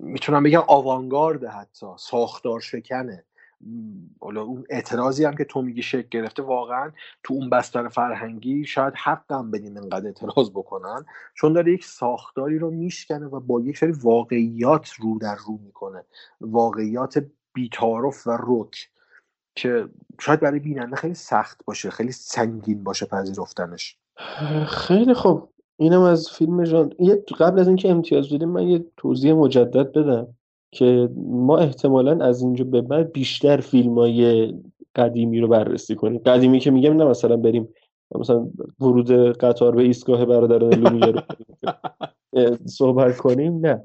می‌تونم 0.00 0.42
بگم 0.42 0.62
آوانگارده 0.66 1.48
حتی 1.48 1.86
ساختار 1.96 2.60
شکنه. 2.60 3.24
حالا 4.20 4.42
اون 4.42 4.64
اعتراضی 4.70 5.24
هم 5.24 5.36
که 5.36 5.44
تو 5.44 5.62
میگی 5.62 5.82
شکل 5.82 6.08
گرفته 6.10 6.42
واقعا 6.42 6.92
تو 7.22 7.34
اون 7.34 7.50
بستر 7.50 7.88
فرهنگی 7.88 8.64
شاید 8.64 8.94
حقم 8.96 9.50
بدیم 9.50 9.76
انقدر 9.76 10.06
اعتراض 10.06 10.50
بکنن. 10.50 11.04
چون 11.34 11.52
داره 11.52 11.72
یک 11.72 11.84
ساختاری 11.84 12.58
رو 12.58 12.70
میشکنه 12.70 13.26
و 13.26 13.40
با 13.40 13.60
یک 13.60 13.78
سری 13.78 13.92
واقعیات 13.92 14.90
رو 14.90 15.18
در 15.18 15.36
رو 15.46 15.58
می‌کنه. 15.64 16.04
واقعیات 16.40 17.26
بیتارف 17.52 18.26
و 18.26 18.38
رک. 18.40 18.88
که 19.56 19.88
شاید 20.20 20.40
برای 20.40 20.60
بیننده 20.60 20.96
خیلی 20.96 21.14
سخت 21.14 21.64
باشه 21.64 21.90
خیلی 21.90 22.12
سنگین 22.12 22.84
باشه 22.84 23.06
پذیرفتنش. 23.06 23.96
خیلی 24.66 25.14
خوب. 25.14 25.48
اینم 25.76 26.00
از 26.00 26.30
فیلم 26.30 26.64
ژان 26.64 26.92
یه 26.98 27.24
قبل 27.38 27.58
از 27.58 27.68
اینکه 27.68 27.90
امتیاز 27.90 28.32
بدیم 28.32 28.48
من 28.48 28.68
یه 28.68 28.84
توضیح 28.96 29.32
مجدد 29.32 29.92
بدم 29.92 30.26
که 30.72 31.08
ما 31.16 31.58
احتمالا 31.58 32.24
از 32.24 32.42
اینجا 32.42 32.64
به 32.64 32.82
بعد 32.82 33.12
بیشتر 33.12 33.60
فیلم 33.60 33.98
های 33.98 34.54
قدیمی 34.96 35.40
رو 35.40 35.48
بررسی 35.48 35.94
کنیم. 35.94 36.18
قدیمی 36.18 36.58
که 36.58 36.70
میگم 36.70 36.96
نه 36.96 37.04
مثلا 37.04 37.36
بریم 37.36 37.68
مثلا 38.14 38.48
ورود 38.80 39.10
قطار 39.38 39.74
به 39.74 39.82
ایستگاه 39.82 40.24
برادران 40.24 40.74
لومیه 40.74 41.06
رو 41.06 41.20
صحبت 42.78 43.16
کنیم 43.16 43.66
نه. 43.66 43.82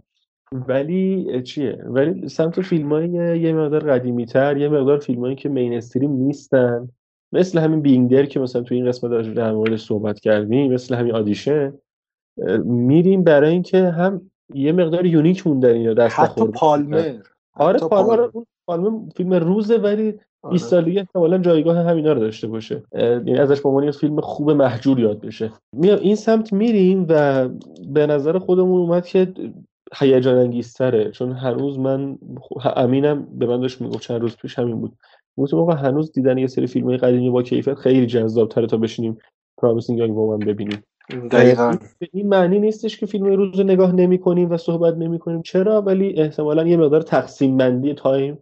ولی 0.68 1.42
چیه؟ 1.44 1.84
ولی 1.86 2.30
سمت 2.30 2.62
فیلم 2.62 2.94
های 2.94 3.40
یه 3.40 3.54
مقدار 3.54 3.84
قدیمی 3.84 4.26
تر 4.26 4.58
یه 4.58 4.70
مقدار 4.70 5.00
فیلم 5.00 5.22
هایی 5.22 5.36
که 5.36 5.50
مینستریم 5.50 6.12
نیستن. 6.12 6.90
مثل 7.34 7.60
همین 7.60 7.82
بینگ 7.82 8.12
در 8.12 8.26
که 8.26 8.40
مثلا 8.40 8.62
تو 8.62 8.76
این 8.76 8.86
قسمت 8.86 9.34
در 9.34 9.52
موردش 9.52 9.86
صحبت 9.86 10.20
کردیم 10.20 10.74
مثل 10.74 10.96
همین 10.96 11.16
آدیشن 11.16 11.74
میریم 12.64 13.24
برای 13.24 13.52
اینکه 13.52 13.90
هم 13.90 14.32
یه 14.54 14.72
مقدار 14.72 15.06
یونیک 15.06 15.48
موندن 15.48 15.74
اینا 15.74 15.94
دست 15.94 16.20
حتی 16.20 16.48
پالمر. 16.48 17.14
آره 17.54 17.78
حتی 17.78 17.90
پالمر 17.90 18.18
پالمر. 18.18 18.30
اون 18.34 18.46
پالمر 18.68 19.10
فیلم 19.18 19.34
روزه 19.34 19.78
ولی 19.78 20.12
20 20.12 20.20
آره. 20.44 20.58
سال 20.58 20.84
دیگه 20.84 21.00
احتمالاً 21.00 21.38
جایگاه 21.38 21.78
همینا 21.78 22.14
رو 22.14 22.20
داشته 22.20 22.48
باشه. 22.48 22.84
یعنی 22.94 23.38
ازش 23.38 23.62
به 23.62 23.70
عنوان 23.70 23.92
فیلم 23.92 24.22
خوب 24.22 24.52
مهجور 24.52 25.00
یاد 25.00 25.22
بشه. 25.22 25.52
میام 25.76 26.00
این 26.00 26.16
سمت 26.16 26.54
میریم 26.54 27.06
و 27.10 27.48
به 27.88 28.08
نظر 28.08 28.38
خودمون 28.38 28.80
اومد 28.82 29.06
که 29.06 29.34
هیجان 29.96 30.38
انگیزتره 30.38 31.12
چون 31.12 31.32
هنوز 31.32 31.80
من 31.80 32.18
خ- 32.40 32.78
امینم 32.78 33.28
به 33.40 33.46
من 33.46 33.62
داشت 33.62 33.82
می‌گفت 33.82 34.02
چند 34.02 34.22
روز 34.22 34.38
پیش 34.38 34.60
همین 34.60 34.82
بود. 34.82 34.98
گفتم 35.38 35.58
آقا 35.58 35.74
هنوز 35.74 36.12
دیدن 36.12 36.38
یه 36.38 36.48
سری 36.48 36.68
فیلم 36.68 36.98
قدیمی 36.98 37.30
با 37.30 37.44
کیفیت 37.44 37.76
خیلی 37.76 38.06
جذاب 38.06 38.50
تره 38.50 38.68
تا 38.68 38.78
بشینیم 38.78 39.18
Promising 39.58 40.00
Young 40.00 40.18
Woman 40.18 40.40
ببینیم. 40.40 40.84
اه، 41.10 41.20
دقیقا. 41.20 41.70
این 41.70 41.80
به 42.00 42.10
این 42.14 42.30
معنی 42.30 42.60
نیستش 42.60 43.00
که 43.00 43.06
فیلم 43.06 43.26
روز 43.26 43.60
رو 43.60 43.64
نگاه 43.64 43.96
نمی 43.96 44.20
کنیم 44.20 44.52
و 44.52 44.58
صحبت 44.58 44.94
نمی 44.98 45.20
کنیم 45.20 45.42
چرا؟ 45.42 45.82
ولی 45.82 46.22
احتمالا 46.22 46.68
یه 46.68 46.78
مقدار 46.78 47.02
تقسیم 47.02 47.58
بندی 47.58 47.94
time 47.94 48.38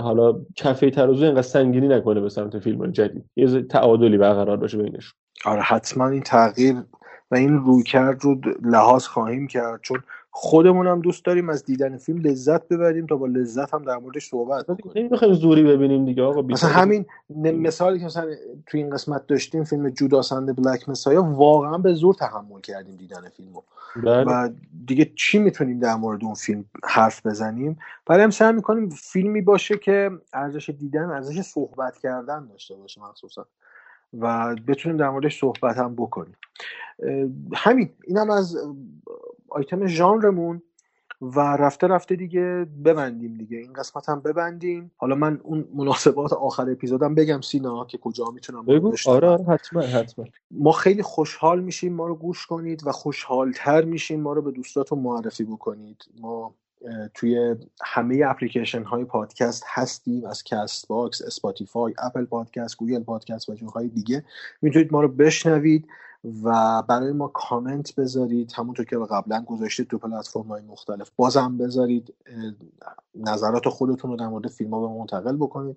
حالا 0.00 0.40
کفه 0.56 0.90
ترازو 0.90 1.24
اینقدر 1.24 1.42
سنگینی 1.42 1.88
نکنه 1.88 2.20
به 2.20 2.28
سمت 2.28 2.58
فیلم 2.58 2.90
جدید. 2.90 3.24
یه 3.36 3.62
تعادلی 3.62 4.18
برقرار 4.18 4.56
باشه 4.56 4.78
بینش 4.78 5.14
آره 5.44 5.60
حتما 5.62 6.08
این 6.08 6.22
تغییر 6.22 6.76
و 7.30 7.34
این 7.34 7.58
رویکرد 7.58 8.24
رو 8.24 8.40
لحاظ 8.62 9.06
خواهیم 9.06 9.46
کرد. 9.46 9.80
چون 9.82 9.98
خودمون 10.34 10.86
هم 10.86 11.00
دوست 11.00 11.24
داریم 11.24 11.48
از 11.48 11.64
دیدن 11.64 11.96
فیلم 11.96 12.20
لذت 12.20 12.68
ببریم 12.68 13.06
تا 13.06 13.16
با 13.16 13.26
لذت 13.26 13.74
هم 13.74 13.82
در 13.82 13.96
موردش 13.96 14.28
صحبت 14.28 14.66
بکنیم 14.66 15.06
نمی‌خوایم 15.06 15.34
زوری 15.34 15.62
ببینیم 15.62 16.04
دیگه 16.04 16.22
آقا 16.22 16.42
مثلا 16.42 16.70
همین 16.70 17.06
مثالی 17.36 17.98
که 17.98 18.04
مثلا 18.04 18.26
تو 18.66 18.78
این 18.78 18.90
قسمت 18.90 19.26
داشتیم 19.26 19.64
فیلم 19.64 19.90
جوداس 19.90 20.32
اند 20.32 20.56
بلک 20.56 20.88
مسایا 20.88 21.22
واقعا 21.22 21.78
به 21.78 21.94
زور 21.94 22.14
تحمل 22.14 22.60
کردیم 22.60 22.96
دیدن 22.96 23.28
فیلمو. 23.36 23.62
بله. 23.96 24.24
و 24.24 24.48
دیگه 24.86 25.12
چی 25.16 25.38
می‌تونیم 25.38 25.78
در 25.78 25.94
مورد 25.94 26.24
اون 26.24 26.34
فیلم 26.34 26.64
حرف 26.84 27.26
بزنیم؟ 27.26 27.78
برای 28.06 28.22
هم 28.22 28.30
سعی 28.30 28.52
می‌کنیم 28.52 28.88
فیلمی 28.88 29.40
باشه 29.40 29.78
که 29.78 30.10
ارزش 30.32 30.70
دیدن 30.70 31.10
ارزش 31.10 31.40
صحبت 31.40 31.98
کردن 31.98 32.46
داشته 32.46 32.74
باشه 32.74 33.00
مخصوصا. 33.00 33.46
و 34.20 34.56
بتونیم 34.68 34.98
در 34.98 35.10
موردش 35.10 35.40
صحبت 35.40 35.76
هم 35.76 35.94
بکنیم. 35.94 36.36
همین 37.54 37.90
اینم 38.06 38.30
از 38.30 38.56
اه، 38.56 38.74
آیتم 39.48 39.86
ژانرمون 39.86 40.62
و 41.20 41.40
رفته 41.40 41.86
رفته 41.86 42.16
دیگه 42.16 42.66
ببندیم 42.84 43.34
دیگه. 43.34 43.58
این 43.58 43.72
قسمت 43.72 44.08
هم 44.08 44.20
ببندیم. 44.20 44.90
حالا 44.96 45.14
من 45.14 45.40
اون 45.42 45.68
مناسبات 45.74 46.32
آخر 46.32 46.70
اپیزودم 46.70 47.14
بگم 47.14 47.40
سینا 47.40 47.84
که 47.84 47.98
کجا 47.98 48.24
می‌تونم 48.34 48.64
بگو. 48.64 48.92
آره 49.06 49.28
آره 49.28 49.44
حتما 49.44 49.82
حتما. 49.82 50.24
ما 50.50 50.72
خیلی 50.72 51.02
خوشحال 51.02 51.60
میشیم 51.60 51.92
ما 51.92 52.06
رو 52.06 52.14
گوش 52.14 52.46
کنید 52.46 52.86
و 52.86 52.92
خوشحالتر 52.92 53.84
میشیم 53.84 54.20
ما 54.20 54.32
رو 54.32 54.42
به 54.42 54.50
دوستاتون 54.50 54.98
معرفی 54.98 55.44
بکنید. 55.44 56.04
ما 56.20 56.54
توی 57.14 57.56
همه 57.82 58.22
اپلیکیشن 58.26 58.82
های 58.82 59.04
پادکست 59.04 59.64
هستیم. 59.66 60.26
از 60.26 60.44
Castbox 60.44 61.22
Spotify 61.22 61.94
Apple 61.98 62.24
Podcast 62.24 62.76
Google 62.76 63.02
Podcast 63.02 63.48
و 63.48 63.54
جاهای 63.54 63.88
دیگه. 63.88 64.24
می‌تونید 64.62 64.92
ما 64.92 65.02
رو 65.02 65.08
بشنوید 65.08 65.88
و 66.42 66.82
برای 66.82 67.12
ما 67.12 67.28
کامنت 67.28 67.94
بذارید. 67.94 68.52
همونطور 68.56 68.86
که 68.86 68.96
قبلا 69.10 69.44
گذاشتید 69.46 69.88
تو 69.88 69.98
پلتفرم 69.98 70.42
های 70.42 70.62
مختلف 70.62 71.10
بازم 71.16 71.58
بذارید. 71.58 72.14
نظرات 73.14 73.68
خودتون 73.68 74.10
رو 74.10 74.16
در 74.16 74.28
مورد 74.28 74.48
فیلم 74.48 74.74
ها 74.74 74.88
به 74.88 74.98
منتقل 74.98 75.36
بکنید. 75.36 75.76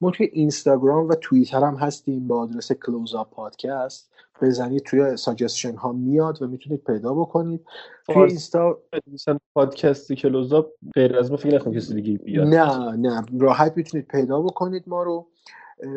ما 0.00 0.10
توی 0.10 0.26
اینستاگرام 0.26 1.08
و 1.08 1.14
توییتر 1.14 1.64
هم 1.64 1.74
هستیم 1.74 2.26
با 2.26 2.40
آدرس 2.40 2.72
کلوز 2.72 3.14
پادکست 3.30 4.10
بزنید 4.42 4.82
توی 4.82 5.16
ساجستشن 5.16 5.74
ها 5.74 5.92
میاد 5.92 6.42
و 6.42 6.46
می‌تونید 6.46 6.84
پیدا 6.84 7.14
بکنید. 7.14 7.66
توی 8.06 8.22
اینستا 8.22 8.78
مثلا 9.12 9.38
پادکستی 9.54 10.16
کلوزآپ 10.16 10.66
غیر 10.94 11.18
از 11.18 11.30
ما 11.30 11.36
فکر 11.36 11.54
نکنم 11.54 11.74
کسی 11.74 11.94
دیگه 11.94 12.18
بیاد. 12.18 12.46
نه 12.46 12.96
نه 12.96 13.22
راحت 13.38 13.76
می‌تونید 13.76 14.06
پیدا 14.06 14.42
بکنید 14.42 14.84
ما 14.86 15.02
رو. 15.02 15.26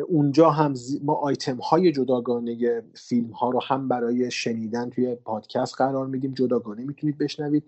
اونجا 0.08 0.50
هم 0.50 0.74
ما 1.02 1.14
آیتم 1.14 1.56
های 1.56 1.92
جداگانه 1.92 2.82
فیلم 2.94 3.30
ها 3.30 3.50
رو 3.50 3.60
هم 3.62 3.88
برای 3.88 4.30
شنیدن 4.30 4.90
توی 4.90 5.14
پادکست 5.14 5.74
قرار 5.74 6.06
میدیم 6.06 6.34
جداگانه 6.34 6.84
می‌تونید 6.84 7.18
بشنوید 7.18 7.64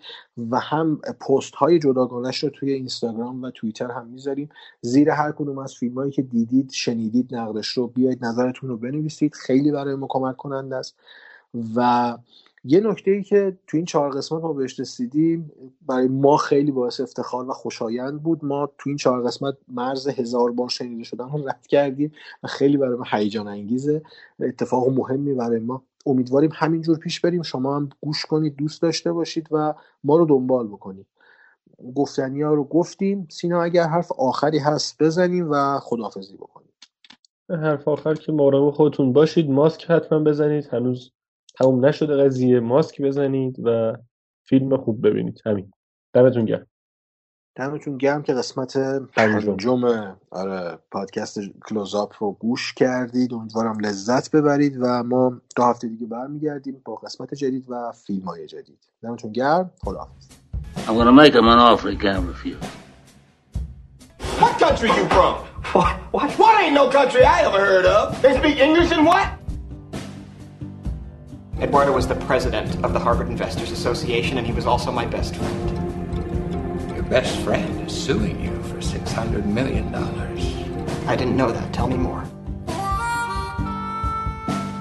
و 0.51 0.59
هم 0.59 0.97
پست 0.97 1.55
های 1.55 1.79
جداگانش 1.79 2.45
رو 2.45 2.51
توی 2.51 2.73
اینستاگرام 2.73 3.43
و 3.43 3.51
توییتر 3.51 3.91
هم 3.91 4.07
می‌ذاریم. 4.07 4.49
زیر 4.81 5.11
هر 5.11 5.33
کدوم 5.33 5.59
از 5.59 5.75
فیلم 5.75 5.95
هایی 5.95 6.13
که 6.13 6.23
دیدید 6.23 6.71
شنیدید 6.71 7.35
نقدش 7.35 7.69
رو 7.69 7.87
بیاید 7.87 8.25
نظرتون 8.25 8.69
رو 8.69 8.77
بنویسید. 8.77 9.35
خیلی 9.35 9.71
برای 9.71 9.95
ما 9.95 10.07
کمک 10.11 10.37
کننده 10.37 10.77
است. 10.77 10.97
و 11.77 12.19
یه 12.65 12.81
نکته 12.81 13.11
ای 13.11 13.23
که 13.23 13.59
تو 13.67 13.77
این 13.77 13.87
چهار 13.87 14.11
قسمت 14.11 14.43
ما 14.43 14.53
بهش 14.53 14.81
رسیدیم 14.81 15.53
برای 15.87 16.09
ما 16.09 16.37
خیلی 16.37 16.73
باعث 16.73 17.01
افتخار 17.01 17.49
و 17.49 17.53
خوشایند 17.53 18.23
بود. 18.23 18.45
ما 18.45 18.67
تو 18.79 18.91
این 18.91 18.97
چهار 18.97 19.23
قسمت 19.23 19.57
مرز 19.69 20.09
هزار 20.09 20.53
بار 20.53 20.69
شنیده 20.69 21.05
شدن 21.05 21.29
رو 21.29 21.49
رد 21.49 21.67
کردیم 21.67 22.13
و 22.43 22.47
خیلی 22.47 22.77
برای 22.77 22.97
ما 22.97 23.05
هیجان 23.11 23.49
انگیزه 23.49 24.03
اتفاق 24.41 24.89
مهمی 24.89 25.35
برای 25.35 25.61
ما. 25.61 25.83
امیدواریم 26.07 26.51
همینجور 26.55 26.99
پیش 26.99 27.21
بریم. 27.21 27.43
شما 27.43 27.77
هم 27.77 27.89
گوش 28.01 28.27
کنید 28.27 28.57
دوست 28.57 28.83
داشته 28.83 29.13
باشید 29.13 29.49
و 29.51 29.75
ما 30.05 30.17
رو 30.17 30.25
دنبال 30.27 30.69
بکنید. 30.69 31.07
گفتنی 31.95 32.43
ها 32.43 32.55
رو 32.55 32.65
گفتیم. 32.65 33.29
سینا 33.31 33.63
اگر 33.63 33.85
حرف 33.85 34.13
آخری 34.13 34.59
هست 34.59 35.03
بزنیم 35.03 35.51
و 35.51 35.79
خداحافظی 35.79 36.37
بکنیم. 36.37 36.73
حرف 37.51 37.89
آخر 37.89 38.15
که 38.15 38.33
مراقب 38.33 38.75
خودتون 38.75 39.13
باشید. 39.13 39.51
ماسک 39.51 39.91
حتما 39.91 40.19
بزنید. 40.19 40.67
هنوز 40.67 41.13
تموم 41.63 41.87
نشده 41.87 42.25
قضیه 42.25 42.61
ماسک 42.61 43.03
بزنید 43.03 43.57
و 43.65 43.97
فیلم 44.45 44.77
خوب 44.77 45.07
ببینید 45.07 45.43
همین 45.47 45.73
دمتون 46.13 46.45
گرم 46.45 46.67
دمتون 47.57 47.99
گرم 47.99 48.23
که 48.23 48.35
قسمت 48.35 48.79
پنجم 49.13 49.85
آره 50.31 50.79
پادکست 50.91 51.41
کلوزاپ 51.69 52.15
رو 52.19 52.33
گوش 52.33 52.75
کردید 52.75 53.35
امیدوارم 53.35 53.81
لذت 53.81 54.31
ببرید 54.31 54.79
و 54.81 55.03
ما 55.03 55.41
دو 55.57 55.63
هفته 55.63 55.89
دیگه 55.89 56.07
برمیگردیم 56.07 56.83
با 56.85 56.95
قسمت 56.95 57.35
جدید 57.35 57.65
و 57.69 57.93
فیلم 57.93 58.25
های 58.25 58.47
جدید 58.47 58.79
دمتون 59.03 59.33
گرم 59.33 59.71
خداحافظ 59.85 60.29
I'm 60.77 60.97
gonna 60.97 61.13
make 61.13 61.35
him 61.35 61.47
an 61.49 61.59
offer 61.59 61.91
he 61.91 61.97
can't 61.97 62.27
refuse. 62.35 62.65
What 64.41 64.59
country 64.59 64.89
you 64.99 65.05
from? 65.17 65.35
What? 65.75 65.95
What? 66.15 66.31
What 66.41 66.53
ain't 66.63 66.75
no 66.81 66.85
country 66.99 67.23
I 67.35 67.39
ever 67.49 67.61
heard 67.71 67.87
of? 67.97 68.05
They 68.23 68.33
speak 68.41 68.57
English 68.69 68.91
and 68.97 69.05
what? 69.11 69.42
Eduardo 71.63 71.93
was 71.93 72.09
the 72.09 72.17
president 72.17 72.85
of 72.85 72.93
the 72.93 72.99
Harvard 72.99 73.29
Investors 73.29 73.71
Association, 73.71 74.37
and 74.37 74.45
he 74.45 74.53
was 74.53 74.67
also 74.67 74.91
my 74.91 75.07
best 75.07 75.37
friend. 75.37 76.93
Your 76.93 77.05
best 77.05 77.39
friend 77.43 77.87
is 77.89 77.95
suing 77.95 78.43
you 78.43 78.61
for 78.65 78.79
$600 78.79 79.47
million. 79.47 79.95
I 81.07 81.15
didn't 81.15 81.37
know 81.37 81.53
that. 81.53 81.73
Tell 81.73 81.87
me 81.87 81.97
more. 81.97 82.25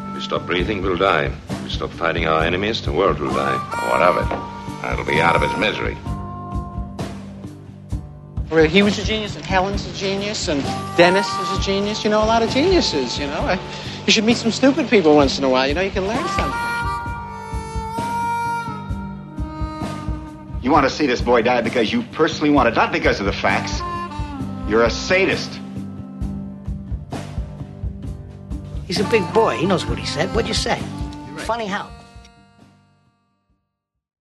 If 0.08 0.16
we 0.16 0.22
stop 0.22 0.48
breathing, 0.48 0.82
we'll 0.82 0.98
die. 0.98 1.26
If 1.52 1.64
we 1.64 1.70
stop 1.70 1.92
fighting 1.92 2.26
our 2.26 2.44
enemies, 2.44 2.82
the 2.82 2.92
world 2.92 3.20
will 3.20 3.32
die. 3.32 3.58
What 3.92 4.02
of 4.02 4.18
it? 4.18 4.28
That'll 4.82 5.06
be 5.06 5.22
out 5.22 5.36
of 5.36 5.44
its 5.44 5.56
misery. 5.60 5.96
Well, 8.50 8.68
he 8.68 8.82
was 8.82 8.98
a 8.98 9.04
genius, 9.04 9.36
and 9.36 9.46
Helen's 9.46 9.86
a 9.86 9.94
genius, 9.94 10.48
and 10.48 10.64
Dennis 10.98 11.28
is 11.28 11.60
a 11.60 11.62
genius. 11.62 12.04
You 12.04 12.10
know, 12.10 12.24
a 12.24 12.26
lot 12.26 12.42
of 12.42 12.50
geniuses, 12.50 13.20
you 13.20 13.28
know. 13.28 13.60
You 14.08 14.12
should 14.12 14.26
meet 14.26 14.38
some 14.38 14.52
stupid 14.52 14.90
people 14.90 15.16
once 15.16 15.38
in 15.38 15.44
a 15.44 15.50
while. 15.50 15.68
You 15.68 15.76
know, 15.76 15.82
you 15.82 15.92
can 15.92 16.08
learn 16.08 16.28
something. 16.30 16.71
You 20.72 20.76
want 20.76 20.88
to 20.88 20.96
see 20.96 21.06
this 21.06 21.20
boy 21.20 21.42
die 21.42 21.60
because 21.60 21.92
you 21.92 22.02
personally 22.14 22.50
want 22.50 22.70
it, 22.70 22.76
not 22.76 22.94
because 22.94 23.20
of 23.20 23.26
the 23.26 23.34
facts. 23.34 23.82
You're 24.70 24.86
a 24.86 24.90
sadist. 24.90 25.60
He's 28.88 29.02
a 29.02 29.04
big 29.10 29.34
boy. 29.34 29.58
He 29.58 29.66
knows 29.66 29.86
what 29.86 29.98
he 29.98 30.06
said. 30.06 30.34
What'd 30.34 30.48
you 30.48 30.54
say? 30.54 30.82
Funny 31.40 31.68
how? 31.68 31.90